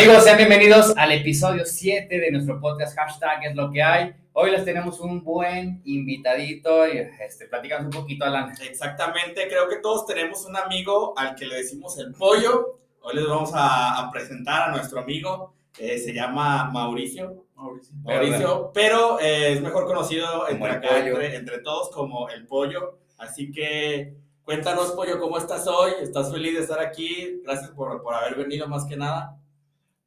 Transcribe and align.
Amigos, 0.00 0.24
sean 0.24 0.38
bienvenidos 0.38 0.94
al 0.96 1.12
episodio 1.12 1.66
7 1.66 2.18
de 2.18 2.30
nuestro 2.30 2.58
podcast 2.58 2.96
hashtag 2.96 3.44
es 3.44 3.54
lo 3.54 3.70
que 3.70 3.82
hay. 3.82 4.14
Hoy 4.32 4.50
les 4.50 4.64
tenemos 4.64 4.98
un 4.98 5.22
buen 5.22 5.82
invitadito 5.84 6.88
y 6.88 7.06
este, 7.20 7.44
platicamos 7.48 7.94
un 7.94 8.00
poquito, 8.00 8.24
Alan. 8.24 8.50
Exactamente, 8.62 9.46
creo 9.46 9.68
que 9.68 9.76
todos 9.76 10.06
tenemos 10.06 10.46
un 10.46 10.56
amigo 10.56 11.12
al 11.18 11.34
que 11.34 11.44
le 11.44 11.56
decimos 11.56 11.98
el 11.98 12.14
pollo. 12.14 12.78
Hoy 13.02 13.14
les 13.14 13.26
vamos 13.26 13.50
a, 13.52 13.98
a 13.98 14.10
presentar 14.10 14.70
a 14.70 14.72
nuestro 14.72 15.00
amigo, 15.00 15.52
eh, 15.78 15.98
se 15.98 16.14
llama 16.14 16.70
Mauricio. 16.70 17.44
Mauricio. 17.54 17.94
Mauricio, 18.02 18.70
pero 18.72 19.20
eh, 19.20 19.52
es 19.52 19.60
mejor 19.60 19.84
conocido 19.84 20.48
entre, 20.48 20.70
acá, 20.70 20.88
pollo. 20.88 21.20
entre, 21.20 21.36
entre 21.36 21.58
todos 21.58 21.90
como 21.90 22.30
el 22.30 22.46
pollo. 22.46 22.96
Así 23.18 23.52
que 23.52 24.14
cuéntanos, 24.44 24.92
pollo, 24.92 25.20
¿cómo 25.20 25.36
estás 25.36 25.66
hoy? 25.66 25.92
¿Estás 26.00 26.32
feliz 26.32 26.54
de 26.54 26.60
estar 26.60 26.80
aquí? 26.80 27.42
Gracias 27.44 27.70
por, 27.72 28.02
por 28.02 28.14
haber 28.14 28.36
venido 28.36 28.66
más 28.66 28.86
que 28.86 28.96
nada. 28.96 29.36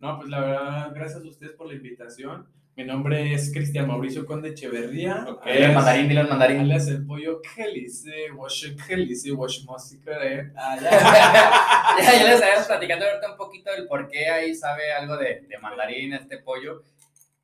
No, 0.03 0.17
pues 0.17 0.29
la 0.29 0.41
verdad, 0.41 0.91
gracias 0.93 1.23
a 1.23 1.27
ustedes 1.29 1.53
por 1.53 1.65
la 1.65 1.75
invitación. 1.75 2.45
Mi 2.75 2.83
nombre 2.83 3.33
es 3.33 3.53
Cristian 3.53 3.87
Mauricio 3.87 4.25
Conde 4.25 4.49
Echeverría. 4.49 5.25
Ok. 5.29 5.45
Dile 5.45 5.67
el 5.67 5.71
mandarín, 5.71 6.09
dile 6.09 6.19
el 6.19 6.27
mandarín. 6.27 6.59
Alias 6.59 6.89
el 6.89 7.05
pollo 7.05 7.39
que 7.41 7.69
dice, 7.69 8.29
wash 8.35 8.75
que 8.85 8.97
dice, 8.97 9.31
wash 9.31 9.63
música, 9.63 10.11
eh. 10.21 10.51
Ah, 10.57 10.75
ya. 10.75 10.91
ya, 12.03 12.19
ya 12.19 12.23
les 12.25 12.33
estaremos 12.33 12.67
platicando 12.67 13.05
ahorita 13.05 13.31
un 13.31 13.37
poquito 13.37 13.71
del 13.71 13.87
por 13.87 14.09
qué 14.09 14.27
ahí 14.27 14.53
sabe 14.53 14.91
algo 14.91 15.15
de, 15.15 15.45
de 15.47 15.57
mandarín 15.59 16.11
este 16.11 16.39
pollo. 16.39 16.83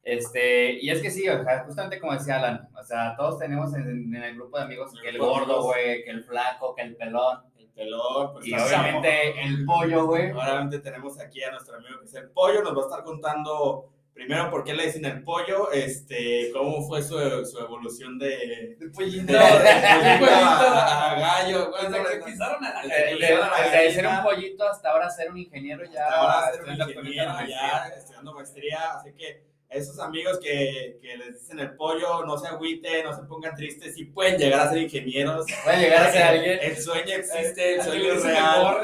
Este, 0.03 0.83
y 0.83 0.89
es 0.89 1.01
que 1.01 1.11
sí, 1.11 1.29
o 1.29 1.41
sea, 1.41 1.63
justamente 1.63 1.97
como 1.97 2.11
decía 2.11 2.39
Alan, 2.39 2.67
o 2.77 2.83
sea, 2.83 3.15
todos 3.15 3.39
tenemos 3.39 3.73
en, 3.73 4.13
en 4.13 4.21
el 4.21 4.35
grupo 4.35 4.57
de 4.57 4.65
amigos 4.65 4.91
que 5.01 5.07
el 5.07 5.17
gordo, 5.17 5.63
güey, 5.63 6.03
que 6.03 6.09
el 6.09 6.25
flaco, 6.25 6.75
que 6.75 6.81
el 6.81 6.97
pelón, 6.97 7.39
El 7.79 7.85
pelón, 7.85 8.33
pues 8.33 8.47
y 8.47 8.53
obviamente 8.53 9.41
el 9.41 9.65
pollo, 9.65 10.05
güey. 10.05 10.31
Obviamente 10.31 10.79
tenemos 10.79 11.19
aquí 11.19 11.43
a 11.43 11.51
nuestro 11.51 11.75
amigo 11.77 11.99
que 11.99 12.05
es 12.05 12.13
el 12.15 12.29
pollo, 12.29 12.61
nos 12.61 12.75
va 12.77 12.81
a 12.81 12.85
estar 12.85 13.03
contando 13.03 13.89
primero 14.13 14.49
por 14.51 14.65
qué 14.65 14.73
le 14.73 14.85
dicen 14.87 15.05
el 15.05 15.23
pollo, 15.23 15.71
este, 15.71 16.51
cómo 16.51 16.85
fue 16.85 17.01
su, 17.01 17.15
su 17.45 17.57
evolución 17.57 18.19
de, 18.19 18.73
El 18.81 18.91
pollito. 18.91 19.31
de, 19.31 19.39
de 19.39 20.17
pollito 20.19 20.35
a, 20.35 21.11
a 21.11 21.19
gallo, 21.19 21.71
Desde 21.71 21.89
bueno, 21.89 22.09
que 22.09 22.31
pisaron 22.31 22.65
a 22.65 22.73
la 22.73 22.81
Desde 22.81 23.05
que 23.05 23.11
de, 23.11 23.15
pisaron 23.17 23.43
a 23.45 23.49
la 23.49 23.63
desde 23.63 23.91
ser 23.93 24.05
un 24.07 24.11
gallina, 24.11 24.23
pollito 24.23 24.67
hasta 24.67 24.89
ahora 24.91 25.09
ser 25.09 25.31
un 25.31 25.37
ingeniero 25.37 25.85
ya. 25.85 26.05
ahora 26.07 26.51
ser 26.51 26.63
un 26.65 26.71
ingeniero, 26.73 27.33
ya 27.47 27.87
estudiando 27.95 28.33
maestría, 28.33 28.91
así 28.95 29.13
que 29.13 29.48
esos 29.69 29.99
amigos 29.99 30.39
que, 30.39 30.97
que 31.01 31.15
les 31.17 31.39
dicen 31.41 31.59
el 31.59 31.75
pollo, 31.75 32.25
no 32.25 32.37
se 32.37 32.47
agüiten, 32.47 33.03
no 33.05 33.13
se 33.15 33.21
pongan 33.23 33.55
tristes, 33.55 33.93
sí 33.95 34.05
pueden 34.05 34.37
llegar 34.39 34.61
a 34.61 34.69
ser 34.69 34.79
ingenieros. 34.79 35.45
Puede 35.63 35.77
llegar 35.79 36.07
a 36.07 36.11
ser 36.11 36.23
alguien. 36.23 36.59
El 36.61 36.75
sueño 36.77 37.13
existe, 37.15 37.75
el 37.75 37.81
sueño 37.83 38.13
es 38.13 38.23
real. 38.23 38.77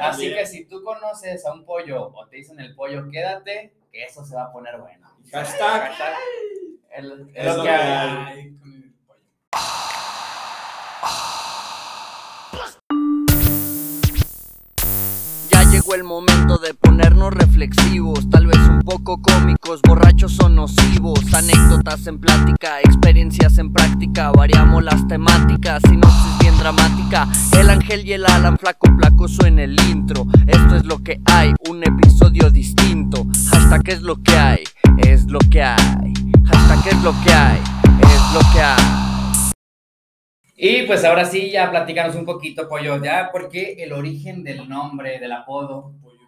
Así 0.00 0.32
que 0.32 0.46
si 0.46 0.64
tú 0.66 0.82
conoces 0.84 1.44
a 1.46 1.52
un 1.52 1.64
pollo 1.64 2.12
o 2.14 2.26
te 2.28 2.36
dicen 2.36 2.60
el 2.60 2.74
pollo, 2.76 3.08
quédate, 3.10 3.74
que 3.92 4.04
eso 4.04 4.24
se 4.24 4.36
va 4.36 4.44
a 4.44 4.52
poner 4.52 4.78
bueno. 4.78 5.08
Hashtag. 5.32 5.82
Hashtag, 5.88 6.14
el- 6.92 7.30
Es 7.34 7.46
es 7.46 7.56
lo 7.56 7.62
que 7.62 7.68
que 7.68 7.74
hay. 7.74 7.98
hay. 7.98 8.38
Ay, 8.38 8.54
con 8.58 8.72
el 8.72 8.94
pollo. 9.06 10.34
Ya 15.50 15.62
llegó 15.70 15.94
el 15.94 16.04
momento 16.04 16.58
de 16.58 16.74
ponernos 16.74 17.32
reflexivos, 17.32 18.28
tal 18.30 18.46
vez 18.46 18.53
poco 18.84 19.20
cómicos, 19.20 19.80
borrachos 19.82 20.38
o 20.40 20.48
nocivos, 20.48 21.32
anécdotas 21.32 22.06
en 22.06 22.18
plática, 22.18 22.80
experiencias 22.80 23.58
en 23.58 23.72
práctica, 23.72 24.30
variamos 24.30 24.84
las 24.84 25.06
temáticas, 25.08 25.82
sinopsis 25.88 26.38
bien 26.40 26.56
dramática, 26.58 27.26
el 27.58 27.70
ángel 27.70 28.06
y 28.06 28.12
el 28.12 28.26
Alan 28.26 28.58
flaco 28.58 28.88
placoso 28.96 29.46
en 29.46 29.58
el 29.58 29.80
intro, 29.88 30.26
esto 30.46 30.76
es 30.76 30.84
lo 30.84 30.98
que 31.02 31.20
hay, 31.24 31.52
un 31.68 31.82
episodio 31.82 32.50
distinto, 32.50 33.26
hashtag 33.50 33.88
es 33.88 34.02
lo 34.02 34.16
que 34.22 34.36
hay, 34.36 34.64
es 34.98 35.24
lo 35.26 35.38
que 35.38 35.62
hay, 35.62 36.12
hashtag 36.44 36.94
es 36.94 37.02
lo 37.02 37.12
que 37.24 37.32
hay, 37.32 37.60
es 38.00 38.34
lo 38.34 38.40
que 38.52 38.60
hay. 38.60 39.04
Y 40.56 40.82
pues 40.86 41.04
ahora 41.04 41.24
sí, 41.24 41.50
ya 41.50 41.70
platícanos 41.70 42.14
un 42.14 42.24
poquito, 42.24 42.68
pollo, 42.68 43.02
ya, 43.02 43.30
¿por 43.32 43.48
qué 43.48 43.76
el 43.78 43.92
origen 43.92 44.44
del 44.44 44.68
nombre, 44.68 45.18
del 45.18 45.32
apodo? 45.32 45.94
pollo. 46.02 46.23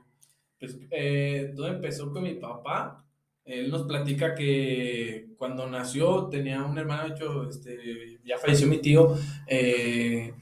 Pues 0.58 0.78
eh, 0.90 1.52
todo 1.54 1.68
empezó 1.68 2.10
con 2.10 2.22
mi 2.22 2.34
papá. 2.34 3.04
Él 3.44 3.70
nos 3.70 3.82
platica 3.86 4.34
que 4.34 5.28
cuando 5.36 5.68
nació 5.68 6.26
tenía 6.28 6.64
un 6.64 6.76
hermano, 6.78 7.04
de 7.04 7.14
hecho, 7.14 7.48
este, 7.48 8.18
ya 8.24 8.38
falleció 8.38 8.66
mi 8.66 8.78
tío. 8.78 9.16
eh, 9.46 10.32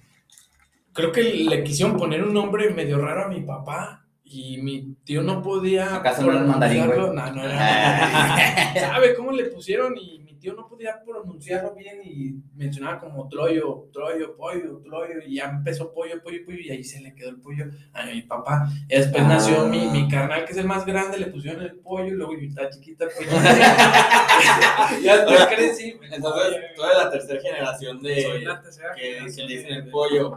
creo 0.92 1.12
que 1.12 1.22
le 1.22 1.62
quisieron 1.64 1.96
poner 1.98 2.22
un 2.22 2.32
nombre 2.32 2.70
medio 2.70 2.98
raro 2.98 3.24
a 3.24 3.28
mi 3.28 3.42
papá. 3.42 4.00
Y 4.26 4.56
mi 4.62 4.94
tío 5.04 5.22
no 5.22 5.42
podía. 5.42 5.96
¿Acaso 5.96 6.22
no 6.22 6.32
era 6.32 6.42
mandarín, 6.44 6.86
no 6.86 7.44
era. 7.44 8.74
¿Sabe 8.74 9.14
cómo 9.14 9.30
le 9.32 9.44
pusieron? 9.44 9.94
Y 9.98 10.23
tío 10.44 10.54
no 10.54 10.68
podía 10.68 11.02
pronunciarlo 11.02 11.74
bien 11.74 12.00
y 12.04 12.34
mencionaba 12.54 13.00
como 13.00 13.26
Troyo, 13.28 13.88
Troyo, 13.92 14.36
pollo, 14.36 14.78
Troyo. 14.84 15.20
Y 15.26 15.36
ya 15.36 15.44
empezó 15.46 15.92
pollo, 15.94 16.22
pollo, 16.22 16.44
pollo. 16.44 16.58
Y 16.60 16.70
ahí 16.70 16.84
se 16.84 17.00
le 17.00 17.14
quedó 17.14 17.30
el 17.30 17.40
pollo 17.40 17.64
a 17.94 18.04
mi 18.04 18.20
papá. 18.22 18.68
Y 18.88 18.94
después 18.96 19.22
Ah. 19.24 19.28
nació 19.28 19.66
mi, 19.68 19.86
mi 19.86 20.06
carnal, 20.08 20.44
que 20.44 20.52
es 20.52 20.58
el 20.58 20.66
más 20.66 20.84
grande, 20.84 21.16
le 21.18 21.26
pusieron 21.28 21.62
el 21.62 21.76
pollo. 21.76 22.06
Y 22.06 22.10
luego 22.10 22.34
yo 22.34 22.46
estaba 22.46 22.68
chiquita 22.68 23.04
el 23.06 23.10
pollo. 23.10 23.30
ya 25.02 25.16
después 25.16 25.46
crecí. 25.46 25.96
Entonces, 26.12 26.56
tú 26.76 26.84
eres 26.84 26.96
la 26.98 27.10
tercera 27.10 27.40
generación 27.40 28.02
de. 28.02 28.22
Soy 28.22 28.44
la 28.44 28.60
tercera 28.62 28.88
que- 28.94 29.02
generación 29.02 29.48
que 29.48 29.54
dicen 29.56 29.72
el 29.72 29.90
pollo. 29.90 30.30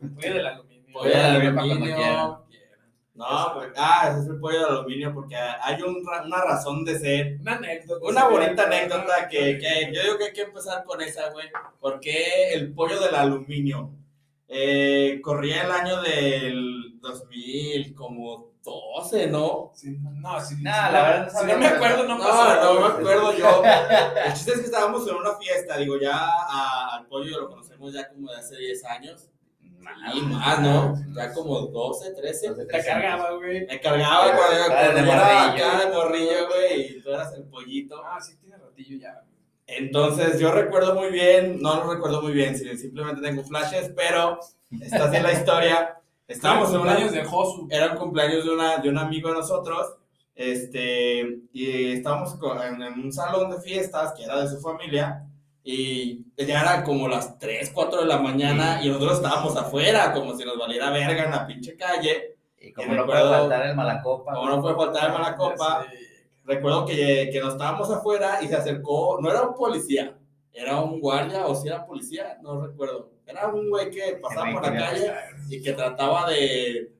Pollo 0.00 0.34
del 0.34 0.46
aluminio. 0.46 0.82
Pollo 0.92 1.10
del 1.10 1.54
Pollo 1.54 1.72
aluminio. 1.72 2.41
No, 3.30 3.54
pues, 3.54 3.68
ah, 3.76 4.08
ese 4.10 4.20
es 4.20 4.26
el 4.26 4.40
pollo 4.40 4.58
de 4.58 4.64
aluminio 4.66 5.14
porque 5.14 5.36
hay 5.36 5.80
un 5.82 6.04
ra- 6.06 6.22
una 6.24 6.42
razón 6.42 6.84
de 6.84 6.98
ser. 6.98 7.38
Una 7.40 7.56
anécdota. 7.56 8.04
Una 8.06 8.28
bonita 8.28 8.64
anécdota 8.64 9.28
que, 9.28 9.58
que 9.58 9.90
yo 9.94 10.02
digo 10.02 10.18
que 10.18 10.24
hay 10.24 10.32
que 10.32 10.42
empezar 10.42 10.84
con 10.84 11.00
esa, 11.00 11.30
güey. 11.30 11.48
¿Por 11.80 12.00
qué 12.00 12.52
el 12.54 12.72
pollo 12.74 13.00
del 13.00 13.14
aluminio? 13.14 13.90
Eh, 14.48 15.20
corría 15.22 15.62
el 15.62 15.70
año 15.70 16.02
del 16.02 16.98
2000, 17.00 17.94
como 17.94 18.52
12, 18.62 19.26
¿no? 19.28 19.72
Sí, 19.74 19.96
no, 20.00 20.40
sí, 20.40 20.56
Nah, 20.60 20.86
sí, 20.88 20.92
la 20.92 21.02
verdad 21.02 21.32
no 21.32 21.40
si 21.40 21.46
no 21.46 21.58
me 21.58 21.66
acuerdo, 21.66 22.04
no 22.04 22.18
No, 22.18 22.24
pasó. 22.24 22.74
no 22.74 22.80
me 22.80 22.86
acuerdo 22.86 23.32
yo. 23.36 23.62
El 24.26 24.32
chiste 24.34 24.52
es 24.52 24.58
que 24.60 24.66
estábamos 24.66 25.08
en 25.08 25.16
una 25.16 25.34
fiesta, 25.36 25.76
digo, 25.78 25.98
ya 25.98 26.12
a- 26.16 26.96
al 26.96 27.06
pollo 27.06 27.40
lo 27.40 27.48
conocemos 27.48 27.92
ya 27.92 28.08
como 28.08 28.30
de 28.30 28.36
hace 28.38 28.56
10 28.56 28.84
años. 28.84 29.28
Y 30.14 30.20
más, 30.22 30.60
¿no? 30.60 30.94
Ya 31.14 31.32
como 31.32 31.60
12, 31.66 32.12
13. 32.14 32.54
Te 32.54 32.66
cargaba, 32.66 33.32
güey. 33.36 33.66
Me 33.66 33.80
cargaba 33.80 34.24
cuando 34.36 34.66
Cara 34.68 34.88
de 34.88 34.92
cuando 34.92 35.12
era 35.12 35.24
morrillo. 35.44 35.66
acá 35.66 35.78
de 35.84 35.94
morrillo, 35.94 36.48
güey, 36.48 36.96
y 36.98 37.02
tú 37.02 37.08
eras 37.10 37.32
el 37.34 37.44
pollito. 37.44 38.02
Ah, 38.04 38.20
sí, 38.20 38.36
tiene 38.38 38.56
ratillo 38.56 38.98
ya. 38.98 39.22
Entonces, 39.66 40.38
yo 40.38 40.52
recuerdo 40.52 40.94
muy 40.94 41.10
bien, 41.10 41.60
no 41.62 41.76
lo 41.76 41.92
recuerdo 41.94 42.20
muy 42.22 42.32
bien, 42.32 42.56
si- 42.56 42.76
simplemente 42.76 43.22
tengo 43.22 43.42
flashes, 43.44 43.90
pero 43.96 44.38
está 44.80 45.04
así 45.04 45.20
la 45.22 45.32
historia. 45.32 45.96
Estábamos 46.28 46.72
en 46.74 46.80
una, 46.80 46.92
años 46.94 47.12
de 47.12 47.24
Josu. 47.24 47.68
era 47.70 47.92
un 47.92 47.98
cumpleaños 47.98 48.44
de, 48.44 48.50
una, 48.50 48.78
de 48.78 48.88
un 48.88 48.98
amigo 48.98 49.28
de 49.30 49.36
nosotros, 49.36 49.94
este, 50.34 51.38
y 51.52 51.92
estábamos 51.92 52.36
en, 52.66 52.82
en 52.82 53.00
un 53.00 53.12
salón 53.12 53.50
de 53.50 53.60
fiestas 53.60 54.12
que 54.16 54.24
era 54.24 54.40
de 54.42 54.48
su 54.48 54.60
familia, 54.60 55.24
y 55.64 56.24
ya 56.36 56.60
era 56.62 56.82
como 56.84 57.06
las 57.08 57.38
3, 57.38 57.70
4 57.72 58.00
de 58.00 58.06
la 58.06 58.18
mañana, 58.18 58.80
y 58.82 58.88
nosotros 58.88 59.18
estábamos 59.18 59.56
afuera, 59.56 60.12
como 60.12 60.36
si 60.36 60.44
nos 60.44 60.58
valiera 60.58 60.90
verga 60.90 61.24
en 61.24 61.30
la 61.30 61.46
pinche 61.46 61.76
calle. 61.76 62.36
Y 62.60 62.72
como 62.72 62.92
Y 62.92 62.96
no 62.96 63.06
puede 63.06 63.18
recuerdo- 63.22 63.40
faltar 63.48 63.66
el 63.68 63.76
malacopa. 63.76 64.34
Como 64.34 64.48
no 64.48 64.62
puede 64.62 64.74
faltar 64.76 65.06
el 65.06 65.12
mala 65.12 65.36
copa, 65.36 65.86
recuerdo 66.44 66.84
que, 66.86 67.28
que 67.32 67.40
nos 67.40 67.52
estábamos 67.54 67.90
afuera 67.90 68.38
y 68.42 68.48
se 68.48 68.56
acercó, 68.56 69.18
no 69.20 69.30
era 69.30 69.42
un 69.42 69.54
policía, 69.54 70.16
era 70.52 70.80
un 70.80 71.00
guardia 71.00 71.46
o 71.46 71.54
si 71.54 71.68
era 71.68 71.84
policía, 71.86 72.38
no 72.42 72.64
recuerdo. 72.66 73.10
Era 73.26 73.48
un 73.48 73.68
güey 73.70 73.90
que 73.90 74.18
pasaba 74.20 74.52
por 74.52 74.62
la 74.62 74.76
calle 74.76 75.12
y 75.48 75.62
que 75.62 75.72
trataba 75.72 76.28
de, 76.30 76.92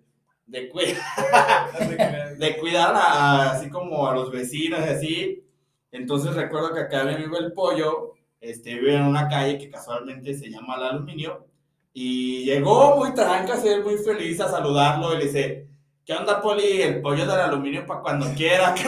de, 0.46 0.68
cu- 0.68 0.78
de 2.38 2.56
cuidar 2.58 2.92
a, 2.94 3.50
así 3.52 3.68
como 3.70 4.06
a 4.08 4.14
los 4.14 4.30
vecinos 4.30 4.80
y 4.80 4.88
así. 4.88 5.44
Entonces 5.90 6.34
recuerdo 6.34 6.72
que 6.72 6.80
acá 6.80 7.04
mi 7.04 7.14
amigo 7.14 7.36
el 7.38 7.52
pollo 7.52 8.14
este, 8.42 8.74
vive 8.74 8.96
en 8.96 9.02
una 9.04 9.28
calle 9.28 9.56
que 9.56 9.70
casualmente 9.70 10.34
se 10.34 10.50
llama 10.50 10.74
el 10.76 10.82
aluminio. 10.82 11.46
Y 11.94 12.44
llegó 12.44 12.96
muy 12.96 13.14
tranca, 13.14 13.54
así, 13.54 13.68
muy 13.82 13.96
feliz 13.96 14.40
a 14.40 14.48
saludarlo 14.48 15.14
y 15.14 15.18
le 15.18 15.24
dice, 15.26 15.68
¿qué 16.04 16.12
onda, 16.14 16.40
Poli? 16.42 16.82
El 16.82 17.00
pollo 17.00 17.24
del 17.24 17.40
aluminio 17.40 17.86
para 17.86 18.00
cuando 18.00 18.26
quiera. 18.34 18.74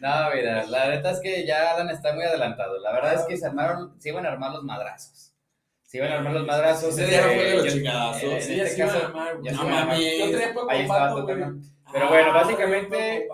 No, 0.00 0.10
mira, 0.34 0.66
la 0.66 0.90
neta 0.90 1.12
es 1.12 1.20
que 1.20 1.46
ya 1.46 1.70
Alan 1.72 1.88
está 1.88 2.12
muy 2.12 2.24
adelantado. 2.24 2.78
La 2.80 2.92
verdad 2.92 3.14
es 3.14 3.22
que 3.22 3.38
se 3.38 3.46
armaron, 3.46 3.94
se 3.98 4.10
iban 4.10 4.26
a 4.26 4.32
armar 4.32 4.52
los 4.52 4.62
madrazos. 4.62 5.32
Se 5.82 5.96
iban 5.96 6.12
a 6.12 6.16
armar 6.16 6.34
los 6.34 6.46
madrazos. 6.46 6.98
Este, 6.98 7.22
fue 7.22 7.34
de 7.36 7.56
los 7.56 7.72
Sí, 7.72 7.78
en 7.78 7.84
ya 7.84 8.64
este 8.64 8.66
se 8.68 8.82
iba 8.82 8.92
a 8.92 8.96
armar, 9.06 9.36
No 9.42 9.50
se 9.50 9.56
mames. 9.64 10.00
Yo 10.18 10.30
traía 10.30 10.52
poco 10.52 10.70
Ahí 10.70 10.82
estaba 10.82 11.14
tu. 11.14 11.26
Pero 11.26 12.08
bueno, 12.08 12.30
Ah, 12.32 12.34
básicamente. 12.34 13.28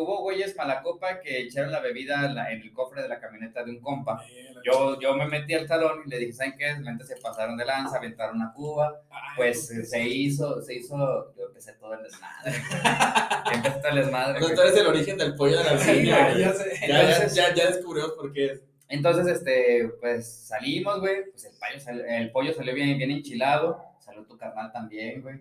Hubo 0.00 0.22
güeyes 0.22 0.56
malacopa 0.56 1.20
que 1.20 1.42
echaron 1.42 1.70
la 1.72 1.80
bebida 1.80 2.50
en 2.50 2.62
el 2.62 2.72
cofre 2.72 3.02
de 3.02 3.08
la 3.08 3.20
camioneta 3.20 3.62
de 3.62 3.72
un 3.72 3.80
compa. 3.80 4.24
Yo, 4.64 4.98
yo 5.00 5.14
me 5.14 5.26
metí 5.26 5.54
al 5.54 5.68
salón 5.68 6.02
y 6.06 6.10
le 6.10 6.18
dije, 6.18 6.32
¿saben 6.32 6.54
qué? 6.58 6.76
La 6.80 6.98
se 7.04 7.16
pasaron 7.16 7.56
de 7.56 7.64
lanza, 7.64 7.96
aventaron 7.98 8.36
una 8.36 8.52
cuba. 8.52 9.00
Pues 9.36 9.68
se 9.68 10.08
hizo, 10.08 10.60
se 10.62 10.74
hizo, 10.74 11.34
yo 11.36 11.46
empecé 11.46 11.74
todo 11.74 11.94
el 11.94 12.02
desmadre. 12.02 12.52
empecé 13.54 13.78
todo 13.78 13.88
el 13.90 13.96
desmadre. 13.96 14.40
No, 14.40 14.48
tú 14.48 14.60
eres 14.60 14.76
el 14.76 14.86
origen 14.86 15.18
del 15.18 15.34
pollo 15.34 15.58
de 15.58 15.64
la 15.64 15.76
ya, 15.76 16.36
ya, 16.36 16.54
ya, 16.86 17.26
ya, 17.26 17.54
ya 17.54 17.66
descubrimos 17.66 18.12
por 18.12 18.32
qué 18.32 18.46
es. 18.46 18.60
Entonces, 18.90 19.28
este, 19.28 19.88
pues 20.00 20.28
salimos, 20.48 21.00
güey, 21.00 21.30
pues 21.30 21.44
el 21.44 21.52
pollo, 21.52 22.04
el 22.04 22.32
pollo 22.32 22.52
salió 22.52 22.74
bien, 22.74 22.98
bien 22.98 23.12
enchilado, 23.12 23.80
salió 24.00 24.24
tu 24.24 24.36
carnal 24.36 24.72
también, 24.72 25.22
güey, 25.22 25.36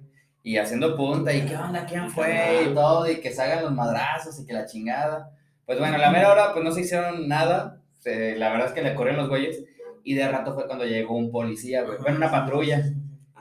y 0.50 0.58
haciendo 0.58 0.96
punta, 0.98 1.32
y 1.32 1.46
qué 1.46 1.56
onda, 1.56 1.86
quién 1.86 2.10
fue, 2.10 2.64
y 2.64 2.74
todo, 2.74 3.08
y 3.08 3.22
que 3.22 3.32
salgan 3.32 3.66
los 3.66 3.72
madrazos, 3.72 4.40
y 4.40 4.48
que 4.48 4.54
la 4.54 4.66
chingada. 4.66 5.30
Pues 5.64 5.78
bueno, 5.78 5.94
a 5.94 6.00
la 6.00 6.10
mera 6.10 6.32
hora, 6.32 6.54
pues 6.54 6.66
no 6.66 6.72
se 6.72 6.82
hicieron 6.82 7.28
nada, 7.28 7.84
la 8.04 8.50
verdad 8.50 8.66
es 8.66 8.74
que 8.74 8.82
le 8.82 8.96
corrieron 8.96 9.22
los 9.22 9.30
güeyes, 9.30 9.64
y 10.04 10.16
de 10.16 10.28
rato 10.28 10.56
fue 10.56 10.66
cuando 10.66 10.86
llegó 10.86 11.16
un 11.16 11.30
policía, 11.30 11.84
güey, 11.84 12.00
bueno, 12.00 12.18
una 12.18 12.32
patrulla, 12.32 12.84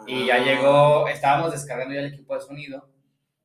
y 0.07 0.27
ya 0.27 0.37
llegó, 0.37 1.09
estábamos 1.09 1.53
descargando 1.53 1.95
ya 1.95 2.01
el 2.01 2.13
equipo 2.13 2.35
de 2.35 2.43
sonido, 2.43 2.87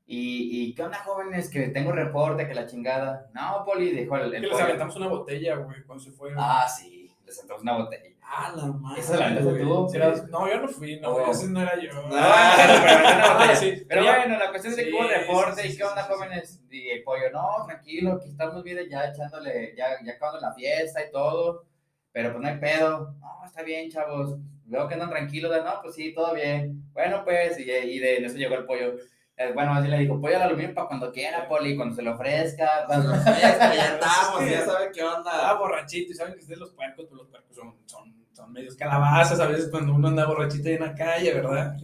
y, 0.05 0.49
y, 0.51 0.75
¿qué 0.75 0.83
onda, 0.83 0.97
jóvenes? 0.97 1.49
Que 1.49 1.69
tengo 1.69 1.93
reporte, 1.93 2.45
que 2.45 2.53
la 2.53 2.67
chingada. 2.67 3.31
No, 3.33 3.63
Poli, 3.63 3.91
dijo 3.91 4.17
el. 4.17 4.33
el 4.35 4.41
que 4.41 4.47
les 4.49 4.59
aventamos 4.59 4.97
una 4.97 5.07
botella, 5.07 5.55
güey, 5.55 5.83
cuando 5.85 6.03
se 6.03 6.11
fue. 6.11 6.31
Ah, 6.35 6.67
sí, 6.67 7.15
les 7.25 7.37
aventamos 7.37 7.63
una 7.63 7.77
botella. 7.77 8.12
Ah, 8.35 8.51
la 8.55 8.65
madre. 8.65 8.99
¿Esa 8.99 9.17
la 9.17 9.25
aventaste 9.27 9.59
tú? 9.59 10.27
No, 10.31 10.49
yo 10.49 10.59
no 10.59 10.67
fui, 10.67 10.99
no, 10.99 11.09
oh. 11.09 11.31
ese 11.31 11.49
no 11.49 11.61
era 11.61 11.79
yo. 11.79 11.91
Pero, 12.09 13.55
sí. 13.55 13.85
bueno, 13.87 14.37
la 14.39 14.49
cuestión 14.49 14.73
es 14.73 14.77
de 14.77 14.85
que 14.85 14.91
hubo 14.91 15.07
reporte 15.07 15.67
y 15.67 15.77
qué 15.77 15.83
onda, 15.83 16.01
jóvenes. 16.03 16.59
Y 16.71 16.89
el 16.89 17.03
pollo, 17.03 17.29
no, 17.31 17.63
tranquilo, 17.67 18.13
aquí 18.13 18.29
estamos 18.29 18.63
bien 18.63 18.79
ya 18.89 19.05
echándole, 19.05 19.75
ya, 19.77 19.97
ya 20.03 20.13
acabando 20.13 20.41
la 20.41 20.53
fiesta 20.53 21.05
y 21.05 21.11
todo. 21.11 21.65
Pero 22.11 22.31
pues 22.31 22.41
no 22.41 22.49
hay 22.49 22.57
pedo. 22.57 23.15
No, 23.19 23.45
está 23.45 23.61
bien, 23.61 23.91
chavos. 23.91 24.39
Veo 24.65 24.87
que 24.87 24.95
andan 24.95 25.11
tranquilos, 25.11 25.51
no, 25.63 25.81
pues 25.83 25.93
sí, 25.93 26.11
todo 26.13 26.33
bien. 26.33 26.83
Bueno, 26.91 27.23
pues, 27.23 27.59
y, 27.59 27.69
y 27.69 27.99
de 27.99 28.25
eso 28.25 28.37
llegó 28.37 28.55
el 28.55 28.65
pollo 28.65 28.95
eh, 29.35 29.51
bueno, 29.51 29.73
así 29.73 29.87
le 29.87 29.97
dijo, 29.97 30.21
pollo 30.21 30.35
al 30.35 30.43
aluminio 30.43 30.75
para 30.75 30.87
cuando 30.87 31.11
quiera, 31.11 31.47
Poli, 31.47 31.75
cuando 31.75 31.95
se 31.95 32.03
lo 32.03 32.13
ofrezca. 32.13 32.85
Cuando 32.85 33.09
se 33.09 33.15
lo 33.15 33.21
ofrezca, 33.21 33.75
ya 33.75 33.93
estamos, 33.93 34.49
ya 34.49 34.65
sabe 34.65 34.91
qué 34.93 35.03
onda. 35.03 35.49
Ah, 35.49 35.55
borrachito, 35.55 36.11
y 36.11 36.15
saben 36.15 36.33
que 36.35 36.41
ustedes 36.41 36.59
los 36.59 36.71
puercos, 36.71 37.05
pues 37.07 37.17
los 37.17 37.27
puercos 37.27 37.55
son, 37.55 37.75
son, 37.85 38.12
son 38.43 38.53
medios 38.53 38.75
calabazas 38.75 39.39
a 39.39 39.47
veces 39.47 39.69
cuando 39.69 39.93
uno 39.93 40.09
anda 40.09 40.25
borrachito 40.25 40.67
ahí 40.67 40.75
en 40.75 40.81
la 40.81 40.93
calle, 40.93 41.33
¿verdad? 41.33 41.77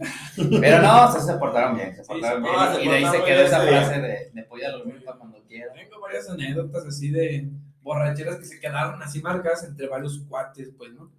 Pero 0.60 0.82
no, 0.82 1.12
se, 1.12 1.20
se 1.20 1.34
portaron 1.34 1.76
bien, 1.76 1.94
se 1.94 2.04
portaron 2.04 2.42
bien. 2.42 2.54
y 2.82 2.88
de 2.88 2.94
ahí 2.96 3.06
se 3.06 3.24
quedó 3.24 3.42
esa 3.42 3.60
frase 3.60 4.00
de, 4.00 4.30
de 4.32 4.42
pollo 4.44 4.66
al 4.66 4.74
aluminio 4.74 5.04
para 5.04 5.18
cuando 5.18 5.42
quiera. 5.44 5.72
Tengo 5.72 6.00
varias 6.00 6.28
anécdotas 6.28 6.84
así 6.86 7.10
de 7.10 7.48
borracheras 7.82 8.36
que 8.36 8.44
se 8.44 8.60
quedaron 8.60 9.02
así 9.02 9.22
marcadas 9.22 9.64
entre 9.64 9.88
varios 9.88 10.20
cuates, 10.28 10.70
pues, 10.76 10.92
¿no? 10.92 11.10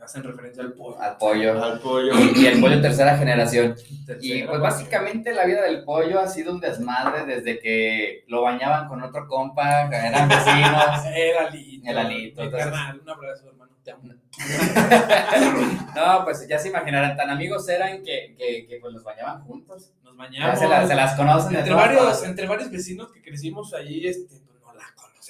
hacen 0.00 0.22
referencia 0.22 0.62
al 0.62 0.72
pollo. 0.72 1.00
Al 1.00 1.16
pollo. 1.16 1.62
Al 1.62 1.80
pollo. 1.80 2.12
Y, 2.36 2.46
el 2.46 2.60
pollo 2.60 2.80
tercera 2.80 3.16
generación. 3.16 3.74
y 4.20 4.42
pues 4.42 4.60
básicamente 4.60 5.32
la 5.34 5.44
vida 5.44 5.62
del 5.62 5.84
pollo 5.84 6.20
ha 6.20 6.26
sido 6.26 6.52
un 6.52 6.60
desmadre 6.60 7.24
desde 7.26 7.58
que 7.58 8.24
lo 8.28 8.42
bañaban 8.42 8.88
con 8.88 9.02
otro 9.02 9.26
compa, 9.26 9.86
eran 9.86 10.28
vecinos. 10.28 11.04
el 11.14 11.36
alito. 11.36 11.90
El 11.90 11.98
alito. 11.98 12.42
un 12.42 13.10
abrazo, 13.10 13.48
hermano. 13.48 13.73
No, 15.94 16.24
pues 16.24 16.46
ya 16.48 16.58
se 16.58 16.68
imaginarán, 16.68 17.16
tan 17.16 17.30
amigos 17.30 17.68
eran 17.68 18.02
que, 18.02 18.34
que, 18.36 18.66
que 18.66 18.78
pues 18.80 18.92
los 18.92 19.04
bañaban 19.04 19.42
juntos. 19.42 19.92
Nos 20.02 20.16
bañamos. 20.16 20.58
Se, 20.58 20.66
se, 20.66 20.94
las 20.94 21.16
conocen. 21.16 21.56
Entre 21.56 21.74
varios, 21.74 22.24
entre 22.24 22.46
varios 22.46 22.70
vecinos 22.70 23.12
que 23.12 23.22
crecimos 23.22 23.72
allí, 23.74 24.06
este, 24.06 24.44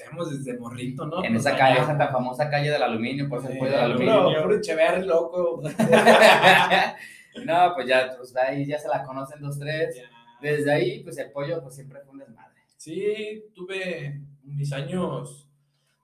conocemos 0.03 0.31
desde 0.31 0.59
morrito, 0.59 1.07
¿no? 1.07 1.25
En 1.25 1.37
esa 1.37 1.57
calle, 1.57 1.81
esa 1.81 1.97
tan 1.97 2.11
famosa 2.11 2.51
calle 2.51 2.71
del 2.71 2.83
aluminio, 2.83 3.29
por 3.29 3.41
eso 3.41 3.49
el 3.49 3.59
pollo 3.59 3.71
del 3.71 3.81
aluminio. 3.81 4.43
Puro 4.43 4.57
Echeverri, 4.57 5.07
loco. 5.07 5.63
no, 7.45 7.75
pues 7.75 7.87
ya, 7.87 8.15
pues 8.17 8.37
ahí 8.37 8.67
ya 8.67 8.79
se 8.79 8.89
la 8.89 9.05
conocen 9.05 9.41
dos, 9.41 9.59
tres. 9.59 10.01
Desde 10.41 10.73
ahí, 10.73 11.03
pues 11.03 11.17
el 11.19 11.31
pollo, 11.31 11.63
pues 11.63 11.77
siempre 11.77 12.01
fue 12.01 12.13
un 12.13 12.19
desmadre. 12.19 12.55
Sí, 12.77 13.45
tuve 13.55 14.21
mis 14.43 14.73
años 14.73 15.44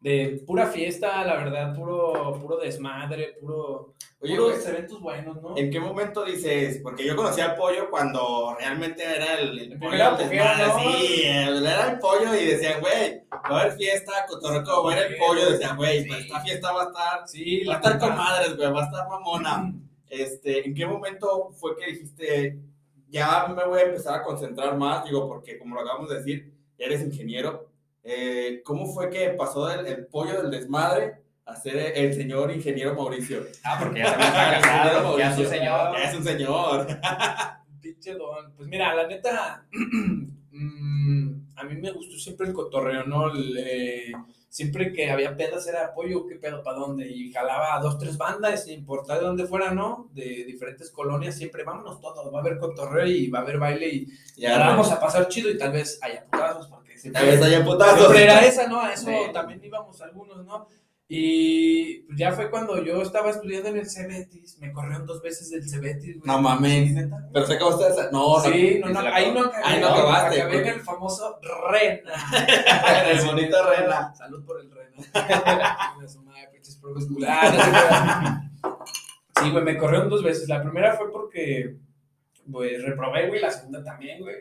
de 0.00 0.43
pura 0.47 0.67
fiesta, 0.67 1.23
la 1.25 1.37
verdad, 1.37 1.75
puro, 1.75 2.38
puro 2.41 2.56
desmadre, 2.56 3.37
puro, 3.38 3.94
Oye, 4.19 4.35
puros 4.35 4.67
eventos 4.67 5.00
buenos, 5.00 5.43
¿no? 5.43 5.56
¿En 5.56 5.70
qué 5.70 5.79
momento 5.79 6.25
dices? 6.25 6.81
Porque 6.82 7.05
yo 7.06 7.14
conocí 7.14 7.43
al 7.43 7.55
pollo 7.55 7.91
cuando 7.91 8.56
realmente 8.58 9.02
era 9.02 9.38
el, 9.38 9.58
el, 9.58 9.79
pollo 9.79 10.17
desmadre, 10.17 10.67
¿no? 10.67 10.81
sí, 10.81 11.23
era 11.25 11.91
el 11.91 11.99
pollo 11.99 12.35
y 12.35 12.47
decían, 12.47 12.81
güey, 12.81 13.23
va 13.31 13.58
a 13.58 13.61
haber 13.61 13.73
fiesta, 13.76 14.12
cotorreco, 14.26 14.85
va 14.85 14.93
a 14.93 14.97
haber 14.97 15.12
el 15.12 15.19
pollo, 15.19 15.52
decían, 15.52 15.76
güey, 15.76 16.06
pues, 16.06 16.20
esta 16.20 16.41
fiesta 16.41 16.73
va 16.73 16.82
a 16.82 16.87
estar, 16.87 17.29
sí, 17.29 17.64
va 17.64 17.75
a 17.75 17.76
estar 17.76 17.99
con 17.99 18.17
madres, 18.17 18.56
güey, 18.56 18.73
va 18.73 18.82
a 18.82 18.87
estar 18.87 19.08
mamona. 19.08 19.75
Este, 20.11 20.67
¿en 20.67 20.75
qué 20.75 20.87
momento 20.87 21.53
fue 21.53 21.76
que 21.76 21.93
dijiste, 21.93 22.58
ya 23.11 23.46
me 23.46 23.64
voy 23.64 23.79
a 23.79 23.85
empezar 23.85 24.17
a 24.17 24.23
concentrar 24.25 24.76
más? 24.76 25.05
Digo, 25.05 25.29
porque 25.29 25.56
como 25.56 25.76
lo 25.76 25.82
acabamos 25.82 26.11
de 26.11 26.17
decir, 26.17 26.53
eres 26.76 27.00
ingeniero, 27.00 27.69
eh, 28.02 28.62
¿cómo 28.64 28.87
fue 28.87 29.11
que 29.11 29.31
pasó 29.31 29.67
del 29.67 29.87
el 29.87 30.06
pollo 30.06 30.43
del 30.43 30.50
desmadre 30.50 31.23
a 31.44 31.56
ser 31.56 31.76
el 31.97 32.14
señor 32.14 32.50
ingeniero 32.50 32.94
Mauricio? 32.94 33.43
Ah, 33.64 33.76
porque 33.79 34.00
ya 34.00 34.06
se 34.06 34.20
está 34.20 34.61
casado, 34.61 35.19
ya 35.19 35.32
es 35.32 35.38
un 35.38 35.47
señor. 35.47 35.97
Ya 35.97 36.05
es 36.05 36.17
un 36.17 36.25
señor. 36.25 36.87
Pinche 37.81 38.14
don. 38.14 38.52
Pues 38.56 38.69
mira, 38.69 38.94
la 38.94 39.06
neta, 39.06 39.67
mm, 40.50 41.41
a 41.56 41.64
mí 41.64 41.76
me 41.76 41.93
gustó 41.93 42.17
siempre 42.17 42.47
el 42.47 42.52
cotorreo, 42.52 43.05
¿no? 43.05 43.32
Eh, 43.37 44.12
siempre 44.50 44.93
que 44.93 45.11
había 45.11 45.37
pedas 45.37 45.67
era 45.69 45.87
apoyo, 45.87 46.26
qué 46.26 46.35
pedo, 46.35 46.62
para 46.62 46.79
dónde, 46.79 47.08
y 47.08 47.32
jalaba 47.32 47.76
a 47.76 47.81
dos, 47.81 47.99
tres 47.99 48.19
bandas, 48.19 48.64
sin 48.64 48.81
importar 48.81 49.20
de 49.20 49.26
dónde 49.26 49.46
fuera, 49.46 49.73
¿no? 49.73 50.11
De 50.12 50.44
diferentes 50.44 50.91
colonias, 50.91 51.37
siempre 51.37 51.64
vámonos 51.64 52.00
todos, 52.00 52.35
va 52.35 52.38
a 52.38 52.41
haber 52.41 52.58
cotorreo 52.58 53.06
y 53.06 53.31
va 53.31 53.38
a 53.38 53.43
haber 53.43 53.58
baile 53.58 53.88
y 53.88 54.08
ya 54.37 54.58
vamos 54.58 54.91
a 54.91 55.00
pasar 55.00 55.29
chido 55.29 55.50
y 55.50 55.56
tal 55.56 55.73
vez 55.73 55.99
haya 56.03 56.25
putazos, 56.25 56.69
Tal 57.12 57.26
vez 57.26 57.43
haya 57.43 57.64
putazos. 57.64 58.14
Era 58.14 58.44
esa, 58.44 58.67
¿no? 58.67 58.81
A 58.81 58.93
eso 58.93 59.11
también 59.32 59.64
íbamos 59.64 60.00
algunos, 60.02 60.44
¿no? 60.44 60.67
Y 61.12 62.06
ya 62.17 62.31
fue 62.31 62.49
cuando 62.50 62.81
yo 62.85 63.02
estaba 63.02 63.31
estudiando 63.31 63.70
en 63.70 63.79
el 63.79 63.91
Cebetis, 63.91 64.56
me 64.61 64.73
corrieron 64.73 65.06
dos 65.06 65.20
veces 65.20 65.50
del 65.50 65.69
Cebetis, 65.69 66.19
güey. 66.19 66.23
No 66.25 66.41
mames. 66.41 66.93
Pero 67.32 67.47
se 67.47 67.55
acabó 67.55 67.76
usted 67.76 68.12
No, 68.12 68.38
sí, 68.38 68.81
no, 68.81 68.91
no, 68.91 69.00
ahí 69.00 69.32
no 69.32 69.41
acabé. 69.41 69.64
Ahí 69.64 69.81
no 69.81 69.88
acabaste. 69.88 70.41
Acabé 70.41 70.61
en 70.61 70.69
el 70.69 70.81
famoso 70.82 71.41
Rena. 71.69 72.12
el 73.11 73.26
bonito 73.26 73.56
Rena. 73.69 74.14
Salud 74.14 74.44
por 74.44 74.61
el 74.61 74.70
Rena. 74.70 75.03
sí, 79.43 79.50
güey, 79.50 79.64
me 79.64 79.76
corrieron 79.76 80.08
dos 80.08 80.23
veces. 80.23 80.49
La 80.49 80.62
primera 80.62 80.96
fue 80.96 81.11
porque, 81.11 81.75
pues, 82.53 82.85
reprobé, 82.85 83.26
güey, 83.26 83.41
la 83.41 83.50
segunda 83.50 83.82
también, 83.82 84.20
güey. 84.20 84.37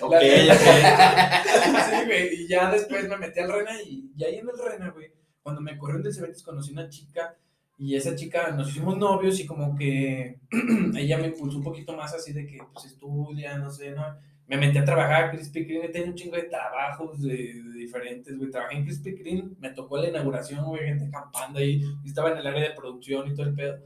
Ok, 0.00 0.14
ya 0.46 0.54
sí, 0.54 2.06
güey, 2.06 2.42
y 2.42 2.48
ya 2.48 2.70
después 2.70 3.08
me 3.08 3.16
metí 3.16 3.40
al 3.40 3.52
Rena 3.52 3.82
y, 3.82 4.12
y 4.16 4.24
ahí 4.24 4.36
en 4.36 4.48
el 4.48 4.58
Rena, 4.58 4.90
güey, 4.90 5.12
cuando 5.42 5.60
me 5.60 5.76
corrieron 5.78 6.02
de 6.02 6.12
Cebetis 6.12 6.42
conocí 6.42 6.72
una 6.72 6.88
chica 6.88 7.36
y 7.78 7.94
esa 7.94 8.16
chica 8.16 8.50
nos 8.50 8.70
hicimos 8.70 8.98
novios 8.98 9.38
y 9.38 9.46
como 9.46 9.76
que 9.76 10.40
ella 10.96 11.16
me 11.18 11.28
impulsó 11.28 11.58
un 11.58 11.62
poquito 11.62 11.96
más 11.96 12.12
así 12.12 12.32
de 12.32 12.44
que 12.44 12.58
pues 12.72 12.86
estudia, 12.86 13.56
no 13.56 13.70
sé, 13.70 13.92
¿no? 13.92 14.04
Me 14.48 14.56
metí 14.56 14.78
a 14.78 14.84
trabajar 14.84 15.24
a 15.24 15.30
Krispy 15.30 15.64
Kreme, 15.64 15.88
tenía 15.88 16.08
un 16.08 16.14
chingo 16.14 16.34
de 16.34 16.44
trabajos 16.44 17.22
de, 17.22 17.54
diferentes, 17.76 18.36
güey. 18.36 18.50
Trabajé 18.50 18.78
en 18.78 18.84
Krispy 18.84 19.14
Kreme, 19.14 19.50
me 19.60 19.70
tocó 19.70 19.98
la 19.98 20.08
inauguración, 20.08 20.64
güey, 20.64 20.86
gente 20.86 21.04
acampando 21.04 21.60
ahí, 21.60 21.82
estaba 22.04 22.32
en 22.32 22.38
el 22.38 22.46
área 22.46 22.70
de 22.70 22.74
producción 22.74 23.30
y 23.30 23.34
todo 23.34 23.46
el 23.46 23.54
pedo. 23.54 23.78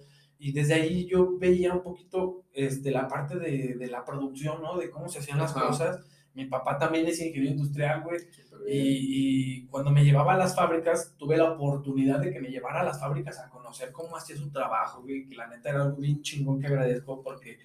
Y 0.45 0.51
desde 0.51 0.75
ahí 0.75 1.07
yo 1.07 1.39
veía 1.39 1.73
un 1.73 1.85
poquito 1.85 2.47
este, 2.53 2.91
la 2.91 3.07
parte 3.07 3.39
de, 3.39 3.77
de 3.79 3.87
la 3.87 4.05
producción, 4.05 4.61
¿no? 4.61 4.77
De 4.77 4.91
cómo 4.91 5.09
se 5.09 5.21
hacían 5.21 5.39
las 5.39 5.53
cosas. 5.53 6.01
Mi 6.35 6.47
papá 6.47 6.77
también 6.77 7.07
es 7.07 7.21
ingeniero 7.21 7.53
industrial, 7.53 8.03
güey. 8.03 8.19
Y, 8.67 9.61
y, 9.61 9.67
cuando 9.69 9.93
me 9.93 10.03
llevaba 10.05 10.35
a 10.35 10.37
las 10.37 10.57
fábricas, 10.57 11.15
tuve 11.17 11.37
la 11.37 11.53
oportunidad 11.53 12.19
de 12.19 12.33
que 12.33 12.41
me 12.41 12.49
llevara 12.49 12.81
a 12.81 12.85
las 12.85 12.99
fábricas 12.99 13.39
a 13.39 13.51
conocer 13.51 13.93
cómo 13.93 14.17
hacía 14.17 14.37
su 14.37 14.51
trabajo, 14.51 15.03
güey. 15.03 15.29
Que 15.29 15.37
la 15.37 15.47
neta 15.47 15.71
era 15.71 15.85
algo 15.85 15.99
bien 15.99 16.23
chingón 16.23 16.61
que 16.61 16.67
agradezco 16.67 17.23
porque 17.23 17.59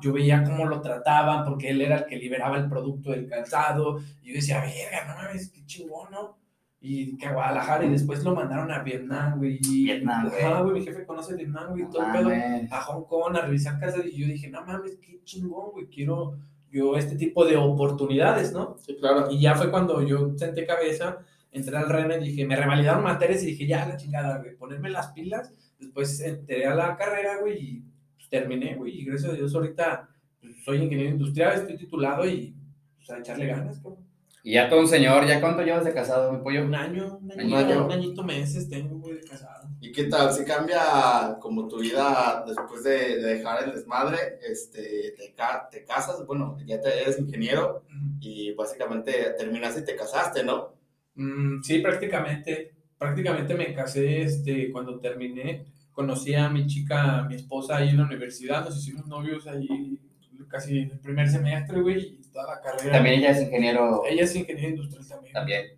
yo 0.00 0.12
veía 0.12 0.42
cómo 0.42 0.66
lo 0.66 0.80
trataban, 0.80 1.44
porque 1.44 1.70
él 1.70 1.82
era 1.82 1.98
el 1.98 2.06
que 2.06 2.16
liberaba 2.16 2.58
el 2.58 2.68
producto 2.68 3.12
del 3.12 3.28
calzado. 3.28 4.00
Y 4.24 4.30
yo 4.30 4.34
decía, 4.34 4.60
verga, 4.60 5.06
no 5.06 5.22
mames, 5.22 5.52
qué 5.52 5.64
chingón, 5.66 6.10
¿no? 6.10 6.36
Y 6.80 7.16
que 7.16 7.26
a 7.26 7.32
Guadalajara 7.32 7.84
y 7.84 7.90
después 7.90 8.22
lo 8.22 8.34
mandaron 8.34 8.70
a 8.70 8.82
Vietnam, 8.82 9.38
güey. 9.38 9.58
Vietnam, 9.58 10.28
güey. 10.28 10.42
Ah, 10.42 10.62
güey, 10.62 10.74
mi 10.74 10.84
jefe 10.84 11.04
conoce 11.04 11.34
Vietnam, 11.34 11.70
güey, 11.70 11.88
todo 11.90 12.04
el 12.04 12.12
pedo. 12.12 12.30
A 12.70 12.80
Hong 12.82 13.04
Kong, 13.04 13.36
a 13.36 13.42
revisar 13.42 13.80
casas 13.80 14.06
y 14.06 14.16
yo 14.16 14.26
dije, 14.28 14.48
no 14.48 14.64
mames, 14.64 14.96
qué 14.96 15.20
chingón, 15.24 15.72
güey, 15.72 15.86
quiero 15.86 16.38
yo 16.70 16.96
este 16.96 17.16
tipo 17.16 17.44
de 17.44 17.56
oportunidades, 17.56 18.52
¿no? 18.52 18.76
Sí, 18.78 18.96
claro. 18.96 19.28
Y 19.30 19.40
ya 19.40 19.54
fue 19.54 19.70
cuando 19.70 20.02
yo 20.02 20.36
senté 20.36 20.66
cabeza, 20.66 21.18
entré 21.50 21.76
al 21.76 21.88
RENE, 21.88 22.18
dije, 22.18 22.46
me 22.46 22.56
revalidaron 22.56 23.02
materias 23.02 23.42
y 23.42 23.46
dije, 23.46 23.66
ya, 23.66 23.86
la 23.86 23.96
chingada, 23.96 24.38
güey, 24.38 24.54
ponerme 24.56 24.90
las 24.90 25.08
pilas. 25.08 25.52
Después 25.80 26.20
entré 26.20 26.66
a 26.66 26.74
la 26.74 26.96
carrera, 26.96 27.40
güey, 27.40 27.58
y 27.58 27.84
pues, 28.14 28.28
terminé, 28.28 28.76
güey, 28.76 29.00
y 29.00 29.04
gracias 29.04 29.32
a 29.32 29.36
Dios 29.36 29.54
ahorita 29.54 30.08
pues, 30.40 30.64
soy 30.64 30.78
ingeniero 30.78 31.10
industrial, 31.10 31.54
estoy 31.54 31.76
titulado 31.76 32.26
y 32.28 32.54
pues, 32.96 33.10
a 33.10 33.18
echarle 33.18 33.46
ganas, 33.46 33.82
güey. 33.82 33.96
Y 34.44 34.52
ya 34.54 34.68
todo 34.68 34.80
un 34.80 34.86
señor, 34.88 35.26
¿ya 35.26 35.40
cuánto 35.40 35.62
llevas 35.62 35.84
de 35.84 35.92
casado, 35.92 36.32
mi 36.32 36.42
pollo? 36.42 36.64
Un 36.64 36.74
año, 36.74 37.18
un 37.20 37.32
añito, 37.40 37.56
año. 37.56 37.84
un 37.86 37.92
añito 37.92 38.24
meses 38.24 38.68
tengo, 38.68 38.98
güey, 38.98 39.16
de 39.16 39.22
casado. 39.22 39.68
¿Y 39.80 39.92
qué 39.92 40.04
tal? 40.04 40.32
¿Si 40.32 40.44
cambia 40.44 41.36
como 41.40 41.68
tu 41.68 41.78
vida 41.80 42.44
después 42.46 42.82
de, 42.84 43.16
de 43.20 43.34
dejar 43.34 43.64
el 43.64 43.72
desmadre? 43.74 44.16
Este, 44.48 45.14
te, 45.16 45.34
ca- 45.34 45.68
te 45.70 45.84
casas, 45.84 46.24
bueno, 46.26 46.56
ya 46.66 46.80
te, 46.80 47.02
eres 47.02 47.18
ingeniero 47.18 47.84
y 48.20 48.52
básicamente 48.54 49.12
terminaste 49.36 49.80
y 49.80 49.84
te 49.84 49.96
casaste, 49.96 50.44
¿no? 50.44 50.74
Mm, 51.16 51.62
sí, 51.62 51.80
prácticamente. 51.80 52.74
Prácticamente 52.96 53.54
me 53.54 53.74
casé 53.74 54.22
este, 54.22 54.72
cuando 54.72 54.98
terminé. 54.98 55.66
Conocí 55.92 56.34
a 56.34 56.48
mi 56.48 56.66
chica, 56.66 57.18
a 57.18 57.24
mi 57.28 57.34
esposa 57.36 57.76
ahí 57.76 57.90
en 57.90 57.98
la 57.98 58.04
universidad. 58.04 58.64
Nos 58.64 58.78
hicimos 58.78 59.06
novios 59.06 59.46
ahí 59.46 60.00
casi 60.48 60.78
el 60.78 60.98
primer 61.00 61.28
semestre, 61.28 61.80
güey, 61.80 62.18
toda 62.38 62.54
la 62.54 62.60
carrera. 62.60 62.92
También 62.92 63.18
ella 63.18 63.30
es 63.30 63.42
ingeniero. 63.42 64.02
Ella 64.06 64.24
es 64.24 64.36
ingeniera 64.36 64.68
industrial 64.68 65.06
también. 65.08 65.32
También. 65.32 65.77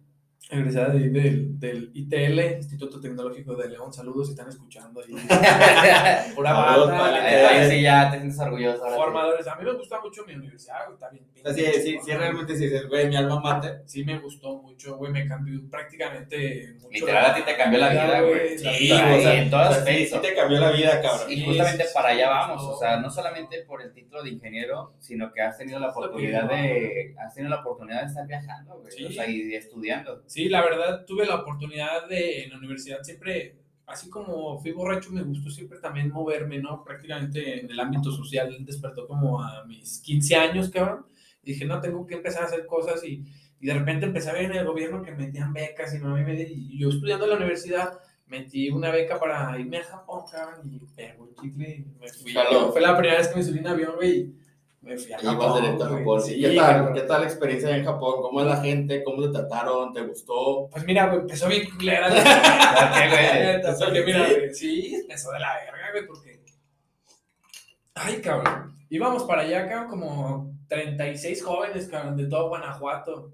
Egresada 0.51 0.89
de 0.89 0.99
ahí 0.99 1.09
del, 1.11 1.59
del 1.61 1.91
ITL, 1.95 2.57
Instituto 2.57 3.01
Tecnológico 3.01 3.55
de 3.55 3.69
León. 3.69 3.93
Saludos 3.93 4.27
si 4.29 4.33
están 4.33 4.49
escuchando 4.49 5.01
ahí. 5.01 5.15
Pura 6.35 6.53
banda. 6.53 7.15
Ahí, 7.49 7.71
sí 7.71 7.83
ya 7.83 8.11
te 8.11 8.19
sientes 8.19 8.39
orgulloso. 8.41 8.83
ahora 8.83 8.97
sí. 8.97 9.01
Formadores. 9.03 9.47
A 9.47 9.57
mí 9.57 9.65
me 9.65 9.73
gusta 9.75 10.01
mucho 10.01 10.25
mi 10.27 10.35
universidad, 10.35 10.85
güey, 10.87 10.95
está 10.95 11.09
bien. 11.11 11.25
Sea, 11.35 11.53
sí, 11.55 11.81
sí, 11.81 11.99
sí, 12.05 12.13
realmente 12.13 12.53
dices, 12.55 12.89
güey, 12.89 13.09
mi 13.09 13.17
alma 13.17 13.41
mater. 13.41 13.83
Sí 13.87 14.05
me 14.05 14.19
gustó 14.19 14.59
mucho, 14.61 14.97
güey, 14.97 15.13
me 15.13 15.27
cambió 15.29 15.61
prácticamente 15.71 16.75
mucho. 16.83 16.89
Literal, 16.91 17.27
a 17.31 17.35
ti 17.35 17.43
te 17.43 17.57
cambió 17.57 17.79
la 17.79 17.89
vida, 17.91 18.21
güey. 18.23 18.59
Sí, 18.59 18.91
o 18.93 18.97
sea, 19.21 19.43
en 19.43 19.51
todas 19.51 19.71
o 19.79 19.85
sea, 19.85 19.95
sí, 19.95 20.07
sí 20.07 20.19
te 20.21 20.35
cambió 20.35 20.59
la 20.59 20.71
vida, 20.73 21.01
cabrón. 21.01 21.31
Y 21.31 21.37
Sí, 21.37 21.45
justamente 21.45 21.85
sí, 21.85 21.91
para 21.95 22.09
allá 22.09 22.25
sí, 22.25 22.29
vamos, 22.31 22.63
sí. 22.63 22.69
o 22.73 22.77
sea, 22.79 22.97
no 22.99 23.11
solamente 23.11 23.63
por 23.63 23.83
el 23.83 23.93
título 23.93 24.23
de 24.23 24.31
ingeniero, 24.31 24.95
sino 24.99 25.33
que 25.33 25.43
has 25.43 25.57
tenido 25.57 25.79
la 25.79 25.91
oportunidad 25.91 26.49
de, 26.49 27.15
has 27.19 27.35
tenido 27.35 27.55
la 27.55 27.61
oportunidad 27.61 28.01
de 28.03 28.07
estar 28.07 28.27
viajando, 28.27 28.79
güey, 28.81 28.91
Sí. 28.91 29.05
o 29.07 29.13
sea, 29.13 29.29
y 29.29 29.55
estudiando. 29.55 30.23
Sí, 30.27 30.40
la 30.49 30.63
verdad 30.63 31.05
tuve 31.07 31.27
la 31.27 31.37
oportunidad 31.37 32.09
de 32.09 32.45
en 32.45 32.51
la 32.51 32.59
universidad 32.59 33.03
siempre, 33.03 33.57
así 33.87 34.09
como 34.09 34.59
fui 34.61 34.73
borracho, 34.73 35.11
me 35.11 35.23
gustó 35.23 35.51
siempre 35.51 35.79
también 35.79 36.11
moverme, 36.11 36.59
¿no? 36.61 36.83
Prácticamente 36.85 37.61
en 37.61 37.71
el 37.71 37.81
ámbito 37.81 38.11
social 38.13 38.57
despertó 38.65 39.07
como 39.07 39.43
a 39.43 39.65
mis 39.65 40.01
15 40.01 40.37
años, 40.37 40.71
cabrón. 40.71 41.07
Y 41.43 41.53
dije, 41.53 41.65
no, 41.65 41.81
tengo 41.81 42.07
que 42.07 42.15
empezar 42.17 42.43
a 42.43 42.47
hacer 42.47 42.67
cosas 42.67 43.03
y, 43.05 43.25
y 43.61 43.67
de 43.67 43.75
repente 43.75 44.07
empecé 44.07 44.31
a 44.31 44.35
ver 44.35 44.45
en 44.45 44.53
el 44.55 44.67
gobierno 44.67 45.03
que 45.03 45.13
metían 45.13 45.53
becas 45.53 45.95
y, 45.95 45.99
no, 45.99 46.15
me- 46.15 46.43
y 46.43 46.79
yo 46.79 46.89
estudiando 46.91 47.25
en 47.25 47.31
la 47.31 47.37
universidad 47.37 47.99
metí 48.27 48.71
una 48.71 48.91
beca 48.91 49.19
para 49.19 49.59
irme 49.59 49.79
a 49.79 49.85
Japón, 49.85 50.23
cabrón, 50.31 50.61
y 50.73 50.79
pegó 50.95 51.25
el 51.29 51.35
chicle 51.35 51.69
y 51.77 52.01
me 52.01 52.09
fui. 52.09 52.33
Jaló. 52.33 52.71
Fue 52.73 52.81
la 52.81 52.97
primera 52.97 53.19
vez 53.19 53.29
que 53.29 53.37
me 53.37 53.43
subí 53.43 53.59
en 53.59 53.67
avión, 53.67 53.97
güey, 53.97 54.33
me 54.83 54.97
fui 54.97 55.13
a 55.13 55.21
Y 55.21 55.25
vas 55.27 55.35
Japón. 55.37 55.63
directo 55.63 55.85
a. 55.85 55.89
Japón. 55.91 56.23
Sí, 56.23 56.35
¿Y 56.35 56.43
¿Qué 56.43 56.57
tal? 56.57 56.93
¿Qué 56.93 57.01
tal 57.03 57.21
la 57.21 57.27
experiencia 57.27 57.77
en 57.77 57.85
Japón? 57.85 58.23
¿Cómo 58.23 58.41
es 58.41 58.47
la 58.47 58.57
gente? 58.63 59.05
¿Cómo 59.05 59.23
te 59.23 59.29
trataron? 59.31 59.93
¿Te 59.93 60.03
gustó? 60.03 60.69
Pues 60.71 60.85
mira, 60.85 61.07
güey, 61.09 61.21
empezó 61.21 61.49
bien 61.49 61.69
culera. 61.71 62.09
¿Por 62.09 62.93
qué, 63.01 63.09
güey? 63.09 63.47
Neta, 63.47 63.77
porque 63.79 64.03
mira, 64.05 64.27
güey, 64.27 64.55
sí, 64.55 64.95
empezó 64.95 65.31
de 65.33 65.41
la 65.41 65.55
verga, 65.55 65.91
güey, 65.93 66.07
porque. 66.07 66.41
Ay, 67.95 68.21
cabrón. 68.21 68.79
Íbamos 68.89 69.25
para 69.25 69.43
allá, 69.43 69.69
cabrón, 69.69 69.89
como 69.89 70.55
36 70.69 71.45
jóvenes, 71.45 71.87
cabrón, 71.89 72.17
de 72.17 72.27
todo 72.27 72.49
Guanajuato, 72.49 73.33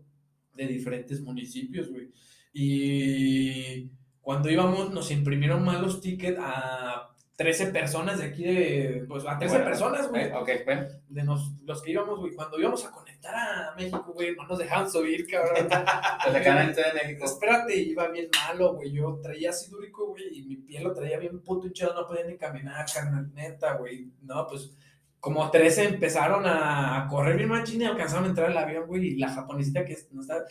de 0.54 0.66
diferentes 0.66 1.20
municipios, 1.22 1.88
güey. 1.90 2.10
Y 2.52 3.90
cuando 4.20 4.50
íbamos, 4.50 4.90
nos 4.90 5.10
imprimieron 5.10 5.64
mal 5.64 5.80
los 5.82 6.00
tickets 6.00 6.38
a 6.40 7.10
13 7.36 7.66
personas 7.66 8.18
de 8.18 8.24
aquí 8.24 8.44
de. 8.44 9.04
Pues 9.06 9.24
a 9.26 9.38
13 9.38 9.54
Bueno, 9.54 9.70
personas, 9.70 10.08
güey. 10.08 10.24
Eh, 10.24 10.32
Ok, 10.34 10.50
bueno. 10.64 10.86
De 11.08 11.22
nos, 11.22 11.52
los 11.64 11.82
que 11.82 11.90
íbamos, 11.90 12.18
güey. 12.18 12.32
Cuando 12.34 12.58
íbamos 12.58 12.84
a 12.86 12.90
conectar 12.90 13.34
a 13.34 13.74
México, 13.76 14.12
güey, 14.14 14.34
no 14.34 14.46
nos 14.46 14.58
dejaban 14.58 14.90
subir, 14.90 15.26
cabrón. 15.26 15.68
Pues 16.24 16.46
en 16.46 16.74
Ciudad 16.74 16.94
de 16.94 17.02
México. 17.02 17.24
Espérate, 17.26 17.76
iba 17.76 18.08
bien 18.08 18.28
malo, 18.46 18.74
güey. 18.74 18.90
Yo 18.90 19.20
traía 19.22 19.50
así 19.50 19.70
dúrico, 19.70 20.06
güey, 20.06 20.24
y 20.32 20.42
mi 20.44 20.56
piel 20.56 20.84
lo 20.84 20.94
traía 20.94 21.18
bien 21.18 21.40
puto 21.40 21.66
hinchado, 21.66 21.94
no 21.94 22.06
podía 22.06 22.24
ni 22.24 22.36
caminar, 22.36 22.86
carnal, 22.92 23.32
neta, 23.34 23.74
güey. 23.74 24.10
No, 24.22 24.46
pues 24.46 24.74
como 25.20 25.50
13 25.50 25.84
empezaron 25.84 26.46
a, 26.46 27.04
a 27.04 27.08
correr 27.08 27.36
bien 27.36 27.48
machín 27.48 27.82
y 27.82 27.84
alcanzaron 27.84 28.24
a 28.24 28.28
entrar 28.28 28.50
al 28.50 28.58
avión, 28.58 28.86
güey, 28.86 29.08
y 29.08 29.16
la 29.16 29.28
japonesita 29.28 29.84
que 29.84 29.96
nos 30.12 30.24
está... 30.24 30.44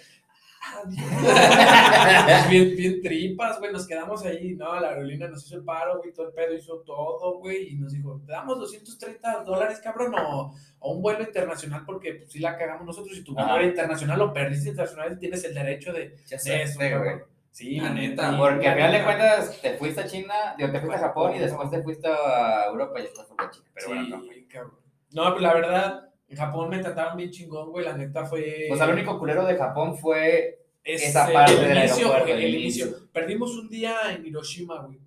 Ah, 1.18 2.48
bien, 2.50 2.76
bien, 2.76 3.02
tripas, 3.02 3.60
güey, 3.60 3.72
nos 3.72 3.88
quedamos 3.88 4.24
ahí, 4.26 4.56
no, 4.56 4.80
la 4.80 4.90
aerolínea 4.90 5.28
nos 5.28 5.46
hizo 5.46 5.58
el 5.58 5.64
paro, 5.64 5.98
güey, 6.00 6.12
todo 6.14 6.28
el 6.28 6.34
pedo 6.34 6.54
hizo 6.54 6.80
todo, 6.82 7.40
güey, 7.40 7.74
y 7.74 7.76
nos 7.76 7.94
dijo, 7.94 8.22
te 8.26 8.32
damos 8.32 8.58
230 8.60 9.44
dólares, 9.44 9.80
cabrón, 9.84 10.14
o, 10.16 10.54
o 10.80 10.92
un 10.94 11.02
vuelo 11.02 11.24
internacional, 11.24 11.84
porque 11.86 12.14
pues 12.16 12.32
sí 12.32 12.40
la 12.40 12.58
cagamos 12.58 12.86
nosotros, 12.86 13.18
y 13.18 13.24
tu 13.24 13.34
vuelo 13.34 13.56
era 13.56 13.66
internacional 13.66 14.22
o 14.22 14.34
perdiste 14.34 14.70
internacional, 14.70 15.18
tienes 15.20 15.44
el 15.44 15.54
derecho 15.54 15.94
de, 15.94 16.16
Ya 16.26 16.38
de 16.38 16.62
eso, 16.64 16.76
güey. 16.80 16.92
cabrón. 16.92 17.24
Sí, 17.52 17.80
la 17.80 17.90
neta. 17.92 18.34
Ah, 18.34 18.38
Porque 18.38 18.68
al 18.68 18.76
final 18.76 18.92
de 18.92 19.04
cuentas 19.04 19.62
te 19.62 19.78
fuiste 19.78 20.02
a 20.02 20.06
China, 20.06 20.34
digo, 20.58 20.72
te 20.72 20.80
fuiste 20.82 20.98
a 20.98 21.00
Japón 21.08 21.36
y 21.36 21.40
después 21.40 21.70
te 21.70 21.82
fuiste 21.82 22.08
a 22.10 22.66
Europa 22.66 23.00
y 23.00 23.04
después 23.04 23.28
fuiste 23.28 23.46
a 23.46 23.50
China. 23.50 23.66
Pero 23.74 23.88
bueno, 23.88 24.18
no. 24.18 24.24
Sí, 24.24 24.46
cabrón. 24.52 24.74
No, 25.14 25.32
pues 25.32 25.42
la 25.42 25.54
verdad, 25.54 26.10
en 26.36 26.42
Japón 26.42 26.70
me 26.70 26.80
trataron 26.80 27.16
bien 27.18 27.32
chingón, 27.32 27.70
güey, 27.72 27.86
la 27.86 27.96
neta 27.96 28.26
fue... 28.26 28.68
O 28.72 28.76
sea, 28.76 28.88
lo 28.88 28.94
único 28.94 29.18
culero 29.18 29.46
de 29.46 29.56
Japón 29.56 29.98
fue 29.98 30.60
es, 30.84 31.04
esa 31.04 31.32
parte 31.32 31.54
el 31.54 31.62
del 31.62 31.78
inicio, 31.78 31.96
aeropuerto, 32.08 32.34
el, 32.34 32.44
el 32.44 32.56
inicio. 32.56 32.86
inicio. 32.88 33.08
Perdimos 33.14 33.52
un 33.56 33.70
día 33.70 33.96
en 34.14 34.26
Hiroshima, 34.26 34.82
güey. 34.82 35.00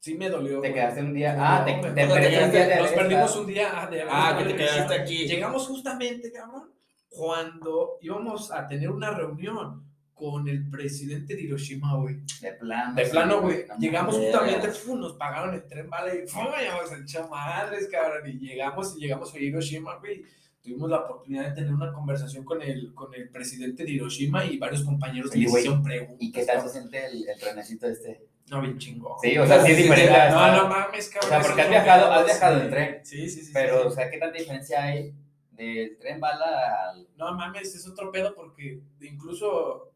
Sí 0.00 0.14
me 0.16 0.28
dolió. 0.28 0.60
Te 0.60 0.68
güey. 0.68 0.74
quedaste 0.74 1.00
un 1.00 1.14
día. 1.14 1.32
No, 1.34 1.42
Ah, 1.44 1.64
te, 1.64 1.72
te 1.72 1.80
perdiste 1.80 2.04
quedaste- 2.30 2.44
un 2.44 2.50
día 2.52 2.66
de 2.68 2.76
Nos 2.76 2.90
perdimos 2.92 3.36
un 3.36 3.46
día 3.46 3.70
ah, 3.74 3.86
de 3.90 4.02
Ah, 4.08 4.34
que 4.38 4.44
te 4.44 4.56
quedaste 4.56 4.94
aquí. 4.94 5.26
Llegamos 5.26 5.66
justamente, 5.66 6.30
cabrón, 6.30 6.70
cuando 7.08 7.98
íbamos 8.02 8.52
a 8.52 8.66
tener 8.66 8.90
una 8.90 9.10
reunión 9.10 9.87
con 10.18 10.48
el 10.48 10.68
presidente 10.68 11.34
de 11.34 11.42
Hiroshima, 11.42 11.94
güey. 11.96 12.16
De 12.40 12.52
plano. 12.52 12.94
De 12.94 13.06
plano, 13.06 13.40
güey. 13.40 13.64
no 13.68 13.76
Llegamos 13.78 14.16
justamente, 14.16 14.68
fu, 14.72 14.96
nos 14.96 15.14
pagaron 15.14 15.54
el 15.54 15.64
tren, 15.66 15.88
vale, 15.88 16.24
y 16.24 16.28
fu, 16.28 16.40
íbamos 16.40 17.14
a 17.14 17.26
madres, 17.28 17.88
cabrón. 17.90 18.28
Y 18.28 18.38
llegamos 18.38 18.96
y 18.96 19.00
llegamos 19.00 19.32
a 19.34 19.38
Hiroshima, 19.38 19.96
güey. 19.96 20.22
Tuvimos 20.60 20.90
la 20.90 20.98
oportunidad 20.98 21.48
de 21.48 21.54
tener 21.54 21.72
una 21.72 21.92
conversación 21.92 22.44
con 22.44 22.60
el, 22.60 22.92
con 22.92 23.14
el 23.14 23.30
presidente 23.30 23.84
de 23.84 23.92
Hiroshima 23.92 24.44
y 24.44 24.58
varios 24.58 24.82
compañeros 24.84 25.30
que 25.30 25.38
hicieron 25.38 25.82
preguntas. 25.82 26.16
¿Y 26.20 26.32
qué 26.32 26.44
tal 26.44 26.60
se 26.62 26.68
siente 26.68 27.06
el, 27.06 27.28
el 27.28 27.38
trenecito 27.38 27.86
este? 27.86 28.26
No, 28.50 28.60
bien 28.60 28.76
chingón. 28.78 29.12
Sí, 29.22 29.36
o 29.38 29.46
sea, 29.46 29.62
sí 29.62 29.72
es 29.72 29.78
diferente. 29.78 30.12
No, 30.30 30.56
no 30.56 30.68
mames, 30.68 31.08
cabrón. 31.10 31.30
O 31.30 31.34
sea, 31.34 31.42
porque 31.42 31.62
has 31.62 31.68
viajado- 31.70 32.10
has 32.12 32.24
viajado 32.24 32.62
en 32.62 32.70
tren. 32.70 33.00
Sí, 33.04 33.28
sí, 33.30 33.42
sí. 33.44 33.50
Pero, 33.52 33.82
sí, 33.82 33.86
o 33.88 33.90
sea, 33.90 34.10
¿qué 34.10 34.18
tanta 34.18 34.38
diferencia 34.38 34.82
hay 34.82 35.14
del 35.52 35.98
tren 35.98 36.18
bala 36.20 36.90
al. 36.90 37.08
No 37.16 37.34
mames, 37.34 37.74
es 37.74 37.86
otro 37.86 38.10
pedo 38.10 38.34
porque 38.34 38.80
incluso 39.00 39.87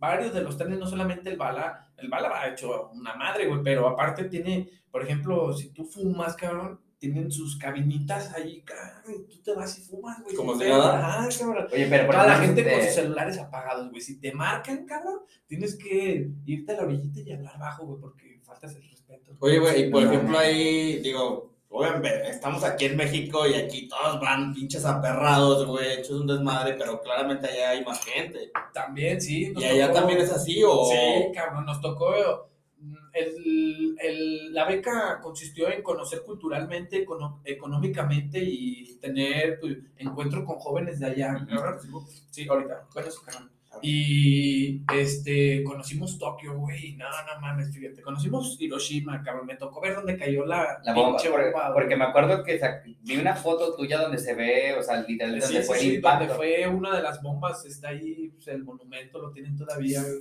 varios 0.00 0.34
de 0.34 0.42
los 0.42 0.56
trenes, 0.56 0.78
no 0.78 0.86
solamente 0.86 1.30
el 1.30 1.36
bala, 1.36 1.92
el 1.98 2.08
bala 2.08 2.28
va 2.28 2.48
hecho 2.48 2.90
una 2.90 3.14
madre, 3.14 3.46
güey, 3.46 3.60
pero 3.62 3.86
aparte 3.86 4.24
tiene, 4.24 4.68
por 4.90 5.04
ejemplo, 5.04 5.52
si 5.52 5.68
tú 5.68 5.84
fumas, 5.84 6.34
cabrón, 6.34 6.80
tienen 6.98 7.30
sus 7.30 7.56
cabinitas 7.56 8.34
ahí, 8.34 8.62
cabrón, 8.62 9.26
tú 9.28 9.40
te 9.42 9.54
vas 9.54 9.78
y 9.78 9.82
fumas, 9.82 10.22
güey. 10.22 10.34
Como 10.34 10.58
si 10.58 10.68
nada. 10.68 11.28
Cabrón. 11.38 11.66
Oye, 11.72 11.86
pero 11.88 12.06
por 12.06 12.14
Toda 12.14 12.26
la 12.26 12.36
gente 12.36 12.70
con 12.70 12.80
sus 12.82 12.94
celulares 12.94 13.38
apagados, 13.38 13.88
güey. 13.90 14.00
Si 14.02 14.18
te 14.20 14.32
marcan, 14.32 14.84
cabrón, 14.86 15.20
tienes 15.46 15.76
que 15.76 16.30
irte 16.44 16.72
a 16.72 16.76
la 16.76 16.82
orillita 16.82 17.20
y 17.20 17.32
hablar 17.32 17.58
bajo, 17.58 17.86
güey, 17.86 18.00
porque 18.00 18.40
faltas 18.42 18.74
el 18.76 18.82
respeto. 18.88 19.36
Oye, 19.38 19.58
güey, 19.60 19.86
y 19.86 19.90
por 19.90 20.02
No, 20.02 20.10
ejemplo 20.10 20.32
no. 20.32 20.38
ahí, 20.38 20.98
digo, 21.00 21.54
obviamente, 21.70 22.28
estamos 22.30 22.62
aquí 22.64 22.84
en 22.86 22.96
México 22.96 23.46
y 23.46 23.54
aquí 23.54 23.88
todos 23.88 24.20
van 24.20 24.52
pinches 24.52 24.84
aperrados, 24.84 25.66
güey, 25.66 25.92
hechos 25.94 26.20
un 26.20 26.26
desmadre, 26.26 26.74
pero 26.74 27.00
claramente 27.00 27.46
allá 27.48 27.70
hay 27.70 27.84
más 27.84 28.04
gente. 28.04 28.50
También, 28.74 29.20
sí. 29.20 29.50
nos 29.50 29.62
¿Y 29.62 29.66
allá 29.66 29.86
tocó- 29.88 29.98
también 30.00 30.18
es 30.20 30.30
así 30.32 30.62
o...? 30.64 30.84
Sí, 30.86 31.32
cabrón, 31.34 31.64
nos 31.66 31.80
tocó. 31.80 32.12
mm, 32.78 32.94
El, 33.12 33.96
el- 34.00 34.52
la 34.54 34.64
beca 34.66 35.20
consistió 35.22 35.70
en 35.70 35.82
conocer 35.82 36.22
culturalmente, 36.22 37.04
econo- 37.06 37.40
económicamente 37.44 38.38
y 38.42 38.96
tener 39.00 39.58
pues, 39.60 39.78
encuentro 39.96 40.44
con 40.44 40.58
jóvenes 40.58 40.98
de 41.00 41.06
allá. 41.06 41.46
Sí, 42.30 42.46
ahorita. 42.48 42.86
Bueno, 42.94 43.08
eso, 43.08 43.20
cabrón. 43.24 43.50
Y 43.82 44.82
este, 44.94 45.62
conocimos 45.64 46.18
Tokio, 46.18 46.54
güey. 46.58 46.96
No, 46.96 47.06
no 47.08 47.40
mames, 47.40 47.74
fíjate. 47.74 48.02
Conocimos 48.02 48.56
Hiroshima, 48.60 49.22
cabrón. 49.22 49.46
Me 49.46 49.56
tocó 49.56 49.80
ver 49.80 49.94
dónde 49.94 50.16
cayó 50.18 50.44
la, 50.44 50.80
La 50.84 50.92
bomba, 50.92 51.16
pinche 51.16 51.30
porque, 51.30 51.46
bomba, 51.50 51.68
güey. 51.68 51.74
porque 51.74 51.96
me 51.96 52.04
acuerdo 52.04 52.42
que 52.44 52.60
vi 53.02 53.16
una 53.16 53.34
foto 53.34 53.74
tuya 53.76 53.98
donde 54.02 54.18
se 54.18 54.34
ve, 54.34 54.74
o 54.78 54.82
sea, 54.82 55.02
literalmente 55.02 55.46
Sí, 55.46 55.52
donde 55.54 55.62
sí, 55.62 55.66
fue 55.68 55.76
el 55.78 55.82
sí, 55.82 55.94
impacto. 55.94 56.24
donde 56.26 56.34
fue 56.34 56.66
una 56.68 56.96
de 56.96 57.02
las 57.02 57.22
bombas, 57.22 57.64
está 57.64 57.88
ahí, 57.90 58.28
pues, 58.34 58.48
el 58.48 58.64
monumento, 58.64 59.18
lo 59.20 59.30
tienen 59.30 59.56
todavía, 59.56 60.02
güey. 60.02 60.20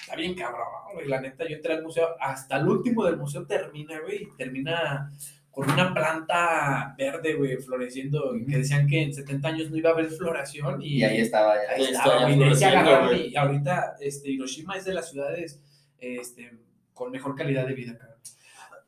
Está 0.00 0.16
bien 0.16 0.34
cabrón, 0.34 0.66
güey. 0.94 1.06
La 1.06 1.20
neta, 1.20 1.46
yo 1.46 1.56
entré 1.56 1.74
al 1.74 1.82
museo, 1.82 2.08
hasta 2.18 2.56
el 2.56 2.66
último 2.68 3.04
del 3.04 3.18
museo 3.18 3.46
termina, 3.46 4.00
güey, 4.00 4.28
termina 4.38 5.12
con 5.58 5.68
una 5.72 5.92
planta 5.92 6.94
verde, 6.96 7.34
güey, 7.34 7.56
floreciendo, 7.56 8.32
que 8.48 8.58
decían 8.58 8.86
que 8.86 9.02
en 9.02 9.12
70 9.12 9.48
años 9.48 9.70
no 9.72 9.76
iba 9.76 9.90
a 9.90 9.92
haber 9.92 10.06
floración, 10.06 10.80
y, 10.80 10.98
Y 10.98 11.02
ahí 11.02 11.20
estaba 11.20 11.54
ya. 11.56 11.74
ahí 11.74 11.84
estaba, 11.92 13.12
y 13.12 13.34
ahorita, 13.36 13.96
este, 14.00 14.30
Hiroshima 14.30 14.76
es 14.76 14.84
de 14.84 14.94
las 14.94 15.10
ciudades, 15.10 15.60
este, 15.98 16.52
con 16.94 17.10
mejor 17.10 17.34
calidad 17.34 17.66
de 17.66 17.74
vida, 17.74 17.98
cabrón. 17.98 18.18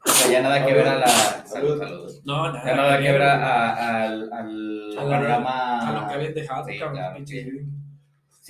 O 0.06 0.08
sea, 0.10 0.30
ya 0.30 0.42
nada 0.42 0.64
que 0.64 0.72
ver 0.72 0.86
a 0.86 0.96
la. 0.98 1.08
Salud. 1.44 1.76
Salud. 1.78 2.12
No, 2.24 2.52
nada. 2.52 2.64
Ya 2.64 2.76
nada 2.76 2.98
que 3.00 3.12
ver 3.12 3.22
a- 3.22 3.34
a- 3.42 4.02
al, 4.04 4.32
al 4.32 4.98
A 4.98 5.04
la- 5.04 5.10
panorama. 5.10 5.88
a 5.88 5.92
lo 6.02 6.08
que 6.08 6.14
habían 6.14 6.34
dejado, 6.34 6.64
Sí, 6.66 6.78
cabrón, 6.78 6.96
claro, 6.96 7.16
pinche 7.16 7.42
sí. 7.44 7.50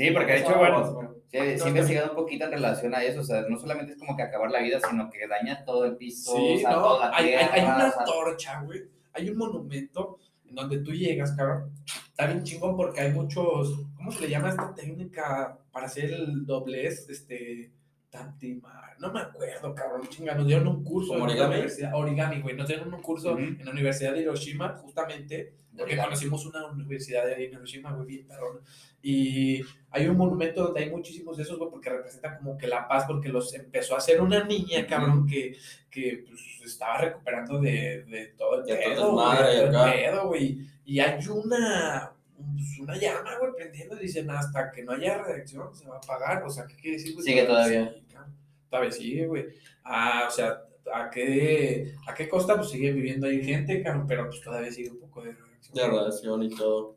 Sí, 0.05 0.11
porque 0.13 0.33
de 0.33 0.39
hecho, 0.39 0.57
bueno, 0.59 1.15
sí, 1.31 1.37
he 1.39 1.69
investigado 1.69 2.11
un 2.11 2.17
poquito 2.17 2.45
en 2.47 2.53
relación 2.53 2.95
a 2.95 3.03
eso, 3.05 3.21
o 3.21 3.25
sea, 3.25 3.43
no 3.49 3.59
solamente 3.59 3.93
es 3.93 3.99
como 3.99 4.17
que 4.17 4.23
acabar 4.23 4.51
la 4.51 4.61
vida, 4.61 4.79
sino 4.89 5.11
que 5.11 5.27
daña 5.29 5.65
todo 5.65 5.85
el 5.85 5.97
piso, 5.97 6.35
Sí, 6.37 6.55
o 6.57 6.59
sea, 6.59 6.71
no, 6.71 6.83
toda 6.83 7.11
la 7.11 7.17
hay, 7.17 7.25
hay- 7.27 7.31
tierra, 7.49 7.55
hay 7.55 7.63
una 7.65 7.89
o 7.89 7.93
sea, 7.93 8.05
torcha, 8.05 8.63
güey. 8.63 8.81
Hay 9.13 9.29
un 9.31 9.37
monumento 9.39 10.19
en 10.49 10.55
donde 10.55 10.79
tú 10.79 10.93
llegas, 10.93 11.33
cabrón. 11.33 11.73
Está 12.09 12.27
bien 12.27 12.43
chingón 12.45 12.77
porque 12.77 13.01
hay 13.01 13.13
muchos. 13.13 13.83
¿Cómo 13.97 14.11
se 14.13 14.21
le 14.23 14.31
llama 14.31 14.51
esta 14.51 14.75
técnica 14.75 15.59
para 15.73 15.87
hacer 15.87 16.13
el 16.13 16.45
doblez? 16.47 17.09
Este. 17.09 17.73
Tantimar. 18.11 18.97
No 18.99 19.13
me 19.13 19.21
acuerdo, 19.21 19.73
cabrón. 19.75 20.03
Chinga, 20.09 20.35
nos 20.35 20.45
dieron 20.47 20.67
un 20.67 20.83
curso 20.85 21.13
¿Como 21.13 21.21
en 21.25 21.29
la 21.29 21.33
origami? 21.33 21.55
universidad. 21.55 21.95
Origami, 21.95 22.41
güey. 22.41 22.57
Nos 22.57 22.67
dieron 22.67 22.93
un 22.93 23.01
curso 23.01 23.31
Ujú. 23.33 23.39
en 23.39 23.65
la 23.65 23.71
Universidad 23.71 24.13
de 24.15 24.23
Hiroshima, 24.23 24.77
justamente. 24.79 25.55
Porque 25.77 25.97
conocimos 25.97 26.45
una 26.47 26.67
universidad 26.67 27.27
de 27.27 27.45
Hiroshima, 27.45 27.93
güey, 27.93 28.07
bien 28.07 28.27
perrona. 28.27 28.61
Y 29.03 29.63
hay 29.91 30.07
un 30.09 30.17
monumento 30.17 30.65
donde 30.65 30.83
hay 30.83 30.91
muchísimos 30.91 31.37
de 31.37 31.45
esos, 31.45 31.59
güey, 31.59 31.71
porque 31.71 31.91
representa 31.91 32.37
como 32.37 32.59
que 32.59 32.67
la 32.67 32.87
paz, 32.87 33.05
porque 33.07 33.29
los 33.29 33.55
empezó 33.55 33.95
a 33.95 33.99
hacer 33.99 34.21
una 34.21 34.45
niña, 34.45 34.87
cabrón, 34.87 35.27
que, 35.27 35.57
que 35.91 36.25
pues, 36.29 36.41
estaba 36.65 36.99
recuperando 36.99 37.61
de, 37.61 38.05
de 38.05 38.27
todo 38.37 38.61
el 38.61 38.65
pedo, 38.67 40.29
güey. 40.29 40.59
Y 40.85 41.01
hay 41.01 41.25
una, 41.29 42.13
pues, 42.37 42.79
una 42.81 42.97
llama, 42.97 43.39
güey, 43.39 43.53
prendiendo, 43.57 43.97
dicen, 43.97 44.29
hasta 44.31 44.71
que 44.71 44.83
no 44.83 44.93
haya 44.93 45.23
reacción 45.23 45.75
se 45.75 45.89
va 45.89 45.97
a 45.97 45.99
apagar, 45.99 46.43
o 46.43 46.51
sea, 46.51 46.67
¿qué 46.67 46.75
quiere 46.75 46.97
decir, 46.97 47.15
güey? 47.15 47.25
Sigue 47.25 47.45
todavía. 47.45 47.95
cabrón. 48.13 48.35
Todavía 48.69 48.93
sigue, 48.93 49.27
güey. 49.27 49.47
Ah, 49.85 50.25
o 50.29 50.31
sea, 50.31 50.63
¿a 50.93 51.11
qué, 51.11 51.95
¿a 52.07 52.15
qué 52.15 52.29
costa? 52.29 52.57
Pues 52.57 52.71
sigue 52.71 52.93
viviendo 52.93 53.27
ahí 53.27 53.43
gente, 53.43 53.83
cabrón, 53.83 54.07
pero 54.07 54.27
pues 54.29 54.41
todavía 54.43 54.71
sigue 54.71 54.91
un 54.91 55.01
poco 55.01 55.23
de. 55.23 55.35
De 55.73 55.87
radiación 55.87 56.43
y 56.43 56.51
todo. 56.55 56.97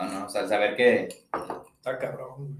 No, 0.00 0.06
no, 0.20 0.26
o 0.26 0.28
sea, 0.28 0.46
saber 0.46 0.76
que, 0.76 1.08
Está 1.76 1.98
cabrón, 1.98 2.34
güey. 2.36 2.50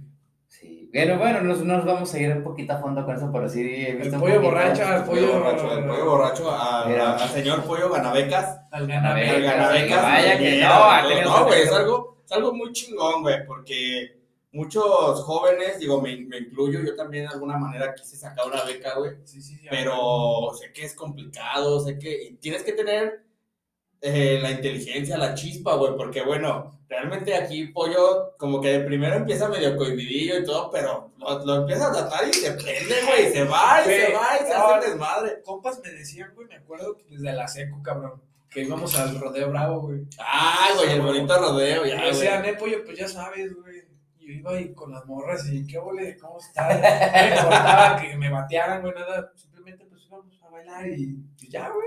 sí. 0.49 0.91
Pero 0.93 1.19
bueno, 1.19 1.41
nos, 1.43 1.61
nos 1.63 1.85
vamos 1.85 2.13
a 2.15 2.19
ir 2.19 2.33
un 2.33 2.43
poquito 2.43 2.73
a 2.73 2.79
fondo 2.81 3.05
con 3.05 3.15
eso, 3.17 3.31
pero 3.33 3.49
sí 3.49 3.61
he 3.63 3.91
El 3.91 3.97
visto 3.99 4.19
pollo 4.19 4.41
borracho, 4.41 4.83
el 4.83 4.95
El 4.95 5.03
pollo 5.05 5.33
borracho, 5.35 5.79
el 5.79 5.85
pollo 5.85 6.05
borracho 6.11 6.51
al 6.51 7.29
señor 7.31 7.63
pollo 7.65 7.91
ganabecas. 7.91 8.61
Al 8.73 8.87
Ganabecas, 8.87 9.35
El 9.35 9.43
ganabecas. 9.43 10.03
vaya 10.03 10.39
que 10.39 10.61
no, 10.61 11.23
No, 11.25 11.45
güey, 11.47 11.63
es 11.63 11.73
algo, 11.73 12.19
es 12.25 12.33
algo 12.33 12.53
muy 12.55 12.73
chingón, 12.73 13.23
güey, 13.23 13.47
porque 13.47 14.17
muchos 14.53 15.23
jóvenes, 15.23 15.79
digo, 15.79 16.01
me, 16.01 16.17
me 16.17 16.39
incluyo, 16.39 16.81
yo 16.81 16.97
también 16.97 17.27
de 17.27 17.35
alguna 17.35 17.57
manera 17.59 17.95
quise 17.95 18.17
sacar 18.17 18.47
una 18.49 18.65
beca, 18.65 18.99
güey. 18.99 19.13
Sí, 19.25 19.41
sí, 19.43 19.57
sí. 19.57 19.67
pero 19.71 20.51
sé 20.59 20.73
que 20.73 20.85
es 20.87 20.95
complicado, 20.95 21.79
sé 21.81 21.99
que 21.99 22.37
tienes 22.41 22.63
que 22.63 22.73
tener 22.73 23.26
eh, 24.01 24.39
la 24.41 24.51
inteligencia, 24.51 25.17
la 25.17 25.35
chispa, 25.35 25.75
güey, 25.75 25.97
porque 25.97 26.23
bueno, 26.23 26.79
realmente 26.89 27.35
aquí 27.35 27.67
Pollo 27.69 28.37
como 28.39 28.61
que 28.61 28.79
de 28.79 28.81
primero 28.85 29.17
empieza 29.17 29.49
medio 29.49 29.77
cohibidillo 29.77 30.39
y 30.39 30.45
todo, 30.45 30.71
pero 30.71 31.11
lo, 31.19 31.45
lo 31.45 31.55
empieza 31.57 31.89
a 31.89 31.93
tratar 31.93 32.29
y 32.29 32.33
se 32.33 32.53
prende, 32.53 32.95
güey, 33.07 33.33
se 33.33 33.45
va 33.45 33.81
y 33.83 33.85
se 33.85 34.13
va 34.13 34.29
y 34.41 34.47
se 34.47 34.53
hace 34.53 34.89
desmadre. 34.91 35.43
Compas 35.45 35.81
me 35.83 35.91
decían, 35.91 36.33
güey, 36.35 36.47
me 36.47 36.57
acuerdo 36.57 36.97
que 36.97 37.05
desde 37.09 37.33
la 37.33 37.49
seco, 37.49 37.83
cabrón, 37.83 38.21
que 38.51 38.63
íbamos 38.63 38.97
al 38.99 39.19
rodeo 39.19 39.51
bravo, 39.51 39.81
güey. 39.81 40.03
Ay, 40.19 40.75
güey, 40.77 40.91
el 40.93 41.01
bonito 41.03 41.39
rodeo, 41.39 41.85
ya, 41.85 41.97
me 41.97 42.01
güey. 42.03 42.13
decían, 42.13 42.45
eh, 42.45 42.55
pues 42.59 42.99
ya 42.99 43.09
sabes, 43.09 43.55
güey. 43.55 43.83
Yo 44.19 44.33
iba 44.33 44.51
ahí 44.53 44.75
con 44.75 44.91
las 44.91 45.07
morras 45.07 45.47
y, 45.53 45.65
¿qué 45.67 45.79
ole? 45.79 46.17
¿Cómo 46.19 46.39
estás? 46.39 46.75
No 46.81 46.81
me 46.83 47.37
importaba 47.37 48.01
que 48.01 48.17
me 48.17 48.31
batearan, 48.31 48.83
güey, 48.83 48.93
nada. 48.95 49.33
Simplemente, 49.37 49.85
pues 49.87 50.05
íbamos 50.07 50.43
a 50.43 50.51
bailar 50.51 50.89
y, 50.89 51.17
y 51.41 51.49
ya, 51.49 51.69
güey. 51.71 51.87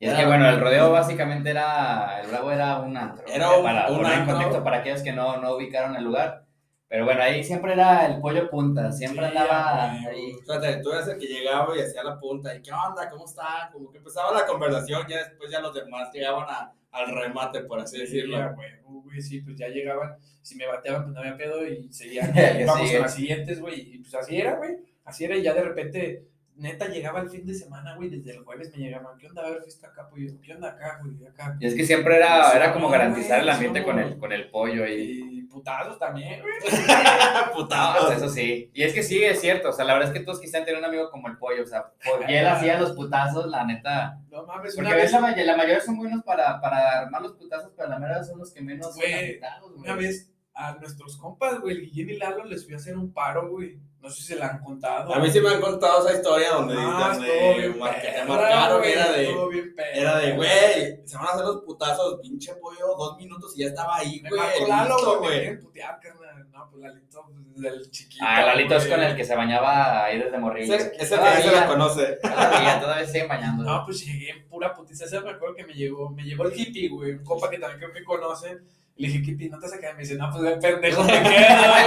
Y 0.00 0.06
es 0.08 0.14
que 0.14 0.24
bueno, 0.26 0.48
el 0.48 0.58
rodeo 0.60 0.90
básicamente 0.90 1.50
era, 1.50 2.20
el 2.22 2.28
Bravo 2.28 2.50
era 2.50 2.80
un 2.80 2.96
antro. 2.96 3.24
Era 3.28 3.50
un- 3.56 3.62
para 3.62 3.90
un 3.92 4.04
antro. 4.04 4.34
contexto 4.34 4.64
para 4.64 4.78
aquellos 4.78 5.02
que 5.02 5.12
no, 5.12 5.36
no 5.36 5.54
ubicaron 5.56 5.94
el 5.94 6.04
lugar. 6.04 6.44
Pero 6.88 7.04
bueno, 7.04 7.22
ahí 7.22 7.44
siempre 7.44 7.74
era 7.74 8.06
el 8.06 8.18
pollo 8.20 8.50
punta, 8.50 8.90
siempre 8.90 9.28
Sí, 9.30 9.36
andaba 9.36 9.92
güey. 10.02 10.06
ahí. 10.06 10.32
Fíjate, 10.40 10.76
tú 10.78 10.90
eres 10.92 11.06
el 11.06 11.18
que 11.18 11.26
llegaba 11.26 11.76
y 11.76 11.80
hacía 11.82 12.02
la 12.02 12.18
punta, 12.18 12.52
y 12.52 12.62
qué 12.62 12.72
onda, 12.72 13.08
cómo 13.08 13.26
está, 13.26 13.68
como 13.72 13.92
que 13.92 13.98
empezaba 13.98 14.32
la 14.32 14.44
conversación, 14.46 15.06
ya 15.06 15.18
después 15.18 15.50
ya 15.52 15.60
los 15.60 15.72
demás 15.74 16.10
llegaban 16.12 16.46
a- 16.48 16.72
al 16.92 17.14
remate, 17.14 17.60
por 17.60 17.78
así 17.78 17.98
decirlo. 17.98 18.38
Sí, 18.38 18.44
güey, 18.56 19.02
güey, 19.04 19.22
sí, 19.22 19.40
pues 19.42 19.56
ya 19.56 19.68
llegaban. 19.68 20.16
Si 20.42 20.56
me 20.56 20.66
bateaban, 20.66 21.02
pues 21.04 21.14
no 21.14 21.20
había 21.20 21.36
pedo 21.36 21.64
y 21.64 21.92
seguían. 21.92 22.32
Vamos 22.66 22.78
sigue. 22.80 22.92
con 22.94 23.02
las 23.02 23.14
siguientes, 23.14 23.60
güey. 23.60 23.94
Y 23.94 23.98
pues 23.98 24.14
así 24.14 24.40
era, 24.40 24.54
güey. 24.56 24.78
Así 25.04 25.24
era 25.26 25.36
y 25.36 25.42
ya 25.42 25.54
de 25.54 25.62
repente, 25.62 26.24
neta, 26.60 26.86
llegaba 26.88 27.20
el 27.20 27.30
fin 27.30 27.44
de 27.46 27.54
semana, 27.54 27.96
güey. 27.96 28.08
Desde 28.10 28.32
el 28.32 28.44
jueves 28.44 28.70
me 28.72 28.78
llegaban. 28.78 29.16
¿Qué 29.18 29.26
onda? 29.26 29.42
A 29.42 29.50
ver, 29.50 29.62
fiesta 29.62 29.88
acá, 29.88 30.08
pollo. 30.08 30.30
¿Qué 30.42 30.54
onda 30.54 30.68
acá, 30.68 31.00
güey? 31.02 31.26
Acá. 31.26 31.56
Y 31.58 31.66
es 31.66 31.74
que 31.74 31.84
siempre 31.84 32.16
era, 32.16 32.52
era 32.52 32.72
como 32.72 32.88
garantizar 32.88 33.40
el 33.40 33.48
ambiente 33.48 33.82
con 33.82 33.98
el, 33.98 34.18
con 34.18 34.32
el 34.32 34.50
pollo 34.50 34.86
y... 34.86 35.40
Y 35.40 35.42
putados 35.50 35.98
también, 35.98 36.40
güey. 36.42 36.52
No, 37.46 37.52
Putados. 37.52 38.12
eso 38.12 38.28
sí. 38.28 38.70
Y 38.72 38.82
es 38.84 38.92
que 38.94 39.02
sí, 39.02 39.22
es 39.24 39.40
cierto. 39.40 39.70
O 39.70 39.72
sea, 39.72 39.84
la 39.84 39.94
verdad 39.94 40.10
es 40.12 40.18
que 40.18 40.24
todos 40.24 40.40
quisieran 40.40 40.64
tener 40.64 40.78
un 40.78 40.84
amigo 40.86 41.10
como 41.10 41.26
el 41.28 41.38
pollo. 41.38 41.62
O 41.64 41.66
sea, 41.66 41.86
porque 42.08 42.38
él 42.38 42.46
hacía 42.46 42.78
los 42.78 42.92
putazos, 42.92 43.46
la 43.48 43.64
neta. 43.64 44.18
No 44.30 44.44
mames, 44.46 44.74
Porque 44.76 44.88
una 44.88 44.96
vez, 44.96 45.12
la, 45.12 45.20
la 45.20 45.56
mayoría 45.56 45.80
son 45.80 45.96
buenos 45.96 46.22
para, 46.22 46.60
para 46.60 47.00
armar 47.00 47.22
los 47.22 47.32
putazos, 47.32 47.72
pero 47.76 47.88
la 47.88 47.98
mayoría 47.98 48.22
son 48.22 48.38
los 48.38 48.52
que 48.52 48.60
menos 48.60 48.86
son 48.88 48.96
Güey, 48.96 49.12
afectados, 49.14 49.72
güey. 49.72 49.82
una 49.84 49.94
vez 49.96 50.30
a 50.54 50.74
nuestros 50.74 51.16
compas, 51.16 51.60
güey, 51.60 51.76
el 51.76 51.82
Guillén 51.82 52.10
y 52.10 52.16
Lalo 52.18 52.44
les 52.44 52.64
fui 52.64 52.74
a 52.74 52.76
hacer 52.76 52.96
un 52.96 53.12
paro, 53.12 53.48
güey. 53.50 53.78
No 54.00 54.08
sé 54.08 54.16
si 54.22 54.28
se 54.28 54.36
la 54.36 54.48
han 54.48 54.60
contado. 54.60 55.14
A 55.14 55.18
mí 55.18 55.30
sí 55.30 55.40
me 55.42 55.50
han 55.50 55.60
contado 55.60 56.06
esa 56.08 56.16
historia 56.16 56.52
donde, 56.52 56.74
Ah, 56.78 57.12
donde 57.12 57.74
marcaron, 58.26 58.78
güey, 58.78 58.92
era 58.92 59.12
de, 59.12 59.26
bien 59.50 59.74
era 59.94 60.18
de, 60.18 60.32
güey, 60.36 61.06
se 61.06 61.16
van 61.18 61.26
a 61.26 61.30
hacer 61.32 61.44
los 61.44 61.62
putazos, 61.64 62.18
pinche 62.22 62.54
pollo, 62.54 62.94
dos 62.96 63.16
minutos 63.18 63.52
y 63.56 63.60
ya 63.60 63.66
estaba 63.68 63.96
ahí, 63.96 64.20
Me 64.22 64.30
güey, 64.30 64.40
marcó 64.40 64.66
Lalo, 64.68 65.18
güey. 65.20 65.50
Me. 65.50 65.60
No, 66.50 66.68
pues 66.70 66.82
Lalito, 66.82 67.24
pues, 67.26 67.36
desde 67.56 67.68
el 67.76 67.90
chiquito. 67.90 68.24
Ah, 68.26 68.42
Lalito 68.42 68.74
es 68.76 68.86
güey. 68.86 68.96
con 68.98 69.04
el 69.06 69.16
que 69.16 69.24
se 69.24 69.36
bañaba 69.36 70.04
ahí 70.04 70.18
desde 70.18 70.38
morrillo. 70.38 70.74
Ese, 70.74 70.92
ese 70.98 71.16
ya 71.16 71.40
se 71.42 71.52
la 71.52 71.66
conoce. 71.66 72.16
Todavía, 72.22 72.80
todavía 72.80 73.06
siguen 73.06 73.28
bañando. 73.28 73.64
No, 73.64 73.84
pues 73.84 74.04
llegué 74.04 74.30
en 74.30 74.48
pura 74.48 74.74
putiza. 74.74 75.04
Ese 75.04 75.20
me 75.20 75.30
acuerdo 75.30 75.54
que 75.54 75.64
me 75.66 75.74
llegó, 75.74 76.08
me 76.10 76.22
llegó 76.22 76.44
el 76.46 76.58
hippie, 76.58 76.88
güey. 76.88 77.12
Un 77.12 77.24
compa 77.24 77.50
que 77.50 77.58
también 77.58 77.78
creo 77.80 77.92
que 77.92 78.04
conocen. 78.04 78.66
Le 79.00 79.08
dije, 79.08 79.30
hippie, 79.30 79.48
¿no 79.48 79.58
te 79.58 79.64
vas 79.64 79.74
a 79.74 79.80
quedar? 79.80 79.94
Me 79.94 80.02
dice, 80.02 80.14
no, 80.16 80.30
pues 80.30 80.42
de 80.42 80.56
pendejo 80.58 81.02
me 81.02 81.22
quedo, 81.22 81.22
güey. 81.22 81.84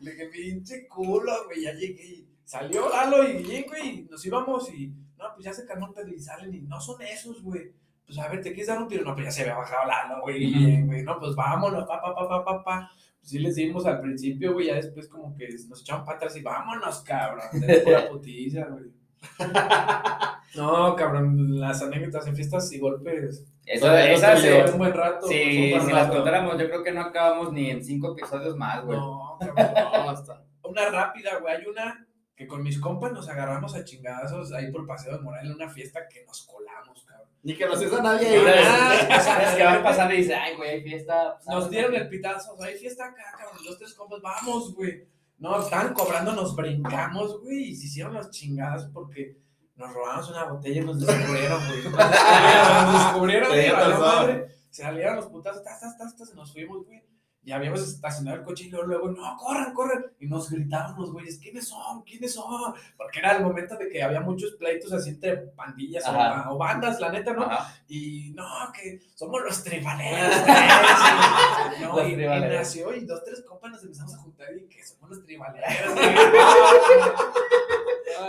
Le 0.00 0.10
dije, 0.10 0.26
pinche 0.26 0.88
culo, 0.88 1.44
güey. 1.44 1.62
Ya 1.62 1.72
llegué 1.72 2.04
y 2.04 2.28
salió 2.44 2.88
Lalo 2.88 3.22
y 3.28 3.36
Guillén, 3.36 3.64
güey. 3.68 4.08
Nos 4.10 4.26
íbamos 4.26 4.68
y, 4.74 4.88
no, 5.16 5.26
pues 5.34 5.44
ya 5.44 5.52
se 5.52 5.64
calmó 5.64 5.94
y 6.04 6.18
salen 6.18 6.52
y 6.52 6.62
no 6.62 6.80
son 6.80 7.00
esos, 7.00 7.40
güey. 7.42 7.72
Pues 8.04 8.18
a 8.18 8.26
ver, 8.28 8.42
¿te 8.42 8.50
quieres 8.50 8.66
dar 8.66 8.82
un 8.82 8.88
tiro? 8.88 9.04
No, 9.04 9.14
pues 9.14 9.26
ya 9.26 9.30
se 9.30 9.42
había 9.42 9.54
bajado 9.54 9.86
Lalo, 9.86 10.20
güey. 10.22 10.40
Guillén, 10.40 10.86
güey. 10.88 11.04
No, 11.04 11.16
pues 11.20 11.36
vámonos, 11.36 11.86
pa, 11.86 12.02
pa, 12.02 12.12
pa, 12.12 12.28
pa, 12.28 12.44
pa, 12.44 12.64
pa. 12.64 12.90
Pues 13.20 13.30
sí 13.30 13.38
les 13.38 13.54
dimos 13.54 13.86
al 13.86 14.00
principio, 14.00 14.52
güey. 14.52 14.66
Ya 14.66 14.74
después 14.74 15.06
como 15.06 15.36
que 15.36 15.48
nos 15.68 15.82
echaron 15.82 16.04
patas 16.04 16.36
y 16.36 16.42
vámonos, 16.42 17.02
cabrón. 17.02 17.60
De 17.60 17.78
pura 17.82 18.08
putiza, 18.08 18.66
güey. 18.66 18.90
No, 20.56 20.94
cabrón, 20.96 21.58
las 21.60 21.82
anécdotas 21.82 22.26
en 22.26 22.36
fiestas 22.36 22.70
y 22.72 22.78
golpes. 22.78 23.44
Salió. 23.80 24.50
eh, 24.54 24.62
Fue 24.64 24.72
un 24.72 24.78
buen 24.78 24.92
rato. 24.92 25.26
un 25.26 25.32
si, 25.32 25.70
las 25.90 26.08
contáramos, 26.10 26.58
yo 26.58 26.66
creo 26.68 26.82
que 26.82 26.92
no 26.92 27.00
acabamos 27.02 27.52
ni 27.52 27.70
en 27.70 27.82
cinco 27.84 28.12
episodios 28.16 28.56
más, 28.56 28.84
güey. 28.84 28.98
No, 28.98 29.36
cabrón, 29.40 29.56
no, 29.92 30.10
hasta- 30.10 30.44
Una 30.64 30.88
rápida, 30.90 31.38
güey. 31.38 31.56
Hay 31.56 31.66
una 31.66 32.06
que 32.36 32.46
con 32.46 32.62
mis 32.62 32.80
compas 32.80 33.12
nos 33.12 33.28
agarramos 33.28 33.74
a 33.74 33.84
chingadazos 33.84 34.52
ahí 34.52 34.70
por 34.72 34.86
Paseo 34.86 35.16
de 35.16 35.22
Moral 35.22 35.46
en 35.46 35.52
una 35.54 35.68
fiesta 35.68 36.00
que 36.08 36.24
nos 36.26 36.46
colamos, 36.46 37.04
cabrón. 37.04 37.28
Ni 37.44 37.54
que 37.56 37.66
nos 37.66 37.80
hizo 37.82 38.02
nadie 38.02 38.28
ahí. 38.28 38.64
Ah, 39.10 39.20
sabes 39.20 39.50
que 39.54 39.64
van 39.64 39.82
pasando 39.84 40.14
y 40.14 40.18
dice, 40.18 40.34
ay, 40.34 40.56
güey, 40.56 40.70
hay 40.70 40.82
fiesta. 40.82 41.38
Nos 41.46 41.70
dieron 41.70 41.94
el 41.94 42.08
pitazo, 42.08 42.54
o 42.54 42.56
sea, 42.58 42.66
hay 42.66 42.76
fiesta 42.76 43.06
acá, 43.06 43.22
cabrón. 43.38 43.58
Los 43.64 43.78
tres 43.78 43.94
compas, 43.94 44.20
vamos, 44.22 44.74
güey. 44.74 45.04
No, 45.38 45.60
estaban 45.60 45.92
cobrando, 45.92 46.32
nos 46.34 46.54
brincamos, 46.54 47.40
güey, 47.42 47.70
y 47.70 47.74
se 47.76 47.86
hicieron 47.86 48.14
las 48.14 48.30
chingadas 48.30 48.86
porque 48.92 49.36
nos 49.74 49.92
robamos 49.92 50.30
una 50.30 50.44
botella 50.44 50.82
y 50.82 50.84
nos 50.84 51.00
descubrieron, 51.00 51.66
güey. 51.66 51.82
Nos 51.84 53.04
descubrieron, 53.04 53.48
güey, 53.48 53.72
madre. 53.72 54.48
Se 54.70 54.82
salieron 54.82 55.16
los 55.16 55.26
putazos, 55.26 55.62
tas, 55.62 55.80
tas, 55.80 55.96
tas, 55.98 56.16
tas, 56.16 56.30
y 56.32 56.36
nos 56.36 56.52
fuimos, 56.52 56.84
güey. 56.86 57.02
Y 57.44 57.50
habíamos 57.50 57.82
estacionado 57.82 58.36
el 58.36 58.44
coche 58.44 58.66
y 58.66 58.70
luego, 58.70 58.86
luego, 58.86 59.10
no, 59.10 59.36
corran, 59.36 59.74
corran. 59.74 60.06
Y 60.20 60.28
nos 60.28 60.48
gritaban 60.48 60.94
los 60.96 61.12
güeyes, 61.12 61.38
¿quiénes 61.38 61.66
son? 61.66 62.02
¿Quiénes 62.04 62.34
son? 62.34 62.72
Porque 62.96 63.18
era 63.18 63.36
el 63.36 63.42
momento 63.42 63.76
de 63.76 63.88
que 63.88 64.00
había 64.00 64.20
muchos 64.20 64.52
pleitos 64.52 64.92
así 64.92 65.10
entre 65.10 65.38
pandillas 65.38 66.04
o, 66.06 66.56
bandas, 66.56 67.00
la 67.00 67.10
neta, 67.10 67.32
¿no? 67.32 67.42
Ajá. 67.42 67.74
Y 67.88 68.32
no, 68.36 68.46
que 68.72 69.00
somos 69.16 69.42
los 69.42 69.64
tribaleros. 69.64 70.40
güey. 70.40 70.56
no, 71.80 71.96
Los 71.96 72.08
y, 72.08 72.16
nació 72.16 72.94
y 72.94 73.04
dos, 73.04 73.24
tres 73.24 73.42
compas 73.42 73.72
nos 73.72 73.82
empezamos 73.82 74.14
a 74.14 74.18
juntar 74.18 74.56
y 74.56 74.68
que 74.68 74.84
somos 74.84 75.10
los 75.10 75.24
tribaleros. 75.24 75.98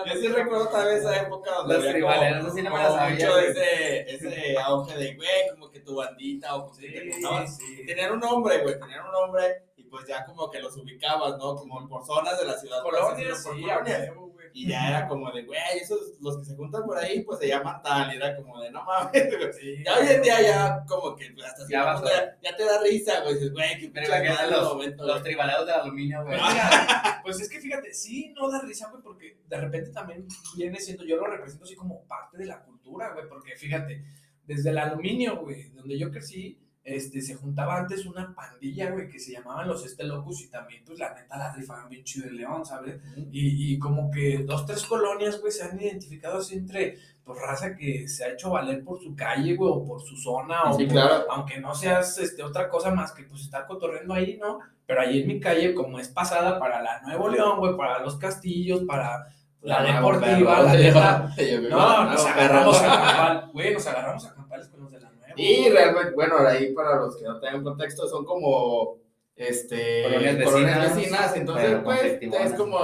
Yo 0.05 0.13
sí 0.21 0.27
recuerdo 0.27 0.67
tal 0.69 0.85
vez 0.87 0.99
esa 0.99 1.21
época 1.21 1.51
donde 1.55 1.73
Los 1.75 1.87
había 1.87 2.01
como, 2.01 2.13
no 2.47 2.53
me 2.53 2.63
como 2.63 2.77
la 2.77 2.91
sabía, 2.91 3.15
mucho 3.27 3.31
güey. 3.33 3.45
ese, 3.51 4.15
ese 4.15 4.57
auge 4.59 4.97
de, 4.97 5.15
güey, 5.15 5.29
como 5.51 5.69
que 5.71 5.79
tu 5.81 5.95
bandita 5.95 6.55
o 6.55 6.65
como 6.67 6.77
que 6.77 6.89
te 6.89 7.01
Sí, 7.01 7.07
gustaban. 7.11 7.47
sí. 7.47 7.81
Y 7.81 7.85
tenían 7.85 8.11
un 8.13 8.19
nombre, 8.19 8.57
güey, 8.59 8.79
tenían 8.79 9.05
un 9.05 9.11
nombre 9.11 9.63
pues 9.93 10.07
ya 10.07 10.25
como 10.25 10.49
que 10.49 10.59
los 10.59 10.75
ubicabas, 10.75 11.37
¿no? 11.37 11.55
Como 11.55 11.87
por 11.87 12.03
zonas 12.03 12.39
de 12.39 12.45
la 12.47 12.57
ciudad. 12.57 12.81
por 12.81 12.97
Colonias, 12.97 13.43
sí, 13.43 13.49
colonias. 13.61 14.09
Y 14.55 14.67
ya 14.67 14.89
era 14.89 15.07
como 15.07 15.31
de, 15.31 15.43
güey, 15.45 15.59
esos, 15.79 15.99
los 16.19 16.37
que 16.39 16.45
se 16.45 16.55
juntan 16.55 16.83
por 16.83 16.97
ahí, 16.97 17.21
pues 17.23 17.37
se 17.39 17.47
llaman 17.47 17.79
tal. 17.83 18.11
Y 18.11 18.17
era 18.17 18.35
como 18.35 18.59
de, 18.59 18.71
no 18.71 18.83
mames, 18.83 19.11
güey. 19.37 19.53
Sí, 19.53 19.83
Ya 19.85 19.97
hoy 19.99 20.07
en 20.07 20.21
día 20.23 20.41
ya 20.41 20.83
como 20.87 21.15
que 21.15 21.29
pues, 21.31 21.45
hasta 21.45 21.63
Ya 21.69 21.91
a- 21.91 22.03
ya, 22.03 22.37
ya 22.41 22.55
te 22.55 22.63
da 22.65 22.81
risa, 22.81 23.21
güey. 23.21 23.35
Dices, 23.35 23.51
güey, 23.51 23.79
qué 23.79 23.89
pinche 23.89 24.09
madre 24.09 24.49
los, 24.51 24.73
momento, 24.73 25.03
los 25.05 25.13
güey. 25.13 25.23
tribaleros 25.23 25.65
de 25.67 25.73
aluminio, 25.73 26.23
güey. 26.23 26.35
Mira, 26.35 27.21
pues 27.23 27.39
es 27.39 27.49
que 27.49 27.59
fíjate, 27.61 27.93
sí, 27.93 28.33
no 28.35 28.49
da 28.49 28.61
risa, 28.61 28.89
güey, 28.89 29.03
porque 29.03 29.37
de 29.47 29.57
repente 29.57 29.91
también 29.91 30.27
viene 30.57 30.79
siendo, 30.79 31.03
yo 31.05 31.17
lo 31.17 31.27
represento 31.27 31.65
así 31.65 31.75
como 31.75 32.03
parte 32.05 32.37
de 32.39 32.45
la 32.47 32.63
cultura, 32.63 33.11
güey, 33.13 33.27
porque 33.29 33.55
fíjate, 33.55 34.03
desde 34.45 34.71
el 34.71 34.77
aluminio, 34.79 35.37
güey, 35.37 35.69
donde 35.69 35.97
yo 35.99 36.09
crecí, 36.11 36.59
este, 36.83 37.21
se 37.21 37.35
juntaba 37.35 37.77
antes 37.77 38.05
una 38.05 38.33
pandilla, 38.35 38.91
güey, 38.91 39.07
que 39.07 39.19
se 39.19 39.31
llamaban 39.31 39.67
los 39.67 39.85
Este 39.85 40.03
Locos 40.03 40.41
y 40.41 40.49
también, 40.49 40.83
pues, 40.85 40.99
la 40.99 41.13
neta, 41.13 41.37
la 41.37 41.53
rifaban 41.53 41.87
bien 41.89 42.03
chido 42.03 42.25
de 42.27 42.33
León, 42.33 42.65
¿sabes? 42.65 42.99
Y, 43.31 43.73
y 43.73 43.79
como 43.79 44.11
que 44.11 44.39
dos, 44.45 44.65
tres 44.65 44.83
colonias, 44.85 45.39
güey, 45.39 45.51
se 45.51 45.63
han 45.63 45.79
identificado 45.79 46.39
así 46.39 46.55
entre, 46.55 46.97
pues, 47.23 47.39
raza 47.39 47.75
que 47.77 48.07
se 48.09 48.25
ha 48.25 48.33
hecho 48.33 48.49
valer 48.49 48.83
por 48.83 48.99
su 49.01 49.15
calle, 49.15 49.55
güey, 49.55 49.71
o 49.73 49.85
por 49.85 50.01
su 50.01 50.17
zona, 50.17 50.63
o 50.63 50.77
por- 50.87 50.97
aunque 51.31 51.59
no 51.61 51.73
seas 51.73 52.17
este, 52.17 52.43
otra 52.43 52.67
cosa 52.69 52.91
más 52.93 53.13
que, 53.13 53.23
pues, 53.23 53.41
estar 53.43 53.65
cotorreando 53.65 54.13
ahí, 54.13 54.37
¿no? 54.37 54.59
Pero 54.85 54.99
ahí 54.99 55.21
en 55.21 55.27
mi 55.27 55.39
calle, 55.39 55.73
como 55.73 55.99
es 55.99 56.09
pasada 56.09 56.59
para 56.59 56.81
la 56.81 57.01
Nuevo 57.03 57.29
León, 57.29 57.59
güey, 57.59 57.77
para 57.77 57.99
los 57.99 58.17
castillos, 58.17 58.81
para 58.83 59.27
la 59.61 59.81
deportiva, 59.95 60.61
la 60.63 60.73
neta. 60.73 61.33
No, 61.69 62.03
nos 62.11 62.25
agarramos 62.25 62.81
a 62.81 62.85
campal, 62.87 63.49
güey, 63.53 63.73
nos 63.73 63.87
agarramos 63.87 64.25
a 64.25 64.33
campales 64.35 64.67
con 64.67 64.81
los 64.81 64.91
de 64.91 64.99
la. 64.99 65.12
Y 65.35 65.69
realmente, 65.69 66.11
bueno, 66.11 66.37
ahí 66.39 66.73
para 66.73 66.97
los 66.97 67.17
que 67.17 67.23
no 67.23 67.39
tengan 67.39 67.63
contexto, 67.63 68.07
son 68.07 68.25
como 68.25 68.97
este, 69.35 70.03
Colonias 70.03 70.43
colonias 70.43 70.79
vecinas, 70.79 70.95
vecinas, 70.95 71.35
entonces 71.35 71.79
pues 71.83 72.19
es 72.21 72.53
como, 72.53 72.79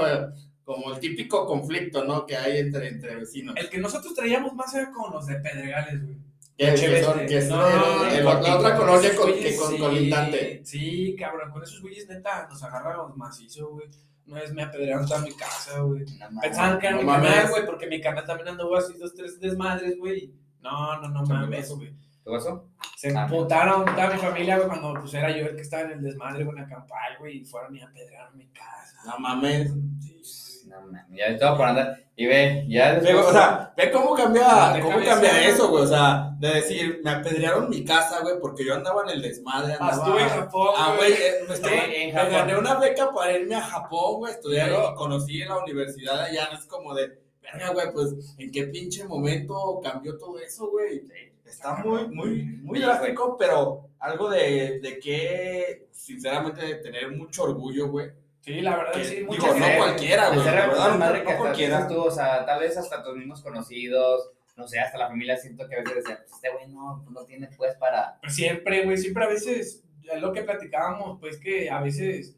como 0.64 0.94
el 0.94 1.00
típico 1.00 1.46
conflicto, 1.46 2.04
¿no? 2.04 2.26
Que 2.26 2.36
hay 2.38 2.58
entre, 2.60 2.88
entre 2.88 3.16
vecinos. 3.16 3.56
El 3.58 3.70
que 3.70 3.78
nosotros 3.78 4.14
traíamos 4.14 4.54
más 4.54 4.74
era 4.74 4.92
con 4.92 5.12
los 5.14 5.28
de 5.28 5.36
Pedregales, 5.36 6.04
güey. 6.04 6.18
Que, 6.58 6.74
que 6.74 7.04
son, 7.04 7.20
que 7.26 7.42
no, 7.44 8.06
el- 8.06 8.26
la 8.26 8.58
otra 8.58 8.76
con 8.76 8.86
colonia 8.86 9.16
con, 9.16 9.32
güeyes, 9.32 9.46
que 9.54 9.58
con 9.58 9.72
sí, 9.72 9.78
colindante. 9.80 10.62
Sí, 10.66 11.16
cabrón, 11.18 11.52
con 11.52 11.64
esos 11.64 11.82
güeyes 11.82 12.06
neta 12.10 12.48
nos 12.50 12.62
agarramos 12.62 13.16
macizo, 13.16 13.70
güey. 13.70 13.88
Una 14.28 14.42
vez 14.42 14.52
me 14.54 14.64
apedrearon 14.64 15.08
toda 15.08 15.22
mi 15.22 15.32
casa, 15.32 15.80
güey. 15.80 16.04
Pensaban 16.42 16.78
que 16.80 16.88
era 16.88 16.98
No 16.98 17.02
mi 17.04 17.08
canal, 17.08 17.50
güey, 17.50 17.66
porque 17.66 17.88
mi 17.88 18.02
canal 18.02 18.26
también 18.26 18.50
anduvo 18.50 18.76
así 18.76 18.94
dos, 18.98 19.16
tres 19.16 19.40
desmadres, 19.40 19.98
güey. 19.98 20.34
No, 20.60 21.00
no, 21.02 21.08
no 21.08 21.24
¿Qué 21.24 21.34
mames, 21.34 21.72
güey. 21.74 21.94
¿Qué 22.30 22.36
pasó? 22.36 22.66
Se 22.98 23.10
emputaron 23.10 23.86
toda 23.86 24.10
mi 24.10 24.20
familia, 24.20 24.58
güey, 24.58 24.68
cuando 24.68 24.94
pues 25.00 25.14
era 25.14 25.30
yo 25.32 25.46
el 25.48 25.56
que 25.56 25.62
estaba 25.62 25.84
en 25.84 25.92
el 25.92 26.02
desmadre 26.04 26.46
con 26.46 26.56
la 26.56 26.68
campal, 26.68 27.18
güey, 27.20 27.38
y 27.38 27.46
fueron 27.46 27.76
y 27.76 27.82
apedrearon 27.82 28.38
mi 28.38 28.48
casa. 28.48 28.98
No 29.06 29.18
mames. 29.20 29.72
Sí, 30.02 30.22
sí. 30.24 30.68
No 30.68 30.82
mames, 30.82 31.06
ya 31.12 31.26
estaba 31.28 31.58
por 31.58 31.66
andar. 31.68 31.98
Y 32.16 32.26
ve, 32.26 32.66
ya 32.68 32.96
después. 32.96 33.14
Ve, 33.14 33.20
o 33.22 33.32
sea, 33.32 33.74
ve 33.78 33.92
cómo 33.92 34.14
cambia, 34.14 34.78
cómo 34.82 34.90
cabeza. 34.90 35.12
cambia 35.14 35.48
eso, 35.48 35.70
güey. 35.70 35.84
O 35.84 35.88
sea, 35.88 36.32
de 36.38 36.50
decir, 36.56 37.00
me 37.02 37.12
apedrearon 37.12 37.70
mi 37.70 37.86
casa, 37.86 38.20
güey, 38.20 38.36
porque 38.42 38.66
yo 38.66 38.76
andaba 38.76 39.04
en 39.04 39.10
el 39.12 39.22
desmadre. 39.22 39.74
Ah, 39.80 39.88
Andaba, 39.90 40.04
estuve 40.04 40.22
en 40.24 40.30
Japón, 40.30 40.76
Ah, 40.78 40.94
güey, 40.98 41.14
eh, 41.14 41.32
me, 41.48 41.54
estuve- 41.54 41.70
Sí, 41.70 41.96
en 41.96 42.08
me 42.08 42.12
Japón. 42.14 42.32
gané 42.34 42.58
una 42.58 42.76
beca 42.76 43.10
para 43.14 43.32
irme 43.38 43.56
a 43.56 43.62
Japón, 43.62 44.16
güey, 44.18 44.34
estudiar 44.34 44.70
y 44.70 44.96
conocí 44.96 45.42
en 45.42 45.48
la 45.48 45.60
universidad 45.60 46.20
allá. 46.20 46.50
Es 46.54 46.66
como 46.66 46.94
de, 46.94 47.22
verga, 47.42 47.72
güey, 47.72 47.94
pues, 47.94 48.36
¿en 48.38 48.52
qué 48.52 48.66
pinche 48.66 49.06
momento 49.06 49.80
cambió 49.82 50.18
todo 50.18 50.38
eso, 50.40 50.70
güey? 50.70 51.02
Está 51.50 51.76
muy, 51.78 52.08
muy, 52.08 52.44
muy 52.62 52.80
Sí, 52.80 52.86
drástico, 52.86 53.36
pero 53.38 53.90
algo 54.00 54.30
de, 54.30 54.80
de 54.80 55.00
que, 55.00 55.88
sinceramente, 55.92 56.64
de 56.64 56.76
tener 56.76 57.12
mucho 57.12 57.44
orgullo, 57.44 57.90
güey. 57.90 58.12
Sí, 58.42 58.62
la 58.62 58.78
verdad, 58.78 58.94
Que, 58.94 59.04
sí, 59.04 59.16
digo, 59.16 59.34
muchas 59.34 59.58
no 59.58 59.66
cualquiera, 59.78 60.30
güey. 60.30 60.46
La 60.46 60.52
verdad, 60.54 60.98
madre 60.98 61.20
no 61.20 61.26
que 61.26 61.32
hasta 61.32 61.42
cualquiera. 61.42 61.88
tú, 61.88 62.02
o 62.02 62.12
sea, 62.12 62.46
tal 62.46 62.60
vez 62.60 62.78
hasta 62.78 63.04
tus 63.04 63.18
mismos 63.18 63.42
conocidos, 63.42 64.32
no 64.56 64.68
sé, 64.68 64.80
hasta 64.80 64.98
la 64.98 65.08
familia 65.08 65.38
siento 65.38 65.68
que 65.68 65.76
a 65.76 65.80
veces 65.80 65.96
decían, 65.96 66.20
pues 66.20 66.34
este 66.34 66.50
güey 66.52 66.68
no, 66.68 67.02
pues, 67.04 67.14
no 67.14 67.26
tiene 67.26 67.50
pues 67.58 67.76
para. 67.76 68.20
Pues 68.22 68.36
siempre, 68.36 68.86
güey, 68.86 68.98
siempre 68.98 69.24
a 69.24 69.28
veces, 69.28 69.84
es 70.04 70.22
lo 70.22 70.32
que 70.32 70.44
platicábamos, 70.44 71.20
pues 71.20 71.38
que 71.38 71.70
a 71.70 71.82
veces, 71.82 72.38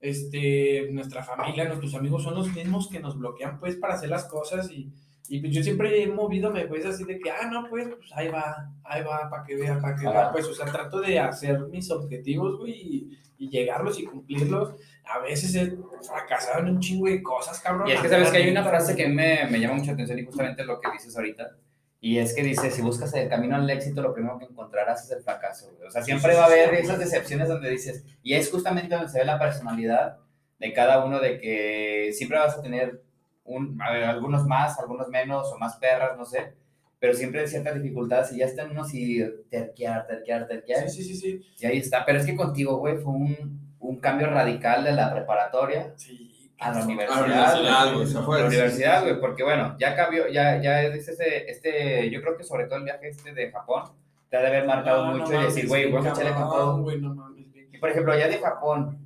este, 0.00 0.88
nuestra 0.90 1.22
familia, 1.22 1.64
nuestros 1.64 1.94
amigos 1.94 2.24
son 2.24 2.34
los 2.34 2.52
mismos 2.52 2.88
que 2.88 3.00
nos 3.00 3.18
bloquean, 3.18 3.60
pues, 3.60 3.76
para 3.76 3.94
hacer 3.94 4.08
las 4.08 4.24
cosas 4.24 4.70
y, 4.70 4.92
y 5.32 5.40
pues 5.40 5.54
yo 5.54 5.62
siempre 5.62 6.02
he 6.02 6.06
movido, 6.08 6.52
pues, 6.68 6.84
así 6.84 7.04
de 7.04 7.18
que, 7.18 7.30
ah, 7.30 7.48
no, 7.50 7.66
pues, 7.70 7.88
pues 7.88 8.10
ahí 8.14 8.28
va, 8.28 8.70
ahí 8.84 9.02
va, 9.02 9.30
para 9.30 9.42
que 9.42 9.56
vea, 9.56 9.80
para 9.80 9.96
que 9.96 10.06
vea, 10.06 10.30
pues, 10.30 10.46
o 10.46 10.52
sea, 10.52 10.66
trato 10.66 11.00
de 11.00 11.18
hacer 11.18 11.58
mis 11.70 11.90
objetivos, 11.90 12.58
güey, 12.58 12.72
y, 12.72 13.18
y 13.38 13.48
llegarlos 13.48 13.98
y 13.98 14.04
cumplirlos. 14.04 14.74
A 15.06 15.20
veces 15.20 15.54
he 15.54 15.74
fracasado 16.06 16.58
en 16.58 16.74
un 16.74 16.80
chingo 16.80 17.06
de 17.06 17.22
cosas, 17.22 17.58
cabrón. 17.60 17.88
Y 17.88 17.92
es 17.92 18.02
que 18.02 18.10
sabes 18.10 18.30
que 18.30 18.36
hay 18.36 18.50
una 18.50 18.62
frase 18.62 18.94
que 18.94 19.08
me, 19.08 19.46
me 19.50 19.58
llama 19.58 19.76
mucha 19.76 19.92
atención 19.92 20.18
y 20.18 20.26
justamente 20.26 20.66
lo 20.66 20.78
que 20.78 20.90
dices 20.92 21.16
ahorita. 21.16 21.56
Y 21.98 22.18
es 22.18 22.34
que 22.34 22.42
dice, 22.42 22.70
si 22.70 22.82
buscas 22.82 23.14
el 23.14 23.30
camino 23.30 23.56
al 23.56 23.70
éxito, 23.70 24.02
lo 24.02 24.12
primero 24.12 24.38
que 24.38 24.44
encontrarás 24.44 25.02
es 25.02 25.12
el 25.12 25.22
fracaso. 25.22 25.72
güey. 25.74 25.88
O 25.88 25.90
sea, 25.90 26.02
siempre 26.02 26.34
va 26.34 26.42
a 26.42 26.46
haber 26.48 26.74
esas 26.74 26.98
decepciones 26.98 27.48
donde 27.48 27.70
dices, 27.70 28.04
y 28.22 28.34
es 28.34 28.50
justamente 28.50 28.94
donde 28.94 29.10
se 29.10 29.20
ve 29.20 29.24
la 29.24 29.38
personalidad 29.38 30.18
de 30.58 30.74
cada 30.74 31.02
uno, 31.06 31.20
de 31.20 31.40
que 31.40 32.10
siempre 32.12 32.38
vas 32.38 32.58
a 32.58 32.60
tener 32.60 33.00
un, 33.44 33.80
a 33.82 33.92
ver, 33.92 34.04
algunos 34.04 34.46
más, 34.46 34.78
algunos 34.78 35.08
menos, 35.08 35.50
o 35.52 35.58
más 35.58 35.76
perras, 35.76 36.16
no 36.16 36.24
sé, 36.24 36.54
pero 36.98 37.14
siempre 37.14 37.40
hay 37.40 37.48
ciertas 37.48 37.74
dificultades 37.74 38.32
y 38.32 38.38
ya 38.38 38.46
están 38.46 38.70
unos 38.70 38.94
y 38.94 39.20
terquear, 39.50 40.06
terquear, 40.06 40.46
terquear. 40.46 40.88
Sí, 40.88 41.02
sí, 41.02 41.14
sí, 41.14 41.20
sí. 41.40 41.52
Y 41.60 41.66
ahí 41.66 41.78
está. 41.78 42.04
Pero 42.04 42.18
es 42.20 42.26
que 42.26 42.36
contigo, 42.36 42.76
güey, 42.78 42.96
fue 42.98 43.12
un, 43.12 43.74
un 43.80 43.96
cambio 43.98 44.28
radical 44.28 44.84
de 44.84 44.92
la 44.92 45.12
preparatoria 45.12 45.92
Sí, 45.96 46.52
a 46.60 46.68
la 46.70 46.74
cabrón. 46.74 46.86
universidad. 46.94 47.24
universidad, 47.24 47.84
güey. 47.86 47.94
güey, 47.96 48.06
se 48.06 48.18
fue. 48.20 48.36
A 48.36 48.40
la 48.42 48.46
universidad, 48.46 49.02
güey, 49.02 49.20
porque 49.20 49.42
bueno, 49.42 49.76
ya 49.80 49.96
cambió, 49.96 50.28
ya, 50.28 50.62
ya 50.62 50.82
es 50.82 51.08
este, 51.08 51.50
este, 51.50 52.08
yo 52.10 52.20
creo 52.22 52.36
que 52.36 52.44
sobre 52.44 52.66
todo 52.66 52.76
el 52.78 52.84
viaje 52.84 53.08
este 53.08 53.32
de 53.34 53.50
Japón, 53.50 53.82
te 54.30 54.36
ha 54.36 54.40
de 54.42 54.46
haber 54.46 54.66
marcado 54.66 55.06
No, 55.06 55.12
no 55.12 55.18
mucho 55.18 55.32
y 55.32 55.36
mames, 55.38 55.54
decir, 55.56 55.68
güey, 55.68 55.90
voy 55.90 56.06
a 56.06 56.10
echarle 56.10 56.30
todo. 56.32 56.82
güey, 56.82 57.00
no 57.00 57.34
Y 57.72 57.78
por 57.78 57.90
ejemplo, 57.90 58.16
ya 58.16 58.28
de 58.28 58.38
Japón, 58.38 58.98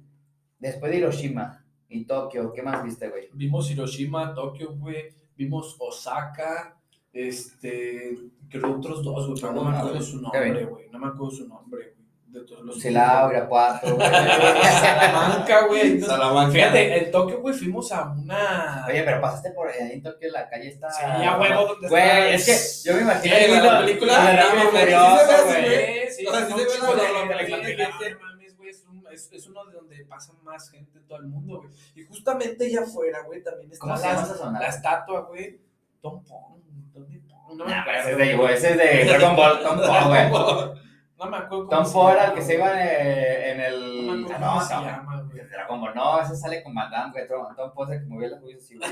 después 0.58 0.92
de 0.92 0.98
Hiroshima 0.98 1.64
y 1.88 2.04
Tokio, 2.04 2.52
¿qué 2.52 2.62
más 2.62 2.82
viste, 2.82 3.08
güey? 3.08 3.28
Vimos 3.32 3.70
Hiroshima, 3.70 4.34
Tokio, 4.34 4.74
güey. 4.76 5.08
Vimos 5.36 5.76
Osaka. 5.78 6.76
Este. 7.12 8.16
Creo 8.50 8.76
otros 8.76 9.02
dos, 9.02 9.26
güey. 9.28 9.40
Pero 9.40 9.52
no 9.52 9.64
me 9.64 9.76
acuerdo 9.76 10.02
su 10.02 10.18
Qué 10.30 10.40
nombre, 10.40 10.64
güey. 10.64 10.88
No 10.90 10.98
me 10.98 11.06
acuerdo 11.06 11.30
su 11.30 11.48
nombre, 11.48 11.94
güey. 11.94 12.06
De 12.26 12.40
todos 12.40 12.64
los. 12.64 12.80
Silao, 12.80 13.30
Irapuato, 13.30 13.94
güey. 13.94 14.08
Salamanca, 14.80 15.66
güey. 15.66 16.00
Salamanca. 16.00 16.52
Fíjate, 16.52 17.04
en 17.04 17.10
Tokio, 17.10 17.40
güey, 17.40 17.54
fuimos 17.54 17.92
a 17.92 18.10
una. 18.10 18.84
Oye, 18.88 19.02
pero 19.02 19.20
pasaste 19.20 19.52
por 19.52 19.68
ahí 19.68 19.92
en 19.92 20.02
Tokio, 20.02 20.30
la 20.32 20.48
calle 20.48 20.68
está... 20.68 20.90
Sí, 20.90 21.02
a 21.04 21.38
huevo, 21.38 21.66
donde 21.66 21.88
Güey, 21.88 22.34
es 22.34 22.44
que 22.84 22.88
yo 22.88 22.96
me 22.96 23.02
imagino... 23.02 23.36
Sí, 23.36 23.44
viendo 23.46 23.72
la 23.72 23.78
película, 23.80 24.12
la 24.12 24.42
sí 24.42 24.48
así, 24.48 24.72
güey. 24.72 25.64
güey. 25.64 26.10
Sí, 26.10 26.26
sea, 26.26 26.46
sí 26.46 26.52
es, 29.16 29.32
es- 29.32 29.46
uno 29.48 29.64
de 29.66 29.74
donde 29.74 30.04
pasa 30.06 30.32
más 30.44 30.70
gente 30.70 30.98
en 30.98 31.04
todo 31.06 31.18
el 31.18 31.26
mundo, 31.26 31.58
güey. 31.58 31.70
Y 31.94 32.04
justamente 32.04 32.66
allá 32.66 32.82
afuera, 32.82 33.22
güey, 33.26 33.42
también 33.42 33.70
está 33.72 33.80
¿Cómo 33.82 33.96
se 33.96 34.06
llama 34.06 34.20
la, 34.20 34.24
esa 34.26 34.34
zona? 34.36 34.60
la 34.60 34.66
estatua, 34.68 35.20
güey. 35.22 35.60
Tom 36.00 36.22
Pong, 36.24 36.60
¿dónde 36.92 37.20
Pong? 37.20 37.56
No 37.56 37.64
me 37.64 37.70
Nah, 37.70 37.80
acuerdo. 37.82 38.00
ese 38.00 38.10
es 38.12 38.18
de, 38.18 38.36
güey, 38.36 38.54
ese 38.54 38.70
es 38.70 38.76
de 38.76 39.04
Dragon 39.18 39.36
Ball, 39.36 39.62
Tom 39.62 39.76
Poe, 39.78 40.28
güey. 40.28 40.85
No 41.18 41.26
me 41.30 41.36
acuerdo 41.38 41.66
cómo 41.66 41.82
Tom 41.82 41.86
el 41.86 41.92
llama, 42.26 42.34
que 42.34 42.42
se 42.42 42.54
iba 42.56 42.82
en 43.50 43.60
el... 43.60 44.06
No 44.06 44.12
me 44.12 44.22
acuerdo 44.24 44.36
Ah, 44.36 44.48
cómo 44.50 44.54
no, 44.60 44.66
se 44.66 44.74
no, 44.74 44.82
llama, 44.84 45.22
güey. 45.22 45.38
de 45.42 45.48
Dragon 45.48 45.80
Ball, 45.80 45.94
no, 45.94 46.20
ese 46.20 46.36
sale 46.36 46.62
con 46.62 46.74
Van 46.74 46.90
Damme, 46.90 47.12
güey. 47.12 47.26
Tom 47.26 47.54
Tom 47.56 47.72
el 47.90 48.00
que 48.00 48.06
movía 48.06 48.28
las 48.28 48.40
juicios 48.40 48.62
así, 48.64 48.76
güey. 48.76 48.90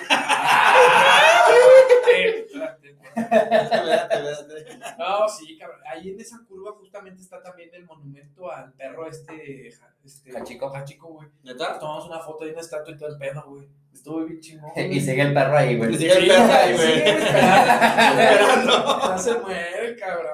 Espérate, 2.41 2.93
güey. 2.95 3.09
Espérate, 3.15 4.31
espérate. 4.31 4.79
No, 4.99 5.29
sí, 5.29 5.59
cabrón. 5.59 5.81
Ahí 5.87 6.11
en 6.11 6.21
esa 6.21 6.39
curva 6.49 6.73
justamente 6.73 7.23
está 7.23 7.43
también 7.43 7.71
el 7.75 7.85
monumento 7.85 8.51
al 8.51 8.73
perro 8.73 9.07
este, 9.07 9.69
este 10.05 10.37
Hachiko. 10.37 10.75
Hachiko, 10.75 11.09
güey. 11.09 11.29
¿Neta? 11.43 11.79
Tomamos 11.79 12.07
una 12.07 12.21
foto 12.21 12.47
y 12.47 12.51
una 12.51 12.61
estatua 12.61 12.95
y 12.95 12.97
todo 12.97 13.09
el 13.11 13.19
pedo, 13.19 13.43
güey. 13.47 13.69
Estuvo 13.93 14.25
bien 14.25 14.41
chingón. 14.41 14.71
Y 14.77 15.01
sigue 15.01 15.23
el 15.23 15.35
perro 15.35 15.57
ahí, 15.57 15.73
Y 15.75 15.77
güey. 15.77 15.95
sigue 15.95 16.13
el 16.17 16.29
perro 16.29 16.53
ahí, 16.53 16.77
sí, 16.77 16.83
güey. 16.83 17.09
esperando. 17.09 18.13
Esperando. 18.23 19.09
No 19.11 19.19
se 19.19 19.39
muere, 19.39 19.97
cabrón. 19.97 20.33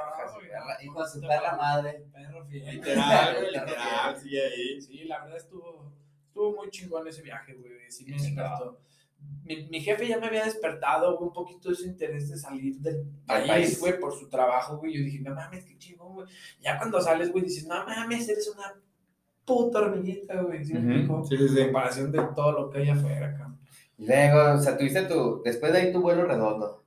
Hijo 0.82 1.02
de 1.02 1.08
su 1.08 1.20
perra 1.20 1.56
madre. 1.56 2.06
Perro 2.12 2.44
fiel. 2.46 2.76
Literal, 2.76 3.36
güey, 3.36 3.46
literal, 3.52 4.18
sigue 4.18 4.42
ahí. 4.44 4.80
Sí, 4.80 5.04
la 5.04 5.20
verdad 5.20 5.36
estuvo, 5.36 5.92
estuvo 6.26 6.56
muy 6.56 6.70
chingón 6.70 7.06
ese 7.06 7.22
viaje, 7.22 7.54
güey. 7.54 7.72
Sí 7.88 8.04
me 8.04 8.16
despertó. 8.16 8.80
Mi, 9.44 9.66
mi 9.68 9.80
jefe 9.80 10.06
ya 10.06 10.18
me 10.18 10.28
había 10.28 10.44
despertado, 10.44 11.16
güey, 11.18 11.28
un 11.28 11.34
poquito 11.34 11.68
de 11.68 11.74
ese 11.74 11.86
interés 11.86 12.30
de 12.30 12.38
salir 12.38 12.78
del 12.78 13.04
país. 13.26 13.48
país, 13.48 13.80
güey, 13.80 13.98
por 14.00 14.12
su 14.12 14.28
trabajo, 14.28 14.78
güey. 14.78 14.96
Yo 14.96 15.04
dije, 15.04 15.20
no 15.20 15.34
mames, 15.34 15.64
qué 15.64 15.76
chingón, 15.76 16.14
güey. 16.14 16.26
Ya 16.60 16.78
cuando 16.78 17.00
sales, 17.00 17.30
güey, 17.30 17.44
dices, 17.44 17.66
no 17.66 17.84
mames, 17.84 18.28
eres 18.28 18.48
una 18.48 18.74
puta 19.44 19.80
hormiguita, 19.80 20.40
güey. 20.40 20.64
¿Sí 20.64 20.72
explico? 20.72 21.24
Sí, 21.24 21.36
sí, 21.36 21.48
sí. 21.48 21.58
En 21.58 21.64
comparación 21.66 22.12
de 22.12 22.22
todo 22.34 22.52
lo 22.52 22.70
que 22.70 22.78
hay 22.78 22.88
afuera, 22.90 23.32
cabrón. 23.32 23.58
Y 23.98 24.06
luego, 24.06 24.54
o 24.54 24.58
sea, 24.58 24.78
tuviste 24.78 25.02
tu... 25.02 25.42
Después 25.44 25.72
de 25.72 25.78
ahí 25.78 25.92
tu 25.92 26.00
vuelo 26.00 26.24
redondo. 26.24 26.84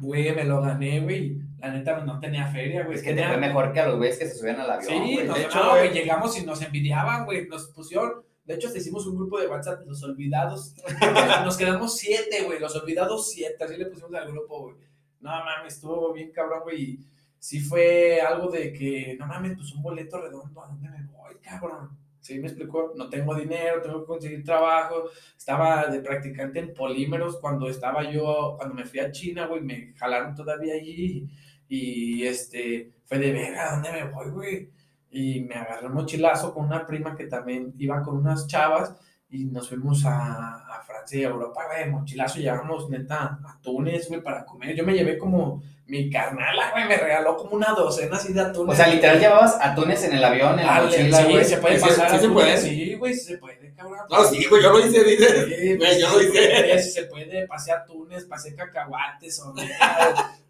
Güey, 0.00 0.34
me 0.34 0.44
lo 0.44 0.62
gané, 0.62 1.00
güey. 1.00 1.38
La 1.64 1.72
neta 1.72 2.04
no 2.04 2.20
tenía 2.20 2.46
feria, 2.48 2.84
güey. 2.84 2.98
Es 2.98 3.02
que 3.02 3.14
te 3.14 3.26
fue 3.26 3.38
mejor 3.38 3.72
que 3.72 3.80
a 3.80 3.86
los 3.86 3.96
güeyes 3.96 4.18
que 4.18 4.26
se 4.26 4.36
subían 4.36 4.60
al 4.60 4.70
avión. 4.70 4.86
Sí, 4.86 5.14
güey. 5.14 5.26
nos, 5.26 5.38
De 5.38 5.44
hecho, 5.44 5.58
no, 5.64 5.70
güey. 5.70 5.88
güey, 5.88 5.94
llegamos 5.94 6.38
y 6.38 6.44
nos 6.44 6.60
envidiaban, 6.60 7.24
güey. 7.24 7.48
Nos 7.48 7.68
pusieron. 7.68 8.22
De 8.44 8.54
hecho, 8.54 8.66
hasta 8.66 8.78
hicimos 8.80 9.06
un 9.06 9.16
grupo 9.16 9.40
de 9.40 9.48
WhatsApp, 9.48 9.80
los 9.86 10.02
olvidados. 10.02 10.74
Nos 11.44 11.56
quedamos 11.56 11.96
siete, 11.96 12.42
güey. 12.44 12.60
Los 12.60 12.76
olvidados 12.76 13.30
siete. 13.30 13.64
Así 13.64 13.78
le 13.78 13.86
pusimos 13.86 14.12
al 14.12 14.30
grupo, 14.30 14.60
güey. 14.60 14.76
No 15.20 15.30
mames, 15.30 15.72
estuvo 15.72 16.12
bien 16.12 16.30
cabrón, 16.32 16.60
güey. 16.64 16.82
y 16.82 16.98
Sí 17.38 17.60
fue 17.60 18.20
algo 18.20 18.50
de 18.50 18.70
que, 18.70 19.16
no 19.18 19.26
mames, 19.26 19.56
pues 19.56 19.72
un 19.72 19.80
boleto 19.80 20.20
redondo. 20.20 20.62
¿A 20.62 20.66
dónde 20.66 20.90
me 20.90 21.06
voy, 21.06 21.36
cabrón? 21.42 21.96
Sí, 22.20 22.38
me 22.38 22.48
explicó. 22.48 22.92
No 22.94 23.08
tengo 23.08 23.34
dinero, 23.34 23.80
tengo 23.80 24.00
que 24.00 24.06
conseguir 24.06 24.44
trabajo. 24.44 25.04
Estaba 25.34 25.86
de 25.86 26.00
practicante 26.00 26.58
en 26.58 26.74
polímeros 26.74 27.38
cuando 27.38 27.70
estaba 27.70 28.10
yo, 28.10 28.56
cuando 28.58 28.74
me 28.74 28.84
fui 28.84 29.00
a 29.00 29.10
China, 29.10 29.46
güey. 29.46 29.62
Me 29.62 29.94
jalaron 29.96 30.34
todavía 30.34 30.74
allí. 30.74 31.26
Y 31.68 32.26
este, 32.26 32.92
fue 33.04 33.18
de 33.18 33.32
verga, 33.32 33.68
¿a 33.68 33.72
dónde 33.74 33.92
me 33.92 34.04
voy, 34.10 34.30
güey? 34.30 34.70
Y 35.10 35.40
me 35.42 35.54
agarré 35.54 35.86
un 35.86 35.94
mochilazo 35.94 36.52
con 36.52 36.64
una 36.66 36.86
prima 36.86 37.14
que 37.16 37.26
también 37.26 37.72
iba 37.78 38.02
con 38.02 38.16
unas 38.16 38.46
chavas 38.46 38.94
y 39.30 39.44
nos 39.46 39.68
fuimos 39.68 40.04
a, 40.04 40.56
a 40.76 40.82
Francia 40.86 41.18
y 41.20 41.24
a 41.24 41.28
Europa, 41.28 41.62
güey, 41.68 41.90
mochilazo, 41.90 42.38
llevamos 42.38 42.88
neta 42.90 43.38
atunes, 43.48 44.08
güey, 44.08 44.20
para 44.22 44.44
comer. 44.44 44.74
Yo 44.76 44.84
me 44.84 44.92
llevé 44.94 45.16
como 45.18 45.62
mi 45.86 46.08
carnala, 46.10 46.70
güey, 46.72 46.86
me 46.88 46.96
regaló 46.96 47.36
como 47.36 47.56
una 47.56 47.72
docena 47.72 48.16
así 48.16 48.32
de 48.32 48.40
atunes. 48.40 48.74
O 48.74 48.76
sea, 48.76 48.86
literal 48.92 49.18
llevabas 49.20 49.56
atunes 49.60 50.02
en 50.04 50.14
el 50.14 50.24
avión, 50.24 50.58
en 50.58 50.66
la 50.66 50.82
mochila, 50.82 51.18
sí, 51.18 51.32
güey. 51.32 51.44
se 51.44 51.56
puede 51.58 51.78
Sí, 51.78 51.86
pasar. 51.88 52.10
sí 52.10 52.18
se 52.18 52.28
puede. 52.30 52.56
Sí, 52.58 52.94
güey, 52.94 53.14
sí 53.14 53.20
se 53.20 53.38
puede, 53.38 53.74
cabrón. 53.74 53.98
No, 54.10 54.24
sí, 54.24 54.44
güey, 54.48 54.62
yo 54.62 54.70
lo 54.72 54.80
hice, 54.86 55.04
dice. 55.04 55.46
Sí, 55.46 55.76
Güey, 55.76 56.00
yo 56.00 56.12
lo 56.12 56.22
hice. 56.22 56.78
sí, 56.82 56.90
se 56.90 57.02
puede, 57.04 57.46
pasé 57.46 57.72
atunes, 57.72 58.24
pasé 58.24 58.54
cacahuates, 58.54 59.40
o 59.40 59.52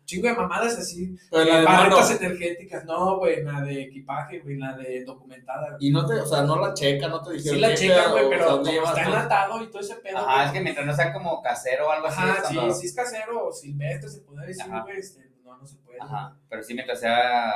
chingo 0.05 0.29
de 0.29 0.35
mamadas 0.35 0.79
así. 0.79 1.17
Pero 1.31 1.45
la 1.45 1.59
de 1.61 1.65
mano. 1.65 1.97
Barretas 1.97 2.21
energéticas, 2.21 2.85
no, 2.85 3.19
güey, 3.19 3.43
la 3.43 3.61
de 3.63 3.83
equipaje, 3.83 4.41
güey, 4.41 4.57
la 4.59 4.77
de 4.77 5.05
documentada. 5.05 5.77
Y 5.81 5.91
no 5.91 6.05
te, 6.07 6.15
o 6.21 6.27
sea, 6.27 6.43
no 6.43 6.59
la 6.61 6.75
checa, 6.75 7.09
no 7.09 7.23
te 7.23 7.33
dijeron. 7.35 7.55
Sí 7.57 7.61
la 7.61 7.69
¿qué 7.71 7.75
checa, 7.75 8.09
güey, 8.11 8.25
O 8.25 8.29
pero 8.31 8.39
sea, 8.41 8.47
como 8.47 8.57
¿dónde 8.57 8.73
llevas 8.73 8.91
está 8.97 9.03
enlatado 9.05 9.63
y 9.63 9.67
todo 9.71 9.81
ese 9.81 9.95
pedo. 9.97 10.19
Ajá, 10.19 10.45
es 10.47 10.53
que 10.53 10.61
mientras 10.61 10.87
no 10.87 10.95
sea 10.95 11.13
como 11.13 11.43
casero 11.43 11.89
o 11.89 11.91
algo 11.91 12.07
así. 12.07 12.21
Ajá, 12.23 12.39
es 12.43 12.49
sí, 12.49 12.55
cuando- 12.55 12.75
sí 12.75 12.87
es 12.87 12.95
casero 12.95 13.47
o 13.47 13.53
silvestre, 13.53 14.09
se 14.11 14.21
puede 14.23 14.47
decir, 14.47 14.67
güey, 14.83 14.99
este, 14.99 15.31
no, 15.43 15.57
no 15.57 15.67
se 15.67 15.77
puede. 15.79 15.99
Ajá, 16.01 16.37
pero 16.49 16.63
sí 16.63 16.75
mientras 16.75 17.01
sea... 17.01 17.53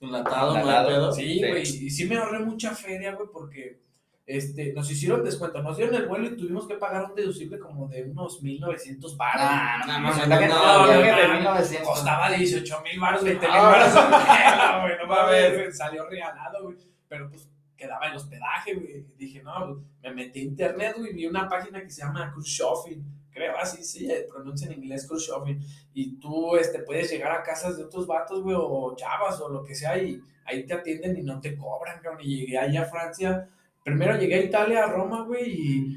Enlatado, 0.00 0.54
no 0.54 0.60
Enlatado. 0.60 0.88
pedo. 0.88 1.12
Sí. 1.12 1.38
güey, 1.38 1.62
y 1.62 1.88
sí 1.90 2.04
me 2.06 2.16
ahorré 2.16 2.40
mucha 2.40 2.74
feria, 2.74 3.12
güey, 3.14 3.28
porque 3.32 3.81
este, 4.24 4.72
nos 4.72 4.88
hicieron 4.90 5.24
descuento, 5.24 5.62
nos 5.62 5.76
dieron 5.76 5.94
el 5.96 6.06
vuelo 6.06 6.26
y 6.26 6.36
tuvimos 6.36 6.66
que 6.68 6.76
pagar 6.76 7.04
un 7.04 7.14
deducible 7.14 7.58
como 7.58 7.88
de 7.88 8.04
unos 8.04 8.40
1900 8.40 9.16
baros. 9.16 9.42
Ah, 9.44 9.82
no, 9.86 10.00
no, 10.00 10.26
no, 10.26 10.86
no, 10.86 11.26
no, 11.26 11.34
1900. 11.34 11.88
Costaba 11.88 12.30
18 12.30 12.82
mil 12.82 13.00
baros, 13.00 13.24
20 13.24 13.46
mil 13.46 13.56
ah, 13.56 13.62
baros. 13.62 14.82
güey, 14.82 14.98
no 14.98 15.06
mames, 15.06 15.76
salió 15.76 16.08
regalado, 16.08 16.62
güey. 16.62 16.76
Pero 17.08 17.28
pues 17.28 17.48
quedaba 17.76 18.06
el 18.06 18.16
hospedaje, 18.16 18.74
güey. 18.74 19.04
Dije, 19.16 19.42
no, 19.42 19.52
pues, 19.66 19.78
me 20.02 20.14
metí 20.14 20.40
a 20.40 20.44
internet, 20.44 20.94
güey, 20.96 21.12
vi 21.12 21.26
una 21.26 21.48
página 21.48 21.82
que 21.82 21.90
se 21.90 22.02
llama 22.02 22.30
Cruise 22.30 22.48
Shopping. 22.48 23.02
Creo 23.32 23.56
así, 23.58 23.82
sí, 23.82 24.08
eh, 24.10 24.26
pronuncia 24.30 24.68
en 24.68 24.74
inglés 24.74 25.06
Cruise 25.08 25.26
Shopping. 25.26 25.58
Y 25.94 26.20
tú 26.20 26.56
este, 26.56 26.78
puedes 26.80 27.10
llegar 27.10 27.32
a 27.32 27.42
casas 27.42 27.76
de 27.76 27.84
otros 27.84 28.06
vatos, 28.06 28.40
güey, 28.40 28.54
o 28.56 28.94
chavas, 28.94 29.40
o 29.40 29.48
lo 29.48 29.64
que 29.64 29.74
sea, 29.74 29.98
y 29.98 30.22
ahí 30.44 30.64
te 30.64 30.74
atienden 30.74 31.18
y 31.18 31.22
no 31.22 31.40
te 31.40 31.56
cobran, 31.56 32.00
cabrón. 32.00 32.20
Y 32.22 32.36
llegué 32.36 32.58
allá 32.58 32.82
a 32.82 32.86
Francia 32.86 33.48
Primero 33.84 34.16
llegué 34.16 34.36
a 34.36 34.42
Italia, 34.44 34.84
a 34.84 34.88
Roma, 34.88 35.22
güey, 35.24 35.50
y 35.50 35.96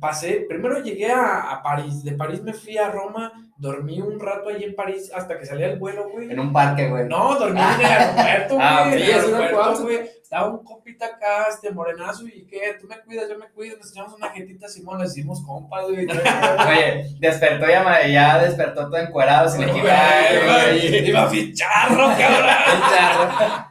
pasé. 0.00 0.46
Primero 0.48 0.82
llegué 0.82 1.10
a, 1.12 1.50
a 1.52 1.62
París. 1.62 2.02
De 2.02 2.12
París 2.12 2.42
me 2.42 2.52
fui 2.52 2.76
a 2.78 2.90
Roma, 2.90 3.32
dormí 3.56 4.00
un 4.00 4.18
rato 4.18 4.48
ahí 4.48 4.64
en 4.64 4.74
París 4.74 5.10
hasta 5.14 5.38
que 5.38 5.46
salía 5.46 5.68
el 5.68 5.78
vuelo, 5.78 6.08
güey. 6.10 6.30
En 6.30 6.40
un 6.40 6.52
parque, 6.52 6.88
güey. 6.88 7.06
No, 7.06 7.38
dormí 7.38 7.60
en 7.60 7.80
el 7.80 7.86
aeropuerto, 7.86 8.54
güey. 8.56 8.66
Ah, 8.66 8.90
en 8.92 8.98
sí, 8.98 9.10
el 9.10 9.34
aeropuerto, 9.34 9.82
güey. 9.82 10.10
Estaba 10.22 10.48
un 10.48 10.64
compita 10.64 11.06
acá, 11.06 11.46
este 11.48 11.72
morenazo, 11.72 12.24
y 12.24 12.46
qué, 12.46 12.76
tú 12.80 12.86
me 12.86 13.00
cuidas, 13.00 13.28
yo 13.28 13.36
me 13.36 13.48
cuido, 13.50 13.76
nos 13.78 13.90
echamos 13.90 14.14
una 14.14 14.30
jetita, 14.30 14.68
Simón, 14.68 15.00
nos 15.00 15.10
hicimos 15.10 15.44
compas, 15.44 15.86
güey. 15.86 16.06
Oye, 16.68 17.16
despertó 17.18 17.66
ya, 17.66 18.06
ya 18.06 18.38
despertó 18.38 18.88
todo 18.88 18.96
encuerado, 18.98 19.48
sin 19.48 19.66
güey. 19.68 21.08
Iba 21.08 21.24
a 21.24 21.28
ficharro, 21.28 22.06
cabrón. 22.16 23.64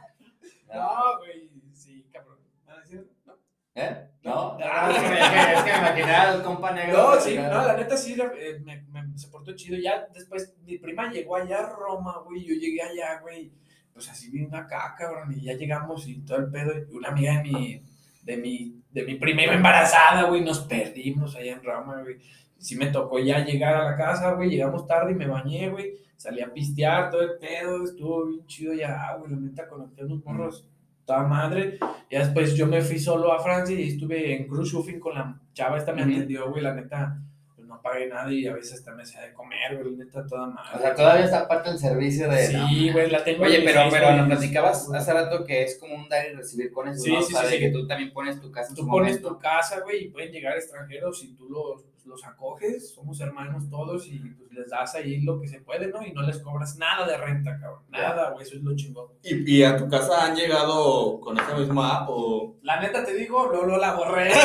No, 0.72 1.18
güey, 1.18 1.50
sí, 1.74 2.06
cabrón. 2.12 2.38
¿Van 2.66 2.76
a 2.76 2.80
decir? 2.82 3.10
No. 3.26 3.34
¿Eh? 3.74 4.06
¿No? 4.22 4.58
Ah. 4.62 4.90
es, 4.90 5.02
que, 5.02 5.08
me- 5.08 5.54
es 5.54 5.62
que 5.62 5.72
me 5.72 5.78
imaginé 5.78 6.12
al 6.14 6.42
compa 6.42 6.72
negro. 6.72 7.14
No, 7.14 7.20
sí, 7.20 7.36
no, 7.36 7.66
la 7.66 7.76
neta 7.76 7.96
sí, 7.96 8.14
eh, 8.20 8.60
me, 8.64 8.82
me- 8.90 9.16
se 9.18 9.28
portó 9.28 9.54
chido. 9.54 9.78
Ya 9.78 10.06
después, 10.12 10.54
mi 10.64 10.78
prima 10.78 11.10
llegó 11.10 11.36
allá 11.36 11.60
a 11.60 11.70
Roma, 11.70 12.18
güey, 12.24 12.44
yo 12.44 12.54
llegué 12.54 12.82
allá, 12.82 13.20
güey, 13.20 13.52
pues 13.92 14.08
así 14.10 14.30
vine 14.30 14.54
acá, 14.56 14.94
cabrón, 14.98 15.32
y 15.32 15.42
ya 15.42 15.54
llegamos 15.54 16.06
y 16.08 16.20
todo 16.20 16.38
el 16.38 16.50
pedo. 16.50 16.72
Y 16.76 16.94
una 16.96 17.08
amiga 17.08 17.36
de 17.36 17.42
mi, 17.42 17.82
de 18.22 18.36
mi, 18.36 18.82
de 18.90 19.04
mi 19.04 19.14
prima 19.14 19.42
iba 19.44 19.54
embarazada, 19.54 20.24
güey, 20.24 20.42
nos 20.42 20.60
perdimos 20.60 21.34
allá 21.36 21.52
en 21.52 21.62
Roma, 21.62 22.02
güey. 22.02 22.16
Sí 22.58 22.76
me 22.76 22.88
tocó 22.88 23.18
ya 23.20 23.42
llegar 23.44 23.74
a 23.74 23.84
la 23.92 23.96
casa, 23.96 24.32
güey, 24.32 24.50
llegamos 24.50 24.86
tarde 24.86 25.12
y 25.12 25.14
me 25.14 25.26
bañé, 25.26 25.70
güey, 25.70 25.94
salí 26.16 26.42
a 26.42 26.52
pistear, 26.52 27.10
todo 27.10 27.22
el 27.22 27.38
pedo, 27.38 27.84
estuvo 27.84 28.26
bien 28.26 28.44
chido 28.46 28.74
ya, 28.74 29.14
güey, 29.16 29.30
la 29.30 29.38
neta 29.38 29.66
conecté 29.66 30.04
unos 30.04 30.22
morros, 30.24 30.66
toda 31.10 31.22
madre. 31.26 31.78
Ya 32.10 32.20
después 32.20 32.54
yo 32.54 32.66
me 32.66 32.80
fui 32.82 32.98
solo 32.98 33.32
a 33.32 33.40
Francia 33.42 33.74
y 33.78 33.88
estuve 33.88 34.34
en 34.36 34.46
cruise 34.48 34.72
shopping 34.72 34.98
con 34.98 35.14
la 35.14 35.40
chava, 35.52 35.76
esta 35.78 35.92
me 35.92 36.02
Ujú. 36.02 36.10
atendió, 36.12 36.50
güey, 36.50 36.62
la 36.62 36.74
neta, 36.74 37.18
pues 37.54 37.66
no 37.68 37.80
pagué 37.82 38.06
nada 38.08 38.32
y 38.32 38.46
a 38.46 38.54
veces 38.54 38.74
hasta 38.74 38.92
me 38.94 39.02
hacía 39.02 39.22
de 39.22 39.32
comer, 39.32 39.76
güey, 39.76 39.96
la 39.96 40.04
neta, 40.04 40.26
toda 40.26 40.46
madre. 40.48 40.70
O 40.76 40.78
sea, 40.80 40.94
todavía 40.94 41.24
está 41.24 41.46
parte 41.48 41.70
del 41.70 41.78
servicio 41.78 42.28
de. 42.28 42.46
Sí, 42.46 42.90
güey, 42.90 43.10
la 43.10 43.22
tengo 43.24 43.44
Oye, 43.44 43.62
pero, 43.64 43.82
pero 43.90 44.16
nos 44.16 44.26
platicabas 44.28 44.88
hace 44.92 45.12
rato 45.12 45.44
que 45.44 45.62
es 45.64 45.78
como 45.78 45.94
un 45.94 46.08
dar 46.08 46.26
y 46.30 46.34
recibir 46.34 46.70
con 46.72 46.88
eso, 46.88 47.02
Sí, 47.02 47.12
¿no? 47.12 47.22
sí, 47.22 47.34
o 47.34 47.38
sea, 47.38 47.46
sí, 47.48 47.52
de 47.56 47.58
sí. 47.58 47.64
que 47.66 47.70
tú 47.72 47.86
también 47.86 48.12
pones 48.12 48.40
tu 48.40 48.50
casa 48.50 48.68
en 48.70 48.74
Tú 48.76 48.82
su 48.82 48.88
pones 48.88 49.12
momento. 49.20 49.28
tu 49.28 49.38
casa, 49.38 49.80
güey, 49.80 50.04
y 50.04 50.08
pueden 50.10 50.32
llegar 50.32 50.56
extranjeros 50.56 51.22
y 51.24 51.34
tú 51.34 51.48
los, 51.48 51.84
los 52.10 52.24
acoges, 52.26 52.92
somos 52.92 53.20
hermanos 53.20 53.70
todos 53.70 54.06
y 54.08 54.18
pues 54.18 54.52
les 54.52 54.68
das 54.68 54.94
ahí 54.96 55.20
lo 55.22 55.40
que 55.40 55.48
se 55.48 55.60
puede, 55.60 55.86
¿no? 55.86 56.04
Y 56.04 56.12
no 56.12 56.22
les 56.22 56.38
cobras 56.40 56.76
nada 56.76 57.06
de 57.06 57.16
renta, 57.16 57.58
cabrón. 57.58 57.84
Nada, 57.88 58.30
güey, 58.30 58.44
eso 58.44 58.56
es 58.56 58.62
lo 58.62 58.74
chingón. 58.76 59.06
¿Y, 59.22 59.58
y 59.58 59.62
a 59.62 59.76
tu 59.76 59.88
casa 59.88 60.26
han 60.26 60.36
llegado 60.36 61.20
con 61.20 61.38
esa 61.38 61.56
misma 61.56 61.98
app 61.98 62.08
o...? 62.10 62.56
La 62.62 62.80
neta 62.80 63.04
te 63.04 63.14
digo, 63.14 63.46
Lolo 63.46 63.78
la 63.78 63.94
borré. 63.94 64.30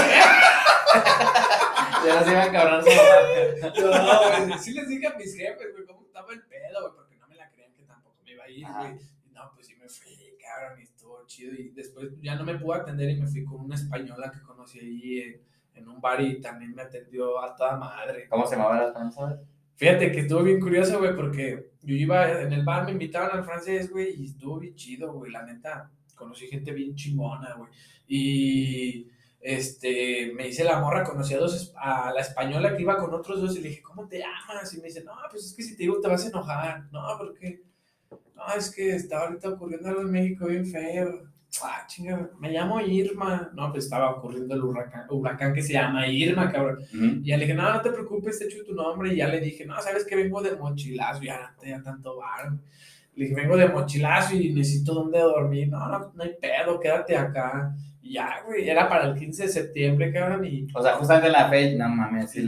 Ya 2.06 2.24
se 2.24 2.32
iba 2.32 2.44
a 2.44 2.52
cabrar. 2.52 2.84
No, 2.84 4.46
güey, 4.48 4.60
sí 4.60 4.74
les 4.74 4.88
dije 4.88 5.08
a 5.08 5.16
mis 5.18 5.36
jefes, 5.36 5.74
güey, 5.74 5.86
cómo 5.88 6.06
estaba 6.06 6.32
el 6.34 6.44
pedo, 6.44 6.82
güey, 6.82 6.94
porque 6.96 7.18
no 7.18 7.28
me 7.28 7.36
la 7.36 7.50
creían 7.50 7.74
que 7.74 7.82
tampoco 7.84 8.22
me 8.24 8.32
iba 8.32 8.44
a 8.44 8.50
ir, 8.50 8.68
güey. 8.68 8.92
Y 9.26 9.34
No, 9.34 9.52
pues 9.56 9.66
sí 9.66 9.76
me 9.76 9.90
fui, 9.90 10.38
cabrón, 10.40 10.80
y 10.80 10.84
estuvo 10.84 11.26
chido. 11.26 11.54
Y 11.56 11.70
después 11.70 12.10
ya 12.22 12.36
no 12.36 12.44
me 12.44 12.60
pude 12.60 12.78
atender 12.78 13.10
y 13.10 13.20
me 13.20 13.28
fui 13.28 13.44
con 13.44 13.62
una 13.62 13.74
española 13.76 14.32
que 14.32 14.42
conocí 14.44 14.80
ahí 14.80 15.20
en, 15.20 15.42
en 15.76 15.88
un 15.88 16.02
bar 16.02 16.22
y 16.22 16.42
también 16.42 16.74
me 16.74 16.82
atendió 16.82 17.40
a 17.40 17.56
toda 17.56 17.78
madre. 17.78 18.28
¿Cómo 18.30 18.46
se 18.46 18.56
llamaba 18.56 18.78
la 18.78 18.88
española? 18.88 19.42
Fíjate 19.76 20.12
que 20.12 20.22
estuvo 20.22 20.42
bien 20.42 20.60
curioso, 20.60 21.00
güey, 21.00 21.16
porque 21.16 21.72
yo 21.82 21.96
iba 21.96 22.42
en 22.42 22.54
el 22.54 22.64
bar, 22.64 22.86
me 22.86 22.92
invitaban 22.92 23.32
al 23.32 23.44
francés, 23.44 23.92
güey, 23.92 24.16
y 24.22 24.26
estuvo 24.28 24.60
bien 24.60 24.76
chido, 24.76 25.12
güey, 25.14 25.32
la 25.32 25.44
neta. 25.44 25.92
Conocí 26.16 26.48
gente 26.48 26.72
bien 26.72 26.96
chingona, 26.96 27.56
güey. 27.56 27.70
Y 28.08 29.08
este, 29.42 30.32
me 30.34 30.46
dice 30.46 30.64
la 30.64 30.80
morra, 30.80 31.04
conocí 31.04 31.34
a, 31.34 31.40
dos, 31.40 31.74
a 31.78 32.12
la 32.14 32.22
española 32.22 32.76
que 32.76 32.82
iba 32.84 32.98
con 32.98 33.14
otros 33.14 33.42
dos 33.42 33.58
y 33.58 33.62
le 33.62 33.70
dije, 33.70 33.82
¿cómo 33.82 34.08
te 34.08 34.20
llamas? 34.20 34.74
Y 34.74 34.78
me 34.78 34.88
dice, 34.88 35.04
no, 35.04 35.12
pues 35.30 35.46
es 35.46 35.54
que 35.54 35.64
si 35.64 35.76
te 35.76 35.84
digo 35.84 36.00
te 36.00 36.08
vas 36.08 36.26
a 36.26 36.30
enojar. 36.30 36.86
No, 36.92 37.04
porque, 37.18 37.62
no, 38.34 38.54
es 38.58 38.74
que 38.74 38.96
está 38.96 39.20
ahorita 39.20 39.50
ocurriendo 39.50 39.90
algo 39.90 40.02
en 40.02 40.12
México 40.12 40.48
bien 40.48 40.66
feo. 40.66 41.30
Ah, 41.64 41.86
chinga, 41.88 42.30
me 42.40 42.52
llamo 42.52 42.82
Irma. 42.82 43.50
No, 43.54 43.72
pues 43.72 43.86
estaba 43.86 44.12
ocurriendo 44.12 44.56
el 44.56 44.64
huracán, 44.64 45.06
huracán 45.10 45.54
que 45.54 45.62
se 45.62 45.74
llama 45.74 46.08
Irma, 46.08 46.52
cabrón. 46.52 46.80
Y 46.92 47.28
ya 47.30 47.38
le 47.38 47.46
dije, 47.46 47.56
no, 47.56 47.72
no 47.74 47.82
te 47.82 47.92
preocupes, 47.92 48.40
te 48.40 48.46
echo 48.46 48.64
tu 48.66 48.74
nombre. 48.74 49.14
Y 49.14 49.18
ya 49.18 49.28
le 49.28 49.40
dije, 49.40 49.66
no, 49.66 49.82
sabes 49.82 50.06
que 50.06 50.16
vengo 50.16 50.42
de 50.42 50.56
mochilazo, 50.56 51.24
ya 51.24 51.40
no 51.40 51.60
tenía 51.60 51.82
tanto 51.82 52.18
bar. 52.18 52.52
Le 53.16 53.26
dije, 53.26 53.36
vengo 53.36 53.56
de 53.56 53.70
mochilazo 53.70 54.36
y 54.36 54.54
necesito 54.54 54.94
dónde 54.94 55.20
dormir. 55.20 55.70
No, 55.70 55.88
no, 55.88 56.12
no 56.14 56.24
hay 56.24 56.36
pedo, 56.40 56.80
quédate 56.80 57.16
acá. 57.16 57.74
Y 58.02 58.14
ya, 58.14 58.44
güey, 58.46 58.70
era 58.70 58.88
para 58.88 59.06
el 59.06 59.16
15 59.16 59.44
de 59.44 59.50
septiembre, 59.50 60.12
cabrón. 60.12 60.46
Y 60.46 60.68
O 60.76 60.82
sea, 60.82 60.94
justamente 60.94 61.28
en 61.28 61.34
la 61.34 61.50
fecha, 61.50 61.88
no 61.88 61.96
mames, 61.96 62.32
sí 62.32 62.46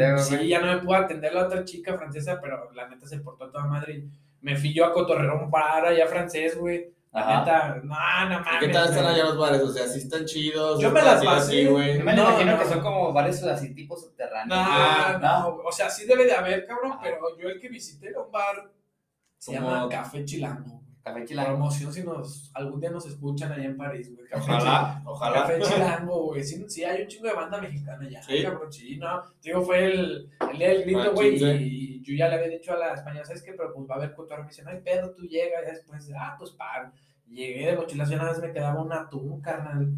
ya 0.47 0.59
no 0.59 0.67
me 0.67 0.81
pudo 0.81 0.95
atender 0.95 1.33
la 1.33 1.45
otra 1.45 1.63
chica 1.63 1.97
francesa, 1.97 2.39
pero 2.41 2.71
la 2.73 2.87
neta 2.87 3.07
se 3.07 3.19
portó 3.19 3.45
a 3.45 3.51
toda 3.51 3.65
madre. 3.65 4.03
Me 4.41 4.55
fui 4.55 4.73
yo 4.73 4.85
a 4.85 4.93
cotorrear 4.93 5.33
un 5.33 5.49
bar 5.49 5.85
allá 5.85 6.05
francés, 6.07 6.57
güey. 6.57 6.96
La 7.13 7.21
Ajá. 7.21 7.39
neta, 7.39 7.67
no, 7.69 7.83
no 7.83 8.39
mames. 8.43 8.59
¿Qué 8.59 8.67
tal 8.69 8.89
están 8.89 9.05
allá 9.05 9.23
los 9.23 9.37
bares? 9.37 9.61
O 9.61 9.71
sea, 9.71 9.87
sí 9.87 9.99
están 9.99 10.25
chidos. 10.25 10.79
Yo 10.79 10.91
me 10.91 11.01
las 11.01 11.23
pasé. 11.23 11.65
güey. 11.67 11.97
Yo 11.99 12.03
me 12.05 12.13
No, 12.13 12.23
imagino 12.29 12.51
no. 12.53 12.59
que 12.59 12.65
son 12.65 12.79
como 12.81 13.11
varios 13.13 13.41
así 13.43 13.73
tipos 13.73 14.01
subterráneos. 14.03 14.47
No, 14.49 15.19
no, 15.19 15.55
o 15.65 15.71
sea, 15.71 15.89
sí 15.89 16.05
debe 16.05 16.25
de 16.25 16.33
haber, 16.33 16.65
cabrón, 16.67 16.97
pero 17.01 17.37
yo 17.37 17.47
el 17.49 17.59
que 17.59 17.69
visité 17.69 18.09
era 18.09 18.21
un 18.21 18.31
bar, 18.31 18.69
se 19.37 19.55
Como- 19.55 19.69
llama 19.71 19.89
Café 19.89 20.25
Chilango. 20.25 20.81
Café 21.07 21.25
Chilango. 21.25 21.49
Promoción 21.51 21.93
si 21.93 22.03
nos, 22.03 22.51
algún 22.53 22.79
día 22.79 22.89
nos 22.89 23.05
escuchan 23.05 23.51
allá 23.51 23.63
en 23.65 23.77
París, 23.77 24.13
güey. 24.15 24.27
Café 24.27 24.51
Ojalá, 24.51 25.01
ojalá. 25.05 25.35
Café 25.41 25.59
Chilango, 25.61 26.23
güey. 26.25 26.43
Sí, 26.43 26.65
sí, 26.67 26.83
hay 26.83 27.01
un 27.03 27.07
chingo 27.07 27.27
de 27.27 27.33
banda 27.33 27.59
mexicana 27.61 28.05
allá, 28.05 28.21
Sí. 28.23 28.43
cabrón. 28.43 28.71
Sí, 28.73 28.97
no. 28.97 29.23
Digo, 29.41 29.61
fue 29.61 29.85
el, 29.85 30.29
el 30.51 30.57
día 30.57 30.69
del 30.69 30.83
grito, 30.83 31.13
güey. 31.13 31.31
15. 31.31 31.55
Y 31.61 32.01
yo 32.03 32.13
ya 32.15 32.27
le 32.29 32.35
había 32.35 32.49
dicho 32.49 32.73
a 32.73 32.77
la 32.77 32.93
española, 32.93 33.25
¿sabes 33.25 33.41
qué? 33.43 33.53
Pero 33.53 33.73
pues 33.73 33.89
va 33.89 33.95
a 33.95 33.97
haber 33.97 34.13
cotorreo. 34.13 34.43
Me 34.43 34.49
dice, 34.49 34.63
no 34.63 34.69
hay 34.71 34.79
pedo, 34.81 35.11
tú 35.11 35.23
llegas. 35.23 35.63
Y 35.67 35.71
después, 35.71 36.11
ah, 36.17 36.35
pues 36.37 36.51
paro. 36.51 36.91
Llegué 37.29 37.65
de 37.67 37.75
mochilazo 37.75 38.13
y 38.13 38.15
una 38.15 38.29
vez 38.29 38.39
me 38.39 38.51
quedaba 38.53 38.81
un 38.81 38.93
atún, 38.93 39.41
carnal. 39.41 39.89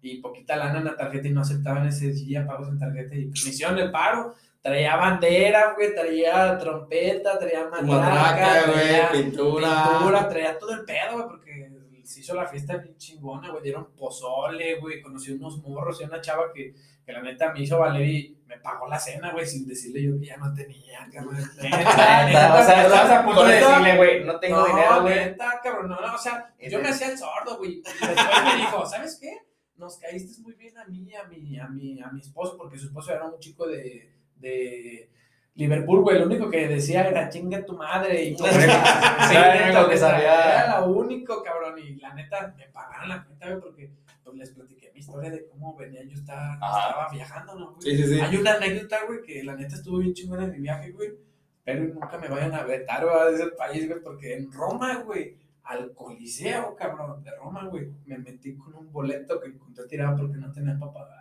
Y 0.00 0.20
poquita 0.20 0.56
lana 0.56 0.78
en 0.78 0.84
la 0.84 0.96
tarjeta 0.96 1.26
y 1.28 1.32
no 1.32 1.40
aceptaban 1.42 1.86
ese 1.86 2.12
día 2.12 2.46
pagos 2.46 2.68
en 2.68 2.78
tarjeta. 2.78 3.14
Y 3.16 3.26
pues, 3.26 3.44
me 3.44 3.50
hicieron 3.50 3.78
el 3.78 3.90
paro. 3.90 4.34
Traía 4.60 4.96
bandera, 4.96 5.74
güey, 5.74 5.94
traía 5.94 6.58
trompeta, 6.58 7.38
traía 7.38 7.68
matraca, 7.68 8.64
traía 8.64 9.08
güey, 9.10 9.22
pintura. 9.22 9.88
pintura, 9.90 10.28
traía 10.28 10.58
todo 10.58 10.72
el 10.72 10.84
pedo, 10.84 11.12
güey, 11.12 11.26
porque 11.28 11.70
se 12.02 12.20
hizo 12.20 12.34
la 12.34 12.46
fiesta 12.46 12.76
bien 12.78 12.96
chingona, 12.96 13.50
güey, 13.50 13.62
dieron 13.62 13.92
pozole, 13.94 14.80
güey, 14.80 15.00
conocí 15.00 15.30
unos 15.32 15.62
morros 15.62 16.00
y 16.00 16.04
una 16.04 16.20
chava 16.20 16.52
que, 16.52 16.74
que 17.04 17.12
la 17.12 17.22
neta 17.22 17.52
me 17.52 17.60
hizo 17.60 17.78
valer 17.78 18.08
y 18.08 18.38
me 18.46 18.58
pagó 18.58 18.88
la 18.88 18.98
cena, 18.98 19.30
güey, 19.30 19.46
sin 19.46 19.66
decirle 19.66 20.02
yo 20.02 20.18
que 20.18 20.26
ya 20.26 20.38
no 20.38 20.52
tenía, 20.54 21.06
cabrón. 21.12 21.36
Neta, 21.62 22.26
neta, 22.26 22.60
o 22.60 22.64
sea, 22.64 22.82
estabas 22.86 23.10
a 23.10 23.24
punto 23.24 23.44
de 23.44 23.54
decirle, 23.54 23.96
güey, 23.96 24.24
no 24.24 24.40
tengo 24.40 24.58
no, 24.58 24.66
dinero, 24.66 25.02
güey. 25.02 25.14
neta, 25.14 25.60
cabrón, 25.62 25.90
no, 25.90 26.00
no, 26.00 26.14
o 26.14 26.18
sea, 26.18 26.54
yo 26.58 26.80
me 26.80 26.88
hacía 26.88 27.12
el 27.12 27.18
sordo, 27.18 27.58
güey. 27.58 27.74
Y 27.74 27.82
después 27.82 28.44
me 28.44 28.56
dijo, 28.56 28.86
¿sabes 28.86 29.18
qué? 29.20 29.38
Nos 29.76 29.98
caíste 29.98 30.42
muy 30.42 30.54
bien 30.54 30.76
a 30.78 30.86
mí, 30.86 31.14
a 31.14 31.24
mi, 31.24 31.58
a 31.58 31.68
mi, 31.68 32.02
a 32.02 32.08
mi 32.08 32.20
esposo, 32.20 32.56
porque 32.56 32.78
su 32.78 32.86
esposo 32.86 33.12
era 33.12 33.26
un 33.26 33.38
chico 33.38 33.68
de, 33.68 34.17
de 34.40 35.10
Liverpool, 35.54 36.02
güey. 36.02 36.18
Lo 36.18 36.26
único 36.26 36.48
que 36.48 36.68
decía 36.68 37.08
era 37.08 37.28
chinga 37.28 37.64
tu 37.64 37.76
madre. 37.76 38.24
Y 38.24 38.36
todo. 38.36 38.48
Sí, 38.48 38.54
Era 38.60 39.54
lo 39.54 39.66
neta, 39.66 39.78
único 39.78 39.90
que 39.90 39.98
sabía. 39.98 40.64
Era 40.64 40.80
lo 40.80 40.86
único, 40.92 41.42
cabrón. 41.42 41.78
Y 41.78 41.96
la 41.96 42.14
neta, 42.14 42.54
me 42.56 42.68
pagaron 42.68 43.08
la 43.08 43.24
cuenta, 43.24 43.48
güey, 43.48 43.60
porque 43.60 43.90
pues, 44.22 44.36
les 44.36 44.50
platiqué 44.50 44.90
mi 44.92 45.00
historia 45.00 45.30
de 45.30 45.46
cómo 45.46 45.76
venía 45.76 46.02
yo 46.04 46.14
estaba, 46.14 46.54
estaba 46.54 47.08
viajando, 47.10 47.54
¿no, 47.54 47.72
güey? 47.72 47.82
Sí, 47.82 47.96
sí, 47.96 48.14
sí. 48.14 48.20
Hay 48.20 48.36
una 48.36 48.54
anécdota, 48.54 48.98
güey, 49.06 49.22
que 49.22 49.42
la 49.42 49.56
neta 49.56 49.74
estuvo 49.74 49.98
bien 49.98 50.14
chingona 50.14 50.44
en 50.44 50.52
mi 50.52 50.60
viaje, 50.60 50.92
güey. 50.92 51.10
Pero 51.64 51.84
nunca 51.84 52.16
me 52.18 52.28
vayan 52.28 52.54
a 52.54 52.62
vetar, 52.62 53.04
güey, 53.04 53.34
de 53.34 53.42
ese 53.42 53.52
país, 53.52 53.88
güey, 53.88 54.00
porque 54.00 54.34
en 54.34 54.50
Roma, 54.52 55.02
güey, 55.04 55.36
al 55.64 55.92
Coliseo, 55.92 56.74
cabrón, 56.76 57.22
de 57.22 57.30
Roma, 57.36 57.66
güey, 57.66 57.88
me 58.06 58.16
metí 58.18 58.56
con 58.56 58.74
un 58.74 58.90
boleto 58.90 59.38
que 59.40 59.48
encontré 59.48 59.86
tirado 59.86 60.16
porque 60.16 60.38
no 60.38 60.50
tenía 60.50 60.78
para 60.78 60.92
pagarlo. 60.92 61.17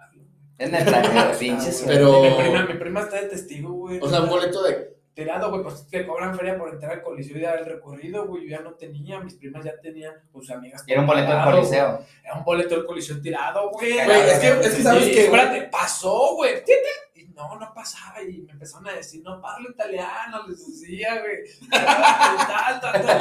Es 0.58 0.72
neta, 0.72 1.32
pinches. 1.40 1.84
Pero- 1.86 2.22
Mi 2.22 2.32
prima, 2.32 2.66
mi 2.66 2.74
prima 2.76 3.02
está 3.02 3.18
de 3.22 3.28
testigo, 3.30 3.72
güey. 3.74 4.00
O 4.02 4.10
sea, 4.10 4.22
un 4.22 4.30
boleto 4.30 4.64
de. 4.64 4.98
Tirado, 5.14 5.50
güey, 5.50 5.64
pues 5.64 5.88
te 5.88 6.06
cobran 6.06 6.38
feria 6.38 6.56
por 6.60 6.70
entrar 6.70 6.92
al 6.92 7.02
Coliseo 7.02 7.38
y 7.38 7.42
dar 7.42 7.58
el 7.58 7.66
recorrido, 7.66 8.28
güey. 8.28 8.44
Yo 8.48 8.58
ya 8.58 8.62
no 8.64 8.74
tenía, 8.76 9.20
mis 9.20 9.34
primas 9.34 9.66
ya 9.66 9.74
tenían, 9.82 10.14
sus 10.32 10.52
amigas. 10.52 10.84
Era 10.86 11.02
un 11.02 11.08
boleto 11.08 11.32
del 11.32 11.44
coliseo. 11.44 11.92
güey. 11.94 12.06
Era 12.24 12.34
un 12.36 12.44
boleto 12.44 12.76
del 12.76 12.86
Coliseo 12.86 13.20
tirado, 13.20 13.72
güey. 13.72 13.94
Güey, 13.94 14.22
es 14.30 14.38
que, 14.40 14.48
es 14.50 14.76
que 14.76 14.84
sabes 14.84 15.06
Sí, 15.06 15.12
que. 15.14 15.26
espérate, 15.26 15.62
pasó, 15.72 16.36
güey. 16.36 16.62
Y 17.16 17.24
no, 17.34 17.56
no 17.58 17.74
pasaba. 17.74 18.22
Y 18.22 18.44
me 18.44 18.52
empezaron 18.52 18.88
a 18.90 18.94
decir, 18.94 19.24
no 19.24 19.42
parlo 19.42 19.72
italiano, 19.72 20.48
les 20.48 20.68
decía, 20.68 21.20
güey. 21.20 21.70
Tal, 21.72 22.80
tal, 22.80 23.02
tal. 23.06 23.20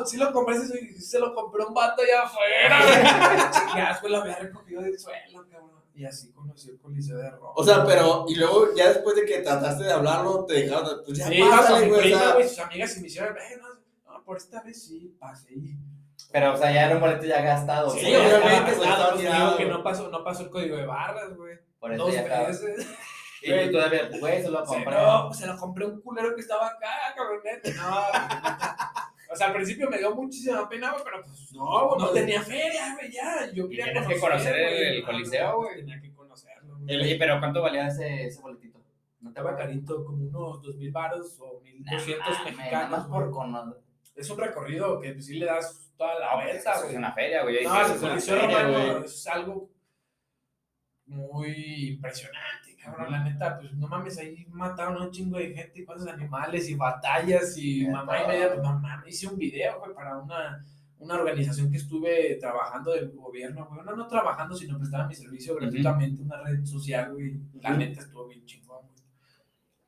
No, 0.00 0.06
sí 0.06 0.16
lo 0.16 0.32
compré, 0.32 0.58
sí, 0.58 0.98
se 1.00 1.18
lo 1.18 1.34
compré 1.34 1.64
un 1.66 1.74
vato 1.74 2.00
allá 2.00 2.22
afuera, 2.22 2.82
güey. 2.82 3.50
Chingadas, 3.68 4.00
güey, 4.00 4.12
lo 4.12 4.18
había 4.22 4.36
recogido 4.38 4.80
del 4.80 4.98
suelo, 4.98 5.46
cabrón. 5.50 5.75
Y 5.96 6.04
así 6.04 6.30
conocí 6.32 6.68
el 6.68 6.78
Coliseo 6.78 7.16
de 7.16 7.30
Roma. 7.30 7.52
O 7.56 7.64
sea, 7.64 7.84
pero. 7.86 8.26
Y 8.28 8.34
luego, 8.34 8.74
ya 8.76 8.88
después 8.90 9.16
de 9.16 9.24
que 9.24 9.38
trataste 9.38 9.84
de 9.84 9.92
hablarlo, 9.92 10.44
te 10.44 10.54
dejaron. 10.54 11.00
Pues 11.06 11.16
ya 11.18 11.26
Sí, 11.26 11.40
pásale, 11.40 11.88
güey. 11.88 12.48
Sus 12.48 12.58
amigas 12.58 12.96
y 12.96 13.00
me 13.00 13.06
hicieron, 13.06 13.34
"Ven, 13.34 13.60
no, 14.06 14.12
no, 14.12 14.22
por 14.24 14.36
esta 14.36 14.62
vez 14.62 14.82
sí, 14.86 15.16
pasé. 15.18 15.54
y- 15.54 15.74
Pero, 16.32 16.52
o 16.52 16.56
sea, 16.58 16.70
ya 16.72 16.84
era 16.86 16.94
un 16.96 17.00
boleto 17.00 17.24
ya 17.24 17.40
gastado. 17.40 17.88
Sí, 17.90 18.10
ya 18.10 18.18
obviamente, 18.18 18.72
gastado, 18.72 19.08
pues, 19.12 19.20
tirado. 19.22 19.44
digo 19.46 19.56
que 19.56 19.64
no 19.66 19.82
pasó, 19.82 20.08
no 20.10 20.22
pasó 20.22 20.42
el 20.42 20.50
código 20.50 20.76
de 20.76 20.84
barras, 20.86 21.34
güey. 21.34 21.58
Por 21.78 21.92
eso 21.94 22.04
Dos 22.04 22.14
ya 22.14 22.22
veces. 22.46 22.86
Y 23.42 23.66
tú 23.66 23.72
todavía, 23.72 24.10
güey, 24.20 24.42
se 24.42 24.50
lo 24.50 24.66
Se, 24.66 24.74
compré. 24.74 24.94
no, 24.96 25.32
se 25.32 25.46
lo 25.46 25.56
compré 25.56 25.86
un 25.86 26.00
culero 26.02 26.34
que 26.34 26.40
estaba 26.40 26.66
acá, 26.66 26.88
cabrón, 27.16 27.40
neta. 27.44 27.70
No, 27.74 28.02
o 29.36 29.38
sea, 29.38 29.48
al 29.48 29.52
principio 29.52 29.90
me 29.90 29.98
dio 29.98 30.14
muchísima 30.14 30.66
pena, 30.68 30.92
güey, 30.92 31.04
pero 31.04 31.22
pues 31.22 31.52
no, 31.52 31.94
no 31.96 32.08
tenía 32.10 32.40
feria, 32.42 32.94
güey, 32.94 33.12
ya. 33.12 33.52
Yo 33.52 33.68
quería 33.68 33.84
tienes 33.84 34.08
que 34.08 34.18
conocer 34.18 34.56
el- 34.56 34.64
güey, 34.74 34.86
el 34.96 35.00
no, 35.00 35.06
Coliseo, 35.06 35.56
güey. 35.56 35.76
Tenía 35.76 36.00
que 36.00 36.12
conocerlo, 36.14 36.78
güey. 36.78 36.96
Oye, 37.02 37.16
pero 37.18 37.38
¿cuánto 37.38 37.60
valía 37.62 37.86
ese, 37.88 38.24
ese 38.26 38.40
boletito? 38.40 38.78
¿No 39.20 39.30
te 39.30 39.38
Estaba 39.40 39.50
acuerdas? 39.50 39.68
carito, 39.74 40.04
como 40.04 40.24
unos 40.24 40.62
dos 40.62 40.76
mil 40.76 40.90
baros 40.90 41.36
o 41.40 41.60
mil 41.60 41.84
doscientos 41.84 42.36
mexicanos. 42.44 43.06
por 43.08 43.30
conocer. 43.30 43.82
Es 44.14 44.30
un 44.30 44.38
recorrido 44.38 44.98
que 45.00 45.12
pues, 45.12 45.26
sí 45.26 45.34
le 45.38 45.44
das 45.46 45.92
toda 45.98 46.18
la 46.18 46.32
pues, 46.34 46.44
vuelta, 46.46 46.78
güey. 46.78 46.90
es 46.92 46.96
una 46.96 47.12
feria, 47.12 47.42
güey. 47.42 47.64
No, 47.64 47.86
el 47.86 48.00
Coliseo 48.00 48.40
Romano 48.40 49.04
es 49.04 49.26
algo 49.26 49.70
muy 51.06 51.88
impresionante, 51.90 52.75
cabrón. 52.86 53.12
La 53.12 53.24
neta, 53.24 53.58
pues 53.58 53.72
no 53.74 53.88
mames, 53.88 54.16
ahí 54.18 54.46
mataron 54.50 54.96
a 54.96 55.04
un 55.06 55.10
chingo 55.10 55.38
de 55.38 55.52
gente 55.54 55.80
y 55.80 55.84
cosas 55.84 56.08
animales 56.08 56.68
y 56.70 56.74
batallas 56.74 57.56
y 57.58 57.86
mamá 57.88 58.22
y 58.22 58.26
media, 58.28 58.48
pues 58.48 58.62
no 58.62 58.78
mames, 58.78 59.08
hice 59.14 59.26
un 59.28 59.36
video, 59.38 59.78
güey, 59.80 59.92
para 59.94 60.16
una, 60.16 60.64
una 60.98 61.14
organización 61.14 61.70
que 61.70 61.76
estuve 61.76 62.36
trabajando 62.40 62.92
del 62.92 63.10
gobierno, 63.10 63.66
güey. 63.70 63.84
No, 63.84 63.94
no 63.96 64.06
trabajando, 64.06 64.56
sino 64.56 64.78
prestaba 64.78 65.06
mi 65.06 65.14
servicio 65.14 65.54
gratuitamente, 65.56 66.22
una 66.22 66.40
red 66.42 66.64
social, 66.64 67.12
güey. 67.12 67.34
La 67.60 67.70
neta 67.76 68.00
estuvo 68.00 68.26
bien 68.28 68.44
chingón, 68.46 68.78
güey. 68.86 68.96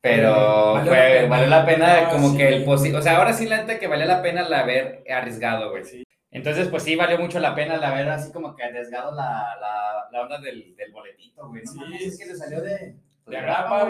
Pero 0.00 0.74
Valió 0.74 0.92
fue, 0.92 0.98
la 0.98 1.08
pena. 1.14 1.28
valió 1.28 1.46
la 1.48 1.66
pena 1.66 2.08
como 2.10 2.30
sí. 2.30 2.36
que 2.36 2.48
el 2.48 2.64
posi- 2.64 2.94
O 2.94 3.02
sea, 3.02 3.16
ahora 3.16 3.32
sí 3.32 3.46
la 3.48 3.56
neta 3.58 3.78
que 3.80 3.88
valió 3.88 4.06
la 4.06 4.22
pena 4.22 4.42
el 4.46 4.52
haber 4.54 5.04
arriesgado, 5.10 5.70
güey. 5.70 5.84
Sí. 5.84 6.04
Entonces, 6.30 6.68
pues 6.68 6.82
sí, 6.82 6.94
valió 6.94 7.18
mucho 7.18 7.38
la 7.40 7.54
pena 7.54 7.76
el 7.76 7.84
haber 7.84 8.08
así 8.08 8.30
como 8.32 8.54
que 8.54 8.62
arriesgado 8.62 9.14
la, 9.14 9.56
la, 9.60 10.08
la 10.12 10.22
onda 10.22 10.38
del, 10.40 10.76
del 10.76 10.92
boletito, 10.92 11.48
güey. 11.48 11.62
No 11.64 11.72
Sí, 11.72 11.78
mames, 11.78 12.02
es 12.02 12.18
que 12.18 12.26
le 12.26 12.34
salió 12.36 12.60
de... 12.60 12.94
De 13.26 13.40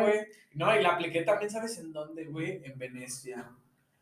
güey. 0.03 0.20
No, 0.55 0.74
y 0.77 0.83
la 0.83 0.90
apliqué 0.90 1.22
también, 1.22 1.51
¿sabes 1.51 1.79
en 1.79 1.92
dónde, 1.92 2.24
güey? 2.24 2.61
En 2.64 2.77
Venecia. 2.79 3.37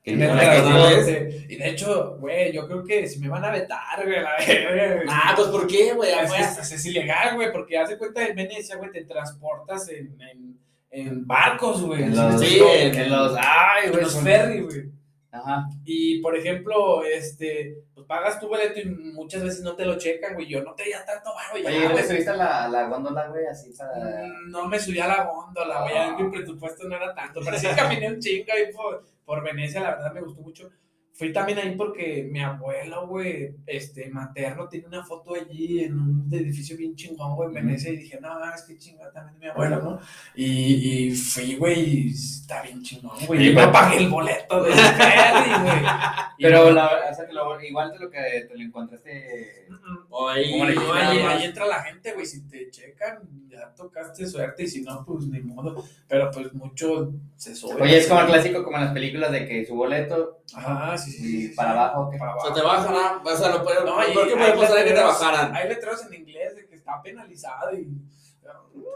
No 0.07 0.27
costó- 0.29 0.39
restaurante. 0.39 1.47
Y 1.49 1.57
de 1.57 1.69
hecho, 1.69 2.17
güey, 2.21 2.53
yo 2.53 2.67
creo 2.67 2.85
que 2.85 3.07
si 3.09 3.19
me 3.19 3.29
van 3.29 3.45
a 3.45 3.51
vetar, 3.51 4.03
güey, 4.05 4.23
la 4.23 4.37
verga. 4.39 5.03
Ah, 5.11 5.33
pues 5.35 5.49
¿por 5.49 5.67
qué, 5.67 5.93
güey? 5.95 6.11
es, 6.13 6.59
es- 6.59 6.73
es 6.73 6.87
ilegal, 6.87 7.35
güey, 7.37 7.51
porque 7.53 7.77
haz 7.77 7.89
de 7.91 7.99
cuenta 7.99 8.25
en 8.27 8.37
Venecia, 8.37 8.77
güey, 8.77 8.91
te 8.93 9.05
transportas 9.05 9.89
en, 9.91 10.17
en, 10.23 10.59
en 10.91 11.27
barcos, 11.27 11.83
güey. 11.83 12.05
En 12.05 12.17
los, 12.17 12.41
Sí, 12.41 12.61
en, 12.61 12.95
en- 12.95 13.11
los, 13.11 13.37
ay, 13.37 13.91
güey, 13.91 14.03
los 14.03 14.21
ferry, 14.23 14.61
güey. 14.63 14.85
Ajá. 15.33 15.67
Y, 15.85 16.21
por 16.23 16.37
ejemplo, 16.37 17.03
este, 17.05 17.75
pagas 18.07 18.39
tu 18.41 18.49
boleto 18.49 18.81
y 18.81 18.85
muchas 18.87 19.43
veces 19.43 19.63
no 19.63 19.75
te 19.77 19.85
lo 19.85 19.97
checan, 19.99 20.35
güey. 20.35 20.47
Yo 20.47 20.63
no 20.63 20.75
tenía 20.75 21.05
tanto 21.05 21.35
barro 21.35 21.59
ya, 21.59 21.69
Oye, 21.69 21.89
¿no 21.89 21.95
te 21.95 22.07
subiste 22.07 22.31
a 22.31 22.37
la, 22.37 22.69
la 22.69 22.89
góndola, 22.89 23.27
güey, 23.29 23.47
así 23.47 23.73
para... 23.77 23.95
Mm, 23.97 24.51
No 24.51 24.67
me 24.67 24.79
subí 24.79 24.99
a 24.99 25.07
la 25.09 25.25
góndola, 25.25 25.83
güey. 25.83 25.97
Ah. 25.97 26.17
Mi 26.19 26.31
presupuesto 26.31 26.89
no 26.89 26.97
era 26.97 27.15
tanto. 27.15 27.41
Pero 27.45 27.59
sí 27.59 27.67
caminé 27.77 28.09
un 28.11 28.21
chingo 28.21 28.53
ahí 28.53 28.73
por, 28.73 29.05
por 29.25 29.43
Venecia, 29.43 29.81
la 29.81 29.91
verdad 29.97 30.13
me 30.13 30.21
gustó 30.21 30.41
mucho. 30.43 30.71
Fui 31.17 31.33
también 31.33 31.59
ahí 31.59 31.75
porque 31.77 32.29
mi 32.31 32.41
abuelo, 32.41 33.07
güey, 33.09 33.55
este, 33.67 34.11
materno, 34.11 34.69
tiene 34.69 34.87
una 34.87 35.03
foto 35.03 35.35
allí 35.35 35.83
en 35.85 35.99
un 35.99 36.29
edificio 36.31 36.77
bien 36.77 36.95
chingón, 36.95 37.35
güey, 37.37 37.49
en. 37.49 37.55
Venecia. 37.55 37.91
Y 37.91 37.97
dije, 37.97 38.19
no, 38.21 38.53
es 38.55 38.63
que 38.63 38.77
chingón 38.77 39.11
también 39.15 39.39
mi 39.39 39.47
abuelo, 39.47 39.81
¿no? 39.83 40.01
Y, 40.35 41.07
y 41.09 41.17
fui, 41.17 41.57
güey, 41.57 42.09
y 42.09 42.11
está 42.13 42.61
bien 42.63 42.83
chingón, 42.83 43.17
güey. 43.27 43.49
Y 43.49 43.55
no 43.55 43.73
pagué 43.73 43.97
el 43.97 44.09
boleto 44.11 44.63
ferry, 44.65 45.63
güey. 45.63 45.83
Pero 46.39 46.65
no- 46.67 46.71
la, 46.73 46.87
o 47.11 47.15
sea, 47.15 47.27
que 47.27 47.33
lo- 47.33 47.63
igual 47.63 47.93
de 47.93 47.99
lo 47.99 48.11
que 48.11 48.19
te 48.47 48.55
lo 48.55 48.63
encontraste... 48.63 49.67
Mm, 49.71 49.97
Oye, 50.11 50.51
¿Cómo 50.53 50.65
le 50.67 50.75
No, 50.75 50.93
ahí, 50.93 51.19
ahí 51.19 51.45
entra 51.45 51.67
la 51.67 51.83
gente, 51.83 52.13
güey, 52.13 52.27
si 52.27 52.47
te 52.47 52.71
checan, 52.71 53.21
ya 53.49 53.73
tocaste 53.75 54.27
suerte 54.27 54.65
y 54.65 54.69
si 54.69 54.83
no, 54.83 55.03
pues 55.07 55.27
ni 55.27 55.41
modo. 55.41 55.83
Pero 56.07 56.31
pues 56.31 56.53
mucho 56.53 57.15
se 57.37 57.55
sube. 57.55 57.81
Oye, 57.81 57.97
es 57.99 58.07
como 58.07 58.21
el 58.21 58.27
clásico, 58.27 58.63
como 58.63 58.77
en 58.77 58.85
las 58.85 58.93
películas 58.93 59.33
de 59.33 59.47
que 59.49 59.65
su 59.65 59.75
boleto 59.75 60.43
Ajá, 60.55 60.97
sí, 60.97 61.06
y 61.09 61.49
para 61.49 61.71
abajo, 61.73 62.11
¿qué? 62.11 62.19
Para 62.19 62.35
O 62.37 62.41
sea, 62.41 62.51
abajo. 62.51 62.61
te 62.61 62.67
bajan, 62.95 63.27
o 63.27 63.37
sea, 63.37 63.49
lo 63.51 63.65
peor, 63.65 63.85
No, 63.85 64.01
lo 64.03 64.09
y 64.09 64.13
peor 64.13 64.27
que 64.29 64.35
hay 64.35 64.53
puede 64.53 64.67
pasar 64.69 64.85
que 64.85 64.93
te 64.93 65.03
bajaran. 65.03 65.55
Hay 65.55 65.69
letreros 65.69 66.05
en 66.07 66.15
inglés 66.15 66.57
de 66.57 66.67
que 66.67 66.75
está 66.77 67.01
penalizado 67.03 67.75
y. 67.77 67.89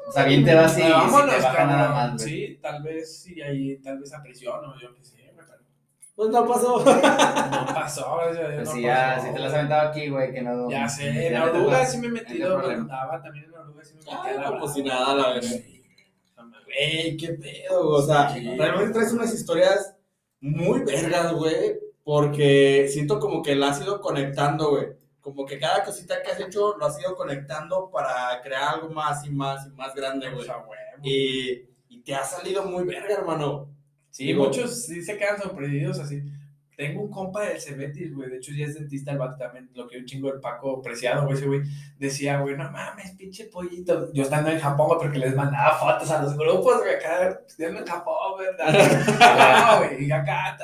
O 0.08 0.12
sea, 0.12 0.24
bien 0.24 0.44
te 0.44 0.54
vas 0.54 0.78
y, 0.78 0.82
y 0.82 0.90
Vámonos, 0.90 1.34
te 1.36 1.42
baja 1.42 1.64
nada 1.64 1.88
más, 1.90 2.22
güey. 2.22 2.28
Sí, 2.28 2.58
tal 2.62 2.82
vez 2.82 3.22
sí, 3.22 3.40
ahí 3.42 3.76
tal 3.78 3.98
vez 3.98 4.12
a 4.14 4.22
prisión 4.22 4.64
o 4.64 4.78
yo 4.80 4.94
qué 4.94 5.02
sé, 5.04 5.16
güey, 5.34 5.46
Pues 6.14 6.30
no 6.30 6.46
pasó. 6.46 6.78
no 6.84 7.74
pasó, 7.74 8.16
gracias 8.16 8.44
a 8.44 8.48
Dios, 8.48 8.54
Pues 8.56 8.68
no 8.68 8.74
sí, 8.74 8.82
ya, 8.82 9.14
pasó, 9.16 9.26
si 9.26 9.32
te 9.32 9.38
las 9.40 9.52
aventado 9.54 9.88
aquí, 9.88 10.08
güey, 10.08 10.32
que 10.32 10.42
no... 10.42 10.70
Ya 10.70 10.88
sé, 10.88 11.26
en 11.28 11.34
no 11.34 11.44
Oruga 11.46 11.64
puedes- 11.78 11.90
sí 11.92 11.98
me 11.98 12.06
he 12.06 12.10
no 12.10 12.14
metido, 12.14 12.60
cuando 12.60 12.70
andaba 12.82 13.22
también 13.22 13.44
en 13.46 13.54
Oruga 13.54 13.84
sí 13.84 13.94
me 13.94 14.02
Ah, 14.12 14.50
no, 14.50 14.58
pues 14.60 14.72
si 14.72 14.82
nada, 14.84 15.14
la 15.14 15.28
verdad. 15.30 15.50
Güey, 16.64 17.16
qué 17.16 17.28
pedo, 17.32 17.88
o 17.88 18.02
sea, 18.02 18.30
Sí. 18.32 18.56
realmente 18.56 18.92
traes 18.92 19.12
unas 19.12 19.34
historias 19.34 19.96
muy 20.40 20.80
vergas, 20.84 21.32
güey, 21.32 21.78
porque 22.10 22.88
siento 22.90 23.20
como 23.20 23.40
que 23.40 23.54
la 23.54 23.68
has 23.68 23.80
ido 23.80 24.00
conectando, 24.00 24.70
güey. 24.70 24.86
Como 25.20 25.46
que 25.46 25.60
cada 25.60 25.84
cosita 25.84 26.20
que 26.20 26.32
has 26.32 26.40
hecho 26.40 26.76
lo 26.76 26.84
has 26.86 26.98
ido 27.00 27.14
conectando 27.14 27.88
para 27.88 28.42
crear 28.42 28.74
algo 28.74 28.88
más 28.88 29.24
y 29.24 29.30
más 29.30 29.64
y 29.68 29.70
más 29.76 29.94
grande, 29.94 30.26
güey. 30.26 30.38
Pues, 30.38 30.48
a 30.48 30.56
huevo. 30.58 30.72
Y, 31.04 31.68
y 31.88 32.00
te 32.02 32.12
ha 32.12 32.24
salido 32.24 32.64
muy 32.64 32.82
verga, 32.82 33.14
hermano. 33.14 33.68
Sí, 34.10 34.24
Digo- 34.24 34.46
muchos 34.46 34.86
sí 34.86 35.04
se 35.04 35.16
quedan 35.16 35.40
sorprendidos 35.40 36.00
así. 36.00 36.20
tengo 36.76 37.00
un 37.02 37.12
compa 37.12 37.42
del 37.44 37.60
Cebetis, 37.60 38.12
güey, 38.12 38.28
de 38.28 38.38
hecho 38.38 38.50
ya 38.58 38.64
es 38.66 38.74
dentista 38.74 39.12
el 39.12 39.18
vato 39.18 39.36
también, 39.36 39.70
lo 39.74 39.86
que 39.86 39.98
un 39.98 40.04
chingo 40.06 40.32
el 40.32 40.40
Paco 40.40 40.82
Preciado, 40.82 41.24
güey, 41.26 41.36
ese 41.36 41.46
güey, 41.46 41.60
decía, 41.98 42.40
güey, 42.40 42.56
no 42.56 42.70
mames, 42.72 43.12
pinche 43.12 43.44
pollito, 43.44 44.10
yo 44.14 44.22
estando 44.24 44.50
en 44.50 44.58
Japón, 44.58 44.86
güey, 44.88 44.98
porque 44.98 45.18
les 45.18 45.36
mandaba 45.36 45.78
fotos 45.78 46.10
a 46.10 46.22
los 46.22 46.36
grupos, 46.36 46.78
güey, 46.78 46.94
acá, 46.94 47.38
estudiando 47.46 47.80
en 47.80 47.86
Japón, 47.86 48.38
¿verdad? 48.38 48.72
no, 49.78 49.78
güey, 49.78 50.06
y 50.06 50.10
acá, 50.10 50.56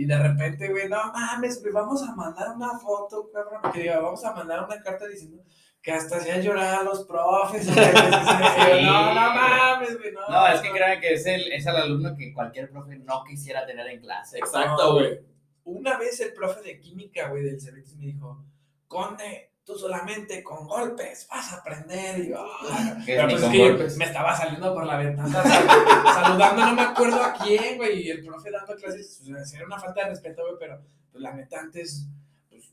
y 0.00 0.06
de 0.06 0.18
repente, 0.18 0.66
güey, 0.70 0.88
no 0.88 1.12
mames, 1.12 1.60
güey, 1.60 1.74
vamos 1.74 2.02
a 2.02 2.14
mandar 2.14 2.56
una 2.56 2.78
foto, 2.78 3.30
cabrón, 3.30 3.70
que 3.70 3.80
diga, 3.80 4.00
vamos 4.00 4.24
a 4.24 4.32
mandar 4.32 4.64
una 4.64 4.80
carta 4.80 5.06
diciendo 5.06 5.42
que 5.82 5.92
hasta 5.92 6.16
hacían 6.16 6.40
llorar 6.40 6.80
a 6.80 6.82
los 6.84 7.04
profes. 7.04 7.66
no, 7.66 9.14
no 9.14 9.34
mames, 9.34 9.98
güey. 9.98 10.10
No, 10.12 10.26
no, 10.26 10.46
es 10.46 10.60
que 10.62 10.70
crean 10.70 11.00
que 11.02 11.12
es 11.12 11.26
el, 11.26 11.52
es 11.52 11.66
el 11.66 11.76
alumno 11.76 12.16
que 12.16 12.32
cualquier 12.32 12.70
profe 12.70 12.96
no 12.96 13.24
quisiera 13.24 13.66
tener 13.66 13.86
en 13.88 14.00
clase. 14.00 14.38
Exacto, 14.38 14.94
güey. 14.94 15.20
Una 15.64 15.98
vez 15.98 16.18
el 16.20 16.32
profe 16.32 16.62
de 16.62 16.80
química, 16.80 17.28
güey, 17.28 17.42
del 17.42 17.60
Cebetis 17.60 17.98
me 17.98 18.06
dijo, 18.06 18.42
Conde, 18.88 19.49
tú 19.64 19.76
solamente 19.76 20.42
con 20.42 20.66
golpes 20.66 21.26
vas 21.30 21.52
a 21.52 21.56
aprender. 21.56 22.20
Y 22.20 22.28
yo, 22.30 22.44
ah". 22.44 22.96
pero 23.06 23.28
pues 23.28 23.42
es 23.42 23.50
que 23.50 23.98
me 23.98 24.04
estaba 24.04 24.36
saliendo 24.36 24.74
por 24.74 24.86
la 24.86 24.96
ventana 24.96 25.42
saludando, 26.04 26.66
no 26.66 26.74
me 26.74 26.82
acuerdo 26.82 27.22
a 27.22 27.34
quién, 27.34 27.76
güey, 27.76 28.02
y 28.02 28.10
el 28.10 28.24
profe 28.24 28.50
dando 28.50 28.74
clases, 28.76 29.20
o 29.22 29.44
sea, 29.44 29.58
era 29.58 29.66
una 29.66 29.78
falta 29.78 30.04
de 30.04 30.10
respeto, 30.10 30.42
güey, 30.42 30.56
pero 30.58 30.80
pues 31.10 31.22
la 31.22 31.32
neta 31.32 31.60
antes 31.60 32.06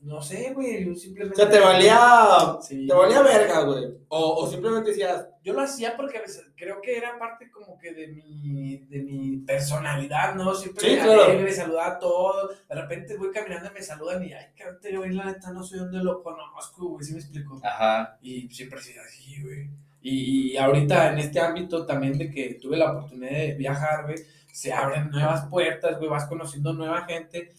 no 0.02 0.22
sé, 0.22 0.52
güey, 0.54 0.86
yo 0.86 0.94
simplemente... 0.94 1.42
O 1.42 1.44
sea, 1.44 1.50
te 1.50 1.60
valía, 1.60 2.58
te 2.68 2.94
valía 2.94 3.22
verga, 3.22 3.62
güey. 3.62 3.84
O, 4.08 4.34
o, 4.34 4.50
simplemente 4.50 4.90
decías... 4.90 5.28
Yo 5.42 5.52
lo 5.54 5.62
hacía 5.62 5.96
porque 5.96 6.20
creo 6.56 6.80
que 6.80 6.96
era 6.96 7.18
parte 7.18 7.50
como 7.50 7.78
que 7.78 7.92
de 7.92 8.08
mi, 8.08 8.78
de 8.88 9.02
mi 9.02 9.38
personalidad, 9.38 10.34
¿no? 10.34 10.54
Siempre 10.54 10.88
sí, 10.88 10.96
claro. 10.96 11.24
alegre, 11.24 11.52
saludaba 11.52 11.96
a 11.96 11.98
todos. 11.98 12.68
De 12.68 12.74
repente 12.74 13.16
voy 13.16 13.30
caminando 13.30 13.70
y 13.70 13.74
me 13.74 13.82
saludan 13.82 14.24
y, 14.24 14.32
ay, 14.32 14.46
te 14.80 14.96
güey, 14.96 15.12
la 15.12 15.26
neta, 15.26 15.50
no 15.52 15.62
sé 15.62 15.78
dónde 15.78 15.98
lo 15.98 16.22
conozco, 16.22 16.88
güey, 16.88 17.04
¿sí 17.04 17.12
me 17.12 17.20
explico? 17.20 17.60
Ajá. 17.64 18.18
Y 18.20 18.48
siempre 18.50 18.78
así, 18.78 18.92
así, 18.98 19.42
güey. 19.42 19.70
Y, 20.00 20.52
y 20.52 20.56
ahorita 20.56 21.12
en 21.12 21.18
este 21.18 21.40
ámbito 21.40 21.84
también 21.86 22.16
de 22.18 22.30
que 22.30 22.54
tuve 22.54 22.76
la 22.76 22.92
oportunidad 22.92 23.30
de 23.30 23.54
viajar, 23.54 24.04
güey, 24.04 24.18
se 24.52 24.72
abren 24.72 25.10
nuevas 25.10 25.46
puertas, 25.46 25.98
güey, 25.98 26.10
vas 26.10 26.26
conociendo 26.26 26.72
nueva 26.72 27.02
gente 27.04 27.52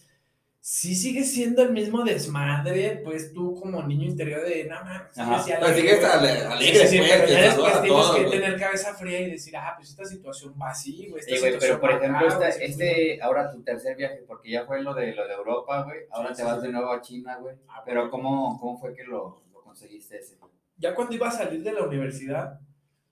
sí 0.72 0.94
sigue 0.94 1.24
siendo 1.24 1.62
el 1.62 1.72
mismo 1.72 2.04
desmadre, 2.04 3.00
pues 3.02 3.32
tú 3.32 3.56
como 3.60 3.82
niño 3.82 4.06
interior 4.06 4.44
de 4.44 4.66
nada 4.66 4.84
más. 4.84 5.44
Sí, 5.44 5.52
pues 5.58 5.74
sigues 5.74 6.04
alegre, 6.04 6.86
sí, 6.86 6.98
pues, 6.98 7.28
después 7.28 7.82
tienes 7.82 8.10
que 8.12 8.30
tener 8.30 8.56
cabeza 8.56 8.94
fría 8.94 9.20
y 9.20 9.32
decir, 9.32 9.56
ah, 9.56 9.74
pues 9.76 9.90
esta 9.90 10.04
situación 10.04 10.54
va 10.62 10.70
así, 10.70 11.08
güey. 11.08 11.24
Sí, 11.24 11.40
güey, 11.40 11.58
pero 11.58 11.80
por 11.80 11.90
ejemplo, 11.90 12.28
este, 12.60 13.20
ahora 13.20 13.50
tu 13.50 13.64
tercer 13.64 13.96
viaje, 13.96 14.22
porque 14.28 14.52
ya 14.52 14.64
fue 14.64 14.80
lo 14.80 14.94
de 14.94 15.12
lo 15.12 15.26
de 15.26 15.34
Europa, 15.34 15.82
güey, 15.82 16.02
ahora 16.12 16.32
te 16.32 16.44
vas 16.44 16.62
de 16.62 16.68
nuevo 16.68 16.92
a 16.92 17.00
China, 17.00 17.36
güey. 17.38 17.56
Ah, 17.66 17.82
pero 17.84 18.08
¿cómo, 18.08 18.56
¿cómo 18.60 18.78
fue 18.78 18.94
que 18.94 19.02
lo, 19.02 19.42
lo 19.52 19.62
conseguiste 19.64 20.18
ese? 20.18 20.38
Ya 20.76 20.94
cuando 20.94 21.16
iba 21.16 21.26
a 21.26 21.32
salir 21.32 21.64
de 21.64 21.72
la 21.72 21.82
universidad, 21.82 22.60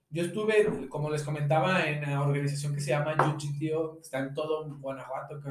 yo 0.09 0.23
estuve, 0.23 0.87
como 0.87 1.09
les 1.09 1.23
comentaba, 1.23 1.85
en 1.89 2.05
una 2.05 2.23
organización 2.23 2.73
que 2.73 2.79
se 2.79 2.91
llama 2.91 3.17
Yuchitio, 3.17 3.95
que 3.95 4.01
está 4.03 4.19
en 4.19 4.33
todo 4.33 4.65
Guanajuato, 4.77 5.41
que 5.41 5.49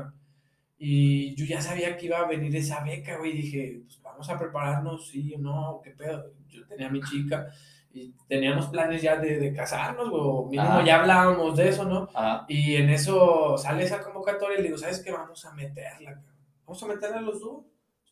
y 0.79 1.35
yo 1.35 1.45
ya 1.45 1.61
sabía 1.61 1.97
que 1.97 2.07
iba 2.07 2.18
a 2.18 2.29
venir 2.29 2.55
esa 2.55 2.85
beca, 2.85 3.18
güey. 3.18 3.33
Dije, 3.33 3.81
pues 3.85 4.01
vamos 4.03 4.31
a 4.31 4.39
prepararnos, 4.39 5.09
sí 5.09 5.35
o 5.35 5.39
no, 5.39 5.81
qué 5.83 5.91
pedo. 5.91 6.33
Yo 6.49 6.64
tenía 6.66 6.87
a 6.87 6.91
mi 6.91 7.01
chica 7.03 7.49
y 7.93 8.14
teníamos 8.29 8.66
planes 8.68 9.03
ya 9.03 9.16
de, 9.16 9.39
de 9.39 9.53
casarnos, 9.53 10.09
o 10.12 10.47
mínimo 10.49 10.85
ya 10.85 11.01
hablábamos 11.01 11.57
de 11.57 11.68
eso, 11.68 11.85
¿no? 11.85 12.09
Y 12.47 12.76
en 12.76 12.91
eso 12.91 13.57
sale 13.59 13.85
esa 13.85 14.01
convocatoria 14.01 14.59
y 14.59 14.62
le 14.62 14.68
digo, 14.68 14.79
¿sabes 14.79 15.01
qué? 15.01 15.11
Vamos 15.11 15.45
a 15.45 15.55
meterla, 15.55 16.22
vamos 16.64 16.83
a 16.83 16.87
meterla 16.87 17.20
los 17.20 17.41
dos. 17.41 17.64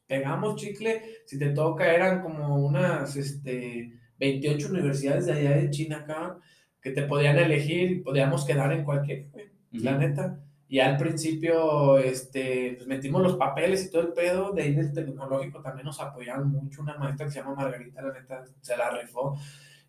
Pegamos 0.07 0.57
chicle, 0.57 1.03
si 1.25 1.39
te 1.39 1.51
toca, 1.51 1.93
eran 1.93 2.23
como 2.23 2.57
unas 2.65 3.17
este, 3.17 3.93
28 4.19 4.69
universidades 4.71 5.27
de 5.27 5.33
allá 5.33 5.51
de 5.57 5.71
China 5.71 5.99
acá 5.99 6.39
que 6.81 6.93
te 6.93 7.03
podían 7.03 7.37
elegir 7.39 7.91
y 7.91 8.01
podíamos 8.01 8.45
quedar 8.45 8.73
en 8.73 8.85
cualquier, 8.85 9.27
la 9.73 9.99
neta. 9.99 10.41
Y 10.69 10.81
al 10.81 10.97
principio, 10.97 11.97
este, 11.99 12.75
pues 12.77 12.89
metimos 12.89 13.23
los 13.23 13.37
papeles 13.37 13.85
y 13.85 13.91
todo 13.91 14.03
el 14.03 14.13
pedo, 14.13 14.51
de 14.51 14.63
ahí 14.63 14.75
del 14.75 14.93
tecnológico 14.93 15.61
también 15.61 15.87
nos 15.87 16.01
apoyaron 16.01 16.51
mucho, 16.51 16.83
una 16.83 16.97
maestra 16.97 17.27
que 17.27 17.33
se 17.33 17.39
llama 17.39 17.55
Margarita, 17.55 18.03
la 18.03 18.13
neta, 18.13 18.45
se 18.61 18.77
la 18.77 18.91
rifó. 18.91 19.39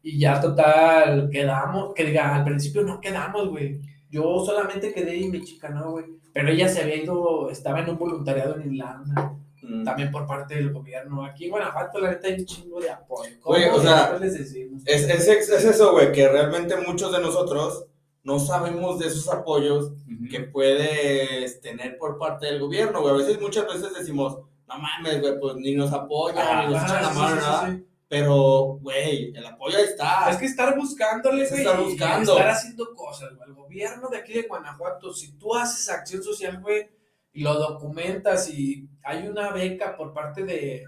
Y 0.04 0.20
ya 0.20 0.40
total, 0.40 1.30
quedamos, 1.32 1.94
que 1.96 2.06
diga, 2.06 2.36
al 2.36 2.44
principio 2.44 2.84
no 2.84 3.02
quedamos, 3.02 3.50
güey. 3.50 3.80
Yo 4.10 4.44
solamente 4.46 4.94
quedé 4.94 5.18
y 5.18 5.30
mi 5.30 5.44
chica 5.44 5.70
no, 5.70 5.92
güey. 5.92 6.06
Pero 6.32 6.50
ella 6.50 6.70
se 6.70 6.84
había 6.84 7.04
ido, 7.04 7.50
estaba 7.50 7.80
en 7.80 7.90
un 7.90 7.98
voluntariado 7.98 8.56
en 8.56 8.74
Irlanda, 8.74 9.36
mm. 9.64 9.84
también 9.84 10.12
por 10.12 10.28
parte 10.28 10.54
del 10.56 10.72
gobierno. 10.72 11.26
Aquí 11.26 11.46
en 11.46 11.52
Guanajuato, 11.52 12.00
la 12.00 12.12
neta, 12.12 12.28
hay 12.28 12.36
un 12.36 12.46
chingo 12.46 12.80
de 12.80 12.92
apoyo. 12.92 13.32
Güey, 13.44 13.66
o 13.66 13.82
sea, 13.82 14.16
es, 14.22 14.36
es, 14.36 15.28
es 15.28 15.66
eso, 15.66 15.92
güey, 15.94 16.12
que 16.12 16.30
realmente 16.30 16.76
muchos 16.88 17.12
de 17.12 17.20
nosotros 17.20 17.88
no 18.28 18.40
sabemos 18.40 19.00
de 19.00 19.08
esos 19.08 19.30
apoyos 19.30 19.94
que 20.30 20.42
puedes 20.42 21.62
tener 21.62 21.98
por 21.98 22.18
parte 22.18 22.48
del 22.48 22.60
gobierno, 22.60 23.00
güey. 23.00 23.14
A 23.14 23.18
veces, 23.20 23.40
muchas 23.40 23.66
veces 23.66 23.94
decimos, 23.98 24.40
no 24.68 24.78
mames, 24.78 25.22
güey, 25.22 25.40
pues 25.40 25.56
ni 25.56 25.74
nos 25.76 25.94
apoyan, 25.94 26.68
ni 26.68 26.74
nos 26.74 26.84
echan 26.84 27.04
la 27.04 27.10
mano, 27.12 27.36
nada. 27.38 27.80
Pero, 28.10 28.80
güey, 28.82 29.32
el 29.34 29.46
apoyo 29.46 29.78
ahí 29.78 29.86
está. 29.86 30.30
Es 30.30 30.36
que 30.36 30.46
estar 30.46 30.78
buscándole, 30.78 31.48
güey. 31.48 31.62
Estar 31.62 31.82
buscando. 31.82 32.34
estar 32.34 32.50
haciendo 32.50 32.94
cosas, 32.96 33.34
güey. 33.34 33.48
El 33.48 33.56
gobierno 33.56 34.10
de 34.10 34.18
aquí 34.18 34.34
de 34.34 34.42
Guanajuato, 34.42 35.14
si 35.14 35.32
tú 35.38 35.56
haces 35.56 35.88
acción 35.88 36.22
social, 36.22 36.60
güey, 36.60 36.90
y 37.32 37.44
lo 37.44 37.54
documentas 37.54 38.50
y 38.50 38.90
hay 39.04 39.26
una 39.26 39.52
beca 39.52 39.96
por 39.96 40.12
parte 40.12 40.44
de, 40.44 40.84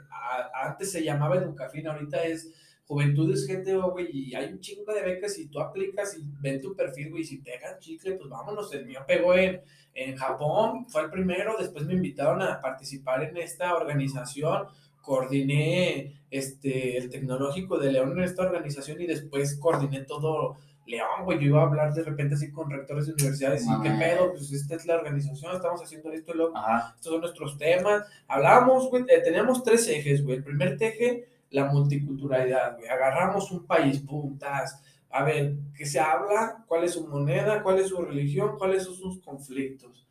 antes 0.62 0.92
se 0.92 1.06
llamaba 1.06 1.38
Educafin, 1.38 1.88
ahorita 1.88 2.22
es 2.24 2.52
Juventud 2.90 3.32
es 3.32 3.46
GTO, 3.46 3.92
güey, 3.92 4.08
y 4.12 4.34
hay 4.34 4.52
un 4.52 4.60
chingo 4.60 4.92
de 4.92 5.04
becas 5.04 5.38
y 5.38 5.46
tú 5.46 5.60
aplicas 5.60 6.18
y 6.18 6.24
ven 6.42 6.60
tu 6.60 6.76
perfil, 6.76 7.12
güey, 7.12 7.22
y 7.22 7.26
si 7.26 7.38
pegas 7.38 7.78
chicle, 7.78 8.14
pues 8.14 8.28
vámonos. 8.28 8.74
El 8.74 8.88
mío 8.88 9.02
pegó 9.06 9.36
en, 9.36 9.62
en 9.94 10.18
Japón, 10.18 10.88
fue 10.88 11.04
el 11.04 11.12
primero, 11.12 11.56
después 11.56 11.86
me 11.86 11.94
invitaron 11.94 12.42
a 12.42 12.60
participar 12.60 13.22
en 13.22 13.38
esta 13.38 13.76
organización, 13.76 14.70
coordiné 15.04 16.20
este, 16.32 16.98
el 16.98 17.12
tecnológico 17.12 17.78
de 17.78 17.92
León 17.92 18.18
en 18.18 18.24
esta 18.24 18.42
organización 18.42 19.00
y 19.00 19.06
después 19.06 19.60
coordiné 19.60 20.02
todo 20.06 20.58
León, 20.88 21.26
güey, 21.26 21.38
yo 21.38 21.46
iba 21.46 21.62
a 21.62 21.68
hablar 21.68 21.94
de 21.94 22.02
repente 22.02 22.34
así 22.34 22.52
con 22.52 22.72
rectores 22.72 23.06
de 23.06 23.14
universidades 23.14 23.68
y 23.68 23.84
qué 23.84 23.92
pedo, 23.92 24.32
pues 24.32 24.52
esta 24.52 24.74
es 24.74 24.88
la 24.88 24.96
organización, 24.96 25.56
estamos 25.56 25.84
haciendo 25.84 26.12
esto 26.12 26.34
y 26.34 26.38
lo, 26.38 26.48
estos 26.48 27.12
son 27.14 27.22
nuestros 27.22 27.56
temas. 27.60 28.08
Hablábamos, 28.28 28.90
güey, 28.90 29.04
eh, 29.10 29.22
teníamos 29.24 29.64
tres 29.64 29.88
ejes, 29.88 30.24
güey. 30.24 30.38
El 30.38 30.44
primer 30.44 30.76
eje 30.82 31.28
la 31.52 31.66
multiculturalidad, 31.66 32.78
güey. 32.78 32.90
Agarramos 32.90 33.52
un 33.52 33.66
país, 33.66 34.00
puntas. 34.00 34.82
A 35.10 35.24
ver, 35.24 35.56
¿qué 35.76 35.86
se 35.86 36.00
habla? 36.00 36.64
¿Cuál 36.68 36.84
es 36.84 36.94
su 36.94 37.08
moneda? 37.08 37.64
¿Cuál 37.64 37.80
es 37.80 37.88
su 37.88 38.02
religión? 38.02 38.58
¿Cuáles 38.58 38.84
son 38.84 38.96
sus 38.96 39.22
conflictos? 39.22 40.08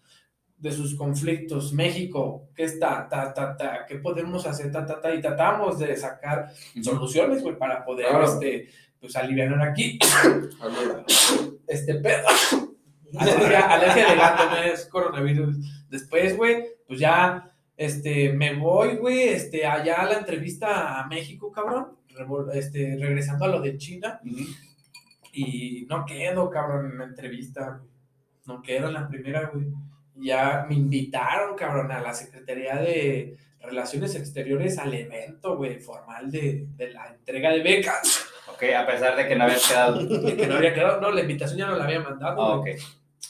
De 0.57 0.73
sus 0.73 0.97
conflictos, 0.97 1.73
México, 1.73 2.49
¿qué 2.53 2.65
está? 2.65 3.09
Ta, 3.09 3.33
ta, 3.33 3.57
ta, 3.57 3.87
¿Qué 3.87 3.97
podemos 3.97 4.45
hacer? 4.45 4.73
Ta, 4.73 4.85
ta, 4.85 5.01
ta, 5.01 5.15
y 5.15 5.21
tratamos 5.21 5.79
de 5.79 5.97
sacar 5.97 6.51
soluciones, 6.83 7.45
güey, 7.45 7.57
para 7.57 7.85
poder, 7.85 8.09
este, 8.25 8.69
pues, 8.99 9.15
aliviar 9.15 9.55
aquí. 9.63 10.01
este 11.69 11.95
pedo. 11.95 12.27
Alergia, 13.17 13.73
alergia 13.73 14.11
de 14.11 14.17
gato, 14.17 14.51
no 14.51 14.57
es 14.57 14.85
coronavirus. 14.87 15.57
Después, 15.89 16.37
güey, 16.37 16.65
pues 16.89 16.99
ya 16.99 17.55
este, 17.79 18.33
me 18.33 18.57
voy, 18.57 18.97
güey, 18.97 19.29
este, 19.29 19.65
allá 19.65 20.03
a 20.03 20.07
la 20.07 20.19
entrevista 20.19 21.01
a 21.01 21.07
México, 21.07 21.53
cabrón, 21.53 21.97
este, 22.53 22.97
regresando 23.01 23.45
a 23.45 23.49
lo 23.49 23.61
de 23.61 23.79
China, 23.79 24.21
y 25.33 25.87
no 25.89 26.05
quedo, 26.05 26.51
cabrón, 26.51 26.91
en 26.91 26.99
la 26.99 27.05
entrevista, 27.05 27.81
no 28.47 28.61
quedo 28.61 28.89
en 28.89 28.95
la 28.95 29.09
primera, 29.09 29.51
güey. 29.55 29.69
Ya 30.17 30.67
me 30.69 30.75
invitaron, 30.75 31.57
cabrón, 31.57 31.93
a 31.93 32.01
la 32.01 32.13
Secretaría 32.13 32.75
de 32.75 33.37
Relaciones 33.61 34.17
Exteriores 34.17 34.77
al 34.79 34.93
evento, 34.93 35.57
güey, 35.57 35.79
formal 35.79 36.33
de, 36.33 36.67
de 36.77 36.91
la 36.91 37.07
entrega 37.07 37.51
de 37.53 37.63
becas. 37.63 38.27
Ok, 38.53 38.65
a 38.77 38.85
pesar 38.85 39.15
de 39.17 39.29
que 39.29 39.37
no 39.37 39.45
había 39.45 39.57
quedado. 39.57 40.05
De 40.05 40.37
que 40.37 40.47
no 40.49 40.57
había 40.57 40.75
quedado, 40.75 41.01
no, 41.01 41.13
la 41.13 41.21
invitación 41.21 41.59
ya 41.59 41.67
no 41.69 41.77
la 41.77 41.85
había 41.85 42.01
mandado. 42.01 42.43
Ah, 42.43 42.57
ok. 42.57 42.69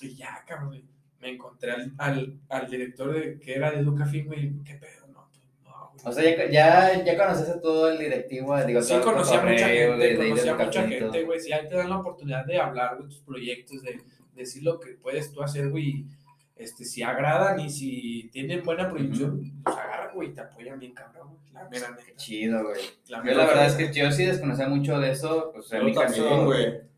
Y 0.01 0.15
ya, 0.15 0.43
cabrón, 0.47 0.88
me 1.21 1.31
encontré 1.31 1.73
al, 1.73 1.93
al, 1.99 2.39
al 2.49 2.71
director 2.71 3.13
de, 3.13 3.39
que 3.41 3.55
era 3.55 3.71
de 3.71 3.79
Educafin, 3.79 4.27
güey, 4.27 4.53
qué 4.65 4.75
pedo, 4.75 5.07
no, 5.09 5.29
pues, 5.29 5.41
no, 5.65 5.91
güey. 5.93 6.05
O 6.05 6.13
sea, 6.13 6.25
ya, 6.25 6.51
ya, 6.51 7.05
ya 7.05 7.19
conoces 7.19 7.49
a 7.49 7.61
todo 7.61 7.91
el 7.91 7.99
directivo, 7.99 8.57
digo, 8.65 8.83
Sí, 8.83 8.95
conocí 9.03 9.35
a 9.35 9.43
mucha 9.43 9.69
gente, 9.69 10.17
conocí 10.17 10.49
a 10.49 10.55
mucha 10.55 10.87
gente, 10.87 11.25
güey, 11.25 11.41
si 11.41 11.53
ahí 11.53 11.69
te 11.69 11.77
dan 11.77 11.91
la 11.91 11.99
oportunidad 11.99 12.45
de 12.47 12.59
hablar 12.59 12.99
de 12.99 13.05
tus 13.05 13.21
proyectos, 13.21 13.83
de, 13.83 14.01
decir 14.35 14.63
lo 14.63 14.79
que 14.79 14.93
puedes 14.93 15.33
tú 15.33 15.43
hacer, 15.43 15.69
güey, 15.69 16.07
este, 16.55 16.85
si 16.85 17.03
agradan 17.03 17.59
y 17.59 17.71
si 17.71 18.29
tienen 18.33 18.63
buena 18.63 18.89
proyección, 18.89 19.63
pues 19.65 19.77
agarran, 19.77 20.15
güey, 20.15 20.29
y 20.29 20.33
te 20.33 20.41
apoyan 20.41 20.79
bien, 20.79 20.93
cabrón, 20.95 21.35
güey. 21.35 21.53
La 21.53 21.69
mera 21.69 21.97
chido, 22.15 22.63
güey. 22.63 22.81
La 23.09 23.25
yo 23.25 23.35
la 23.35 23.47
verdad 23.47 23.67
es 23.67 23.75
que 23.75 23.93
yo 23.93 24.13
sí 24.13 24.25
desconocía 24.25 24.69
mucho 24.69 25.01
de 25.01 25.11
eso, 25.11 25.51
pues 25.53 25.73
en 25.73 25.87
mi 25.87 25.93
caso, 25.93 26.45
güey 26.45 26.89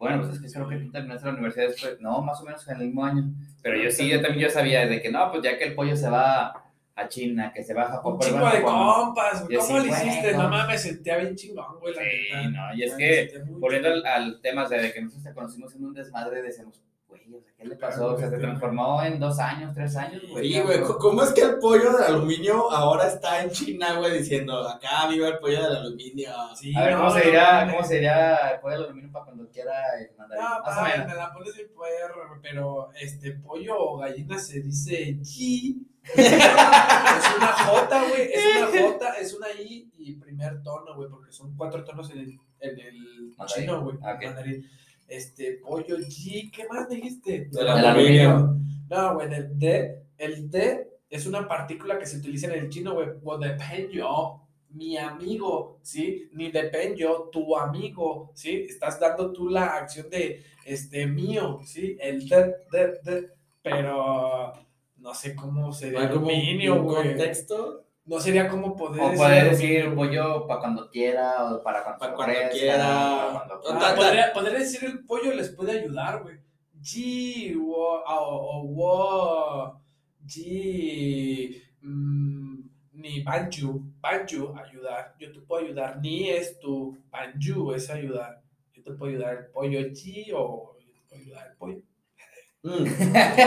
bueno, 0.00 0.22
pues 0.22 0.34
es 0.34 0.42
que 0.42 0.52
creo 0.52 0.68
que 0.68 0.78
tú 0.78 0.90
terminaste 0.90 1.26
la 1.26 1.34
universidad 1.34 1.68
después, 1.68 2.00
no, 2.00 2.20
más 2.22 2.40
o 2.40 2.44
menos 2.44 2.66
en 2.66 2.80
el 2.80 2.86
mismo 2.86 3.04
año. 3.04 3.32
Pero 3.62 3.80
yo 3.80 3.90
sí, 3.92 4.08
yo 4.08 4.20
también 4.20 4.48
yo 4.48 4.50
sabía 4.50 4.86
de 4.86 5.00
que 5.00 5.12
no, 5.12 5.30
pues 5.30 5.44
ya 5.44 5.56
que 5.56 5.64
el 5.64 5.74
pollo 5.76 5.94
se 5.94 6.10
va 6.10 6.46
a 6.46 6.70
a 7.00 7.08
China, 7.08 7.52
que 7.52 7.62
se 7.62 7.74
baja 7.74 8.00
Un 8.04 8.18
chingo 8.18 8.48
de 8.48 8.62
compas, 8.62 9.44
güey. 9.44 9.56
¿Cómo 9.58 9.78
le 9.78 9.88
hiciste? 9.88 10.32
No 10.32 10.48
mames, 10.48 10.82
sentía 10.82 11.16
bien 11.18 11.34
chingón, 11.34 11.78
güey. 11.80 11.94
Sí, 11.94 12.48
no, 12.52 12.74
y 12.74 12.82
es 12.84 12.94
que, 12.94 13.42
volviendo 13.58 13.88
al 13.88 14.40
tema 14.40 14.68
de 14.68 14.92
que 14.92 15.02
nosotros 15.02 15.24
te 15.24 15.34
conocimos 15.34 15.74
en 15.74 15.84
un 15.84 15.94
desmadre, 15.94 16.42
decimos, 16.42 16.80
güey, 17.10 17.34
o 17.34 17.40
sea, 17.42 17.52
¿qué 17.58 17.64
le 17.66 17.76
pasó? 17.76 18.14
O 18.14 18.18
sea, 18.18 18.30
se 18.30 18.38
transformó 18.38 19.02
en 19.02 19.20
dos 19.20 19.38
años, 19.38 19.74
tres 19.74 19.94
años, 19.96 20.22
güey. 20.30 20.52
Sí, 20.52 20.60
güey, 20.60 20.80
¿cómo 20.80 21.22
es 21.22 21.32
que 21.32 21.42
el 21.42 21.58
pollo 21.58 21.92
del 21.92 22.04
aluminio 22.04 22.70
ahora 22.70 23.06
está 23.08 23.42
en 23.42 23.50
China, 23.50 23.98
güey, 23.98 24.18
diciendo, 24.18 24.66
acá 24.68 25.06
viva 25.08 25.28
el 25.28 25.38
pollo 25.38 25.62
del 25.62 25.76
aluminio? 25.76 26.30
Sí, 26.54 26.74
A 26.74 26.84
ver, 26.84 26.94
¿cómo 26.94 27.04
no, 27.04 27.10
se 27.10 27.18
no 27.20 27.24
dirá, 27.26 27.68
cómo 27.70 27.84
se 27.84 27.98
dirá 27.98 28.50
el 28.52 28.60
pollo 28.60 28.78
de 28.78 28.84
aluminio 28.84 29.12
para 29.12 29.24
cuando 29.26 29.48
quiera 29.50 29.72
el 29.98 30.16
mandarín? 30.16 30.44
No, 30.44 30.60
Más 30.62 30.78
o 30.78 30.82
menos. 30.82 31.06
me 31.08 31.14
la 31.14 31.32
pones 31.32 31.54
bien 31.54 31.68
puerro, 31.74 32.38
pero 32.42 32.90
este 33.00 33.32
pollo 33.32 33.76
o 33.78 33.98
gallina 33.98 34.38
se 34.38 34.60
dice 34.60 35.16
G. 35.18 35.76
es 36.16 37.36
una 37.36 37.52
J, 37.52 38.08
güey, 38.08 38.30
es 38.32 38.56
una 38.56 38.66
J, 38.66 39.08
es 39.20 39.34
una 39.34 39.46
I 39.52 39.90
y 39.98 40.14
primer 40.14 40.62
tono, 40.62 40.94
güey, 40.96 41.08
porque 41.10 41.30
son 41.30 41.54
cuatro 41.56 41.84
tonos 41.84 42.10
en 42.10 42.18
el, 42.20 42.38
en 42.60 42.80
el 42.80 43.34
Mandarín. 43.36 43.64
chino, 43.66 43.82
güey. 43.82 43.96
Ah, 44.02 44.14
ok. 44.14 44.24
mandarín. 44.24 44.66
Este, 45.10 45.54
pollo 45.54 45.98
G, 45.98 46.50
¿qué 46.52 46.66
más 46.68 46.88
dijiste? 46.88 47.48
Del 47.50 47.68
aluminio. 47.68 48.56
No, 48.88 49.14
güey, 49.14 49.32
el 49.34 49.58
D, 49.58 50.02
el 50.16 50.50
D 50.50 50.88
es 51.10 51.26
una 51.26 51.46
partícula 51.48 51.98
que 51.98 52.06
se 52.06 52.18
utiliza 52.18 52.46
en 52.46 52.60
el 52.64 52.68
chino, 52.70 52.94
güey, 52.94 53.08
o 53.24 53.36
depende 53.38 53.94
yo, 53.94 54.46
mi 54.70 54.96
amigo, 54.96 55.80
¿sí? 55.82 56.28
Ni 56.32 56.52
depende 56.52 56.98
yo, 56.98 57.28
tu 57.32 57.56
amigo, 57.56 58.30
¿sí? 58.34 58.66
Estás 58.68 59.00
dando 59.00 59.32
tú 59.32 59.48
la 59.48 59.66
acción 59.76 60.08
de, 60.10 60.44
este, 60.64 61.06
mío, 61.06 61.58
¿sí? 61.64 61.96
El 62.00 62.28
D, 62.28 62.54
D, 62.70 62.92
D, 63.02 63.28
pero 63.62 64.52
no 64.98 65.12
sé 65.14 65.34
cómo 65.34 65.66
¿No 65.66 65.72
sería 65.72 65.98
un- 66.00 66.06
aluminio, 66.06 66.82
güey. 66.84 67.08
contexto? 67.08 67.84
No 68.06 68.18
sería 68.18 68.48
como 68.48 68.74
poder 68.76 69.02
O 69.02 69.14
poder 69.14 69.50
decir 69.50 69.94
pollo 69.94 70.46
para 70.46 70.60
cuando 70.60 70.90
quiera, 70.90 71.52
o 71.52 71.62
para 71.62 71.82
cuando, 71.84 71.98
Pa' 72.00 72.08
se 72.08 72.14
cuando 72.14 72.34
quiera. 72.52 73.32
para 73.32 73.32
cuando- 73.32 73.54
Ah, 73.70 73.78
ta- 73.78 73.88
ta- 73.90 73.94
podría, 73.96 74.32
podría 74.32 74.58
decir 74.58 74.84
el 74.84 75.04
pollo 75.04 75.32
les 75.34 75.50
puede 75.50 75.80
ayudar, 75.80 76.22
güey. 76.22 76.36
G, 76.82 77.54
o, 77.62 78.02
o, 78.06 79.80
G, 80.26 81.62
mm, 81.82 82.58
ni 82.94 83.22
Banju, 83.22 83.82
Banju, 84.00 84.54
ayudar. 84.56 85.14
Yo 85.18 85.32
te 85.32 85.40
puedo 85.40 85.64
ayudar. 85.64 85.98
Ni 86.00 86.30
es 86.30 86.58
tu, 86.58 86.98
Banju 87.10 87.72
es 87.74 87.90
ayudar. 87.90 88.42
Yo 88.74 88.82
te 88.82 88.92
puedo 88.92 89.10
ayudar 89.12 89.34
el 89.36 89.46
pollo 89.52 89.80
G 89.90 90.32
o 90.34 90.76
yo 90.80 90.92
te 90.92 91.00
puedo 91.08 91.22
ayudar 91.22 91.46
el 91.50 91.56
pollo. 91.56 91.82
Mm. 92.62 92.84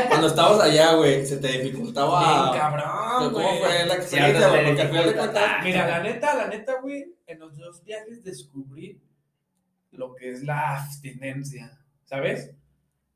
Cuando 0.10 0.28
estábamos 0.28 0.62
allá, 0.62 0.94
güey, 0.96 1.26
se 1.26 1.38
te 1.38 1.48
Bien 1.48 1.64
dificultaba... 1.64 2.52
cabrón, 2.58 3.32
¿Cómo 3.34 3.46
güey. 3.48 3.60
fue 3.60 3.86
la 3.86 3.94
Sí, 3.96 4.00
experiencia, 4.02 4.48
ahora 4.48 4.62
güey? 4.64 4.64
se 4.64 4.66
Porque 4.66 4.82
al 4.82 4.88
final 4.90 5.04
de 5.06 5.12
dificulta. 5.12 5.40
cuentas... 5.40 5.64
Mira, 5.64 5.88
la 5.88 6.00
neta, 6.04 6.36
la 6.36 6.48
neta, 6.48 6.82
güey, 6.82 7.16
en 7.28 7.40
los 7.40 7.58
dos 7.58 7.84
viajes 7.84 8.24
descubrí 8.24 9.00
lo 9.92 10.16
que 10.16 10.32
es 10.32 10.44
la 10.44 10.78
abstinencia, 10.78 11.80
¿sabes? 12.06 12.56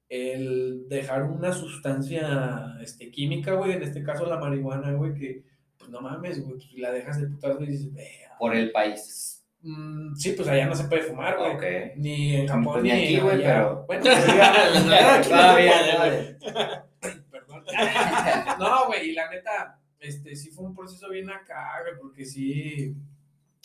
El 0.09 0.87
dejar 0.87 1.23
una 1.23 1.51
sustancia 1.51 2.77
este, 2.81 3.09
química, 3.11 3.53
güey, 3.53 3.71
en 3.73 3.81
este 3.83 4.03
caso 4.03 4.25
la 4.27 4.37
marihuana, 4.37 4.91
güey, 4.93 5.13
que, 5.15 5.43
pues 5.79 5.89
no 5.89 5.99
mames, 6.01 6.45
güey, 6.45 6.59
la 6.79 6.91
dejas 6.91 7.19
de 7.19 7.27
putazo 7.27 7.63
y 7.63 7.67
dices, 7.67 7.91
vea. 7.93 8.35
por 8.37 8.55
el 8.55 8.71
país. 8.71 9.36
Mm, 9.61 10.15
sí, 10.15 10.33
pues 10.33 10.47
allá 10.47 10.65
no 10.67 10.75
se 10.75 10.83
puede 10.85 11.01
fumar, 11.03 11.37
güey. 11.37 11.55
Ok. 11.55 11.95
Ni 11.97 12.35
en 12.35 12.47
Japón, 12.47 12.63
Pues 12.73 12.83
ni 12.83 12.91
aquí, 12.91 13.19
güey, 13.19 13.41
pero- 13.41 13.85
Bueno. 13.87 14.03
Perdón. 17.31 17.63
No, 18.59 18.85
güey, 18.87 19.09
y 19.09 19.13
la 19.13 19.29
neta, 19.29 19.79
este, 19.99 20.35
sí 20.35 20.49
fue 20.51 20.65
un 20.65 20.75
proceso 20.75 21.09
bien 21.09 21.29
acá, 21.29 21.71
güey, 21.83 21.97
porque 21.99 22.25
sí, 22.25 22.95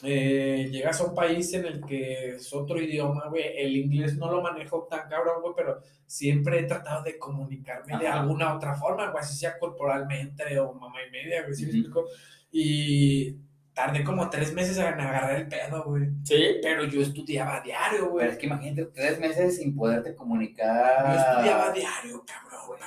eh, 0.02 0.68
llegas 0.70 1.00
a 1.00 1.04
un 1.04 1.14
país 1.14 1.52
en 1.54 1.64
el 1.66 1.84
que 1.84 2.30
es 2.36 2.52
otro 2.52 2.80
idioma, 2.80 3.28
güey, 3.28 3.44
el 3.56 3.76
inglés 3.76 4.16
no 4.16 4.30
lo 4.30 4.42
manejo 4.42 4.86
tan 4.90 5.08
cabrón, 5.08 5.40
güey, 5.42 5.54
pero 5.56 5.80
siempre 6.06 6.58
he 6.60 6.64
tratado 6.64 7.02
de 7.04 7.18
comunicarme 7.18 7.96
de 7.98 8.08
alguna 8.08 8.54
otra 8.54 8.74
forma, 8.74 9.10
güey, 9.10 9.22
así 9.22 9.36
sea 9.36 9.58
corporalmente 9.58 10.58
o 10.58 10.72
mamá 10.74 10.98
y 11.06 11.10
media, 11.10 11.42
güey, 11.42 11.54
¿sí 11.54 11.64
me 11.66 11.70
explico? 11.70 12.06
Y 12.50 13.36
tardé 13.74 14.04
como 14.04 14.28
tres 14.30 14.52
meses 14.52 14.76
en 14.76 14.84
agarrar 15.00 15.34
el 15.36 15.48
pedo, 15.48 15.84
güey, 15.84 16.08
Sí, 16.24 16.56
pero 16.62 16.84
yo 16.84 17.00
estudiaba 17.00 17.56
a 17.56 17.60
diario, 17.62 18.10
güey. 18.10 18.20
Pero 18.24 18.32
es 18.32 18.38
que 18.38 18.46
imagínate 18.46 18.84
tres 18.86 19.18
meses 19.18 19.56
sin 19.56 19.74
poderte 19.74 20.14
comunicar. 20.14 21.12
Yo 21.14 21.20
estudiaba 21.20 21.66
a 21.68 21.72
diario, 21.72 22.24
cabrón, 22.26 22.60
güey. 22.68 22.80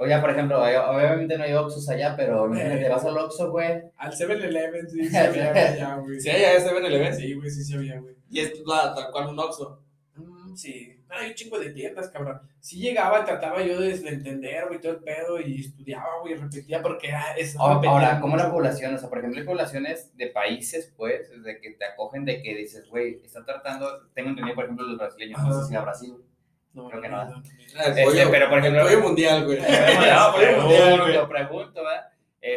O 0.00 0.06
ya, 0.06 0.20
por 0.20 0.30
ejemplo, 0.30 0.62
hay- 0.62 0.76
obviamente 0.76 1.36
no 1.36 1.42
hay 1.42 1.54
Oxxos 1.54 1.88
allá, 1.88 2.14
pero 2.16 2.46
imagínate, 2.46 2.86
Eh. 2.86 2.88
vas 2.88 3.04
al 3.04 3.18
Oxxo, 3.18 3.50
güey. 3.50 3.82
Al 3.96 4.12
7-Eleven 4.12 4.88
sí 4.88 5.04
se 5.08 5.18
había 5.18 5.50
allá, 5.52 5.96
güey. 5.96 6.20
sí, 6.20 6.30
allá 6.30 6.60
se 6.60 6.72
ven 6.72 6.84
el 6.84 6.94
evento. 6.94 7.16
Sí, 7.16 7.34
güey, 7.34 7.50
sí 7.50 7.64
se 7.64 7.74
había, 7.74 7.98
güey. 8.00 8.14
Y 8.30 8.40
es 8.40 8.52
tal 8.64 9.10
cual 9.10 9.28
un 9.28 9.38
Oxxo. 9.40 9.82
Mm, 10.14 10.54
sí. 10.54 10.97
Hay 11.10 11.28
un 11.28 11.34
chingo 11.34 11.58
de 11.58 11.70
tiendas, 11.70 12.08
cabrón. 12.10 12.40
Sí 12.60 12.78
llegaba, 12.80 13.24
trataba 13.24 13.62
yo 13.62 13.80
de, 13.80 13.96
de 13.98 14.08
entender, 14.10 14.66
güey, 14.66 14.80
todo 14.80 14.92
el 14.92 14.98
pedo 14.98 15.40
y 15.40 15.60
estudiaba, 15.60 16.20
güey, 16.20 16.34
repetía 16.34 16.82
porque 16.82 17.08
era 17.08 17.32
eso. 17.36 17.60
Ahora, 17.60 17.88
ahora, 17.90 18.20
¿cómo 18.20 18.36
la 18.36 18.50
población? 18.50 18.94
O 18.94 18.98
sea, 18.98 19.08
por 19.08 19.18
ejemplo, 19.18 19.40
hay 19.40 19.46
poblaciones 19.46 20.16
de 20.16 20.26
países, 20.28 20.92
pues, 20.96 21.30
de 21.42 21.60
que 21.60 21.70
te 21.70 21.84
acogen, 21.86 22.24
de 22.24 22.42
que 22.42 22.54
dices, 22.54 22.86
güey, 22.88 23.20
está 23.24 23.44
tratando, 23.44 24.08
tengo 24.14 24.30
entendido, 24.30 24.54
por 24.54 24.64
ejemplo, 24.64 24.86
los 24.86 24.98
brasileños, 24.98 25.40
no 25.42 25.62
sé 25.62 25.68
si 25.68 25.74
a 25.76 25.80
Brasil. 25.80 26.14
No, 26.74 26.88
creo 26.90 27.00
que 27.02 27.08
no, 27.08 27.24
no. 27.24 27.30
no, 27.30 27.36
no. 27.36 27.42
El 27.82 27.98
Este, 27.98 28.26
pero, 28.30 28.48
por 28.50 28.58
ejemplo- 28.58 28.82
El 28.82 28.86
pollo 28.94 29.00
mundial, 29.08 29.44
güey. 29.46 29.58
No, 29.60 30.32
pollo 30.32 30.56
mundial, 30.60 31.00
güey. 31.00 31.12
pregunto, 31.12 31.28
pregunto, 31.28 31.82
¿verdad? 31.84 32.06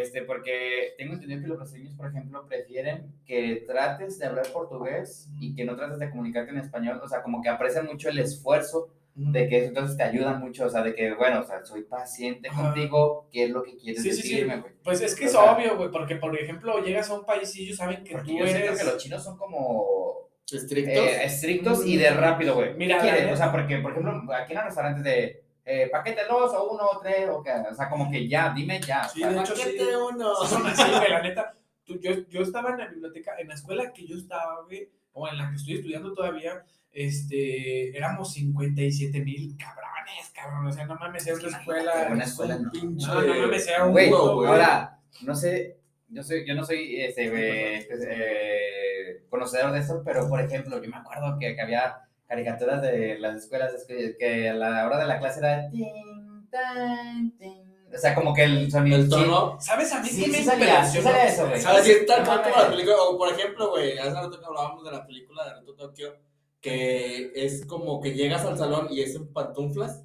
Este, 0.00 0.22
porque 0.22 0.94
tengo 0.96 1.14
entendido 1.14 1.40
que 1.42 1.46
los 1.48 1.58
brasileños, 1.58 1.94
por 1.94 2.08
ejemplo, 2.08 2.46
prefieren 2.46 3.12
que 3.26 3.64
trates 3.66 4.18
de 4.18 4.26
hablar 4.26 4.46
portugués 4.52 5.28
y 5.40 5.54
que 5.54 5.64
no 5.64 5.76
trates 5.76 5.98
de 5.98 6.08
comunicarte 6.10 6.50
en 6.52 6.58
español, 6.58 7.00
o 7.02 7.08
sea, 7.08 7.22
como 7.22 7.42
que 7.42 7.48
aprecian 7.48 7.86
mucho 7.86 8.08
el 8.08 8.18
esfuerzo 8.18 8.88
de 9.14 9.46
que 9.46 9.58
eso 9.58 9.68
entonces 9.68 9.96
te 9.98 10.02
ayuda 10.04 10.32
mucho, 10.34 10.64
o 10.64 10.70
sea, 10.70 10.82
de 10.82 10.94
que, 10.94 11.12
bueno, 11.14 11.40
o 11.40 11.44
sea, 11.44 11.62
soy 11.64 11.82
paciente 11.82 12.48
Ajá. 12.48 12.62
contigo, 12.72 13.28
¿qué 13.30 13.44
es 13.44 13.50
lo 13.50 13.62
que 13.62 13.76
quieres 13.76 14.02
Sí, 14.02 14.10
sí, 14.12 14.22
sí. 14.22 14.28
decirme, 14.30 14.60
güey? 14.60 14.72
Pues 14.82 15.02
es 15.02 15.14
que 15.14 15.26
es 15.26 15.34
O 15.34 15.42
sea- 15.42 15.52
obvio, 15.54 15.76
güey, 15.76 15.90
porque 15.90 16.16
por 16.16 16.34
ejemplo 16.38 16.78
llegas 16.82 17.10
a 17.10 17.14
un 17.18 17.26
país 17.26 17.54
y 17.56 17.64
ellos 17.64 17.76
saben 17.76 18.02
que 18.04 18.12
Porque 18.12 18.32
tú 18.32 18.38
yo 18.38 18.46
siento 18.46 18.66
eres. 18.68 18.78
que 18.78 18.84
los 18.86 18.96
chinos 18.96 19.22
son 19.22 19.36
como 19.36 20.30
Estrictos. 20.50 20.94
eh, 20.96 21.24
estrictos 21.24 21.86
y 21.86 21.96
de 21.98 22.10
rápido, 22.10 22.54
güey. 22.54 22.74
Mira, 22.74 23.00
¿Qué 23.02 23.30
O 23.32 23.36
sea, 23.36 23.50
porque, 23.52 23.78
por 23.78 23.92
ejemplo, 23.92 24.12
aquí 24.34 24.52
en 24.52 24.56
los 24.56 24.64
restaurantes 24.66 25.04
de 25.04 25.41
eh, 25.64 25.88
paquete 25.90 26.22
dos 26.28 26.52
o 26.54 26.70
uno 26.72 26.84
o 26.84 26.98
tres, 27.00 27.28
o, 27.30 27.42
que, 27.42 27.50
o 27.52 27.74
sea, 27.74 27.88
como 27.88 28.10
que 28.10 28.28
ya, 28.28 28.52
dime 28.54 28.80
ya. 28.80 29.04
Sí, 29.08 29.22
de 29.22 29.40
hecho, 29.40 29.54
sí. 29.56 29.62
Paquete 29.62 29.96
uno. 29.96 30.34
Sí, 30.42 30.46
son 30.54 30.66
así, 30.66 30.90
güey, 30.90 31.10
la 31.10 31.22
neta. 31.22 31.52
Tú- 31.84 31.98
yo, 32.00 32.12
yo 32.28 32.42
estaba 32.42 32.70
en 32.70 32.78
la 32.78 32.86
biblioteca, 32.88 33.32
en 33.38 33.48
la 33.48 33.54
escuela 33.54 33.92
que 33.92 34.06
yo 34.06 34.16
estaba, 34.16 34.62
güey, 34.64 34.88
o 35.12 35.28
en 35.28 35.38
la 35.38 35.50
que 35.50 35.56
estoy 35.56 35.74
estudiando 35.74 36.12
todavía, 36.14 36.64
este, 36.90 37.96
éramos 37.96 38.32
57 38.34 39.20
mil 39.20 39.56
cabrones, 39.56 40.30
cabrón. 40.34 40.66
O 40.66 40.72
sea, 40.72 40.84
no 40.86 40.94
mames, 40.96 41.26
era 41.26 41.36
una 41.36 41.48
escuela. 41.58 41.92
una 42.10 42.24
escuela 42.24 42.58
no. 42.58 42.70
Pinche. 42.70 43.06
No, 43.06 43.22
no 43.22 43.34
mames, 43.34 43.66
era 43.66 43.84
un 43.84 43.92
Güey, 43.92 44.10
güey. 44.10 44.48
ahora, 44.48 44.98
no 45.22 45.34
sé, 45.34 45.78
yo, 46.08 46.22
soy, 46.22 46.46
yo 46.46 46.54
no 46.54 46.64
soy 46.64 47.00
este, 47.00 47.30
eh, 48.00 49.24
conocedor 49.30 49.72
de 49.72 49.80
eso, 49.80 50.02
pero 50.04 50.28
por 50.28 50.40
ejemplo, 50.40 50.82
yo 50.82 50.90
me 50.90 50.96
acuerdo 50.96 51.38
que, 51.38 51.54
que 51.54 51.60
había 51.60 51.96
caricaturas 52.32 52.80
de 52.80 53.18
las 53.18 53.36
escuelas 53.36 53.74
es 53.74 53.84
que, 53.84 54.16
que 54.18 54.48
a 54.48 54.54
la 54.54 54.86
hora 54.86 54.98
de 54.98 55.06
la 55.06 55.18
clase 55.18 55.40
era 55.40 55.68
tin, 55.68 56.48
tan, 56.50 57.30
tin. 57.36 57.70
O 57.94 57.98
sea, 57.98 58.14
como 58.14 58.32
que 58.32 58.44
el 58.44 58.70
sonido. 58.70 58.96
El 58.96 59.08
tono. 59.10 59.60
¿Sabes? 59.60 59.92
A 59.92 60.00
mí 60.00 60.08
sí, 60.08 60.24
Sí, 60.24 60.30
me 60.30 60.42
salía, 60.42 60.82
sí 60.82 60.96
impresionó. 60.96 61.02
salía 61.10 61.24
eso, 61.26 61.46
güey. 61.46 61.60
¿Sabes? 61.60 61.84
Sí, 61.84 61.92
tal 62.06 62.24
cual 62.24 62.42
como 62.42 62.56
la 62.56 62.70
película. 62.70 62.96
O 63.02 63.18
por 63.18 63.28
ejemplo, 63.34 63.68
güey, 63.68 63.98
hace 63.98 64.14
rato 64.14 64.40
que 64.40 64.46
hablábamos 64.46 64.82
de 64.82 64.92
la 64.92 65.06
película 65.06 65.44
de 65.44 65.50
Naruto 65.50 65.74
Tokio, 65.74 66.16
que 66.62 67.32
es 67.34 67.66
como 67.66 68.00
que 68.00 68.14
llegas 68.14 68.46
al 68.46 68.56
salón 68.56 68.88
y 68.90 69.02
es 69.02 69.14
en 69.14 69.30
pantuflas. 69.30 70.04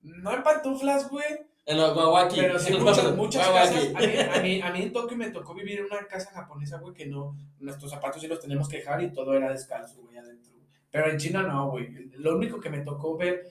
No 0.00 0.32
en 0.32 0.42
pantuflas, 0.42 1.10
güey. 1.10 1.26
En 1.66 1.76
los 1.76 1.92
guawaki. 1.92 2.40
Pero 2.40 2.58
sí, 2.58 2.72
En 2.72 2.82
muchas, 2.82 3.14
muchas 3.16 3.46
casas. 3.46 3.76
A 3.94 4.00
mí, 4.00 4.06
a, 4.16 4.40
mí, 4.40 4.62
a 4.62 4.70
mí 4.72 4.82
en 4.84 4.92
Tokio 4.94 5.14
me 5.18 5.28
tocó 5.30 5.52
vivir 5.52 5.80
en 5.80 5.84
una 5.84 6.06
casa 6.06 6.30
japonesa, 6.30 6.78
güey, 6.78 6.94
que 6.94 7.04
no. 7.04 7.36
Nuestros 7.58 7.90
zapatos 7.90 8.22
sí 8.22 8.28
los 8.28 8.40
teníamos 8.40 8.66
que 8.66 8.78
dejar 8.78 9.02
y 9.02 9.12
todo 9.12 9.34
era 9.34 9.50
descalzo, 9.50 10.00
güey, 10.00 10.16
adentro. 10.16 10.54
Pero 10.90 11.10
en 11.10 11.18
China 11.18 11.42
no, 11.42 11.70
güey. 11.70 11.88
Lo 12.18 12.36
único 12.36 12.58
que 12.60 12.70
me 12.70 12.80
tocó 12.80 13.16
ver, 13.16 13.46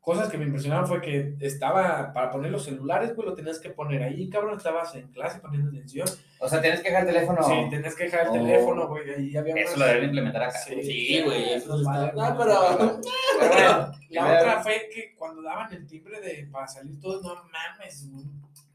cosas 0.00 0.28
que 0.28 0.38
me 0.38 0.44
impresionaban 0.44 0.86
fue 0.86 1.00
que 1.00 1.34
estaba 1.40 2.12
para 2.12 2.30
poner 2.30 2.50
los 2.52 2.64
celulares, 2.64 3.14
güey, 3.16 3.28
lo 3.28 3.34
tenías 3.34 3.58
que 3.58 3.70
poner 3.70 4.02
ahí, 4.02 4.28
cabrón. 4.28 4.56
Estabas 4.56 4.94
en 4.94 5.08
clase 5.08 5.40
poniendo 5.40 5.70
atención. 5.70 6.06
O 6.38 6.48
sea, 6.48 6.60
tienes 6.60 6.80
que 6.80 6.90
dejar 6.90 7.06
el 7.08 7.14
teléfono. 7.14 7.42
Sí, 7.42 7.54
tenías 7.70 7.94
que 7.96 8.04
dejar 8.04 8.20
el 8.22 8.28
Oh. 8.28 8.32
teléfono, 8.32 8.88
güey. 8.88 9.10
Ahí 9.10 9.36
había 9.36 9.54
Eso 9.54 9.78
lo 9.78 9.86
deben 9.86 10.04
implementar 10.04 10.42
acá. 10.44 10.58
Sí, 10.58 10.82
Sí, 10.82 11.22
güey, 11.24 11.54
eso 11.54 11.68
nos 11.70 11.80
está- 11.80 12.12
No, 12.12 12.38
pero- 12.38 13.00
Pero 13.40 13.48
bueno, 13.48 13.92
la 14.10 14.26
otra 14.38 14.62
fue 14.62 14.88
que 14.94 15.14
cuando 15.16 15.42
daban 15.42 15.72
el 15.72 15.86
timbre 15.86 16.20
de 16.20 16.46
para 16.52 16.66
salir 16.68 17.00
todos, 17.00 17.22
no 17.22 17.34
mames, 17.34 18.08
güey. 18.12 18.26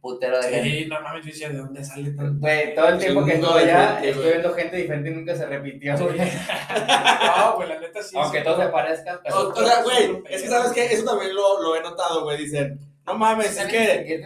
Putero 0.01 0.37
de 0.41 0.49
gente. 0.49 0.69
Sí, 0.69 0.85
no 0.85 1.01
mames, 1.01 1.25
yo 1.25 1.31
decía, 1.31 1.49
¿de 1.49 1.57
dónde 1.57 1.83
sale 1.83 2.11
tanto? 2.11 2.39
Güey, 2.39 2.73
todo 2.73 2.87
el 2.87 2.99
tiempo 2.99 3.25
que 3.25 3.33
estuve 3.33 3.65
de 3.65 3.71
allá, 3.71 3.99
estuve 4.01 4.31
viendo 4.31 4.53
gente 4.53 4.77
diferente 4.77 5.09
y 5.09 5.13
nunca 5.13 5.35
se 5.35 5.45
repitió. 5.45 5.93
No, 5.97 7.55
güey, 7.55 7.69
la 7.69 7.79
neta 7.79 8.01
sí. 8.01 8.15
Aunque 8.17 8.37
sí, 8.37 8.43
todos 8.43 8.63
se 8.63 8.69
parezcan, 8.69 9.19
pero. 9.23 9.39
O, 9.39 9.49
o 9.49 9.65
sea, 9.65 9.83
güey, 9.83 10.23
es 10.29 10.41
que 10.41 10.47
sabes 10.47 10.71
que 10.71 10.85
eso 10.85 11.03
también 11.03 11.35
lo, 11.35 11.61
lo 11.61 11.75
he 11.75 11.81
notado, 11.81 12.23
güey. 12.23 12.37
Dicen, 12.37 12.79
No 13.05 13.15
mames, 13.15 13.57
es 13.57 13.67
que 13.67 14.23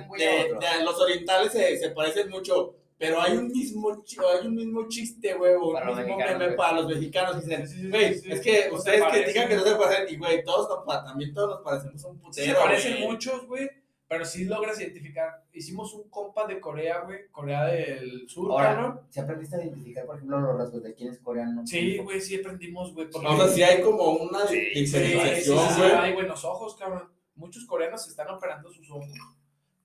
los 0.84 1.01
orientales 1.01 1.51
se, 1.51 1.78
se 1.78 1.89
parecen 1.89 2.30
mucho. 2.30 2.76
Pero 3.03 3.19
hay 3.21 3.36
un 3.36 3.47
mismo, 3.47 3.89
hay 3.91 4.47
un 4.47 4.55
mismo 4.55 4.88
chiste, 4.88 5.34
güey, 5.34 5.55
para, 5.74 5.91
un 5.91 5.97
mismo 5.97 6.17
meme 6.17 6.51
para 6.51 6.74
los 6.78 6.88
mexicanos. 6.88 7.43
Dicen, 7.43 7.89
güey, 7.89 8.05
es 8.05 8.39
que 8.39 8.69
ustedes 8.71 9.03
critican 9.11 9.49
que 9.49 9.55
no 9.57 9.63
se 9.63 9.76
parecen, 9.76 10.13
y 10.13 10.17
güey, 10.17 10.43
todos 10.43 10.86
también 10.86 11.34
todos 11.34 11.49
nos 11.49 11.61
parecemos 11.61 12.01
un 12.05 12.19
putero. 12.19 12.53
Se 12.53 12.53
parecen 12.53 13.01
muchos, 13.01 13.45
güey, 13.47 13.69
pero 14.14 14.26
sí 14.26 14.45
logras 14.45 14.80
identificar. 14.80 15.43
Hicimos 15.51 15.91
un 15.95 16.07
compa 16.07 16.45
de 16.45 16.59
Corea, 16.59 16.99
güey, 16.99 17.28
Corea 17.32 17.66
del 17.66 18.30
Sur, 18.30 18.51
Ahora, 18.51 18.80
¿no? 18.80 19.01
¿Se 19.09 19.22
aprendiste 19.22 19.55
a 19.55 19.64
identificar, 19.64 20.05
por 20.05 20.18
ejemplo, 20.18 20.39
los 20.39 20.55
rasgos 20.55 20.84
de 20.84 20.93
quién 20.93 21.09
es 21.09 21.20
coreano? 21.20 21.66
Sí, 21.66 21.97
güey, 21.97 22.22
sí 22.22 22.36
aprendimos, 22.39 22.93
güey. 22.93 23.07
O 23.11 23.38
sea, 23.38 23.47
sí 23.47 23.64
hay 23.64 23.82
como 23.82 24.11
una 24.11 24.45
diferenciación, 24.45 25.57
güey. 25.57 25.68
Sí, 25.70 25.74
sí, 25.76 25.82
hay 25.82 26.14
buenos 26.14 26.45
ojos, 26.45 26.76
cabrón. 26.76 27.09
Muchos 27.36 27.66
coreanos 27.66 28.07
están 28.07 28.30
operando 28.30 28.72
sus 28.72 28.88
ojos 28.91 29.09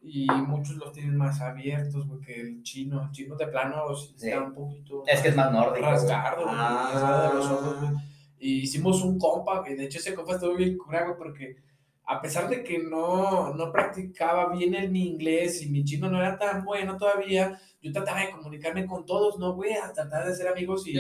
y 0.03 0.27
muchos 0.27 0.77
los 0.77 0.93
tienen 0.93 1.17
más 1.17 1.41
abiertos, 1.41 2.07
güey, 2.07 2.21
que 2.21 2.39
el 2.39 2.63
chino. 2.63 3.05
El 3.05 3.11
chino 3.11 3.35
de 3.35 3.47
plano 3.47 3.91
está 3.93 4.43
un 4.43 4.53
poquito. 4.53 5.05
Es 5.07 5.23
que 5.23 5.29
es 5.29 5.37
más 5.37 5.51
nórdico. 5.51 5.87
Rasgado, 5.87 6.45
ah. 6.49 7.31
de 7.33 7.39
los 7.39 7.47
ojos, 7.51 7.81
güey. 7.81 7.93
Y 8.41 8.61
hicimos 8.61 9.03
un 9.03 9.19
compa, 9.19 9.61
güey. 9.61 9.75
De 9.75 9.87
hecho, 9.87 9.99
ese 9.99 10.15
compa 10.15 10.35
estuvo 10.35 10.55
bien 10.55 10.77
cura, 10.77 11.05
güey, 11.05 11.17
porque 11.17 11.68
a 12.09 12.23
pesar 12.23 12.49
de 12.49 12.65
que 12.65 12.79
no, 12.79 13.53
no 13.55 13.71
practicaba 13.71 14.51
bien 14.51 14.75
el 14.75 14.91
mi 14.91 15.07
inglés 15.07 15.61
y 15.61 15.69
mi 15.69 15.85
chino 15.85 16.11
no 16.11 16.19
era 16.19 16.39
tan 16.39 16.65
bueno 16.65 16.97
todavía, 16.97 17.61
yo 17.83 17.93
trataba 17.93 18.21
de 18.21 18.31
comunicarme 18.31 18.87
con 18.87 19.05
todos, 19.05 19.39
¿no, 19.39 19.53
güey? 19.53 19.75
A 19.75 19.93
tratar 19.93 20.27
de 20.27 20.35
ser 20.35 20.49
amigos 20.49 20.87
y 20.87 20.95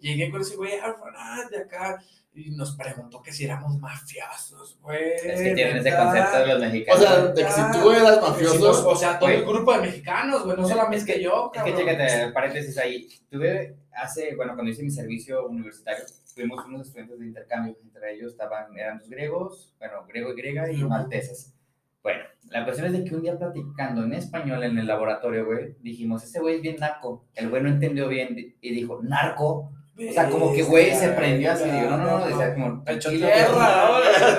llegué 0.00 0.30
con 0.30 0.42
ese 0.42 0.54
güey, 0.54 0.74
ah, 0.80 1.42
de 1.50 1.58
acá 1.58 2.00
y 2.36 2.50
nos 2.50 2.76
preguntó 2.76 3.20
que 3.20 3.32
si 3.32 3.44
éramos 3.44 3.78
mafiosos, 3.78 4.78
güey. 4.80 5.14
Es 5.24 5.40
que 5.40 5.54
tienen 5.54 5.78
ese 5.78 5.96
concepto 5.96 6.38
de 6.38 6.46
los 6.46 6.60
mexicanos. 6.60 7.00
O 7.00 7.04
sea, 7.04 7.26
de 7.26 7.44
que 7.44 7.50
si 7.50 7.60
tú 7.72 7.90
eras 7.90 8.20
mafioso. 8.20 8.88
o 8.88 8.96
sea, 8.96 9.18
todo 9.18 9.30
el 9.30 9.44
grupo 9.44 9.72
de 9.72 9.82
mexicanos, 9.82 10.44
güey, 10.44 10.56
no 10.56 10.68
solamente 10.68 11.04
que 11.04 11.22
yo. 11.22 11.50
Es 11.52 11.62
que 11.62 11.74
chécate, 11.74 12.32
paréntesis 12.32 12.78
ahí. 12.78 13.08
Tuve 13.30 13.76
hace, 13.96 14.34
bueno, 14.36 14.54
cuando 14.54 14.70
hice 14.70 14.82
mi 14.82 14.90
servicio 14.90 15.46
universitario, 15.46 16.04
tuvimos 16.34 16.64
unos 16.66 16.86
estudiantes 16.86 17.18
de 17.18 17.26
intercambio. 17.26 17.76
Entre 17.82 18.14
ellos 18.14 18.32
estaban, 18.32 18.76
eran 18.76 18.98
los 18.98 19.08
griegos, 19.08 19.74
bueno, 19.78 20.04
griego 20.06 20.32
y 20.32 20.36
griega 20.36 20.70
y 20.70 20.82
malteses. 20.84 21.54
Bueno, 22.02 22.22
la 22.50 22.64
cuestión 22.64 22.86
es 22.88 22.92
de 22.92 23.04
que 23.04 23.14
un 23.14 23.22
día 23.22 23.38
platicando 23.38 24.04
en 24.04 24.12
español 24.12 24.62
en 24.64 24.78
el 24.78 24.86
laboratorio, 24.86 25.46
güey, 25.46 25.76
dijimos, 25.80 26.22
ese 26.22 26.40
güey 26.40 26.56
es 26.56 26.62
bien 26.62 26.76
narco. 26.78 27.24
El 27.34 27.48
güey 27.48 27.62
no 27.62 27.68
entendió 27.68 28.08
bien 28.08 28.56
y 28.60 28.74
dijo, 28.74 29.00
narco 29.02 29.72
o 29.96 30.12
sea, 30.12 30.28
como 30.28 30.52
que, 30.52 30.62
güey, 30.64 30.92
se 30.92 31.10
prendió 31.10 31.52
así. 31.52 31.70
Digo, 31.70 31.90
no, 31.90 31.96
no, 31.98 32.18
no, 32.18 32.26
decía 32.26 32.52
como, 32.52 32.82
tranquilo. 32.82 33.28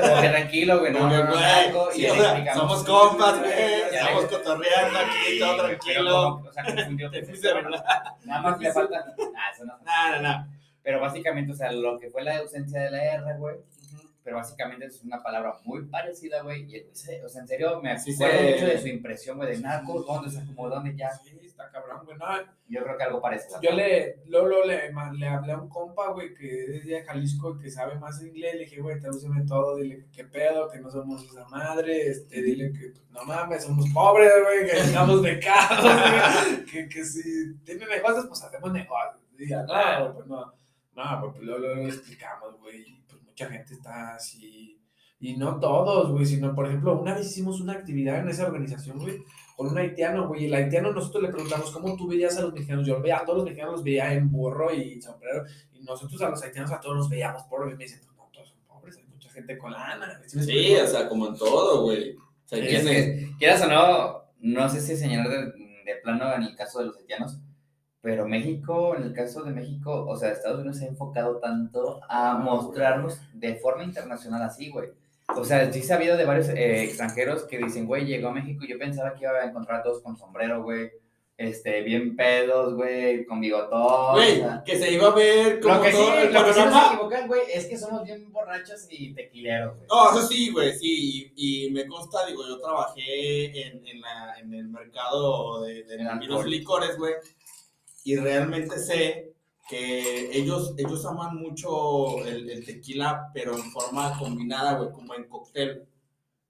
Como 0.01 0.21
que 0.21 0.29
tranquilo, 0.29 0.79
güey, 0.79 0.91
no, 0.91 1.09
no, 1.09 1.91
y 1.95 2.05
Somos 2.53 2.83
compas, 2.83 3.39
güey, 3.39 3.53
estamos 3.95 4.25
cotorreando 4.25 4.99
aquí, 4.99 5.39
todo 5.39 5.57
tranquilo. 5.57 6.35
O 6.35 6.53
sea, 6.53 6.65
confundió. 6.65 7.11
Nada 8.25 8.41
más 8.41 8.59
le 8.59 8.71
falta. 8.71 9.15
Ah, 9.35 9.51
eso 9.53 9.65
no. 9.65 9.77
No, 9.77 10.11
no, 10.11 10.21
no. 10.21 10.47
Pero 10.83 10.99
básicamente, 11.01 11.51
o 11.51 11.55
sea, 11.55 11.71
lo 11.71 11.99
que 11.99 12.09
fue 12.09 12.23
la 12.23 12.37
ausencia 12.37 12.81
de 12.81 12.91
la 12.91 13.03
R, 13.03 13.37
güey, 13.37 13.55
pero 14.23 14.37
básicamente 14.37 14.85
es 14.85 15.01
una 15.03 15.21
palabra 15.21 15.55
muy 15.63 15.83
parecida, 15.85 16.41
güey. 16.41 16.63
Y 16.63 16.79
o 17.23 17.29
sea, 17.29 17.41
en 17.41 17.47
serio, 17.47 17.79
me 17.81 17.91
acuerdo 17.91 18.41
mucho 18.51 18.65
de 18.65 18.81
su 18.81 18.87
impresión, 18.87 19.37
güey, 19.37 19.55
de 19.55 19.59
narco, 19.59 20.01
dónde 20.03 20.31
se 20.31 20.39
acomodó, 20.39 20.75
dónde 20.75 20.95
ya. 20.95 21.09
Está 21.55 21.71
cabrón, 21.71 22.01
güey. 22.03 22.17
No, 22.17 22.25
yo 22.67 22.83
creo 22.83 22.97
que 22.97 23.03
algo 23.03 23.21
parece. 23.21 23.47
Yo 23.61 23.71
le, 23.71 24.23
luego, 24.27 24.65
le, 24.65 24.91
le 25.17 25.27
hablé 25.27 25.53
a 25.53 25.57
un 25.57 25.69
compa, 25.69 26.11
güey, 26.11 26.33
que 26.33 26.77
es 26.77 26.85
de 26.85 27.03
Jalisco, 27.03 27.57
que 27.57 27.71
sabe 27.71 27.97
más 27.97 28.21
inglés. 28.21 28.55
Le 28.55 28.65
dije, 28.65 28.81
güey, 28.81 28.99
tradúceme 28.99 29.45
todo, 29.45 29.77
dile 29.77 29.97
que 29.97 30.11
qué 30.11 30.23
pedo, 30.25 30.69
que 30.69 30.79
no 30.79 30.91
somos 30.91 31.23
esa 31.23 31.47
madre, 31.47 32.09
este, 32.09 32.41
dile 32.41 32.73
que 32.73 32.89
pues, 32.89 33.09
no 33.09 33.23
mames, 33.23 33.63
somos 33.63 33.89
pobres, 33.93 34.31
güey, 34.43 34.69
que 34.69 34.77
estamos 34.77 35.21
becados, 35.21 35.81
güey, 35.81 36.65
que, 36.65 36.89
que 36.89 37.05
si 37.05 37.55
tienen 37.63 37.87
negocios, 37.87 38.25
pues 38.27 38.43
hacemos 38.43 38.73
negocios. 38.73 39.21
Diga, 39.37 39.63
no, 39.63 40.13
pues 40.13 40.27
no, 40.27 40.53
no, 40.95 41.31
pues 41.31 41.43
luego 41.43 41.59
lo 41.59 41.87
explicamos, 41.87 42.59
güey 42.59 43.05
mucha 43.35 43.49
gente 43.49 43.73
está 43.73 44.15
así. 44.15 44.81
Y 45.19 45.35
no 45.35 45.59
todos, 45.59 46.11
güey, 46.11 46.25
sino, 46.25 46.55
por 46.55 46.67
ejemplo, 46.67 46.97
una 46.97 47.15
vez 47.15 47.27
hicimos 47.27 47.59
una 47.59 47.73
actividad 47.73 48.19
en 48.19 48.29
esa 48.29 48.47
organización, 48.47 48.99
güey, 48.99 49.23
con 49.55 49.67
un 49.67 49.77
haitiano, 49.77 50.27
güey, 50.27 50.45
el 50.45 50.53
haitiano 50.53 50.91
nosotros 50.91 51.23
le 51.23 51.29
preguntamos 51.29 51.71
cómo 51.71 51.95
tú 51.95 52.07
veías 52.07 52.37
a 52.37 52.41
los 52.41 52.53
mexicanos. 52.53 52.85
Yo 52.85 53.01
veía 53.01 53.19
a 53.19 53.25
todos 53.25 53.37
los 53.37 53.45
mexicanos, 53.45 53.75
los 53.75 53.83
veía 53.83 54.13
en 54.13 54.29
burro 54.31 54.73
y 54.73 55.01
sombrero, 55.01 55.45
y 55.71 55.81
nosotros 55.81 56.21
a 56.21 56.29
los 56.29 56.43
haitianos 56.43 56.71
a 56.71 56.79
todos 56.79 56.97
los 56.97 57.09
veíamos 57.09 57.43
pobres. 57.43 57.73
Y 57.73 57.77
me 57.77 57.83
dicen, 57.85 58.01
no, 58.17 58.29
todos 58.33 58.49
son 58.49 58.59
pobres, 58.67 58.97
hay 58.97 59.05
mucha 59.05 59.29
gente 59.29 59.57
con 59.57 59.71
lana. 59.71 60.21
Sí, 60.27 60.75
o 60.75 60.87
sea, 60.87 61.07
como 61.07 61.27
en 61.27 61.35
todo, 61.35 61.83
güey. 61.83 62.15
O 62.15 62.47
sea, 62.47 62.59
quieras 63.39 63.61
o 63.63 63.67
no, 63.67 64.23
no 64.39 64.69
sé 64.69 64.81
si 64.81 64.95
señalar 64.97 65.29
de, 65.29 65.37
de 65.85 65.95
plano 66.03 66.33
en 66.33 66.43
el 66.43 66.55
caso 66.55 66.79
de 66.79 66.87
los 66.87 66.97
haitianos, 66.97 67.39
pero 68.05 68.27
México, 68.27 68.95
en 68.95 69.01
el 69.01 69.13
caso 69.13 69.41
de 69.41 69.51
México, 69.51 70.05
o 70.07 70.15
sea, 70.15 70.29
Estados 70.29 70.59
Unidos 70.59 70.77
se 70.77 70.85
ha 70.85 70.89
enfocado 70.89 71.39
tanto 71.39 72.01
a 72.07 72.33
ah, 72.33 72.37
mostrarnos 72.37 73.19
de 73.33 73.55
forma 73.55 73.83
internacional 73.83 74.43
así, 74.43 74.69
güey. 74.69 74.89
O 75.35 75.43
sea, 75.43 75.71
sí 75.71 75.79
he 75.79 75.83
sabido 75.83 76.17
de 76.17 76.25
varios 76.25 76.49
eh, 76.49 76.83
extranjeros 76.83 77.43
que 77.43 77.57
dicen, 77.57 77.85
güey, 77.85 78.05
llegó 78.05 78.29
a 78.29 78.33
México 78.33 78.63
y 78.63 78.69
yo 78.69 78.77
pensaba 78.77 79.13
que 79.13 79.23
iba 79.23 79.33
a 79.33 79.45
encontrar 79.45 79.79
a 79.79 79.83
todos 79.83 80.01
con 80.01 80.17
sombrero, 80.17 80.63
güey. 80.63 80.91
Este, 81.37 81.81
bien 81.81 82.15
pedos, 82.15 82.75
güey, 82.75 83.25
con 83.25 83.41
bigotón. 83.41 84.13
Güey, 84.13 84.41
que 84.65 84.77
se 84.77 84.93
iba 84.93 85.07
a 85.07 85.15
ver 85.15 85.59
como 85.59 85.75
lo 85.75 85.81
que 85.81 85.91
todo 85.91 86.05
sí, 86.05 86.27
lo 86.31 86.45
que 86.45 86.53
sí 86.53 86.59
se 86.61 86.87
equivocan, 86.87 87.27
güey, 87.27 87.41
es 87.53 87.65
que 87.65 87.77
somos 87.77 88.03
bien 88.05 88.31
borrachos 88.31 88.87
y 88.89 89.13
tequileros, 89.13 89.75
güey. 89.75 89.87
No, 89.89 90.11
eso 90.11 90.27
sí, 90.27 90.49
güey, 90.51 90.73
sí. 90.77 91.33
Y, 91.35 91.71
me 91.71 91.85
consta, 91.87 92.25
digo, 92.25 92.47
yo 92.47 92.61
trabajé 92.61 93.67
en, 93.67 93.85
en, 93.85 93.99
la, 93.99 94.39
en 94.39 94.53
el 94.53 94.69
mercado 94.69 95.63
de, 95.63 95.83
de 95.83 95.97
los 96.27 96.45
licores, 96.45 96.97
güey 96.97 97.15
y 98.05 98.15
realmente 98.17 98.77
sé 98.77 99.33
que 99.67 100.37
ellos, 100.37 100.73
ellos 100.77 101.05
aman 101.05 101.37
mucho 101.37 102.23
el, 102.25 102.65
tequila, 102.65 103.31
pero 103.33 103.55
en 103.55 103.71
forma 103.71 104.17
combinada, 104.17 104.77
güey, 104.77 104.91
como 104.91 105.15
en 105.15 105.27
cóctel. 105.27 105.87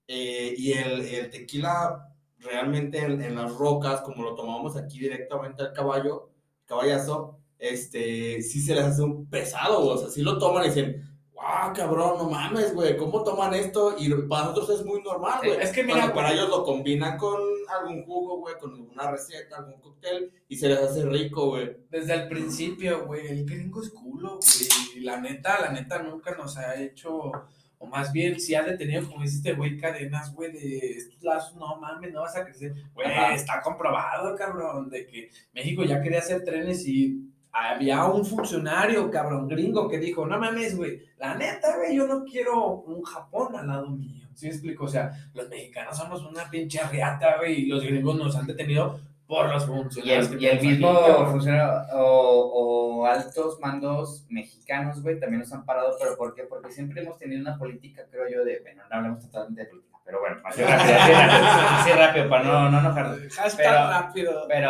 Eh, 0.08 0.54
y 0.58 0.74
el, 0.74 1.30
tequila 1.30 2.10
realmente 2.40 3.00
en, 3.00 3.36
las 3.36 3.54
rocas, 3.54 4.02
como 4.02 4.24
lo 4.24 4.36
tomamos 4.36 4.76
aquí 4.78 5.00
directamente 5.00 5.64
al 5.64 5.74
caballo, 5.74 6.30
caballazo, 6.66 7.40
este, 7.58 8.42
sí 8.42 8.62
se 8.62 8.76
les 8.76 8.84
hace 8.84 9.02
un 9.02 9.30
pesado, 9.30 9.88
o 9.88 9.98
sea, 9.98 10.10
sí 10.10 10.22
lo 10.22 10.38
toman 10.38 10.66
y 10.66 10.68
dicen, 10.68 11.18
ah, 11.40 11.72
cabrón, 11.76 12.18
no 12.18 12.30
mames, 12.30 12.74
güey, 12.74 12.98
¿cómo 12.98 13.24
toman 13.24 13.54
esto? 13.54 13.96
Y 13.98 14.10
para 14.28 14.48
nosotros 14.48 14.80
es 14.80 14.86
muy 14.86 15.02
normal, 15.02 15.40
güey. 15.44 15.60
Es 15.62 15.72
que 15.72 15.84
mira, 15.84 16.14
para 16.14 16.34
ellos 16.34 16.50
lo 16.50 16.64
combinan 16.64 17.18
con 17.18 17.40
algún 17.70 18.04
jugo, 18.06 18.40
güey, 18.40 18.56
con 18.60 18.74
alguna 18.74 19.12
receta, 19.12 19.58
algún 19.58 19.80
cóctel, 19.80 20.32
y 20.48 20.56
se 20.56 20.70
les 20.70 20.80
hace 20.80 21.06
rico, 21.06 21.48
güey. 21.50 21.78
Desde 21.90 22.14
el 22.14 22.28
principio, 22.28 23.06
güey, 23.06 23.28
el 23.28 23.46
gringo 23.46 23.82
es 23.82 23.90
culo, 23.90 24.40
güey. 24.40 25.04
La 25.04 25.20
neta, 25.20 25.60
la 25.62 25.72
neta 25.72 26.02
nunca 26.02 26.36
nos 26.36 26.58
ha 26.58 26.82
hecho, 26.82 27.32
o 27.78 27.86
más 27.88 28.12
bien, 28.12 28.40
si 28.40 28.56
ha 28.56 28.64
detenido, 28.64 29.08
como 29.08 29.24
dijiste, 29.24 29.54
güey, 29.54 29.78
cadenas, 29.78 30.34
güey, 30.34 30.52
de 30.52 30.78
estos 30.92 31.22
lazos, 31.24 31.56
no 31.56 31.76
mames, 31.78 32.12
no 32.14 32.22
vas 32.22 32.36
a 32.36 32.46
crecer. 32.46 32.74
Güey, 32.94 33.08
está 33.34 33.62
comprobado, 33.62 34.36
cabrón, 34.36 34.90
de 34.90 35.06
que 35.06 35.30
México 35.54 35.84
ya 35.84 36.02
quería 36.02 36.20
hacer 36.20 36.44
trenes 36.44 36.88
y 36.88 37.32
había 37.52 38.06
un 38.06 38.26
funcionario, 38.26 39.10
cabrón, 39.10 39.48
gringo, 39.48 39.88
que 39.88 39.98
dijo, 39.98 40.26
no 40.26 40.38
mames, 40.38 40.76
güey, 40.76 41.02
la 41.18 41.36
neta, 41.36 41.78
güey, 41.78 41.96
yo 41.96 42.06
no 42.06 42.24
quiero 42.26 42.82
un 42.82 43.02
Japón 43.04 43.56
al 43.56 43.68
lado 43.68 43.90
mío. 43.90 44.25
¿Sí 44.36 44.48
me 44.48 44.52
explico? 44.52 44.86
O 44.86 44.88
sea, 44.88 45.12
los 45.34 45.50
mexicanos 45.50 45.98
somos 45.98 46.24
una 46.24 46.50
pinche 46.50 46.82
riata, 46.92 47.38
güey, 47.38 47.62
y 47.62 47.66
los 47.68 47.84
gringos 47.84 48.16
nos 48.16 48.36
han 48.36 48.46
detenido 48.46 49.00
por 49.26 49.50
los 49.50 49.66
funcionarios. 49.66 50.30
Y 50.40 50.46
el, 50.46 50.62
mismo 50.62 50.94
funcionario 51.32 51.88
o, 51.94 53.06
altos 53.06 53.60
mandos 53.60 54.26
mexicanos, 54.30 55.02
güey, 55.02 55.20
también 55.20 55.40
nos 55.42 55.54
han 55.54 55.66
parado, 55.66 55.96
pero 56.00 56.18
¿por 56.18 56.36
qué? 56.36 56.44
Porque 56.44 56.72
siempre 56.72 57.02
hemos 57.02 57.18
tenido 57.18 57.42
una 57.42 57.58
política, 57.58 58.04
creo 58.12 58.30
yo, 58.30 58.44
de, 58.44 58.60
bueno, 58.62 58.84
no 58.90 58.96
hablamos 58.96 59.22
totalmente 59.22 59.62
de 59.62 59.68
política 59.68 59.96
pero 60.06 60.20
bueno, 60.20 60.38
así 60.44 60.62
rápido, 60.62 60.98
así 61.00 61.92
rápido, 61.92 62.30
para 62.30 62.44
no, 62.44 62.70
no 62.70 62.80
enojarnos. 62.80 63.18
Pero, 63.58 63.72
rápido. 63.72 64.46
Pero, 64.48 64.70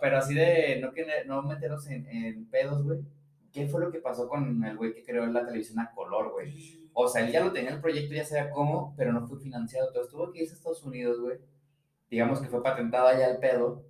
pero 0.00 0.16
así 0.16 0.34
de 0.34 0.80
no, 0.80 0.90
no 1.26 1.42
meternos 1.42 1.86
en, 1.88 2.06
en 2.08 2.46
pedos, 2.46 2.82
güey. 2.82 3.00
¿Qué 3.52 3.66
fue 3.66 3.82
lo 3.82 3.92
que 3.92 3.98
pasó 3.98 4.26
con 4.26 4.64
el 4.64 4.76
güey 4.78 4.94
que 4.94 5.04
creó 5.04 5.26
la 5.26 5.44
televisión 5.44 5.80
a 5.80 5.90
color, 5.90 6.32
güey? 6.32 6.79
O 7.00 7.08
sea, 7.08 7.24
él 7.24 7.32
ya 7.32 7.44
lo 7.44 7.52
tenía 7.52 7.70
el 7.70 7.80
proyecto, 7.80 8.14
ya 8.14 8.24
sabía 8.24 8.50
cómo, 8.50 8.94
pero 8.96 9.12
no 9.12 9.26
fue 9.26 9.38
financiado. 9.38 9.92
Todo 9.92 10.04
estuvo 10.04 10.26
aquí 10.26 10.40
en 10.40 10.46
Estados 10.46 10.82
Unidos, 10.84 11.20
güey. 11.20 11.38
Digamos 12.10 12.40
que 12.40 12.48
fue 12.48 12.62
patentado 12.62 13.08
allá 13.08 13.30
el 13.30 13.38
pedo. 13.38 13.84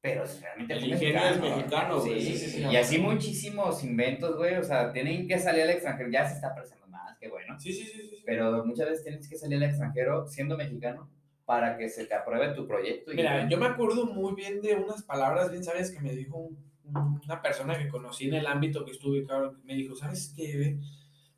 Pero 0.00 0.24
realmente 0.40 0.74
el 0.74 0.84
ingenio 0.88 1.24
es 1.24 1.40
mexicano, 1.40 2.00
güey. 2.00 2.20
Sí, 2.20 2.36
sí, 2.36 2.50
sí, 2.50 2.66
y 2.68 2.76
así 2.76 2.98
muchísimos 2.98 3.84
inventos, 3.84 4.36
güey. 4.36 4.56
O 4.56 4.64
sea, 4.64 4.92
tienen 4.92 5.28
que 5.28 5.38
salir 5.38 5.62
al 5.62 5.70
extranjero. 5.70 6.10
Ya 6.10 6.28
se 6.28 6.34
está 6.34 6.54
presentando 6.54 6.82
qué 7.22 7.28
bueno. 7.28 7.58
Sí, 7.58 7.72
sí, 7.72 7.84
sí, 7.86 8.22
Pero 8.26 8.64
muchas 8.64 8.88
veces 8.88 9.04
tienes 9.04 9.28
que 9.28 9.36
salir 9.36 9.56
al 9.58 9.70
extranjero 9.70 10.26
siendo 10.26 10.56
mexicano 10.56 11.08
para 11.44 11.76
que 11.76 11.88
se 11.88 12.04
te 12.06 12.14
apruebe 12.14 12.54
tu 12.54 12.66
proyecto. 12.66 13.12
Mira, 13.14 13.48
yo 13.48 13.58
me 13.58 13.66
acuerdo 13.66 14.06
muy 14.06 14.34
bien 14.34 14.60
de 14.60 14.74
unas 14.74 15.02
palabras 15.02 15.50
bien 15.50 15.62
sabias 15.62 15.90
que 15.90 16.00
me 16.00 16.12
dijo 16.12 16.50
una 16.84 17.40
persona 17.40 17.78
que 17.78 17.88
conocí 17.88 18.28
en 18.28 18.34
el 18.34 18.46
ámbito 18.46 18.84
que 18.84 18.90
estuve, 18.90 19.24
claro, 19.24 19.56
me 19.64 19.74
dijo, 19.74 19.94
¿sabes 19.94 20.34
qué? 20.36 20.78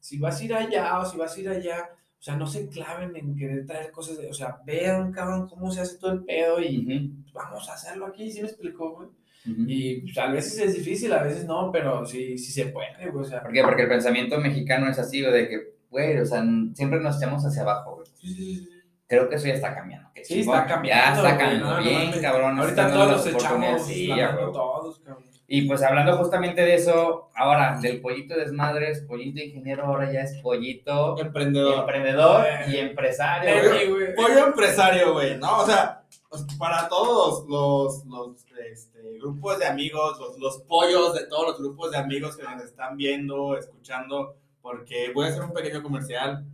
Si 0.05 0.19
vas 0.19 0.39
a 0.39 0.45
ir 0.45 0.53
allá 0.53 0.99
o 0.99 1.07
si 1.07 1.17
vas 1.17 1.35
a 1.35 1.41
ir 1.41 1.49
allá, 1.49 1.89
o 1.91 2.23
sea, 2.23 2.37
no 2.37 2.47
se 2.47 2.69
claven 2.69 3.17
en 3.17 3.35
querer 3.35 3.65
traer 3.65 3.91
cosas, 3.91 4.19
de, 4.19 4.29
o 4.29 4.35
sea, 4.35 4.59
vean, 4.67 5.11
cabrón, 5.11 5.49
cómo 5.49 5.71
se 5.71 5.81
hace 5.81 5.97
todo 5.97 6.13
el 6.13 6.25
pedo 6.25 6.61
y 6.61 7.11
vamos 7.33 7.67
a 7.71 7.73
hacerlo 7.73 8.09
aquí, 8.09 8.31
¿sí 8.31 8.43
me 8.43 8.49
explicó, 8.49 8.97
güey? 8.97 9.09
Y 9.67 10.03
pues, 10.03 10.19
a 10.19 10.27
veces 10.27 10.59
es 10.59 10.75
difícil, 10.75 11.11
a 11.11 11.23
veces 11.23 11.47
no, 11.47 11.71
pero 11.73 12.05
sí, 12.05 12.37
sí 12.37 12.53
se 12.53 12.67
puede, 12.67 13.11
güey. 13.11 13.25
O 13.25 13.27
sea. 13.27 13.43
¿Por 13.43 13.51
qué? 13.51 13.63
Porque 13.63 13.83
el 13.85 13.89
pensamiento 13.89 14.39
mexicano 14.39 14.91
es 14.91 14.99
así, 14.99 15.23
de 15.23 15.49
que, 15.49 15.75
güey, 15.89 16.19
o 16.19 16.27
sea, 16.27 16.45
siempre 16.75 17.01
nos 17.01 17.17
echamos 17.17 17.43
hacia 17.43 17.63
abajo, 17.63 17.95
güey. 17.95 18.07
Sí, 18.21 18.35
sí, 18.35 18.57
sí. 18.57 18.69
Creo 19.07 19.27
que 19.31 19.37
eso 19.37 19.47
ya 19.47 19.55
está 19.55 19.75
cambiando. 19.75 20.11
sí, 20.23 20.41
está 20.41 20.67
cambiando. 20.67 21.23
Ya 21.23 21.29
está 21.29 21.39
cambiando 21.39 21.79
bien, 21.79 22.21
cabrón. 22.21 22.59
Ahorita 22.59 22.93
todos 22.93 23.27
echamos, 23.27 23.87
sí, 23.87 24.09
ya, 24.09 24.37
todos, 24.37 25.01
cabrón. 25.01 25.34
Y 25.47 25.69
pues 25.69 25.83
hablando 25.83 26.17
justamente 26.17 26.63
de 26.63 26.75
eso, 26.75 27.29
ahora 27.35 27.79
del 27.81 28.01
pollito 28.01 28.35
desmadres, 28.35 29.03
pollito 29.03 29.43
ingeniero, 29.43 29.85
ahora 29.85 30.11
ya 30.11 30.21
es 30.21 30.39
pollito 30.41 31.19
emprendedor, 31.19 31.81
emprendedor 31.81 32.47
y 32.69 32.79
empresario. 32.79 33.71
pollo 34.17 34.47
empresario, 34.47 35.13
güey, 35.13 35.37
¿no? 35.37 35.61
O 35.61 35.67
sea, 35.67 36.03
pues, 36.31 36.47
para 36.59 36.89
todos 36.89 37.47
los, 37.47 38.05
los 38.07 38.45
este, 38.73 39.19
grupos 39.21 39.59
de 39.59 39.67
amigos, 39.67 40.19
los, 40.19 40.39
los, 40.39 40.59
pollos 40.63 41.15
de 41.15 41.27
todos 41.27 41.49
los 41.49 41.59
grupos 41.59 41.91
de 41.93 41.99
amigos 41.99 42.37
que 42.37 42.43
nos 42.43 42.65
están 42.65 42.97
viendo, 42.97 43.57
escuchando, 43.57 44.35
porque 44.63 45.13
voy 45.15 45.27
a 45.27 45.29
hacer 45.29 45.43
un 45.43 45.53
pequeño 45.53 45.83
comercial. 45.83 46.45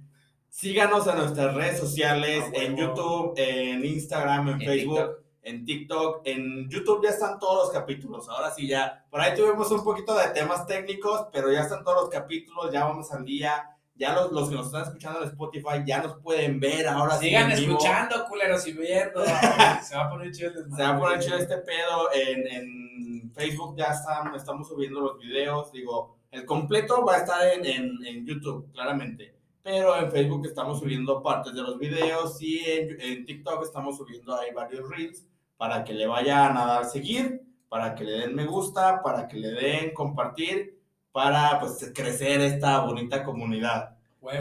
Síganos 0.49 1.07
en 1.07 1.16
nuestras 1.16 1.55
redes 1.55 1.78
sociales, 1.78 2.45
ah, 2.45 2.51
en 2.55 2.76
YouTube, 2.76 3.34
en 3.36 3.84
Instagram, 3.84 4.49
en, 4.49 4.61
Facebook, 4.61 5.19
en 5.43 5.64
TikTok. 5.64 6.22
En 6.24 6.68
YouTube 6.68 7.03
ya 7.03 7.11
están 7.11 7.38
todos 7.38 7.66
los 7.66 7.70
capítulos. 7.70 8.28
Ahora 8.28 8.51
sí, 8.51 8.66
ya. 8.66 9.05
Por 9.11 9.20
ahí 9.20 9.34
tuvimos 9.34 9.70
un 9.70 9.84
poquito 9.84 10.14
de 10.16 10.28
temas 10.28 10.66
técnicos, 10.66 11.26
pero 11.32 11.51
ya 11.51 11.61
están 11.61 11.84
todos 11.84 12.03
los 12.03 12.11
capítulos, 12.11 12.72
ya 12.72 12.84
vamos 12.84 13.12
al 13.12 13.24
día 13.24 13.76
ya 14.01 14.14
los, 14.14 14.32
los, 14.32 14.49
que 14.49 14.55
nos 14.55 14.66
están 14.66 14.84
escuchando 14.84 15.22
en 15.22 15.28
Spotify 15.28 15.84
ya 15.84 16.03
nos 16.03 16.16
pueden 16.22 16.59
ver 16.59 16.88
ahora 16.88 17.18
Sigan 17.18 17.53
escuchando, 17.53 18.24
culeros, 18.30 18.66
y 18.66 18.72
viendo. 18.72 19.22
Se 19.82 19.95
va 19.95 20.07
a 20.07 20.11
poner 20.11 20.32
chido 20.32 20.49
este 20.49 20.70
Se 20.74 20.82
va 20.82 20.88
a 20.88 20.99
poner 20.99 21.20
chido 21.20 21.36
este 21.36 21.59
pedo. 21.59 22.11
En, 22.14 22.47
en 22.47 23.32
Facebook 23.34 23.76
ya 23.76 23.93
están, 23.93 24.34
estamos 24.34 24.68
subiendo 24.68 25.01
los 25.01 25.18
videos. 25.18 25.70
Digo, 25.70 26.16
el 26.30 26.47
completo 26.47 27.05
va 27.05 27.16
a 27.16 27.18
estar 27.18 27.47
en, 27.47 27.66
en, 27.66 28.07
en, 28.07 28.26
YouTube, 28.26 28.72
claramente. 28.72 29.34
Pero 29.62 29.95
en 29.95 30.11
Facebook 30.11 30.47
estamos 30.47 30.80
subiendo 30.80 31.22
partes 31.22 31.53
de 31.53 31.61
los 31.61 31.78
videos 31.78 32.41
y 32.41 32.64
en, 32.64 32.99
en 33.03 33.26
TikTok 33.26 33.62
estamos 33.64 33.99
subiendo 33.99 34.34
ahí 34.34 34.51
varios 34.55 34.88
reels 34.88 35.26
para 35.61 35.84
que 35.84 35.92
le 35.92 36.06
vayan 36.06 36.56
a 36.56 36.64
dar 36.64 36.84
seguir, 36.86 37.42
para 37.68 37.94
que 37.94 38.02
le 38.02 38.12
den 38.12 38.34
me 38.34 38.46
gusta, 38.46 39.02
para 39.02 39.28
que 39.28 39.36
le 39.36 39.50
den 39.50 39.92
compartir 39.92 40.80
para 41.12 41.61
pues 41.61 41.92
crecer 41.94 42.40
esta 42.40 42.78
bonita 42.80 43.22
comunidad. 43.22 43.90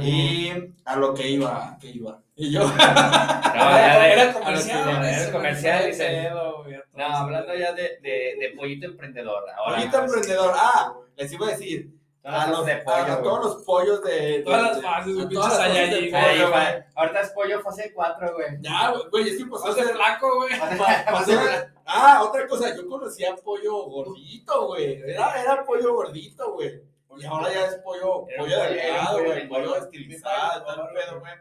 Y 0.01 0.49
a 0.85 0.95
lo 0.95 1.13
que 1.13 1.27
iba, 1.27 1.77
que 1.77 1.87
iba. 1.89 2.21
Y 2.37 2.51
yo. 2.53 2.61
No, 2.71 3.71
ya 3.71 4.07
era 4.07 4.33
comercial. 4.33 5.03
Era 5.03 5.31
comercial, 5.33 5.91
No, 6.93 7.05
hablando 7.05 7.53
ya 7.53 7.73
de, 7.73 7.99
de, 8.01 8.37
de 8.39 8.53
pollito 8.55 8.85
emprendedor. 8.85 9.43
pollito 9.67 9.99
emprendedor. 10.05 10.53
Ah, 10.55 10.93
les 11.17 11.33
iba 11.33 11.47
a 11.47 11.51
decir. 11.51 11.89
A, 12.21 12.47
los, 12.47 12.65
de 12.65 12.75
pollo, 12.77 13.13
a, 13.13 13.21
todos 13.23 13.45
los 13.45 13.63
pollos 13.63 14.03
de. 14.03 14.41
Todas 14.43 14.61
las 14.61 14.81
fases, 14.81 15.15
güey. 15.15 15.37
Allí, 15.37 16.11
güey. 16.11 16.83
Ahorita 16.95 17.21
es 17.21 17.29
pollo 17.29 17.61
fase 17.61 17.93
4, 17.93 18.33
güey. 18.33 18.47
Ya, 18.59 18.93
güey, 19.09 19.29
es 19.29 19.37
que 19.37 19.45
pues. 19.45 19.61
Fase 19.61 19.83
flaco, 19.83 20.35
güey. 20.35 20.51
Ah, 21.85 22.23
otra 22.23 22.47
cosa, 22.47 22.75
yo 22.75 22.87
conocía 22.87 23.35
pollo 23.37 23.83
gordito, 23.85 24.67
güey. 24.67 25.01
Era, 25.01 25.41
era 25.41 25.63
pollo 25.63 25.95
gordito, 25.95 26.53
güey. 26.53 26.83
Y 27.17 27.25
ahora 27.25 27.51
ya 27.51 27.65
es 27.65 27.75
pollo, 27.77 28.27
pollo 28.37 28.59
delgado, 28.63 29.23
güey. 29.23 29.47
Pollo 29.47 29.75
estilizado, 29.77 30.65
tal 30.65 30.89
pedo, 30.93 31.19
güey. 31.19 31.33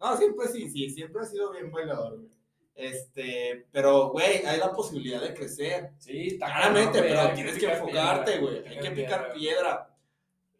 No, 0.00 0.16
siempre 0.16 0.48
sí, 0.48 0.68
sí, 0.68 0.90
siempre 0.90 1.22
ha 1.22 1.26
sido 1.26 1.52
bien 1.52 1.70
bailador, 1.70 2.16
güey. 2.18 2.32
Este, 2.74 3.66
pero, 3.70 4.08
güey, 4.08 4.44
hay 4.46 4.58
la 4.58 4.72
posibilidad 4.72 5.20
de 5.20 5.34
crecer. 5.34 5.92
Sí, 5.98 6.28
está 6.28 6.46
Claramente, 6.46 7.02
pero 7.02 7.32
tienes 7.34 7.58
que 7.58 7.72
enfocarte, 7.72 8.38
güey. 8.38 8.66
Hay 8.66 8.78
que 8.80 8.90
picar 8.90 9.32
piedra. 9.34 9.91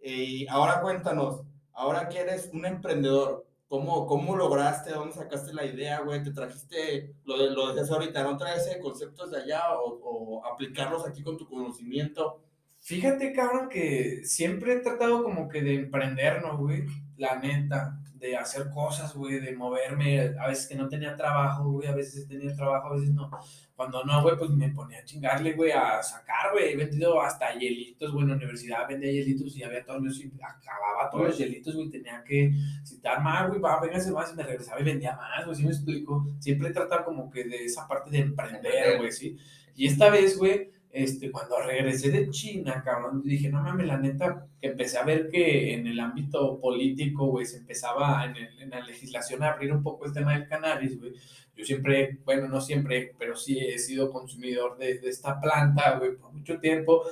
Y 0.02 0.46
ahora 0.48 0.80
cuéntanos, 0.80 1.42
ahora 1.72 2.08
que 2.08 2.18
eres 2.18 2.50
un 2.52 2.66
emprendedor, 2.66 3.46
¿cómo, 3.68 4.06
cómo 4.06 4.36
lograste, 4.36 4.90
dónde 4.90 5.14
sacaste 5.14 5.54
la 5.54 5.64
idea, 5.64 6.00
güey? 6.00 6.22
¿Te 6.22 6.32
trajiste, 6.32 7.14
lo, 7.24 7.38
de, 7.38 7.50
lo 7.50 7.68
decías 7.68 7.90
ahorita, 7.90 8.22
no 8.24 8.36
traes 8.36 8.68
conceptos 8.82 9.30
de 9.30 9.42
allá 9.42 9.62
o, 9.78 10.00
o 10.02 10.46
aplicarlos 10.46 11.06
aquí 11.06 11.22
con 11.22 11.36
tu 11.36 11.48
conocimiento? 11.48 12.42
Fíjate, 12.80 13.32
cabrón, 13.32 13.68
que 13.68 14.22
siempre 14.24 14.74
he 14.74 14.80
tratado 14.80 15.22
como 15.22 15.48
que 15.48 15.62
de 15.62 15.74
emprendernos, 15.74 16.58
güey, 16.58 16.84
la 17.16 17.38
neta, 17.38 18.01
de 18.22 18.36
hacer 18.36 18.70
cosas, 18.70 19.12
güey, 19.16 19.40
de 19.40 19.56
moverme, 19.56 20.32
a 20.38 20.46
veces 20.46 20.68
que 20.68 20.76
no 20.76 20.88
tenía 20.88 21.16
trabajo, 21.16 21.72
güey, 21.72 21.88
a 21.88 21.94
veces 21.94 22.28
tenía 22.28 22.54
trabajo, 22.54 22.86
a 22.86 22.94
veces 22.94 23.10
no. 23.10 23.28
Cuando 23.74 24.04
no, 24.04 24.22
güey, 24.22 24.36
pues 24.38 24.50
me 24.50 24.68
ponía 24.68 25.00
a 25.00 25.04
chingarle, 25.04 25.54
güey, 25.54 25.72
a 25.72 26.00
sacar, 26.04 26.52
güey, 26.52 26.72
he 26.72 26.76
vendido 26.76 27.20
hasta 27.20 27.52
hielitos, 27.52 28.12
güey, 28.12 28.22
en 28.22 28.30
la 28.30 28.36
universidad 28.36 28.86
vendía 28.88 29.10
hielitos 29.10 29.56
y 29.56 29.64
había 29.64 29.84
todos 29.84 30.00
los, 30.02 30.20
acababa 30.40 31.10
todos 31.10 31.26
los 31.26 31.38
hielitos, 31.38 31.74
güey, 31.74 31.90
tenía 31.90 32.22
que 32.22 32.52
citar 32.84 33.20
más, 33.20 33.48
güey, 33.48 33.60
va, 33.60 33.80
véngase 33.80 34.12
más, 34.12 34.32
y 34.32 34.36
me 34.36 34.44
regresaba 34.44 34.80
y 34.80 34.84
vendía 34.84 35.16
más, 35.16 35.44
güey, 35.44 35.56
¿sí 35.56 35.64
me 35.64 35.70
explico? 35.70 36.24
Siempre 36.38 36.68
he 36.68 36.72
tratado 36.72 37.04
como 37.04 37.28
que 37.28 37.42
de 37.42 37.64
esa 37.64 37.88
parte 37.88 38.08
de 38.10 38.20
emprender, 38.20 38.98
güey, 38.98 39.10
¿sí? 39.10 39.36
Y 39.74 39.88
esta 39.88 40.10
vez, 40.10 40.38
güey, 40.38 40.70
este, 40.92 41.30
cuando 41.30 41.58
regresé 41.58 42.10
de 42.10 42.28
China, 42.28 42.82
cabrón, 42.84 43.22
dije, 43.24 43.48
no 43.48 43.62
mames, 43.62 43.86
la 43.86 43.96
neta, 43.96 44.46
empecé 44.60 44.98
a 44.98 45.04
ver 45.04 45.30
que 45.30 45.72
en 45.72 45.86
el 45.86 45.98
ámbito 45.98 46.60
político, 46.60 47.26
güey, 47.26 47.46
se 47.46 47.56
empezaba 47.56 48.26
en, 48.26 48.36
en, 48.60 48.70
la 48.70 48.80
legislación 48.80 49.42
a 49.42 49.52
abrir 49.52 49.72
un 49.72 49.82
poco 49.82 50.04
el 50.04 50.12
tema 50.12 50.34
del 50.34 50.46
cannabis, 50.46 51.00
güey. 51.00 51.14
Yo 51.56 51.64
siempre, 51.64 52.18
bueno, 52.26 52.46
no 52.46 52.60
siempre, 52.60 53.14
pero 53.18 53.36
sí 53.36 53.58
he 53.58 53.78
sido 53.78 54.10
consumidor 54.10 54.76
de, 54.76 54.98
de 54.98 55.08
esta 55.08 55.40
planta, 55.40 55.98
güey, 55.98 56.16
por 56.16 56.30
mucho 56.32 56.60
tiempo. 56.60 57.04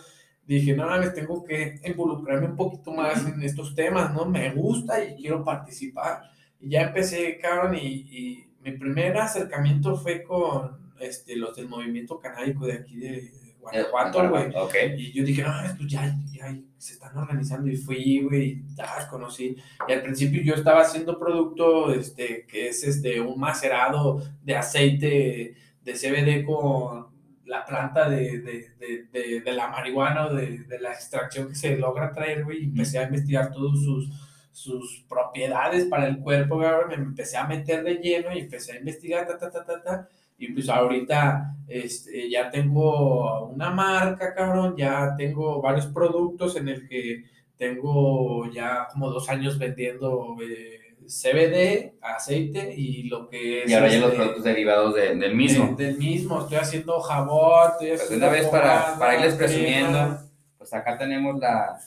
Dije, 0.47 0.76
no 0.76 0.87
mames, 0.87 1.14
tengo 1.14 1.43
que 1.43 1.81
involucrarme 1.85 2.49
un 2.49 2.57
poquito 2.57 2.93
más 2.93 3.26
en 3.26 3.43
estos 3.43 3.74
temas, 3.74 4.12
¿no? 4.12 4.26
Me 4.26 4.51
gusta 4.53 5.03
y 5.03 5.16
quiero 5.16 5.43
participar. 5.43 6.22
Y 6.61 6.70
ya 6.70 6.83
empecé, 6.83 7.39
cabrón, 7.39 7.76
y, 7.76 7.87
y 7.87 8.47
mi 8.62 8.72
primer 8.72 9.16
acercamiento 9.16 9.97
fue 9.97 10.22
con 10.22 10.95
este, 11.01 11.35
los 11.37 11.57
del 11.57 11.68
movimiento 11.68 12.18
canábico 12.20 12.66
de 12.66 12.74
aquí 12.74 12.97
de, 12.97 13.33
Guanajuato, 13.61 14.28
güey. 14.28 14.52
Y 14.96 15.12
yo 15.12 15.24
dije, 15.24 15.42
no, 15.42 15.52
pues 15.76 15.90
ya, 15.90 16.16
ya 16.32 16.56
se 16.78 16.94
están 16.94 17.16
organizando 17.16 17.70
y 17.70 17.76
fui, 17.76 18.22
güey, 18.22 18.62
ya 18.74 19.06
conocí. 19.08 19.56
Y 19.86 19.92
al 19.92 20.02
principio 20.02 20.42
yo 20.42 20.54
estaba 20.54 20.80
haciendo 20.80 21.18
producto, 21.18 21.92
este, 21.92 22.46
que 22.46 22.68
es 22.68 22.82
este, 22.84 23.20
un 23.20 23.38
macerado 23.38 24.22
de 24.42 24.56
aceite 24.56 25.54
de 25.82 25.92
CBD 25.92 26.44
con 26.44 27.08
la 27.44 27.64
planta 27.64 28.08
de, 28.08 28.40
de, 28.40 29.06
de, 29.12 29.40
de 29.40 29.52
la 29.52 29.68
marihuana 29.68 30.28
de, 30.28 30.78
la 30.80 30.92
extracción 30.92 31.48
que 31.48 31.54
se 31.54 31.76
logra 31.76 32.12
traer, 32.12 32.44
güey. 32.44 32.62
Y 32.62 32.64
empecé 32.64 32.98
a 32.98 33.04
investigar 33.04 33.52
todos 33.52 33.82
sus, 33.84 34.08
sus 34.52 35.04
propiedades 35.08 35.84
para 35.86 36.06
el 36.06 36.18
cuerpo, 36.18 36.56
güey. 36.56 36.70
Me 36.88 36.94
empecé 36.94 37.36
a 37.36 37.46
meter 37.46 37.84
de 37.84 37.96
lleno 37.96 38.32
y 38.32 38.40
empecé 38.40 38.72
a 38.72 38.78
investigar, 38.78 39.26
ta, 39.26 39.38
ta, 39.38 39.50
ta, 39.50 39.64
ta, 39.64 39.82
ta 39.82 40.08
y 40.41 40.53
pues 40.53 40.70
ahorita 40.70 41.55
este, 41.68 42.30
ya 42.30 42.51
tengo 42.51 43.49
una 43.49 43.70
marca, 43.70 44.34
cabrón, 44.34 44.74
ya 44.74 45.14
tengo 45.16 45.61
varios 45.61 45.86
productos 45.86 46.57
en 46.57 46.68
el 46.68 46.88
que 46.88 47.24
tengo 47.59 48.51
ya 48.51 48.88
como 48.91 49.11
dos 49.11 49.28
años 49.28 49.59
vendiendo 49.59 50.38
eh, 50.43 50.97
CBD, 51.07 51.93
aceite 52.01 52.72
y 52.74 53.03
lo 53.03 53.28
que 53.28 53.64
es... 53.64 53.70
Y 53.70 53.74
ahora 53.74 53.88
ya 53.88 53.99
los 53.99 54.07
este, 54.07 54.16
productos 54.16 54.45
derivados 54.45 54.95
del 54.95 55.34
mismo. 55.34 55.76
del 55.76 55.99
mismo, 55.99 56.41
estoy 56.41 56.57
haciendo 56.57 56.99
jabón, 57.01 57.72
estoy 57.72 57.88
pues 57.91 58.11
una 58.11 58.30
vez 58.30 58.47
para, 58.49 58.99
para 58.99 59.16
irles 59.16 59.34
presumiendo, 59.34 60.20
pues 60.57 60.72
acá 60.72 60.97
tenemos 60.97 61.38
la, 61.38 61.78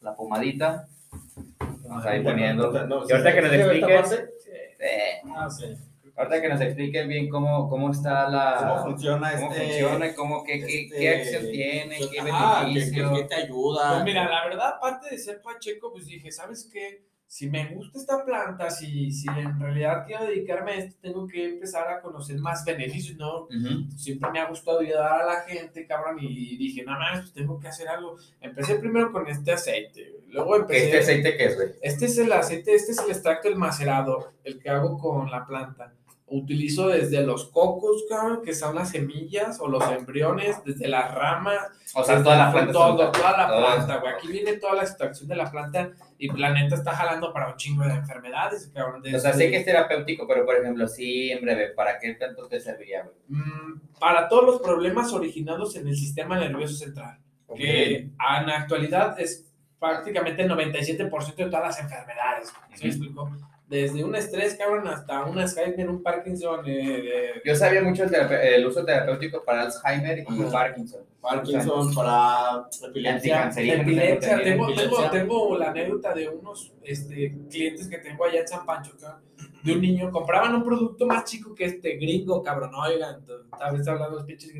la 0.00 0.16
pomadita. 0.16 0.88
Vamos 1.84 2.04
a 2.04 2.16
ir 2.16 2.24
poniendo. 2.24 2.72
y 3.08 3.12
ahorita 3.12 3.32
que 3.32 3.42
nos 3.42 3.52
expliques... 3.52 4.24
Ah, 5.36 5.48
sí. 5.48 5.76
Ahorita 6.16 6.42
que 6.42 6.48
nos 6.48 6.60
expliquen 6.60 7.08
bien 7.08 7.28
cómo, 7.28 7.68
cómo 7.70 7.90
está 7.90 8.28
la... 8.28 8.56
Cómo 8.58 8.90
funciona 8.90 9.32
cómo 9.32 9.52
este... 9.52 9.64
funciona, 9.64 10.14
cómo, 10.14 10.44
qué, 10.44 10.60
qué, 10.60 10.88
qué 10.90 11.14
este, 11.14 11.36
acción 11.36 11.52
tiene, 11.52 11.98
qué 12.10 12.22
beneficio. 12.22 13.14
Qué, 13.14 13.22
te 13.24 13.34
ayuda. 13.34 13.92
Pues 13.92 14.04
mira, 14.04 14.28
la 14.28 14.44
verdad, 14.44 14.74
aparte 14.76 15.08
de 15.10 15.18
ser 15.18 15.40
pacheco, 15.40 15.90
pues 15.90 16.06
dije, 16.06 16.30
¿sabes 16.30 16.68
qué? 16.70 17.10
Si 17.26 17.48
me 17.48 17.74
gusta 17.74 17.98
esta 17.98 18.26
planta, 18.26 18.68
si, 18.68 19.10
si 19.10 19.26
en 19.26 19.58
realidad 19.58 20.04
quiero 20.06 20.26
dedicarme 20.26 20.72
a 20.72 20.74
esto, 20.74 20.98
tengo 21.00 21.26
que 21.26 21.46
empezar 21.46 21.88
a 21.88 22.02
conocer 22.02 22.38
más 22.38 22.62
beneficios, 22.62 23.16
¿no? 23.16 23.48
Siempre 23.96 24.30
me 24.30 24.38
ha 24.38 24.50
gustado 24.50 24.80
ayudar 24.80 25.22
a 25.22 25.24
la 25.24 25.40
gente, 25.40 25.86
cabrón, 25.86 26.18
y 26.20 26.58
dije, 26.58 26.84
no, 26.84 26.92
no, 26.92 27.06
pues 27.20 27.32
tengo 27.32 27.58
que 27.58 27.68
hacer 27.68 27.88
algo. 27.88 28.18
Empecé 28.38 28.74
primero 28.74 29.10
con 29.10 29.26
este 29.28 29.50
aceite, 29.50 30.20
luego 30.28 30.56
empecé... 30.56 30.84
¿Este 30.84 30.98
aceite 30.98 31.36
qué 31.38 31.44
es, 31.46 31.56
güey? 31.56 31.68
Este 31.80 32.04
es 32.04 32.18
el 32.18 32.30
aceite, 32.30 32.74
este 32.74 32.92
es 32.92 32.98
el 32.98 33.10
extracto 33.10 33.48
del 33.48 33.56
macerado, 33.56 34.34
el 34.44 34.60
que 34.60 34.68
hago 34.68 34.98
con 34.98 35.30
la 35.30 35.46
planta 35.46 35.94
utilizo 36.32 36.88
desde 36.88 37.22
los 37.22 37.50
cocos, 37.50 38.04
cabrón, 38.08 38.40
que 38.42 38.54
son 38.54 38.74
las 38.74 38.90
semillas 38.90 39.60
o 39.60 39.68
los 39.68 39.84
embriones, 39.90 40.56
desde 40.64 40.88
las 40.88 41.14
ramas. 41.14 41.58
O 41.94 42.02
sea, 42.02 42.22
toda 42.22 42.36
la 42.36 42.52
planta. 42.52 42.72
Todo, 42.72 43.12
toda 43.12 43.36
la 43.36 43.46
planta, 43.46 43.96
güey. 43.98 44.14
Aquí 44.14 44.28
viene 44.28 44.54
toda 44.54 44.74
la 44.74 44.82
extracción 44.82 45.28
de 45.28 45.36
la 45.36 45.50
planta 45.50 45.90
y 46.18 46.28
la 46.32 46.52
neta 46.52 46.76
está 46.76 46.92
jalando 46.92 47.32
para 47.32 47.48
un 47.48 47.56
chingo 47.56 47.84
de 47.84 47.94
enfermedades, 47.94 48.70
cabrón. 48.74 49.02
o 49.14 49.18
sea, 49.18 49.32
sé 49.34 49.50
que 49.50 49.58
es 49.58 49.64
terapéutico, 49.64 50.26
pero 50.26 50.46
por 50.46 50.56
ejemplo, 50.56 50.88
sí, 50.88 51.30
en 51.30 51.42
breve, 51.42 51.70
¿para 51.70 51.98
qué 51.98 52.14
tanto 52.14 52.48
te 52.48 52.60
serviría, 52.60 53.02
güey? 53.02 53.16
Mm, 53.28 53.98
para 54.00 54.28
todos 54.28 54.44
los 54.44 54.60
problemas 54.62 55.12
originados 55.12 55.76
en 55.76 55.88
el 55.88 55.96
sistema 55.96 56.38
nervioso 56.38 56.74
central. 56.74 57.18
Que 57.54 57.96
en 57.96 58.16
la 58.18 58.56
actualidad 58.60 59.20
es 59.20 59.46
prácticamente 59.78 60.42
el 60.42 60.50
97% 60.50 61.34
de 61.36 61.44
todas 61.46 61.66
las 61.66 61.80
enfermedades. 61.80 62.50
¿Sí 62.74 62.84
me 62.84 62.88
explico? 62.88 63.30
Desde 63.72 64.04
un 64.04 64.14
estrés, 64.14 64.54
cabrón, 64.54 64.86
hasta 64.86 65.24
un 65.24 65.38
Alzheimer, 65.38 65.88
un 65.88 66.02
Parkinson. 66.02 66.62
Eh, 66.66 67.40
Yo 67.42 67.56
sabía 67.56 67.80
mucho 67.80 68.04
el, 68.04 68.66
uso 68.66 68.84
terapéutico 68.84 69.42
para 69.42 69.62
Alzheimer 69.62 70.18
y 70.18 70.24
Parkinson. 70.50 71.00
Parkinson, 71.22 71.94
para 71.94 72.66
epilepsia. 72.86 73.50
Epilepsia. 73.56 74.42
Tengo, 74.42 74.74
tengo, 74.74 75.10
tengo, 75.10 75.56
la 75.56 75.70
anécdota 75.70 76.12
de 76.12 76.28
unos 76.28 76.74
este, 76.82 77.34
clientes 77.48 77.88
que 77.88 77.96
tengo 77.96 78.26
allá 78.26 78.40
en 78.40 78.48
San 78.48 78.66
Pancho, 78.66 78.92
cabrón, 79.00 79.22
de 79.64 79.72
un 79.72 79.80
niño, 79.80 80.10
compraban 80.10 80.54
un 80.54 80.64
producto 80.64 81.06
más 81.06 81.24
chico 81.24 81.54
que 81.54 81.64
este 81.64 81.96
gringo, 81.96 82.42
cabrón, 82.42 82.74
oigan, 82.74 83.24
tal 83.58 83.78
vez 83.78 83.88
hablando 83.88 84.16
los 84.16 84.26
pinches 84.26 84.52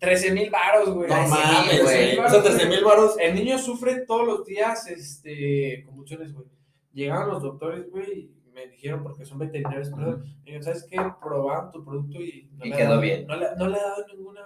13 0.00 0.32
mil 0.32 0.50
varos, 0.50 0.90
güey. 0.92 1.08
No 1.08 1.28
mames, 1.28 1.82
güey. 1.84 2.18
O 2.18 2.28
sea, 2.28 2.42
13 2.42 2.66
mil 2.66 2.82
varos. 2.82 3.14
El 3.20 3.36
niño 3.36 3.58
sufre 3.58 4.00
todos 4.00 4.26
los 4.26 4.44
días, 4.44 4.88
este, 4.88 5.84
convulsiones, 5.86 6.32
güey 6.32 6.48
llegaron 6.92 7.28
los 7.30 7.42
doctores, 7.42 7.90
güey, 7.90 8.30
y 8.46 8.50
me 8.52 8.66
dijeron, 8.68 9.02
porque 9.02 9.24
son 9.24 9.38
veterinarios, 9.38 9.90
perdón, 9.90 10.24
y 10.44 10.62
¿sabes 10.62 10.86
qué? 10.88 10.98
Probaron 11.20 11.70
tu 11.70 11.84
producto 11.84 12.20
y 12.20 12.50
no, 12.56 12.64
le, 12.64 12.76
quedó 12.76 13.00
bien. 13.00 13.26
No, 13.26 13.36
le, 13.36 13.46
no 13.56 13.68
le 13.68 13.78
ha 13.78 13.82
dado 13.82 14.06
ninguna. 14.08 14.40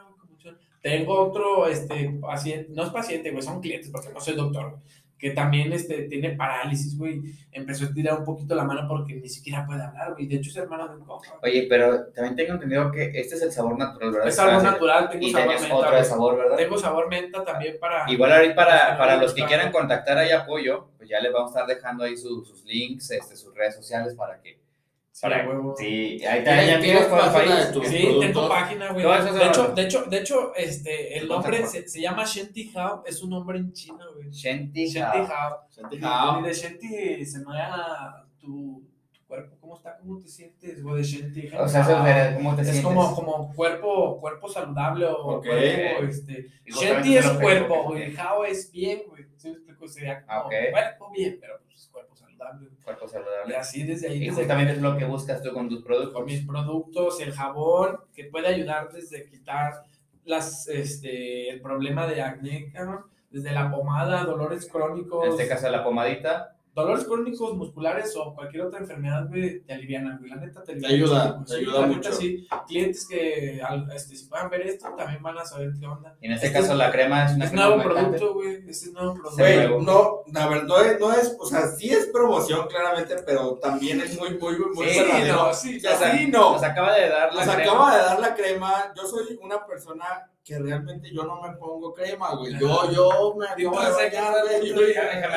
Tengo 0.81 1.21
otro 1.21 1.67
este, 1.67 2.11
paciente, 2.21 2.71
no 2.73 2.85
es 2.85 2.91
paciente, 2.91 3.33
güey, 3.33 3.43
son 3.43 3.61
clientes, 3.61 3.91
porque 3.91 4.13
no 4.13 4.21
soy 4.21 4.37
doctor, 4.37 4.71
güey 4.71 4.83
que 5.19 5.31
también 5.31 5.73
este, 5.73 6.03
tiene 6.03 6.31
parálisis, 6.31 6.97
güey, 6.99 7.23
empezó 7.53 7.87
a 7.87 7.93
tirar 7.93 8.19
un 8.19 8.25
poquito 8.25 8.55
la 8.55 8.65
mano 8.65 8.87
porque 8.87 9.15
ni 9.15 9.29
siquiera 9.29 9.65
puede 9.65 9.83
hablar, 9.83 10.13
güey. 10.13 10.27
De 10.27 10.37
hecho, 10.37 10.51
es 10.51 10.57
hermano 10.57 10.89
de 10.89 10.97
un 10.97 11.05
compa. 11.05 11.39
Oye, 11.43 11.67
pero 11.69 12.09
también 12.09 12.37
tengo 12.37 12.55
entendido 12.55 12.91
que 12.93 13.13
este 13.15 13.37
es 13.37 13.43
el 13.43 13.53
sabor 13.53 13.79
natural, 13.79 14.13
¿verdad? 14.13 14.29
Es 14.29 14.37
sabor 14.37 14.63
natural, 14.63 15.09
tengo 15.09 15.29
sabor 15.29 15.61
menta. 15.61 15.75
otro 15.75 15.97
de 15.97 16.05
sabor, 16.05 16.37
¿verdad? 16.37 16.57
Tengo 16.57 16.79
sabor 16.79 17.09
menta 17.09 17.45
también 17.45 17.79
para... 17.81 18.11
Igual 18.11 18.33
ahorita 18.33 18.55
para, 18.55 18.99
para 18.99 19.17
los 19.17 19.33
que 19.33 19.45
quieran 19.45 19.73
contactar 19.73 20.19
ahí 20.19 20.33
apoyo, 20.33 20.89
pues 20.99 21.09
ya 21.09 21.21
les 21.21 21.33
vamos 21.33 21.55
a 21.55 21.61
estar 21.61 21.77
dejando 21.77 22.05
ahí 22.05 22.17
sus 22.17 22.65
links, 22.65 23.11
este, 23.11 23.37
sus 23.37 23.55
redes 23.55 23.75
sociales 23.75 24.15
para 24.15 24.41
que 24.41 24.66
para, 25.21 25.49
huevo. 25.49 25.75
Sí, 25.77 26.23
ahí 26.25 26.45
también 26.45 26.81
¿Tienes 26.81 27.07
página 27.07 27.65
de 27.67 27.89
Sí, 27.89 28.17
tengo 28.21 28.49
página, 28.49 28.93
güey. 28.93 29.05
De 29.05 29.47
hecho, 29.47 29.69
de 29.69 29.83
hecho, 29.83 30.05
de 30.05 30.19
hecho, 30.19 30.55
este, 30.55 31.19
el 31.19 31.29
nombre 31.29 31.67
se, 31.67 31.89
se, 31.89 32.01
llama 32.01 32.25
Shanti 32.25 32.73
Hao, 32.75 33.03
es 33.07 33.23
un 33.23 33.31
nombre 33.31 33.59
en 33.59 33.73
chino, 33.73 34.05
güey. 34.15 34.31
Shanti 34.31 34.99
Hao. 34.99 35.67
Shanti 35.71 35.99
Hao. 36.03 36.41
Y 36.41 36.43
de 36.45 36.53
Shanti 36.53 37.25
se 37.25 37.39
me 37.39 37.55
da 37.57 38.27
tu, 38.39 38.83
cuerpo, 39.27 39.57
¿cómo 39.61 39.77
está? 39.77 39.97
¿Cómo 39.99 40.19
te 40.19 40.29
sientes, 40.29 40.83
güey? 40.83 40.99
De 40.99 41.03
Shanti 41.03 41.49
Hao. 41.49 41.65
O 41.65 41.69
sea, 41.69 42.35
¿cómo 42.37 42.55
te 42.55 42.65
sientes? 42.65 42.77
Es 42.77 42.83
como, 42.83 43.15
como 43.15 43.55
cuerpo, 43.55 44.21
cuerpo 44.21 44.49
saludable 44.49 45.07
o 45.07 45.41
cuerpo, 45.41 46.05
este. 46.07 46.49
Shanti 46.67 47.17
es 47.17 47.31
cuerpo, 47.31 47.85
güey. 47.85 48.15
Hao 48.17 48.45
es 48.45 48.71
bien, 48.71 49.03
güey. 49.09 49.25
¿Sí 49.37 49.49
me 49.49 49.55
explico? 49.55 49.89
Sería 49.89 50.25
como 50.27 50.49
cuerpo 50.49 51.11
bien, 51.11 51.39
pero 51.41 51.61
pues 51.65 51.89
cuerpo 51.93 52.16
saludable. 52.37 52.69
Cuerpo 52.85 53.09
saludable. 53.09 53.55
Y 53.55 53.57
así 53.57 53.83
desde 53.85 54.09
ahí. 54.09 54.25
Y 54.25 54.29
justamente 54.31 54.73
es 54.73 54.81
lo 54.81 54.97
que 54.97 55.05
buscas 55.05 55.43
tú 55.43 55.53
con 55.53 55.69
tus 55.69 55.83
productos. 55.83 56.15
Con 56.15 56.25
mis 56.25 56.47
productos, 56.47 57.21
el 57.21 57.33
jabón, 57.33 57.99
que 58.15 58.25
puede 58.25 58.49
ayudar 58.49 58.93
desde 58.93 59.27
quitar 59.27 59.85
las, 60.25 60.69
este, 60.69 61.51
el 61.51 61.61
problema 61.61 62.07
de 62.07 62.23
acné, 62.23 62.73
desde 63.31 63.53
la 63.53 63.71
pomada, 63.71 64.25
dolores 64.25 64.69
crónicos. 64.71 65.25
En 65.25 65.31
este 65.31 65.49
caso, 65.49 65.69
la 65.71 65.85
pomadita 65.85 66.56
dolores 66.77 67.07
crónicos 67.07 67.57
musculares 67.57 68.15
o 68.17 68.35
cualquier 68.35 68.65
otra 68.65 68.81
enfermedad, 68.81 69.27
güey, 69.29 69.61
te 69.61 69.73
alivian, 69.73 70.19
güey. 70.19 70.31
La 70.31 70.37
neta 70.37 70.63
te, 70.63 70.77
te 70.77 70.87
ayuda, 70.87 71.43
te 71.47 71.57
ayuda 71.57 71.87
mucho. 71.87 72.13
sí, 72.13 72.47
clientes 72.69 73.09
que 73.09 73.63
este, 73.95 74.17
si 74.17 74.27
puedan 74.27 74.51
ver 74.51 74.61
esto 74.61 74.95
también 74.95 75.23
van 75.23 75.39
a 75.39 75.45
saber 75.47 75.73
qué 75.81 75.87
onda. 75.87 76.15
Y 76.21 76.27
en 76.27 76.33
este, 76.33 76.53
caso 76.53 76.75
la 76.75 76.93
crema 76.93 77.25
es 77.25 77.33
una 77.35 77.45
es 77.47 77.53
nuevo 77.55 77.83
producto, 77.83 78.35
güey. 78.35 78.57
Este 78.69 78.71
es 78.71 78.93
nuevo 78.93 79.15
producto. 79.15 79.39
Güey, 79.39 79.85
no, 79.85 80.21
la 80.31 80.49
verdad 80.49 80.65
no 80.67 80.79
es, 80.81 81.01
no 81.01 81.13
es, 81.15 81.37
o 81.41 81.47
sea, 81.47 81.67
sí 81.69 81.89
es 81.89 82.09
promoción 82.13 82.69
claramente, 82.69 83.17
pero 83.25 83.55
también 83.55 84.03
es 84.03 84.19
muy, 84.19 84.39
muy, 84.39 84.59
muy 84.75 84.87
sí, 84.91 85.01
no, 85.29 85.55
sí, 85.55 85.79
o 85.79 85.81
sea, 85.81 86.13
sí, 86.13 86.27
no. 86.29 86.53
Nos 86.53 86.63
acaba 86.63 86.95
de 86.95 87.09
dar 87.09 87.33
la 87.33 87.47
nos 87.47 87.55
crema. 87.55 87.71
acaba 87.73 87.97
de 87.97 88.03
dar 88.03 88.21
la 88.21 88.35
crema. 88.35 88.93
Yo 88.95 89.07
soy 89.07 89.39
una 89.41 89.67
persona 89.67 90.31
que 90.47 90.61
realmente 90.61 91.11
yo 91.13 91.25
no 91.25 91.43
me 91.43 91.57
pongo 91.57 91.93
crema, 91.93 92.37
güey. 92.37 92.57
Yo, 92.57 92.93
yo 92.93 93.35
me 93.35 93.47
bañar, 93.67 94.33
güey. 94.45 94.69
Yo 94.69 94.77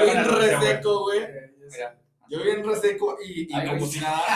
bien 0.05 0.23
reseco, 0.23 0.99
güey. 1.01 1.27
Mira. 1.71 1.99
Yo 2.29 2.43
bien 2.43 2.63
reseco 2.63 3.17
y, 3.19 3.47
y 3.49 3.67
como 3.67 3.87
si 3.87 3.99
nada. 3.99 4.21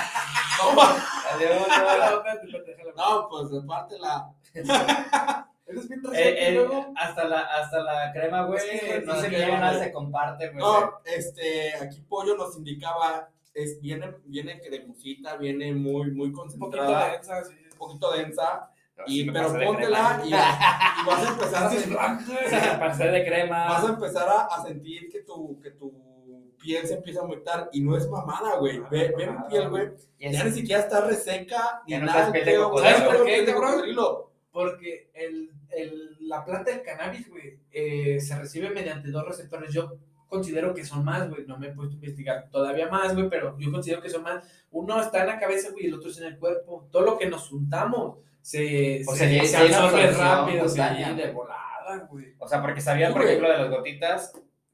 No, 2.95 3.27
pues 3.29 3.63
aparte 3.63 3.99
la. 3.99 4.31
Eres 5.65 5.87
bien 5.87 6.03
reseco, 6.03 6.13
eh, 6.13 6.55
eh, 6.55 6.85
hasta, 6.95 7.25
la, 7.25 7.41
hasta 7.41 7.79
la 7.81 8.11
crema, 8.11 8.45
güey. 8.45 8.61
no 9.05 9.15
se 9.15 9.29
lleva 9.29 9.57
nada, 9.59 9.79
se 9.79 9.91
comparte, 9.91 10.49
güey. 10.49 10.59
No, 10.59 11.01
este, 11.05 11.75
aquí 11.75 12.01
Pollo 12.01 12.35
nos 12.35 12.55
indicaba, 12.57 13.29
es, 13.53 13.79
viene, 13.79 14.15
viene 14.25 14.59
cremosita, 14.59 15.37
viene 15.37 15.73
muy, 15.73 16.11
muy 16.11 16.31
concentrada. 16.31 16.89
Un 16.89 16.97
poquito 16.97 17.11
densa, 17.11 17.43
sí. 17.43 17.55
Un 17.71 17.77
poquito 17.77 18.11
densa 18.11 18.72
y, 19.07 19.29
pero 19.31 19.53
póntela 19.53 20.21
y, 20.23 20.29
y, 20.29 20.31
vas 20.31 21.27
a 21.27 21.31
empezar 21.31 21.63
a 21.65 21.69
sentir, 21.69 23.11
de 23.11 23.25
crema. 23.25 23.65
Vas 23.65 23.85
a 23.85 23.89
empezar 23.89 24.27
a, 24.29 24.41
a, 24.45 24.63
sentir 24.63 25.09
que 25.09 25.21
tu, 25.21 25.59
que 25.59 25.71
tu 25.71 25.91
piel 26.61 26.87
se 26.87 26.95
empieza 26.95 27.19
a 27.19 27.23
aumentar 27.23 27.69
y 27.73 27.81
no 27.81 27.97
es 27.97 28.09
mamada, 28.09 28.57
güey. 28.57 28.79
Ve, 28.89 29.13
ve 29.17 29.31
mi 29.31 29.37
piel, 29.49 29.69
güey. 29.69 29.89
Ya 30.19 30.43
ni 30.43 30.51
siquiera 30.51 30.81
está 30.81 31.05
reseca 31.05 31.81
ni 31.87 31.97
nada. 31.97 32.31
¿Sabes 32.31 33.01
por 33.01 33.25
qué, 33.25 33.45
cabrón? 33.45 33.83
Porque 34.51 35.09
el, 35.15 35.51
el, 35.71 36.17
la 36.27 36.45
planta 36.45 36.71
del 36.71 36.83
cannabis, 36.83 37.27
güey, 37.29 37.59
eh, 37.71 38.19
se 38.21 38.37
recibe 38.37 38.69
mediante 38.69 39.09
dos 39.09 39.25
receptores. 39.25 39.73
Yo 39.73 39.97
considero 40.27 40.73
que 40.73 40.85
son 40.85 41.03
más, 41.03 41.27
güey. 41.27 41.45
No 41.47 41.57
me 41.57 41.67
he 41.67 41.71
puesto 41.71 41.93
a 41.93 41.95
investigar 41.95 42.49
todavía 42.51 42.87
más, 42.87 43.15
güey, 43.15 43.29
pero 43.29 43.57
yo 43.57 43.71
considero 43.71 44.01
que 44.01 44.09
son 44.09 44.23
más. 44.23 44.47
Uno 44.71 45.01
está 45.01 45.21
en 45.21 45.27
la 45.27 45.39
cabeza, 45.39 45.71
güey, 45.71 45.85
y 45.85 45.87
el 45.87 45.95
otro 45.95 46.11
es 46.11 46.19
en 46.19 46.25
el 46.27 46.37
cuerpo. 46.37 46.87
Todo 46.91 47.03
lo 47.03 47.17
que 47.17 47.27
nos 47.27 47.49
juntamos 47.49 48.19
se, 48.43 49.01
o 49.07 49.15
se, 49.15 49.39
se, 49.39 49.47
se 49.47 49.57
absorbe 49.57 50.11
rápido, 50.11 50.67
se 50.67 50.81
de 50.81 51.31
volada, 51.31 52.07
güey. 52.09 52.35
O 52.37 52.47
sea, 52.47 52.61
porque 52.61 52.81
sabían, 52.81 53.13
por 53.13 53.23
ejemplo, 53.23 53.49
de 53.49 53.57
las 53.57 53.69
gotitas, 53.69 54.33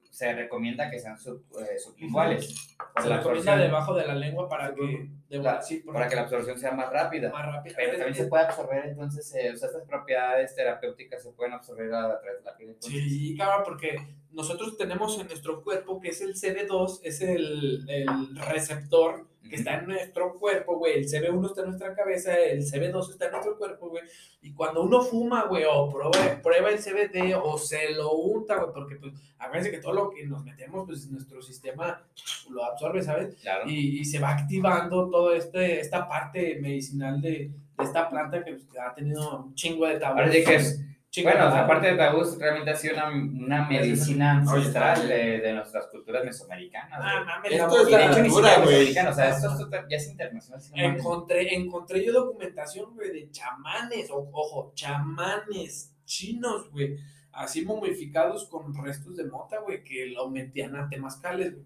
se 0.09 0.34
recomienda 0.34 0.89
que 0.89 0.97
sean 0.97 1.20
sub, 1.20 1.45
eh, 1.61 1.78
sublinguales. 1.78 2.76
Se 2.99 3.07
recomienda 3.07 3.57
debajo 3.57 3.93
de 3.93 4.07
la 4.07 4.15
lengua 4.15 4.49
para 4.49 4.74
que, 4.74 5.07
la, 5.30 5.61
sí, 5.61 5.84
para 5.86 6.09
que 6.09 6.15
la 6.15 6.24
absorción 6.24 6.57
sea 6.57 6.72
más 6.72 6.91
rápida. 6.91 7.30
Más 7.32 7.45
rápida. 7.45 7.76
Pero 7.78 7.91
también 7.91 8.15
se 8.15 8.26
puede 8.26 8.45
absorber, 8.45 8.88
entonces, 8.88 9.36
eh, 9.36 9.51
o 9.53 9.55
sea, 9.55 9.67
estas 9.70 9.86
propiedades 9.88 10.55
terapéuticas 10.55 11.22
se 11.22 11.32
pueden 11.34 11.53
absorber 11.53 11.93
a, 11.93 12.20
través 12.20 12.39
de 12.39 12.45
la 12.45 12.57
piel. 12.57 12.76
Sí, 12.80 13.38
cabrón, 13.38 13.61
porque 13.63 13.97
nosotros 14.32 14.78
tenemos 14.78 15.20
en 15.20 15.28
nuestro 15.28 15.63
cuerpo, 15.63 16.01
que 16.01 16.09
es 16.09 16.22
el 16.22 16.34
CB2, 16.34 17.01
es 17.03 17.22
el, 17.22 17.88
el 17.88 18.36
receptor 18.36 19.29
que 19.48 19.56
está 19.56 19.76
en 19.76 19.88
nuestro 19.88 20.38
cuerpo, 20.38 20.78
güey. 20.78 21.00
El 21.00 21.06
CB1 21.06 21.46
está 21.46 21.62
en 21.62 21.68
nuestra 21.68 21.96
cabeza, 21.96 22.36
el 22.38 22.62
CB2 22.62 23.12
está 23.12 23.26
en 23.26 23.32
nuestro 23.32 23.58
cuerpo, 23.58 23.90
güey. 23.90 24.04
Y 24.42 24.54
cuando 24.54 24.84
uno 24.84 25.02
fuma, 25.02 25.46
güey, 25.46 25.64
o 25.70 25.90
prueba, 25.90 26.42
prueba 26.42 26.70
el 26.70 26.80
CBD 26.80 27.36
o 27.42 27.58
se 27.58 27.92
lo 27.94 28.14
unta, 28.14 28.58
güey, 28.58 28.74
porque 28.74 28.96
pues 28.98 29.14
acuérdense 29.38 29.72
que 29.72 29.82
todo 29.82 29.94
lo 29.94 30.10
que 30.10 30.26
nos 30.26 30.44
metemos, 30.44 30.86
pues 30.86 31.10
nuestro 31.10 31.42
sistema 31.42 32.06
lo 32.50 32.64
absorbe, 32.64 33.02
¿sabes? 33.02 33.36
Claro. 33.42 33.70
Y, 33.70 34.00
y 34.00 34.06
se 34.06 34.20
va 34.20 34.32
activando 34.32 35.10
toda 35.10 35.36
este, 35.36 35.80
esta 35.80 36.08
parte 36.08 36.60
medicinal 36.62 37.22
de, 37.22 37.30
de 37.30 37.84
esta 37.84 38.10
planta 38.10 38.44
que, 38.44 38.54
pues, 38.54 38.68
ha 38.80 38.94
tenido 38.94 39.46
un 39.46 39.56
chingo 39.56 39.88
de 39.88 40.00
tabú. 40.00 40.18
Parece 40.18 40.44
que 40.44 40.56
es 40.56 40.86
bueno, 41.24 41.43
aparte 41.45 41.88
de 41.88 41.97
tabú, 41.97 42.22
realmente 42.39 42.72
ha 42.72 42.76
sido 42.76 42.93
una, 42.93 43.10
una 43.10 43.68
medicina 43.68 44.38
ancestral 44.38 45.07
de, 45.07 45.39
de, 45.39 45.53
nuestras 45.53 45.88
culturas 45.88 46.24
mesoamericanas. 46.24 46.99
Ah, 47.01 47.24
mames, 47.26 47.51
esto 47.51 47.82
es 47.82 47.91
la 47.91 48.22
cultura, 48.22 48.60
güey. 48.64 48.89
O 48.91 49.14
sea, 49.14 49.30
esto, 49.30 49.51
esto, 49.51 49.70
ya 49.89 49.97
es 49.97 50.07
internacional. 50.07 50.86
encontré, 50.86 51.55
encontré 51.55 52.05
yo 52.05 52.14
documentación, 52.14 52.93
güey, 52.93 53.12
de 53.12 53.32
chamanes, 53.32 54.12
o, 54.12 54.30
ojo, 54.32 54.72
chamanes 54.76 55.95
chinos, 56.05 56.72
güey, 56.72 56.97
así 57.32 57.64
momificados 57.64 58.47
con 58.47 58.74
restos 58.84 59.16
de 59.16 59.26
mota, 59.26 59.60
güey, 59.60 59.84
que 59.84 60.07
lo 60.07 60.30
metían 60.30 60.76
a 60.76 60.89
temazcales, 60.89 61.53
güey. 61.53 61.66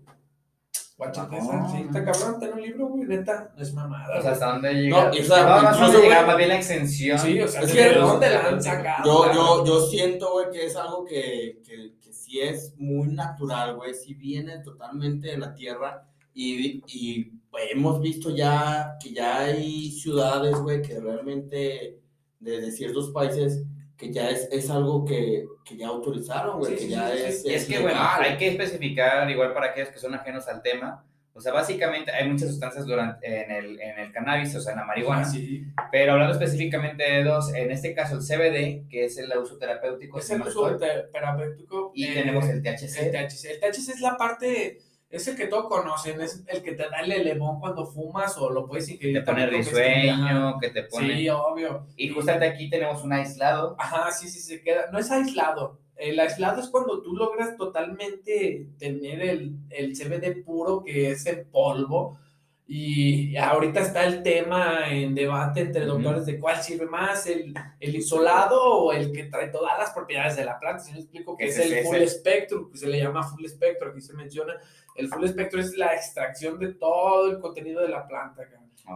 Guachate 1.03 1.37
esa, 1.37 1.69
sí, 1.69 1.77
está 1.81 2.05
cabrón, 2.05 2.33
está 2.33 2.45
en 2.45 2.53
un 2.53 2.61
libro, 2.61 2.87
güey, 2.87 3.07
neta, 3.07 3.51
no 3.55 3.61
es 3.61 3.73
mamada. 3.73 4.19
O 4.19 4.21
sea, 4.21 4.31
¿hasta 4.31 4.53
dónde 4.53 4.73
llega? 4.73 5.03
No, 5.03 5.09
o 5.09 5.23
sea, 5.23 5.45
no, 5.45 5.71
no, 5.71 5.79
no 5.93 6.01
llega, 6.01 6.25
más 6.25 6.37
bien 6.37 6.49
la 6.49 6.55
extensión. 6.55 7.19
Sí, 7.19 7.41
o 7.41 7.47
sea, 7.47 7.61
es 7.61 7.71
que, 7.73 7.89
¿dónde 7.93 8.29
la 8.29 8.47
han 8.47 8.63
sacado? 8.63 9.03
Yo, 9.05 9.33
yo, 9.33 9.65
yo 9.65 9.87
siento, 9.87 10.31
güey, 10.31 10.49
que 10.51 10.65
es 10.65 10.75
algo 10.75 11.05
que, 11.05 11.61
que, 11.65 11.93
que 11.99 12.13
sí 12.13 12.39
es 12.39 12.73
muy 12.77 13.09
natural, 13.09 13.75
güey, 13.75 13.93
sí 13.93 14.13
viene 14.13 14.59
totalmente 14.59 15.27
de 15.27 15.37
la 15.37 15.53
tierra 15.53 16.07
y, 16.33 16.81
y 16.87 17.31
hemos 17.71 17.99
visto 18.01 18.29
ya 18.29 18.97
que 19.01 19.13
ya 19.13 19.39
hay 19.41 19.91
ciudades, 19.91 20.55
güey, 20.59 20.81
que 20.81 20.99
realmente 20.99 21.99
desde 22.39 22.71
ciertos 22.71 23.11
países 23.11 23.63
que 24.03 24.11
ya 24.11 24.29
es, 24.29 24.49
es 24.51 24.69
algo 24.69 25.05
que, 25.05 25.45
que 25.63 25.77
ya 25.77 25.87
autorizaron, 25.87 26.59
güey, 26.59 26.75
que 26.75 26.89
ya 26.89 27.13
es, 27.13 27.45
es, 27.45 27.65
que, 27.65 27.79
bueno, 27.79 27.99
hay 27.99 28.37
que 28.37 28.49
especificar, 28.49 29.29
igual 29.29 29.53
para 29.53 29.67
aquellos 29.67 29.89
que 29.89 29.99
son 29.99 30.13
ajenos 30.13 30.47
al 30.47 30.61
tema, 30.61 31.05
o 31.35 31.41
sea, 31.41 31.51
básicamente 31.51 32.11
hay 32.11 32.29
muchas 32.29 32.49
sustancias 32.49 32.85
durante, 32.85 33.25
en, 33.25 33.49
el, 33.49 33.81
en 33.81 33.97
el 33.97 34.11
cannabis, 34.11 34.55
o 34.55 34.61
sea, 34.61 34.73
en 34.73 34.79
la 34.79 34.85
marihuana. 34.85 35.25
Sí. 35.25 35.65
Pero 35.91 36.13
hablando 36.13 36.33
específicamente 36.33 37.03
de 37.03 37.23
dos, 37.23 37.51
en 37.55 37.71
este 37.71 37.95
caso 37.95 38.15
el 38.15 38.21
CBD, 38.21 38.87
que 38.87 39.05
es 39.05 39.17
el 39.17 39.35
uso 39.35 39.57
terapéutico. 39.57 40.19
Es 40.19 40.29
el 40.29 40.41
uso 40.43 40.77
terapéutico. 40.77 41.91
Y 41.95 42.05
eh, 42.05 42.13
tenemos 42.13 42.47
el 42.49 42.61
THC. 42.61 42.99
El 42.99 43.11
THC. 43.11 43.45
El 43.45 43.59
THC 43.59 43.89
es 43.89 44.01
la 44.01 44.15
parte 44.15 44.77
es 45.13 45.27
el 45.27 45.35
que 45.35 45.45
todos 45.45 45.67
conocen, 45.67 46.19
es 46.21 46.43
el 46.47 46.63
que 46.63 46.71
te 46.71 46.89
da 46.89 46.97
el 47.03 47.11
elemón 47.11 47.59
cuando 47.59 47.85
fumas 47.85 48.35
o 48.39 48.49
lo 48.49 48.65
puedes 48.65 48.89
ingerir. 48.89 49.19
Te 49.19 49.21
pone 49.21 49.45
risueño, 49.45 50.57
que 50.59 50.69
te 50.69 50.83
pone... 50.83 51.15
Sí, 51.15 51.29
obvio. 51.29 51.85
Y 51.95 52.09
justamente 52.09 52.47
aquí 52.47 52.67
tenemos 52.67 53.03
un 53.03 53.13
aislado. 53.13 53.75
Ajá, 53.77 54.11
sí, 54.11 54.27
sí, 54.27 54.39
se 54.39 54.63
queda. 54.63 54.89
No 54.91 54.97
es 54.97 55.11
aislado. 55.11 55.77
El 55.95 56.19
aislado 56.19 56.61
es 56.61 56.67
cuando 56.69 57.03
tú 57.03 57.15
logras 57.15 57.55
totalmente 57.57 58.69
tener 58.79 59.21
el, 59.21 59.55
el 59.69 59.93
CBD 59.93 60.43
puro, 60.43 60.83
que 60.83 61.11
es 61.11 61.27
el 61.27 61.45
polvo, 61.45 62.17
y 62.65 63.35
ahorita 63.35 63.81
está 63.81 64.05
el 64.05 64.23
tema 64.23 64.89
en 64.89 65.13
debate 65.13 65.61
entre 65.61 65.85
doctores 65.85 66.25
de 66.25 66.39
cuál 66.39 66.63
sirve 66.63 66.85
más, 66.85 67.27
el, 67.27 67.53
el, 67.79 67.95
isolado 67.95 68.61
o 68.61 68.93
el 68.93 69.11
que 69.11 69.25
trae 69.25 69.49
todas 69.49 69.77
las 69.77 69.91
propiedades 69.91 70.37
de 70.37 70.45
la 70.45 70.57
planta. 70.59 70.79
Si 70.79 70.93
me 70.93 70.99
explico 70.99 71.35
que 71.35 71.47
es, 71.47 71.59
el 71.59 71.83
full 71.83 72.01
spectrum, 72.07 72.71
que 72.71 72.77
se 72.77 72.87
le 72.87 72.99
llama 72.99 73.21
full 73.23 73.45
spectrum, 73.45 73.91
aquí 73.91 74.01
se 74.01 74.13
menciona. 74.13 74.53
El 74.95 75.09
full 75.09 75.27
spectrum 75.27 75.61
es 75.61 75.75
la 75.75 75.93
extracción 75.93 76.57
de 76.57 76.73
todo 76.73 77.31
el 77.31 77.39
contenido 77.39 77.81
de 77.81 77.89
la 77.89 78.07
planta. 78.07 78.43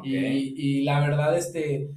Y, 0.01 0.15
y, 0.15 0.84
la 0.84 1.01
verdad, 1.01 1.38
este, 1.38 1.89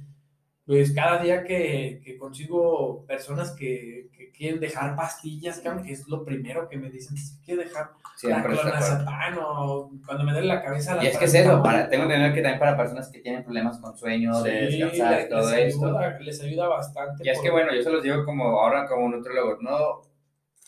pues 0.71 0.93
cada 0.93 1.21
día 1.21 1.43
que, 1.43 1.99
que 2.01 2.17
consigo 2.17 3.05
personas 3.05 3.51
que, 3.51 4.07
que, 4.15 4.31
quieren 4.31 4.61
dejar 4.61 4.95
pastillas, 4.95 5.59
que 5.59 5.91
es 5.91 6.07
lo 6.07 6.23
primero 6.23 6.69
que 6.69 6.77
me 6.77 6.89
dicen, 6.89 7.17
quiero 7.43 7.61
dejar 7.61 7.89
la 8.23 8.41
clonazepam 8.41 9.37
o 9.37 9.91
cuando 10.05 10.23
me 10.23 10.31
duele 10.31 10.47
la 10.47 10.63
cabeza. 10.63 10.95
La 10.95 11.03
y 11.03 11.07
es 11.07 11.17
que 11.17 11.25
es 11.25 11.33
eso, 11.33 11.61
para, 11.61 11.89
tengo 11.89 12.07
que 12.07 12.13
entender 12.13 12.33
que 12.33 12.41
también 12.41 12.59
para 12.59 12.77
personas 12.77 13.09
que 13.09 13.19
tienen 13.19 13.43
problemas 13.43 13.79
con 13.79 13.97
sueño, 13.97 14.41
de 14.43 14.51
descansar 14.67 15.21
y 15.25 15.29
todo 15.29 15.51
les 15.51 15.73
esto. 15.73 15.87
Ayuda, 15.87 16.19
les 16.21 16.41
ayuda 16.41 16.67
bastante. 16.69 17.21
Y 17.25 17.29
es 17.29 17.41
que 17.41 17.51
bueno, 17.51 17.75
yo 17.75 17.81
se 17.81 17.89
los 17.89 18.01
digo 18.01 18.23
como 18.23 18.45
ahora 18.45 18.87
como 18.87 19.09
nutrólogo, 19.09 19.57
no 19.59 20.03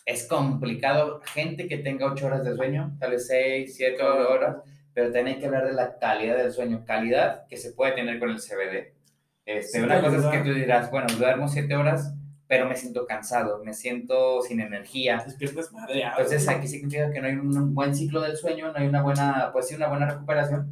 es 0.06 0.28
complicado, 0.28 1.22
gente 1.34 1.70
que 1.70 1.78
tenga 1.78 2.08
8 2.08 2.28
horas 2.28 2.44
de 2.44 2.58
sueño, 2.58 2.98
tal 3.00 3.12
vez 3.12 3.26
6, 3.28 3.74
7 3.74 4.04
horas, 4.04 4.58
pero 4.94 5.14
también 5.14 5.28
hay 5.28 5.40
que 5.40 5.46
hablar 5.46 5.66
de 5.66 5.72
la 5.72 5.98
calidad 5.98 6.36
del 6.36 6.52
sueño, 6.52 6.84
calidad 6.86 7.48
que 7.48 7.56
se 7.56 7.72
puede 7.72 7.94
tener 7.94 8.20
con 8.20 8.32
el 8.32 8.42
CBD. 8.42 9.02
Este, 9.46 9.84
una 9.84 10.02
cosa 10.02 10.18
es 10.18 10.26
que 10.26 10.50
tú 10.50 10.56
dirás, 10.56 10.90
bueno, 10.90 11.08
duermo 11.18 11.48
7 11.48 11.76
horas, 11.76 12.14
pero 12.48 12.68
me 12.68 12.76
siento 12.76 13.06
cansado, 13.06 13.64
me 13.64 13.74
siento 13.74 14.42
sin 14.42 14.60
energía. 14.60 15.26
Entonces 15.26 16.48
aquí 16.48 16.68
significa 16.68 17.12
que 17.12 17.22
no 17.22 17.28
hay 17.28 17.34
un 17.36 17.74
buen 17.74 17.96
ciclo 17.96 18.22
del 18.22 18.38
sueño, 18.38 18.72
no 18.72 18.78
hay 18.78 18.88
una 18.88 19.02
buena, 19.02 19.50
pues 19.52 19.68
sí, 19.68 19.76
una 19.76 19.88
buena 19.88 20.10
recuperación. 20.10 20.72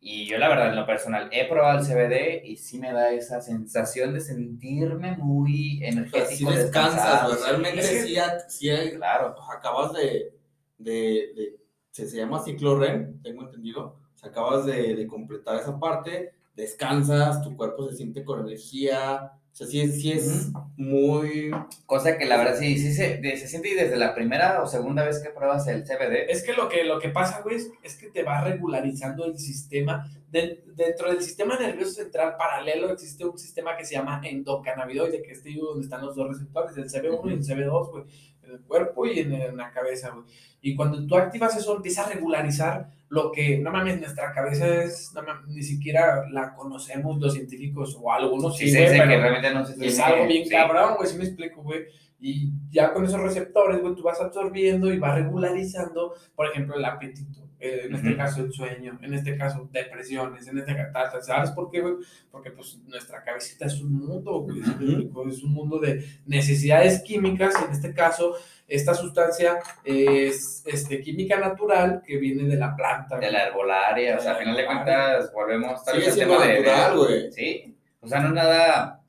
Y 0.00 0.26
yo 0.26 0.38
la 0.38 0.48
verdad, 0.48 0.70
en 0.70 0.76
lo 0.76 0.86
personal, 0.86 1.28
he 1.32 1.48
probado 1.48 1.80
el 1.80 1.84
CBD 1.84 2.44
y 2.44 2.56
sí 2.56 2.78
me 2.78 2.92
da 2.92 3.10
esa 3.10 3.40
sensación 3.40 4.14
de 4.14 4.20
sentirme 4.20 5.16
muy 5.16 5.82
energético. 5.82 6.52
Si 6.52 6.56
descansas, 6.56 7.42
realmente 7.44 7.82
sí, 7.82 8.16
sí, 8.48 8.70
claro, 8.96 9.34
acabas 9.50 9.92
de, 9.92 10.32
de, 10.78 10.92
de 11.34 11.56
se, 11.90 12.08
se, 12.08 12.16
llama 12.16 12.42
ciclo 12.42 12.78
REM, 12.78 13.20
tengo 13.22 13.42
entendido, 13.42 13.98
o 14.14 14.18
sea, 14.18 14.30
acabas 14.30 14.66
de, 14.66 14.94
de 14.94 15.06
completar 15.08 15.56
esa 15.56 15.78
parte, 15.78 16.32
descansas, 16.58 17.42
tu 17.42 17.56
cuerpo 17.56 17.88
se 17.88 17.96
siente 17.96 18.24
con 18.24 18.40
energía, 18.40 19.32
sea, 19.66 19.66
sí, 19.66 20.12
es 20.12 20.52
muy... 20.76 21.50
Cosa 21.86 22.16
que 22.16 22.26
la 22.26 22.36
verdad 22.36 22.56
sí, 22.58 22.78
sí 22.78 22.92
se, 22.92 23.20
se 23.36 23.48
siente 23.48 23.74
desde 23.74 23.96
la 23.96 24.14
primera 24.14 24.62
o 24.62 24.66
segunda 24.66 25.04
vez 25.04 25.20
que 25.20 25.30
pruebas 25.30 25.66
el 25.66 25.84
CBD. 25.84 26.30
Es 26.30 26.44
que 26.44 26.52
lo 26.52 26.68
que, 26.68 26.84
lo 26.84 27.00
que 27.00 27.08
pasa, 27.08 27.40
güey, 27.42 27.56
es, 27.82 27.96
que 27.96 28.08
te 28.08 28.22
va 28.22 28.42
regularizando 28.42 29.24
el 29.24 29.38
sistema. 29.38 30.08
dentro 30.30 31.10
del 31.10 31.22
sistema 31.22 31.58
nervioso 31.58 31.92
central 31.92 32.36
paralelo 32.36 32.90
existe 32.90 33.24
un 33.24 33.38
sistema 33.38 33.76
que 33.76 33.84
se 33.84 33.94
llama 33.94 34.20
endocannabinoide, 34.22 35.22
que 35.22 35.32
es 35.32 35.42
donde 35.42 35.84
están 35.84 36.04
los 36.04 36.14
dos 36.14 36.28
receptores, 36.28 36.76
el 36.76 36.88
CB1 36.88 37.30
y 37.30 37.32
el 37.32 37.42
CB2, 37.42 37.90
güey, 37.90 38.04
en 38.48 38.54
el 38.56 38.60
cuerpo 38.62 39.06
y 39.06 39.20
en, 39.20 39.32
en 39.32 39.56
la 39.56 39.70
cabeza, 39.70 40.10
güey. 40.10 40.24
Y 40.60 40.74
cuando 40.74 41.06
tú 41.06 41.16
activas 41.16 41.56
eso, 41.56 41.76
empieza 41.76 42.04
a 42.04 42.08
regularizar 42.08 42.90
lo 43.10 43.32
que, 43.32 43.58
no 43.58 43.70
mames, 43.70 44.00
nuestra 44.00 44.32
cabeza 44.32 44.82
es, 44.82 45.12
no 45.14 45.22
mames, 45.22 45.48
ni 45.48 45.62
siquiera 45.62 46.28
la 46.30 46.54
conocemos 46.54 47.18
los 47.18 47.32
científicos 47.32 47.96
o 48.00 48.12
algunos 48.12 48.56
sí, 48.56 48.68
sí, 48.68 48.76
que 48.76 49.02
realmente 49.02 49.52
no 49.52 49.64
se 49.64 49.86
Es 49.86 49.98
algo 49.98 50.26
bien 50.26 50.48
cabrón, 50.48 50.96
güey, 50.96 51.08
si 51.08 51.16
me 51.16 51.24
explico, 51.24 51.62
güey. 51.62 51.86
Y 52.20 52.50
ya 52.70 52.92
con 52.92 53.04
esos 53.04 53.20
receptores, 53.20 53.80
güey, 53.80 53.94
tú 53.94 54.02
vas 54.02 54.20
absorbiendo 54.20 54.92
y 54.92 54.98
vas 54.98 55.14
regularizando, 55.14 56.14
por 56.34 56.46
ejemplo, 56.46 56.76
el 56.76 56.84
apetito. 56.84 57.47
Eh, 57.60 57.86
en 57.86 57.94
este 57.94 58.16
caso 58.16 58.42
el 58.42 58.52
sueño, 58.52 58.98
en 59.02 59.14
este 59.14 59.36
caso 59.36 59.68
depresiones, 59.72 60.46
en 60.46 60.58
este 60.58 60.76
caso, 60.92 61.20
¿sabes 61.20 61.50
por 61.50 61.70
qué, 61.70 61.80
güey? 61.80 61.94
Porque 62.30 62.52
pues 62.52 62.78
nuestra 62.86 63.24
cabecita 63.24 63.66
es 63.66 63.80
un 63.80 63.94
mundo, 63.94 64.42
güey, 64.42 64.60
es 64.60 65.42
un 65.42 65.52
mundo 65.52 65.80
de 65.80 66.04
necesidades 66.26 67.02
químicas 67.02 67.54
y 67.60 67.64
en 67.64 67.72
este 67.72 67.92
caso 67.92 68.36
esta 68.68 68.94
sustancia 68.94 69.58
es 69.82 70.62
este, 70.66 71.00
química 71.00 71.40
natural 71.40 72.02
que 72.06 72.18
viene 72.18 72.44
de 72.44 72.56
la 72.56 72.76
planta. 72.76 73.18
De 73.18 73.30
la 73.30 73.48
herbolaria, 73.48 74.18
o 74.18 74.20
sea, 74.20 74.32
al 74.32 74.38
final 74.38 74.56
de 74.56 74.66
cuentas 74.66 75.32
volvemos 75.32 75.84
tal 75.84 75.98
vez 75.98 76.08
al 76.08 76.18
tema 76.18 76.46
natural, 76.46 76.96
güey. 76.96 77.32
Sí, 77.32 77.76
o 78.00 78.06
sea, 78.06 78.20
no 78.20 78.28
es 78.28 78.34
nada 78.34 79.02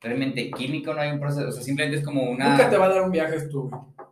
realmente 0.00 0.50
químico, 0.50 0.92
no 0.92 1.00
hay 1.00 1.12
un 1.12 1.20
proceso, 1.20 1.48
o 1.48 1.52
sea, 1.52 1.62
simplemente 1.62 2.00
es 2.00 2.04
como 2.04 2.22
una... 2.30 2.50
Nunca 2.50 2.68
te 2.68 2.76
va 2.76 2.86
a 2.86 2.88
dar 2.90 3.02
un 3.02 3.10
viaje 3.10 3.36
esto, 3.36 3.70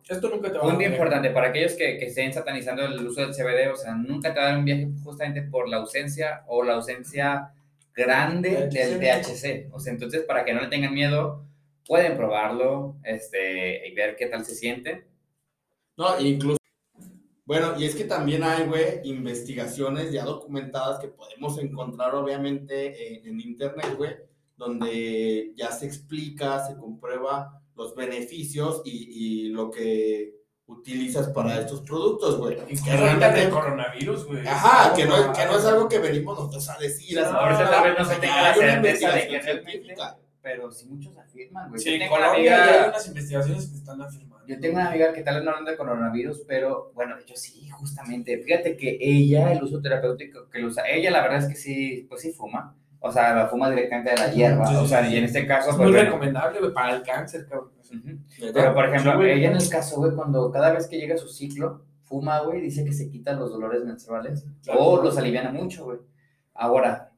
Esto 0.09 0.29
nunca 0.29 0.51
te 0.51 0.57
va 0.57 0.63
a 0.63 0.67
dar 0.67 0.73
un 0.73 0.79
viaje. 0.79 0.93
importante, 0.93 1.29
para 1.31 1.49
aquellos 1.49 1.73
que, 1.73 1.97
que 1.97 2.05
estén 2.05 2.31
satanizando 2.33 2.85
el 2.85 3.05
uso 3.05 3.21
del 3.21 3.33
CBD, 3.33 3.71
o 3.71 3.75
sea, 3.75 3.93
nunca 3.95 4.33
te 4.33 4.39
va 4.39 4.45
a 4.45 4.49
dar 4.49 4.59
un 4.59 4.65
viaje 4.65 4.89
justamente 5.03 5.41
por 5.41 5.67
la 5.67 5.77
ausencia 5.77 6.43
o 6.47 6.63
la 6.63 6.75
ausencia 6.75 7.51
grande 7.93 8.69
del 8.71 8.99
THC. 8.99 9.73
O 9.73 9.79
sea, 9.79 9.91
entonces, 9.91 10.23
para 10.23 10.45
que 10.45 10.53
no 10.53 10.61
le 10.61 10.67
tengan 10.67 10.93
miedo, 10.93 11.43
pueden 11.85 12.15
probarlo 12.15 12.97
este, 13.03 13.87
y 13.87 13.93
ver 13.93 14.15
qué 14.15 14.27
tal 14.27 14.45
se 14.45 14.55
siente. 14.55 15.07
No, 15.97 16.19
incluso. 16.19 16.57
Bueno, 17.45 17.79
y 17.79 17.85
es 17.85 17.95
que 17.95 18.03
también 18.03 18.43
hay, 18.43 18.65
güey, 18.67 18.99
investigaciones 19.03 20.11
ya 20.11 20.25
documentadas 20.25 20.99
que 20.99 21.07
podemos 21.07 21.57
encontrar, 21.57 22.13
obviamente, 22.13 23.27
en, 23.27 23.39
internet, 23.39 23.95
güey, 23.97 24.15
donde 24.57 25.53
ya 25.55 25.71
se 25.71 25.85
explica, 25.85 26.67
se 26.67 26.75
comprueba 26.75 27.61
los 27.77 27.95
beneficios 27.95 28.81
y, 28.83 29.45
y 29.45 29.49
lo 29.49 29.69
que 29.71 30.33
utilizas 30.65 31.29
para 31.29 31.61
estos 31.61 31.81
productos, 31.81 32.37
güey. 32.37 32.57
Que 32.57 32.97
realmente 32.97 33.43
el 33.43 33.49
coronavirus, 33.49 34.25
güey. 34.25 34.45
Ajá, 34.47 34.93
que 34.93 35.05
no, 35.05 35.31
que 35.31 35.45
no 35.45 35.57
es 35.57 35.65
algo 35.65 35.87
que 35.87 35.99
venimos 35.99 36.37
nosotros 36.37 36.69
a 36.69 36.77
decir. 36.77 37.15
No, 37.15 37.49
eso 37.49 37.69
tal 37.69 37.83
vez 37.83 37.99
no 37.99 38.05
se 38.05 38.15
tenga 38.15 38.41
la 38.41 38.53
certeza 38.53 39.11
de 39.11 39.27
que 39.27 39.39
realmente 39.41 39.95
pero 40.47 40.71
sí 40.71 40.87
muchos 40.87 41.17
afirman, 41.17 41.67
güey. 41.69 41.81
Sí, 41.81 41.95
en 41.95 42.07
Colombia 42.07 42.63
hay 42.63 42.89
unas 42.89 43.07
investigaciones 43.07 43.67
que 43.67 43.75
están 43.75 44.01
afirmando. 44.01 44.47
Yo 44.47 44.57
tengo 44.61 44.75
una 44.75 44.89
amiga 44.89 45.11
que 45.11 45.21
tal 45.21 45.35
vez 45.35 45.43
no 45.43 45.51
hablan 45.51 45.65
de 45.65 45.75
coronavirus, 45.75 46.45
pero 46.47 46.91
bueno, 46.93 47.15
yo 47.25 47.35
sí, 47.35 47.67
justamente. 47.67 48.37
Fíjate 48.37 48.77
que 48.77 48.97
ella, 49.01 49.51
el 49.51 49.61
uso 49.61 49.81
terapéutico 49.81 50.49
que 50.49 50.59
lo 50.59 50.67
usa, 50.67 50.87
ella 50.87 51.11
la 51.11 51.21
verdad 51.21 51.39
es 51.39 51.49
que 51.49 51.55
sí, 51.55 52.05
pues 52.07 52.21
sí 52.21 52.31
fuma. 52.31 52.73
O 52.99 53.11
sea, 53.11 53.35
la 53.35 53.47
fuma 53.47 53.69
directamente 53.69 54.11
de 54.11 54.17
la 54.17 54.31
hierba. 54.31 54.81
o 54.81 54.87
sea, 54.87 55.07
y 55.07 55.17
en 55.17 55.25
este 55.25 55.45
caso. 55.45 55.69
Es 55.69 55.75
pues, 55.75 55.89
muy 55.89 55.97
recomendable, 55.97 56.59
güey, 56.59 56.73
para 56.73 56.95
el 56.95 57.03
cáncer, 57.03 57.47
cabrón. 57.47 57.71
Pero, 58.53 58.73
por 58.73 58.85
ejemplo, 58.85 59.23
ella 59.23 59.49
en 59.49 59.57
el 59.57 59.69
caso, 59.69 59.97
güey, 59.97 60.13
cuando 60.13 60.51
cada 60.51 60.71
vez 60.71 60.87
que 60.87 60.97
llega 60.97 61.17
su 61.17 61.27
ciclo, 61.27 61.85
fuma, 62.03 62.39
güey, 62.41 62.61
dice 62.61 62.83
que 62.83 62.93
se 62.93 63.09
quitan 63.09 63.39
los 63.39 63.51
dolores 63.51 63.83
menstruales 63.83 64.45
o 64.67 65.01
los 65.01 65.17
aliviana 65.17 65.51
mucho, 65.51 65.85
güey. 65.85 65.99
Ahora, 66.53 67.11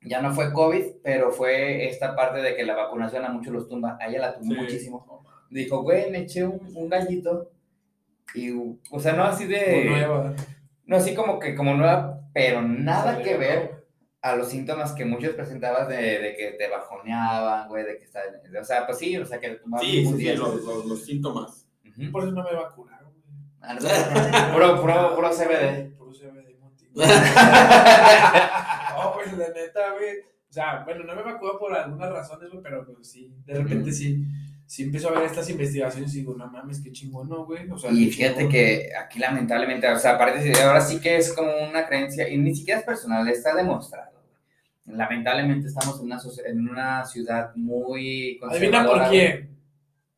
ya 0.00 0.20
no 0.20 0.32
fue 0.32 0.52
COVID, 0.52 0.84
pero 1.02 1.30
fue 1.30 1.88
esta 1.88 2.16
parte 2.16 2.40
de 2.40 2.56
que 2.56 2.64
la 2.64 2.74
vacunación 2.74 3.24
a 3.24 3.30
muchos 3.30 3.52
los 3.52 3.68
tumba. 3.68 3.98
A 4.00 4.08
ella 4.08 4.20
la 4.20 4.34
tumbó 4.34 4.54
muchísimo. 4.54 5.24
Dijo, 5.50 5.82
güey, 5.82 6.10
me 6.10 6.20
eché 6.20 6.44
un, 6.44 6.60
un, 6.74 6.88
gallito. 6.88 7.50
Y, 8.34 8.50
o 8.90 8.98
sea, 8.98 9.12
no 9.12 9.24
así 9.24 9.46
de. 9.46 9.84
nueva. 9.84 10.34
No 10.86 10.96
así 10.96 11.14
como 11.14 11.38
que 11.38 11.54
como 11.54 11.74
nueva, 11.74 12.20
pero 12.32 12.60
nada 12.62 13.22
que 13.22 13.36
ver 13.36 13.83
a 14.24 14.34
los 14.36 14.48
síntomas 14.48 14.92
que 14.94 15.04
muchos 15.04 15.34
presentabas 15.34 15.86
de, 15.86 15.96
de 15.96 16.34
que 16.34 16.52
te 16.52 16.70
bajoneaban, 16.70 17.68
güey, 17.68 17.84
de 17.84 17.98
que 17.98 18.04
está. 18.04 18.20
O 18.58 18.64
sea, 18.64 18.86
pues 18.86 18.98
sí, 18.98 19.14
o 19.18 19.26
sea, 19.26 19.38
que 19.38 19.50
le 19.50 19.56
tumbaban. 19.56 19.84
Sí, 19.84 20.06
sí, 20.06 20.16
sí 20.16 20.32
los, 20.34 20.62
los, 20.86 21.04
síntomas. 21.04 21.68
Por 22.10 22.22
eso 22.22 22.32
no 22.32 22.42
me 22.42 22.54
vacunaron, 22.54 23.12
güey. 23.12 23.22
Ah, 23.60 23.76
puro, 24.54 24.80
puro, 24.80 25.14
puro 25.14 25.28
CBD. 25.28 25.94
Puro 25.98 26.12
CBD, 26.12 26.54
pues 29.14 29.32
la 29.36 29.48
neta, 29.48 29.92
güey. 29.92 30.20
O 30.48 30.52
sea, 30.52 30.84
bueno, 30.84 31.04
no 31.04 31.22
me 31.22 31.30
acuerdo 31.30 31.58
por 31.58 31.76
algunas 31.76 32.10
razones, 32.10 32.48
güey, 32.50 32.62
pero, 32.62 32.86
sí, 33.02 33.30
de 33.44 33.54
repente 33.54 33.92
sí. 33.92 34.24
sí 34.64 34.84
empiezo 34.84 35.10
a 35.10 35.18
ver 35.18 35.24
estas 35.24 35.50
investigaciones 35.50 36.14
y 36.14 36.20
digo, 36.20 36.34
no 36.34 36.46
mames, 36.46 36.80
qué 36.80 36.92
chingón, 36.92 37.28
¿no, 37.28 37.44
güey? 37.44 37.68
O 37.68 37.76
sea, 37.76 37.92
Y 37.92 38.10
fíjate 38.10 38.36
chingón. 38.36 38.52
que 38.52 38.88
aquí 38.98 39.18
lamentablemente, 39.18 39.86
o 39.86 39.98
sea, 39.98 40.12
aparte, 40.12 40.40
de- 40.40 40.62
ahora 40.62 40.80
sí 40.80 40.98
que 40.98 41.18
es 41.18 41.30
como 41.34 41.52
una 41.68 41.86
creencia, 41.86 42.26
y 42.26 42.38
ni 42.38 42.54
siquiera 42.54 42.80
es 42.80 42.86
personal, 42.86 43.28
está 43.28 43.54
demostrado. 43.54 44.13
Lamentablemente 44.86 45.68
estamos 45.68 45.98
en 46.00 46.06
una, 46.06 46.18
en 46.46 46.68
una 46.68 47.04
ciudad 47.04 47.54
muy 47.56 48.38
Adivina 48.42 48.82
por 48.84 48.98
conservadora, 48.98 49.08
quién. 49.08 49.58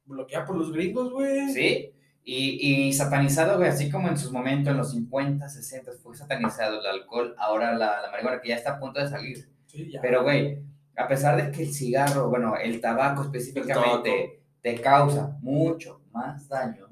Bloqueada 0.04 0.44
por 0.44 0.56
los 0.56 0.72
gringos, 0.72 1.12
güey. 1.12 1.52
Sí, 1.52 1.92
y, 2.28 2.88
y 2.88 2.92
satanizado, 2.92 3.56
güey, 3.56 3.68
así 3.68 3.88
como 3.88 4.08
en 4.08 4.18
sus 4.18 4.32
momentos, 4.32 4.72
en 4.72 4.78
los 4.78 4.90
50, 4.90 5.48
60, 5.48 5.92
fue 6.02 6.16
satanizado 6.16 6.80
el 6.80 6.86
alcohol, 6.86 7.36
ahora 7.38 7.72
la, 7.72 8.02
la 8.02 8.10
marihuana 8.10 8.40
que 8.40 8.48
ya 8.48 8.56
está 8.56 8.72
a 8.72 8.80
punto 8.80 9.00
de 9.00 9.08
salir. 9.08 9.48
Sí, 9.66 9.92
ya. 9.92 10.00
Pero, 10.00 10.24
güey, 10.24 10.58
a 10.96 11.06
pesar 11.06 11.36
de 11.36 11.52
que 11.52 11.62
el 11.62 11.72
cigarro, 11.72 12.28
bueno, 12.28 12.56
el 12.56 12.80
tabaco 12.80 13.22
específicamente, 13.22 14.10
tabaco. 14.10 14.42
te 14.60 14.80
causa 14.80 15.38
mucho 15.40 16.00
más 16.10 16.48
daño, 16.48 16.85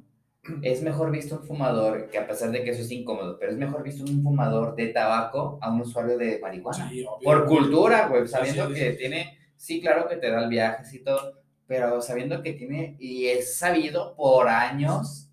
es 0.63 0.83
mejor 0.83 1.11
visto 1.11 1.37
un 1.37 1.47
fumador, 1.47 2.09
que 2.11 2.19
a 2.19 2.27
pesar 2.27 2.51
de 2.51 2.63
que 2.63 2.71
eso 2.71 2.83
es 2.83 2.91
incómodo, 2.91 3.39
pero 3.39 3.53
es 3.53 3.59
mejor 3.59 3.83
visto 3.83 4.05
un 4.05 4.23
fumador 4.23 4.75
de 4.77 4.89
tabaco 4.89 5.59
a 5.61 5.71
un 5.71 5.81
usuario 5.81 6.19
de 6.19 6.39
marihuana. 6.41 6.89
Sí, 6.89 7.05
obvio, 7.09 7.25
Por 7.25 7.47
cultura, 7.47 8.09
güey, 8.09 8.27
sabiendo 8.27 8.69
sí, 8.69 8.75
que 8.75 8.93
sí. 8.93 8.99
tiene, 8.99 9.39
sí, 9.57 9.81
claro 9.81 10.09
que 10.09 10.17
te 10.17 10.31
da 10.31 10.43
el 10.43 10.49
viaje 10.49 10.85
y 10.97 11.03
todo, 11.03 11.41
pero 11.67 12.01
sabiendo 12.03 12.43
que 12.43 12.53
tiene, 12.53 12.97
y 12.99 13.27
es 13.27 13.57
sabido 13.57 14.15
por 14.17 14.49
años, 14.49 15.31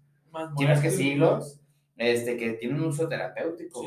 tienes 0.57 0.79
que 0.79 0.89
siglos, 0.89 1.59
este, 1.97 2.37
que 2.37 2.53
tiene 2.53 2.75
un 2.75 2.85
uso 2.85 3.07
terapéutico. 3.07 3.83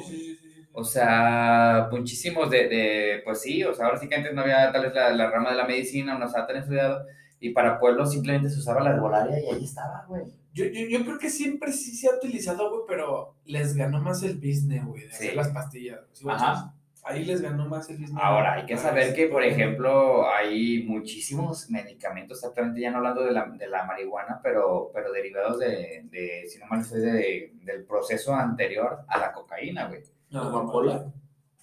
O 0.76 0.82
sea, 0.84 1.88
muchísimos 1.90 2.50
de, 2.50 2.68
de, 2.68 3.22
pues 3.24 3.40
sí, 3.40 3.62
o 3.62 3.72
sea, 3.72 3.86
ahora 3.86 3.98
sí 3.98 4.08
que 4.08 4.16
antes 4.16 4.34
no 4.34 4.42
había 4.42 4.72
tal 4.72 4.82
vez 4.82 4.94
la, 4.94 5.10
la 5.14 5.30
rama 5.30 5.50
de 5.50 5.56
la 5.56 5.66
medicina, 5.66 6.18
no 6.18 6.26
estaba 6.26 6.48
tan 6.48 6.56
estudiado, 6.56 7.06
y 7.46 7.50
para 7.50 7.78
pueblos 7.78 8.12
simplemente 8.12 8.48
se 8.50 8.58
usaba 8.58 8.80
la 8.82 8.90
herbolaria 8.90 9.40
y 9.40 9.46
ahí 9.54 9.64
estaba, 9.64 10.04
güey. 10.08 10.22
Yo, 10.52 10.64
yo, 10.66 10.86
yo 10.88 11.04
creo 11.04 11.18
que 11.18 11.30
siempre 11.30 11.72
sí 11.72 11.94
se 11.96 12.08
ha 12.08 12.14
utilizado, 12.16 12.70
güey, 12.70 12.82
pero 12.86 13.34
les 13.44 13.74
ganó 13.74 14.00
más 14.00 14.22
el 14.22 14.36
business, 14.36 14.84
güey, 14.84 15.02
de 15.02 15.08
Sí. 15.10 15.14
hacer 15.14 15.36
las 15.36 15.48
pastillas. 15.48 16.00
¿sí, 16.12 16.24
Ajá. 16.28 16.74
Ahí 17.06 17.24
les 17.26 17.42
ganó 17.42 17.66
más 17.68 17.90
el 17.90 17.98
business. 17.98 18.18
Ahora, 18.22 18.54
hay 18.54 18.64
que 18.66 18.76
Para 18.76 18.88
saber 18.88 19.14
que, 19.14 19.26
por 19.26 19.42
ejemplo, 19.42 20.26
hay 20.30 20.84
muchísimos 20.84 21.68
medicamentos, 21.70 22.42
actualmente 22.44 22.80
ya 22.80 22.90
no 22.90 22.96
hablando 22.98 23.22
de 23.24 23.32
la, 23.32 23.44
de 23.46 23.68
la 23.68 23.84
marihuana, 23.84 24.40
pero, 24.42 24.90
pero 24.94 25.12
derivados 25.12 25.58
de, 25.58 26.06
de, 26.10 26.44
si 26.48 26.58
no 26.58 26.66
mal 26.66 26.80
estoy, 26.80 27.00
de, 27.00 27.52
del 27.62 27.84
proceso 27.84 28.34
anterior 28.34 29.00
a 29.06 29.18
la 29.18 29.32
cocaína, 29.32 29.88
güey. 29.88 30.00
No, 30.30 30.44
¿La 30.44 30.48
amapola? 30.48 31.12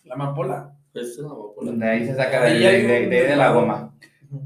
La 0.04 0.14
amapola. 0.14 0.74
Esa 0.94 1.08
es 1.10 1.18
la 1.20 1.30
amapola. 1.30 1.72
Donde 1.72 1.90
ahí 1.90 2.06
se 2.06 2.16
saca 2.16 2.44
de, 2.44 2.60
de- 2.60 2.82
de- 2.84 3.08
de- 3.08 3.24
de 3.28 3.36
la 3.36 3.52
goma. 3.52 3.96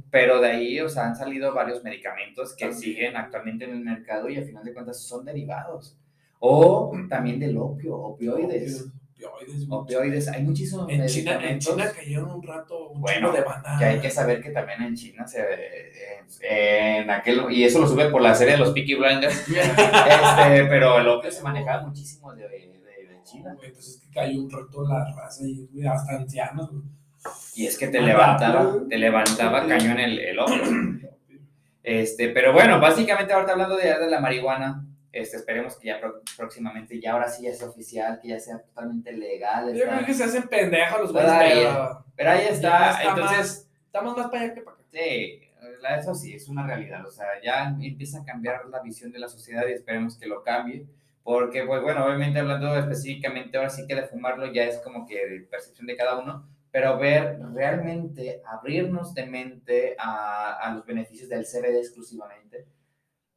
Pero 0.09 0.39
de 0.39 0.49
ahí, 0.49 0.79
o 0.79 0.89
sea, 0.89 1.07
han 1.07 1.15
salido 1.15 1.53
varios 1.53 1.83
medicamentos 1.83 2.55
que 2.55 2.73
siguen 2.73 3.15
actualmente 3.15 3.65
en 3.65 3.71
el 3.71 3.81
mercado 3.81 4.29
y 4.29 4.38
al 4.38 4.45
final 4.45 4.63
de 4.63 4.73
cuentas 4.73 5.01
son 5.01 5.25
derivados. 5.25 5.97
O 6.39 6.91
también 7.09 7.39
del 7.39 7.57
opio, 7.57 7.95
opioides. 7.95 8.81
Opioides. 9.17 9.67
Opioides, 9.69 10.27
hay 10.27 10.43
muchísimos 10.43 10.88
En 10.89 11.05
China, 11.07 11.39
en 11.41 11.59
China 11.59 11.91
cayeron 11.95 12.31
un 12.31 12.43
rato 12.43 12.89
un 12.89 13.01
Bueno, 13.01 13.31
de 13.31 13.41
banda. 13.41 13.77
que 13.79 13.86
hay 13.86 13.99
que 13.99 14.11
saber 14.11 14.41
que 14.41 14.51
también 14.51 14.83
en 14.83 14.95
China 14.95 15.25
se 15.25 15.39
en, 15.41 16.25
en 16.41 17.09
aquel 17.09 17.43
y 17.49 17.63
eso 17.63 17.79
lo 17.79 17.88
sube 17.88 18.09
por 18.09 18.21
la 18.21 18.36
serie 18.36 18.53
de 18.53 18.59
los 18.59 18.71
Peaky 18.71 18.95
Blinders 18.95 19.36
este, 19.47 20.65
pero 20.67 20.99
el 20.99 21.07
opio 21.07 21.31
se 21.31 21.41
manejaba 21.41 21.88
muchísimo 21.88 22.33
de, 22.33 22.43
de, 22.43 22.59
de 23.07 23.23
China 23.23 23.55
Güey, 23.55 23.71
pues 23.71 23.88
es 23.88 23.97
que 24.01 24.11
cayó 24.13 24.41
un 24.41 24.51
rato 24.51 24.83
la 24.83 25.05
raza 25.15 25.43
y 25.45 25.86
hasta 25.86 26.17
ancianos, 26.17 26.69
güey. 26.69 26.83
Y 27.56 27.66
es 27.68 27.78
que 27.78 27.88
te 27.88 28.01
levantaba 28.01 28.76
te 28.89 28.97
levantaba 28.97 29.66
cañón 29.68 29.99
el, 29.99 30.20
el 30.20 30.39
Este, 31.84 32.30
pero 32.30 32.51
bueno, 32.53 32.80
básicamente 32.80 33.34
ahorita 33.34 33.51
hablando 33.53 33.78
de, 33.78 33.93
de 33.99 34.10
la 34.10 34.20
marihuana, 34.20 34.84
este, 35.12 35.38
esperemos 35.38 35.78
que 35.78 35.88
ya 35.89 35.99
próximamente, 36.36 36.99
ya 36.99 37.14
ahora 37.14 37.30
sí 37.30 37.43
ya 37.43 37.53
sea 37.53 37.70
oficial, 37.70 38.20
que 38.22 38.30
ya 38.30 38.39
sea 38.39 38.60
totalmente 38.60 39.12
legal. 39.14 39.74
Yo 39.74 39.86
creo 39.86 40.06
que 40.06 40.14
se 40.14 40.24
hacen 40.24 40.43
pendejos 40.47 40.99
los 40.99 41.14
güeyes, 41.14 41.32
pero 41.39 42.06
Pero 42.16 42.32
ahí 42.32 42.45
está, 42.49 42.89
está 42.91 43.10
entonces, 43.12 43.38
más- 43.38 43.70
estamos 43.86 44.18
más 44.18 44.28
para 44.30 44.43
allá 44.43 44.53
que 44.56 44.62
para 44.62 44.76
acá. 44.78 44.86
sí, 44.91 45.41
la- 45.82 45.99
eso 45.99 46.16
sí, 46.16 46.34
es 46.34 46.47
una 46.49 46.66
realidad, 46.66 47.06
o 47.06 47.12
sea, 47.12 47.28
ya 47.43 47.76
empieza 47.80 48.20
a 48.22 48.26
cambiar 48.26 48.66
la 48.66 48.82
visión 48.82 49.12
de 49.12 49.20
la 49.20 49.28
sociedad 49.30 49.64
y 49.68 49.74
esperemos 49.74 50.18
que 50.18 50.26
lo 50.26 50.43
cambie, 50.43 50.86
porque, 51.24 51.64
pues 51.64 51.82
bueno, 51.84 52.03
obviamente 52.06 52.39
hablando 52.39 52.76
específicamente 52.78 53.58
ahora 53.58 53.70
sí 53.70 53.86
que 53.88 53.95
de 53.95 54.03
fumarlo 54.03 54.51
ya 54.51 54.64
es 54.64 54.80
como 54.80 55.06
que 55.08 55.16
de 55.28 55.39
percepción 55.41 55.86
de 55.88 55.95
cada 55.95 56.18
uno, 56.18 56.47
pero 56.76 56.97
ver 56.99 57.39
realmente, 57.53 58.41
abrirnos 58.45 59.13
de 59.13 59.26
mente 59.28 59.95
a, 59.97 60.57
a 60.61 60.73
los 60.76 60.86
beneficios 60.86 61.30
del 61.30 61.45
CBD 61.45 61.78
exclusivamente. 61.80 62.65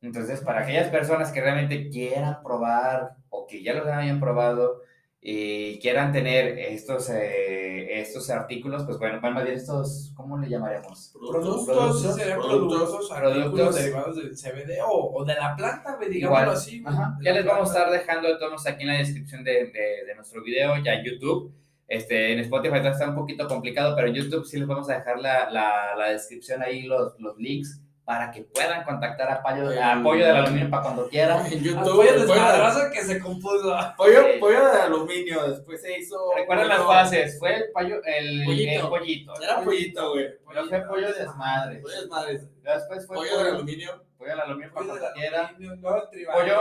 Entonces, 0.02 0.40
para 0.40 0.62
aquellas 0.62 0.88
personas 0.88 1.30
que 1.30 1.40
realmente 1.40 1.88
quieran 1.88 2.42
probar 2.42 3.14
o 3.28 3.46
que 3.46 3.62
ya 3.62 3.74
los 3.74 3.86
hayan 3.86 4.18
probado 4.18 4.82
y 5.20 5.78
quieran 5.78 6.10
tener 6.12 6.58
estos, 6.58 7.10
eh, 7.10 8.00
estos 8.00 8.28
artículos, 8.28 8.82
pues 8.84 8.98
bueno, 8.98 9.20
más 9.20 9.44
bien 9.44 9.56
estos, 9.56 10.12
¿cómo 10.16 10.36
le 10.36 10.48
llamaremos? 10.48 11.14
Productos, 11.16 11.64
Productos, 11.66 12.16
serían 12.16 12.40
productos, 12.40 13.08
productos, 13.08 13.74
derivados 13.76 14.16
del 14.16 14.36
CBD 14.36 14.80
o, 14.84 15.12
o 15.14 15.24
de 15.24 15.34
la 15.36 15.54
planta, 15.54 15.96
digámoslo 16.10 16.50
así. 16.50 16.82
Ajá. 16.84 17.16
Ya 17.22 17.32
les 17.34 17.44
vamos 17.46 17.70
a 17.70 17.74
planta. 17.74 17.96
estar 17.98 18.00
dejando 18.16 18.36
todos 18.40 18.66
aquí 18.66 18.82
en 18.82 18.88
la 18.88 18.98
descripción 18.98 19.44
de, 19.44 19.52
de- 19.66 20.04
de 20.08 20.14
nuestro 20.16 20.42
video, 20.42 20.76
ya 20.84 20.94
en 20.94 21.04
YouTube. 21.04 21.52
Este, 21.88 22.32
en 22.34 22.40
Spotify 22.40 22.76
está 22.86 23.08
un 23.08 23.14
poquito 23.14 23.48
complicado, 23.48 23.96
pero 23.96 24.08
en 24.08 24.14
YouTube 24.14 24.44
sí 24.46 24.58
les 24.58 24.68
vamos 24.68 24.88
a 24.90 24.94
dejar 24.98 25.18
la, 25.20 25.50
la, 25.50 25.96
la 25.96 26.10
descripción 26.10 26.62
ahí, 26.62 26.82
los, 26.82 27.18
los 27.18 27.36
links, 27.38 27.80
para 28.04 28.30
que 28.30 28.42
puedan 28.42 28.84
contactar 28.84 29.28
a 29.30 29.34
Apoyo, 29.36 29.68
a 29.68 29.72
El- 29.72 30.00
Apoyo 30.00 30.26
del 30.26 30.36
Aluminio 30.36 30.70
para 30.70 30.82
cuando 30.82 31.08
quieran. 31.08 31.44
En 31.52 31.60
YouTube, 31.62 31.78
Apoya 31.80 32.10
pollo, 32.12 32.20
desmadrosa 32.26 32.90
que 32.90 33.02
se 33.02 33.18
compuso. 33.20 33.76
pollo, 33.96 34.20
Sí. 34.32 34.38
pollo 34.40 34.66
de 34.72 34.80
aluminio, 34.82 35.48
después 35.48 35.80
se 35.82 35.98
hizo. 35.98 36.16
Recuerden 36.36 36.68
las 36.68 36.78
pollo- 36.80 36.88
fases, 36.88 37.38
fue 37.38 37.54
el, 37.54 37.64
pollo, 37.72 38.00
el, 38.04 38.44
Pollito. 38.44 38.70
el 38.82 38.88
pollito. 38.88 39.42
Era 39.42 39.60
pollito, 39.62 40.12
güey. 40.12 40.26
Luego 40.52 40.68
fue 40.68 40.80
pollo 40.88 41.12
desmadre. 41.12 41.78
Pollo 41.80 42.00
desmadre. 42.00 42.40
Después 42.62 43.06
fue 43.06 43.16
Pollo 43.16 43.42
de 43.44 43.48
aluminio. 43.50 44.04
Pollo 44.18 44.32
al 44.32 44.40
aluminio 44.40 44.72
para 44.74 44.86
Pollo 44.86 45.00
cuando 45.00 45.76
luego 45.80 46.02
el 46.02 46.08
tribalero, 46.10 46.56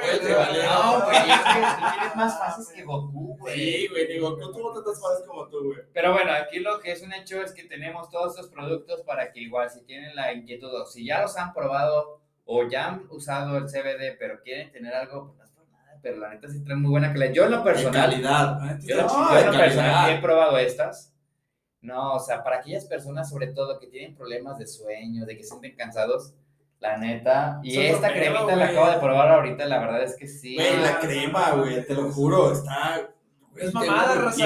pollo 0.00 0.20
tribalero. 0.20 0.70
No, 0.72 1.04
güey, 1.04 1.16
es 1.18 1.38
que 1.40 1.60
tú 1.60 1.92
tienes 1.92 2.16
más 2.16 2.38
fases 2.38 2.68
que 2.74 2.82
Goku, 2.84 3.36
güey. 3.38 3.54
Sí, 3.58 3.88
güey, 3.88 4.06
digo, 4.06 4.36
tú 4.38 4.52
tuvo 4.52 4.72
tantas 4.72 5.00
fases 5.00 5.26
como 5.26 5.48
tú, 5.48 5.64
güey. 5.64 5.78
Pero 5.92 6.12
bueno, 6.12 6.32
aquí 6.32 6.60
lo 6.60 6.78
que 6.80 6.92
es 6.92 7.02
un 7.02 7.12
hecho 7.12 7.42
es 7.42 7.52
que 7.52 7.64
tenemos 7.64 8.08
todos 8.10 8.34
estos 8.36 8.48
productos 8.50 9.02
para 9.02 9.32
que 9.32 9.40
igual 9.40 9.68
si 9.70 9.82
tienen 9.82 10.14
la 10.14 10.32
inquietud 10.32 10.72
o 10.72 10.86
si 10.86 11.04
ya 11.04 11.20
los 11.22 11.36
han 11.36 11.52
probado 11.52 12.20
o 12.44 12.68
ya 12.68 12.88
han 12.88 13.06
usado 13.10 13.58
el 13.58 13.64
CBD 13.66 14.16
pero 14.18 14.40
quieren 14.42 14.70
tener 14.72 14.94
algo, 14.94 15.26
pues 15.26 15.38
no 15.38 15.44
es 15.44 15.50
por 15.50 15.68
nada, 15.68 15.98
pero 16.02 16.16
la 16.18 16.30
neta 16.30 16.48
sí 16.48 16.62
traen 16.64 16.80
muy 16.82 16.90
buena 16.92 17.12
calidad. 17.12 17.32
Yo 17.32 17.44
en 17.44 17.50
lo 17.50 17.64
personal, 17.64 18.10
calidad. 18.10 18.78
Yo, 18.82 18.94
en 18.94 19.02
lo- 19.02 19.06
No, 19.08 19.32
yo 19.32 19.38
en 19.40 19.46
lo 19.46 19.52
personal 19.58 20.10
he 20.10 20.20
probado 20.20 20.58
estas. 20.58 21.12
No, 21.82 22.14
o 22.14 22.20
sea, 22.20 22.44
para 22.44 22.58
aquellas 22.58 22.84
personas 22.84 23.30
sobre 23.30 23.46
todo 23.48 23.78
que 23.80 23.86
tienen 23.86 24.14
problemas 24.14 24.58
de 24.58 24.66
sueño, 24.66 25.24
de 25.24 25.36
que 25.36 25.42
se 25.42 25.48
sienten 25.50 25.74
cansados, 25.76 26.34
la 26.80 26.96
neta. 26.96 27.60
Y 27.62 27.78
esta 27.78 28.10
cremita 28.12 28.56
la 28.56 28.66
acabo 28.66 28.90
de 28.90 28.98
probar 28.98 29.28
ahorita, 29.28 29.66
la 29.66 29.78
verdad 29.78 30.02
es 30.02 30.16
que 30.16 30.26
sí. 30.26 30.56
Güey, 30.56 30.78
la 30.78 30.98
crema, 30.98 31.50
güey, 31.52 31.86
te 31.86 31.94
lo 31.94 32.10
juro, 32.10 32.52
está. 32.52 33.08
Es 33.56 33.74
mamada, 33.74 34.14
raza. 34.14 34.44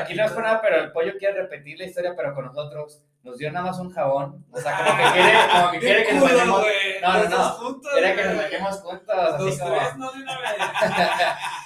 aquí 0.00 0.14
no 0.14 0.24
es 0.24 0.32
por 0.32 0.42
nada, 0.42 0.60
pero 0.60 0.76
el 0.82 0.92
pollo 0.92 1.12
quiere 1.18 1.42
repetir 1.42 1.78
la 1.78 1.84
historia, 1.84 2.14
pero 2.16 2.34
con 2.34 2.46
nosotros. 2.46 3.02
Nos 3.22 3.38
dio 3.38 3.52
nada 3.52 3.66
más 3.66 3.78
un 3.78 3.92
jabón. 3.92 4.44
O 4.50 4.58
sea, 4.60 4.78
como 4.78 4.96
que 4.96 5.12
quiere, 5.12 5.38
como 5.52 5.70
que 5.70 5.78
quiere 5.78 6.04
que 6.04 6.12
nos 6.14 6.22
culo, 6.24 6.34
bañemos. 6.34 6.60
güey. 6.60 7.00
No, 7.00 7.12
no, 7.12 7.28
no. 7.28 7.80
Quiere 7.80 8.16
que 8.16 8.24
nos 8.24 8.36
bañemos 8.36 8.80
juntos. 8.80 9.14
Así 9.16 9.58
como. 9.60 9.76
tres, 9.76 9.96
no 9.96 10.12
de 10.12 10.22
una 10.22 10.38
vez. 10.40 10.50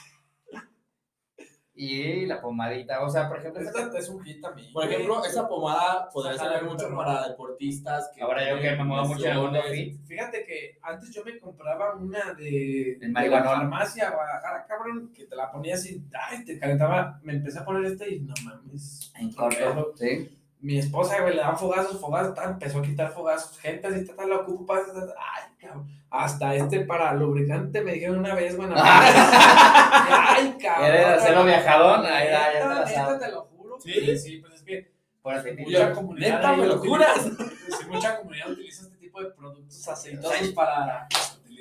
Y 1.79 2.25
la 2.25 2.41
pomadita. 2.41 3.03
O 3.05 3.11
sea, 3.11 3.29
por 3.29 3.39
ejemplo, 3.39 3.61
esta- 3.61 3.83
Esta 3.83 3.99
es 3.99 4.09
un 4.09 4.25
hit 4.25 4.41
también. 4.41 4.73
Por 4.73 4.85
ejemplo, 4.85 5.23
esa 5.25 5.47
pomada 5.47 6.09
podría 6.11 6.39
servir 6.39 6.71
mucho 6.71 6.89
para 6.97 7.29
deportistas. 7.29 8.11
Que 8.15 8.23
ahora 8.23 8.49
yo 8.49 8.59
que 8.61 8.71
me 8.77 8.85
muevo 8.85 9.05
mucho 9.09 9.27
en 9.27 9.33
el 9.33 9.39
mundo 9.43 9.61
fit. 9.71 10.01
Fíjate 10.07 10.45
que 10.47 10.79
antes 10.83 11.15
yo 11.15 11.23
me 11.25 11.39
compraba 11.39 11.95
una 11.97 12.33
de, 12.33 12.97
de 12.99 13.09
la 13.29 13.45
farmacia 13.45 14.11
Guadalajara, 14.11 14.65
cabrón, 14.67 15.13
que 15.15 15.25
te 15.27 15.37
la 15.37 15.53
ponías 15.53 15.85
y 15.87 16.03
ay, 16.31 16.45
te 16.47 16.59
calentaba. 16.59 17.21
Me 17.23 17.35
empecé 17.35 17.59
a 17.59 17.65
poner 17.67 17.85
esta 17.93 18.09
y 18.09 18.21
no 18.21 18.33
mames. 18.43 19.13
En 19.19 19.33
corto. 19.35 19.93
Sí. 19.97 20.33
Mi 20.61 20.79
esposa, 20.79 21.21
güey, 21.21 21.35
le 21.35 21.43
dan 21.43 21.59
fogazos, 21.59 22.01
fogazos, 22.01 22.35
tal, 22.35 22.51
empezó 22.53 22.79
a 22.79 22.83
quitar 22.83 23.13
fogazos. 23.13 23.59
Gente 23.59 23.87
así, 23.87 24.07
tal, 24.07 24.29
la 24.29 24.37
ocupo 24.37 24.67
para. 24.67 24.83
Ay, 24.83 25.53
cabrón. 25.61 25.89
Hasta 26.11 26.55
este 26.55 26.81
para 26.81 27.13
lubricante 27.13 27.83
me 27.83 27.93
dijeron 27.93 28.19
una 28.19 28.35
vez, 28.35 28.57
bueno. 28.57 28.75
ay, 28.79 30.57
cabrón. 30.61 30.91
¿Quieres 30.91 31.07
hacerlo 31.07 31.45
viajadón? 31.45 32.07
Ahí 32.07 32.29
da, 32.29 32.53
ya 32.53 32.85
te 32.85 32.91
Neta, 32.91 33.19
te 33.19 33.31
lo 33.31 33.43
juro. 33.43 33.81
¿Sí? 33.81 33.93
Sí, 33.93 34.19
sí, 34.19 34.39
pues 34.39 34.55
es 34.55 34.63
que 34.63 34.91
Por 35.21 35.35
así 35.35 35.53
mucha 35.53 35.93
comunidad. 35.93 36.37
Neta, 36.37 36.57
me 36.57 36.67
lo 36.67 36.79
juras. 36.79 37.23
Sí, 37.25 37.87
mucha 37.89 38.19
comunidad 38.19 38.51
utiliza 38.51 38.83
este 38.85 38.97
tipo 38.97 39.21
de 39.21 39.31
productos 39.31 39.89
aceitosos 39.89 40.49
para. 40.55 41.07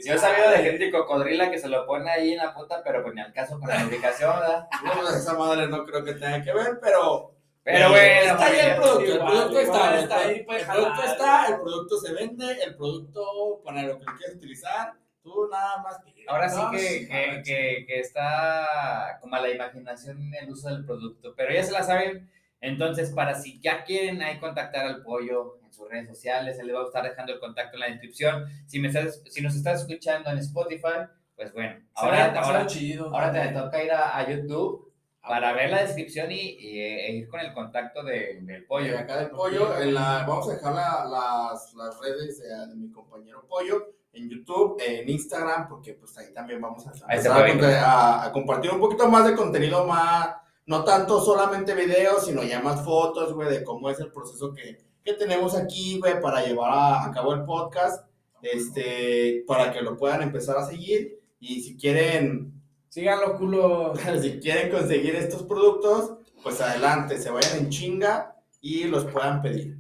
Yo 0.06 0.14
he 0.14 0.18
sabido 0.18 0.50
de 0.52 0.58
gente 0.58 0.92
cocodrila 0.92 1.50
que 1.50 1.58
se 1.58 1.70
lo 1.70 1.86
pone 1.86 2.10
ahí 2.10 2.34
en 2.34 2.38
la 2.38 2.54
punta, 2.54 2.82
pero 2.84 3.02
pues 3.02 3.16
ni 3.16 3.22
al 3.22 3.34
caso 3.34 3.60
con 3.60 3.70
la 3.70 3.84
lubricación, 3.84 4.40
¿verdad? 4.40 4.68
Bueno, 4.84 5.10
esa 5.16 5.34
madre 5.34 5.68
no 5.68 5.86
creo 5.86 6.04
que 6.04 6.14
tenga 6.14 6.42
que 6.42 6.54
ver, 6.54 6.80
pero 6.82 7.35
Pero 7.66 7.90
bueno, 7.90 8.32
está 8.32 8.46
ahí 8.46 8.60
el 8.60 8.76
producto, 8.76 9.12
el 9.12 9.18
producto 9.18 9.60
está, 9.60 10.00
está 10.00 10.20
ahí, 10.20 10.36
el 10.36 10.46
producto 10.46 11.04
está, 11.04 11.48
el 11.48 11.60
producto 11.62 11.98
se 11.98 12.14
vende, 12.14 12.64
el 12.64 12.76
producto 12.76 13.62
para 13.66 13.82
lo 13.82 13.98
que 13.98 14.06
quieres 14.06 14.36
utilizar, 14.36 14.94
tú 15.24 15.48
nada 15.50 15.82
más. 15.82 16.00
Ahora 16.28 16.48
sí 16.48 16.62
que, 16.72 17.08
que, 17.08 17.42
que, 17.44 17.86
que 17.88 18.00
está 18.00 19.18
como 19.20 19.36
a 19.36 19.42
la 19.42 19.50
imaginación 19.50 20.32
el 20.40 20.52
uso 20.52 20.70
del 20.70 20.86
producto, 20.86 21.34
pero 21.36 21.52
ya 21.56 21.64
se 21.64 21.72
la 21.72 21.82
saben. 21.82 22.30
Entonces, 22.62 23.10
para 23.10 23.34
si 23.34 23.60
ya 23.60 23.84
quieren 23.84 24.22
ahí 24.22 24.38
contactar 24.40 24.86
al 24.86 25.02
pollo 25.02 25.58
en 25.64 25.74
sus 25.74 25.90
redes 25.90 26.08
sociales, 26.08 26.58
se 26.58 26.64
les 26.64 26.76
va 26.76 26.82
a 26.82 26.86
estar 26.86 27.04
dejando 27.04 27.34
el 27.34 27.40
contacto 27.40 27.78
en 27.78 27.80
la 27.80 27.88
descripción. 27.88 28.46
Si, 28.68 28.80
me 28.80 28.90
estás, 28.90 29.24
si 29.28 29.42
nos 29.42 29.56
estás 29.56 29.82
escuchando 29.82 30.30
en 30.30 30.38
Spotify, 30.38 31.08
pues 31.36 31.52
bueno, 31.52 31.80
Ahora, 31.96 32.26
ahora, 32.28 32.42
ahora, 32.42 32.68
ahora 33.12 33.32
te 33.32 33.48
toca 33.54 33.84
ir 33.84 33.92
a, 33.92 34.18
a 34.18 34.30
YouTube 34.30 34.86
para 35.28 35.54
ver. 35.54 35.70
la 35.72 35.82
descripción 35.84 36.32
y, 36.32 36.36
y, 36.60 36.80
e 36.80 37.12
ir 37.14 37.28
con 37.28 37.40
el 37.40 37.54
contacto 37.54 38.04
de- 38.04 38.40
del 38.42 38.66
Pollo, 38.66 38.98
acá 38.98 39.18
del 39.18 39.30
pollo, 39.32 39.78
en 39.80 39.94
la, 39.94 40.26
vamos 40.28 40.50
a 40.50 40.54
dejar 40.54 40.74
la- 40.74 41.06
las, 41.06 41.74
las 41.74 42.00
redes 42.00 42.40
de, 42.40 42.48
de 42.68 42.76
mi 42.76 42.92
compañero 42.92 43.46
Pollo 43.48 43.94
en 44.14 44.30
YouTube, 44.30 44.78
en 44.86 45.10
Instagram, 45.10 45.68
porque 45.68 45.94
pues 45.94 46.18
ahí 46.18 46.34
también 46.34 46.62
vamos 46.62 46.86
a- 46.88 48.26
a 48.26 48.32
compartir 48.32 48.72
un 48.72 48.80
poquito 48.80 49.10
más 49.10 49.26
de 49.28 49.36
contenido 49.36 49.86
más, 49.86 50.30
no 50.68 50.84
tanto 50.84 51.20
solamente 51.22 51.76
videos, 51.76 52.26
sino 52.26 52.42
ya 52.44 52.62
más 52.62 52.84
fotos, 52.84 53.34
güey, 53.34 53.50
de 53.50 53.64
cómo 53.64 53.90
es 53.90 54.00
el 54.00 54.12
proceso 54.12 54.54
que, 54.54 54.78
que 55.04 55.14
tenemos 55.14 55.56
aquí, 55.56 56.00
güey, 56.00 56.20
para 56.22 56.44
llevar 56.46 56.72
a, 56.72 57.06
a 57.06 57.12
cabo 57.12 57.34
el 57.34 57.44
podcast, 57.44 58.08
este, 58.42 59.44
para 59.48 59.72
que 59.72 59.82
lo 59.82 59.98
puedan 59.98 60.22
empezar 60.22 60.58
a 60.58 60.66
seguir. 60.66 61.20
Y 61.40 61.62
si 61.62 61.76
quieren 61.78 62.55
Síganlo, 62.96 63.38
culo. 63.38 63.94
si 64.22 64.40
quieren 64.40 64.72
conseguir 64.72 65.18
estos 65.18 65.44
productos, 65.44 66.14
pues 66.42 66.62
adelante, 66.62 67.18
se 67.18 67.30
vayan 67.30 67.58
en 67.58 67.70
chinga 67.70 68.38
y 68.62 68.86
los 68.86 69.04
puedan 69.04 69.42
pedir. 69.42 69.76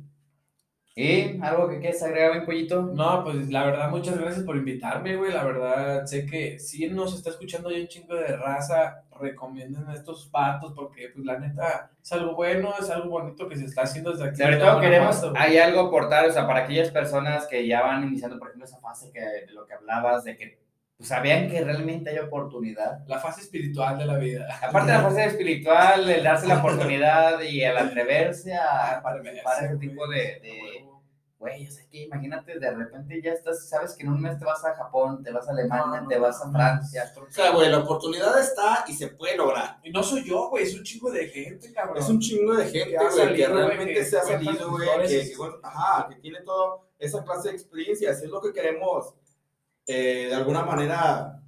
¿Y 0.98 1.40
algo 1.42 1.70
que 1.70 1.80
quieres 1.80 2.04
agregar, 2.04 2.38
mi 2.38 2.46
pollito? 2.46 2.82
No, 2.82 3.24
pues 3.24 3.50
la 3.50 3.64
verdad, 3.64 3.90
muchas 3.90 4.20
gracias 4.20 4.44
por 4.44 4.58
invitarme, 4.58 5.16
güey. 5.16 5.32
La 5.32 5.46
verdad, 5.46 6.06
sé 6.06 6.26
que 6.26 6.60
si 6.60 6.90
nos 6.90 7.16
está 7.16 7.30
escuchando 7.30 7.72
ya 7.72 7.80
un 7.80 7.88
chingo 7.88 8.16
de 8.16 8.36
raza, 8.36 9.06
recomienden 9.18 9.88
a 9.88 9.94
estos 9.94 10.30
vatos 10.30 10.74
porque, 10.76 11.08
pues, 11.14 11.26
la 11.26 11.40
neta, 11.40 11.92
es 12.04 12.12
algo 12.12 12.36
bueno, 12.36 12.74
es 12.78 12.90
algo 12.90 13.12
bonito 13.12 13.48
que 13.48 13.56
se 13.56 13.64
está 13.64 13.84
haciendo 13.84 14.12
desde 14.12 14.26
aquí. 14.26 14.42
Sobre 14.44 14.58
todo 14.58 14.82
queremos, 14.82 15.22
güey. 15.22 15.34
hay 15.38 15.58
algo 15.58 15.88
aportar, 15.88 16.28
o 16.28 16.34
sea, 16.34 16.46
para 16.46 16.66
aquellas 16.66 16.92
personas 16.92 17.48
que 17.48 17.66
ya 17.66 17.82
van 17.82 18.04
iniciando, 18.04 18.38
por 18.38 18.50
ejemplo, 18.50 18.66
esa 18.66 18.82
fase 18.82 19.10
que, 19.14 19.22
de 19.22 19.54
lo 19.54 19.66
que 19.66 19.74
hablabas, 19.74 20.26
de 20.26 20.36
que 20.36 20.65
pues, 20.98 21.10
sabían 21.10 21.50
que 21.50 21.64
realmente 21.64 22.10
hay 22.10 22.20
oportunidad. 22.20 23.06
La 23.08 23.20
fase 23.20 23.42
espiritual 23.42 23.98
de 23.98 24.06
la 24.06 24.18
vida. 24.18 24.48
Aparte 24.62 24.92
de 24.92 24.98
la 24.98 25.04
fase 25.04 25.26
espiritual, 25.26 26.10
el 26.10 26.24
darse 26.24 26.48
la 26.48 26.60
oportunidad 26.60 27.42
y 27.42 27.62
el 27.62 27.78
atreverse 27.78 28.54
a 28.56 29.02
participar 29.04 29.64
en 29.64 29.72
ese 29.72 29.78
tipo 29.78 30.08
de, 30.08 30.18
de 30.18 30.86
güey, 31.38 31.68
o 31.68 31.72
sea, 31.72 31.86
que 31.92 32.04
imagínate, 32.04 32.58
de 32.58 32.72
repente 32.72 33.22
ya 33.22 33.34
estás, 33.34 33.68
sabes 33.68 33.94
que 33.94 34.04
en 34.04 34.10
un 34.10 34.22
mes 34.22 34.40
te 34.40 34.46
vas 34.46 34.64
a 34.66 34.74
Japón, 34.74 35.22
te 35.22 35.32
vas 35.32 35.48
a 35.48 35.52
Alemania, 35.52 36.04
te 36.08 36.18
vas 36.18 36.42
a 36.42 36.52
Francia. 36.52 37.14
O 37.16 37.32
sea, 37.32 37.52
güey, 37.52 37.70
la 37.70 37.80
oportunidad 37.80 38.40
está 38.40 38.84
y 38.88 38.94
se 38.94 39.10
puede 39.10 39.38
lograr. 39.38 39.80
Y 39.84 39.92
no 39.92 40.02
soy 40.02 40.24
yo, 40.24 40.50
güey, 40.50 40.64
es 40.64 40.76
un 40.76 40.84
chingo 40.84 41.12
de 41.12 41.28
gente, 41.28 41.72
cabrón. 41.72 41.98
Es 41.98 42.10
un 42.10 42.20
chingo 42.20 42.56
de 42.56 42.66
gente, 42.66 42.98
güey, 42.98 43.36
que 43.36 43.48
realmente 43.48 43.94
que 43.94 44.06
se 44.06 44.18
ha 44.18 44.24
salido, 44.24 44.72
güey, 44.72 44.88
que, 45.08 45.30
que, 45.30 45.38
bueno, 45.38 45.56
ajá, 45.62 46.08
que 46.10 46.16
tiene 46.16 46.42
toda 46.42 46.78
esa 46.98 47.24
clase 47.24 47.50
de 47.50 47.56
experiencias. 47.56 48.22
Es 48.22 48.30
lo 48.30 48.42
que 48.42 48.54
queremos, 48.54 49.14
eh, 49.88 50.28
de 50.30 50.36
alguna 50.36 50.64
manera, 50.64 51.41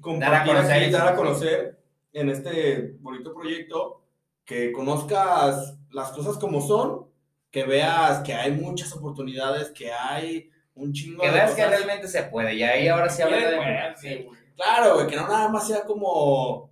compartir 0.00 0.52
conocer 0.54 0.82
aquí, 0.82 0.90
dar 0.92 1.08
a 1.08 1.16
conocer 1.16 1.78
en 2.12 2.30
este 2.30 2.96
bonito 3.00 3.34
proyecto, 3.34 4.02
que 4.44 4.72
conozcas 4.72 5.78
las 5.90 6.10
cosas 6.10 6.36
como 6.36 6.60
son, 6.60 7.06
que 7.50 7.64
veas 7.64 8.20
que 8.20 8.34
hay 8.34 8.52
muchas 8.52 8.92
oportunidades, 8.92 9.70
que 9.70 9.92
hay 9.92 10.50
un 10.74 10.92
chingo 10.92 11.22
Que 11.22 11.28
de 11.28 11.34
veas 11.34 11.50
que 11.54 11.62
cosas. 11.62 11.70
realmente 11.76 12.08
se 12.08 12.22
puede, 12.24 12.54
y 12.54 12.62
ahí 12.62 12.88
ahora 12.88 13.08
sí 13.08 13.22
habla 13.22 13.36
de... 13.36 13.58
Sí. 13.96 14.26
Claro, 14.56 14.94
güey, 14.94 15.06
que 15.06 15.16
no 15.16 15.22
nada 15.22 15.48
más 15.48 15.66
sea 15.66 15.82
como 15.82 16.70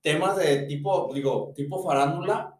temas 0.00 0.36
de 0.36 0.62
tipo, 0.62 1.10
digo, 1.14 1.52
tipo 1.54 1.82
farándula, 1.82 2.56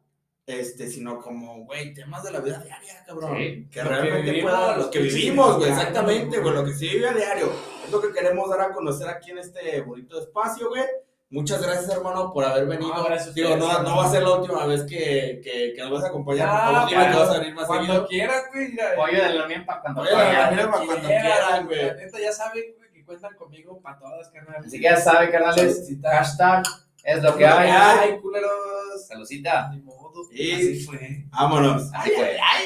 este, 0.46 0.88
sino 0.88 1.20
como, 1.20 1.64
güey, 1.64 1.92
temas 1.92 2.22
de 2.22 2.32
la 2.32 2.40
vida 2.40 2.58
diaria, 2.64 3.04
cabrón. 3.06 3.36
Sí. 3.36 3.44
que 3.64 3.70
que 3.70 3.82
realmente 3.84 4.42
pueda, 4.42 4.76
los 4.76 4.86
lo 4.86 4.90
que 4.90 5.00
vivimos, 5.00 5.56
güey, 5.56 5.70
exactamente, 5.70 6.38
güey. 6.38 6.54
lo 6.54 6.64
que 6.64 6.72
se 6.72 6.86
vive 6.86 7.08
a 7.08 7.12
diario. 7.12 7.52
Es 7.88 7.92
lo 7.92 8.02
que 8.02 8.12
queremos 8.12 8.50
dar 8.50 8.60
a 8.60 8.72
conocer 8.74 9.08
aquí 9.08 9.30
en 9.30 9.38
este 9.38 9.80
bonito 9.80 10.20
espacio, 10.20 10.68
güey. 10.68 10.82
Muchas 11.30 11.62
gracias, 11.62 11.88
hermano, 11.90 12.30
por 12.34 12.44
haber 12.44 12.66
venido. 12.66 13.02
Gracias 13.02 13.34
Digo, 13.34 13.56
no, 13.56 13.66
va 13.66 14.04
a 14.04 14.10
ser 14.10 14.22
la 14.22 14.34
última 14.34 14.66
vez 14.66 14.82
que, 14.82 15.40
que, 15.42 15.72
que 15.74 15.80
nos 15.82 15.92
vas 15.92 16.04
a 16.04 16.08
acompañar. 16.08 16.48
Ah, 16.50 16.52
por 16.52 16.74
favor, 16.74 16.88
dime 16.90 16.90
que 16.90 17.06
cuando- 17.12 17.18
vas 17.20 17.30
a 17.34 17.38
venir 17.38 17.54
más 17.54 17.66
Cuando 17.66 17.84
seguido. 17.86 18.06
quieras, 18.08 18.42
güey. 18.52 18.68
mira, 18.68 18.84
Pollo 18.94 19.22
de 19.24 19.34
la 19.34 19.44
unión 19.46 19.64
para 19.64 19.80
cuando 19.80 20.02
de 20.04 20.10
la 20.12 20.18
para 20.18 20.70
cuando 20.70 21.08
quieran, 21.08 21.66
güey. 21.66 21.86
La 21.86 21.94
neta, 21.94 22.18
ya 22.20 22.32
saben, 22.32 22.64
güey, 22.76 22.90
que 22.92 23.04
cuentan 23.06 23.34
conmigo 23.36 23.80
para 23.80 23.98
todas, 23.98 24.28
carnal. 24.28 24.62
Así 24.66 24.76
que 24.76 24.84
ya 24.84 24.96
saben, 24.98 25.30
carnales, 25.30 25.74
Saludcita. 25.74 26.10
hashtag 26.10 26.62
es 27.04 27.22
lo 27.22 27.36
que 27.36 27.46
hay. 27.46 27.70
hay, 27.70 28.18
culeros. 28.20 29.06
Saludcita. 29.06 29.70
Ni 29.70 29.80
modo. 29.80 30.12
Y- 30.30 30.52
Así 30.52 30.80
fue. 30.84 31.24
Vámonos. 31.30 31.90
Así 31.94 32.10
fue. 32.10 32.36
ay. 32.38 32.64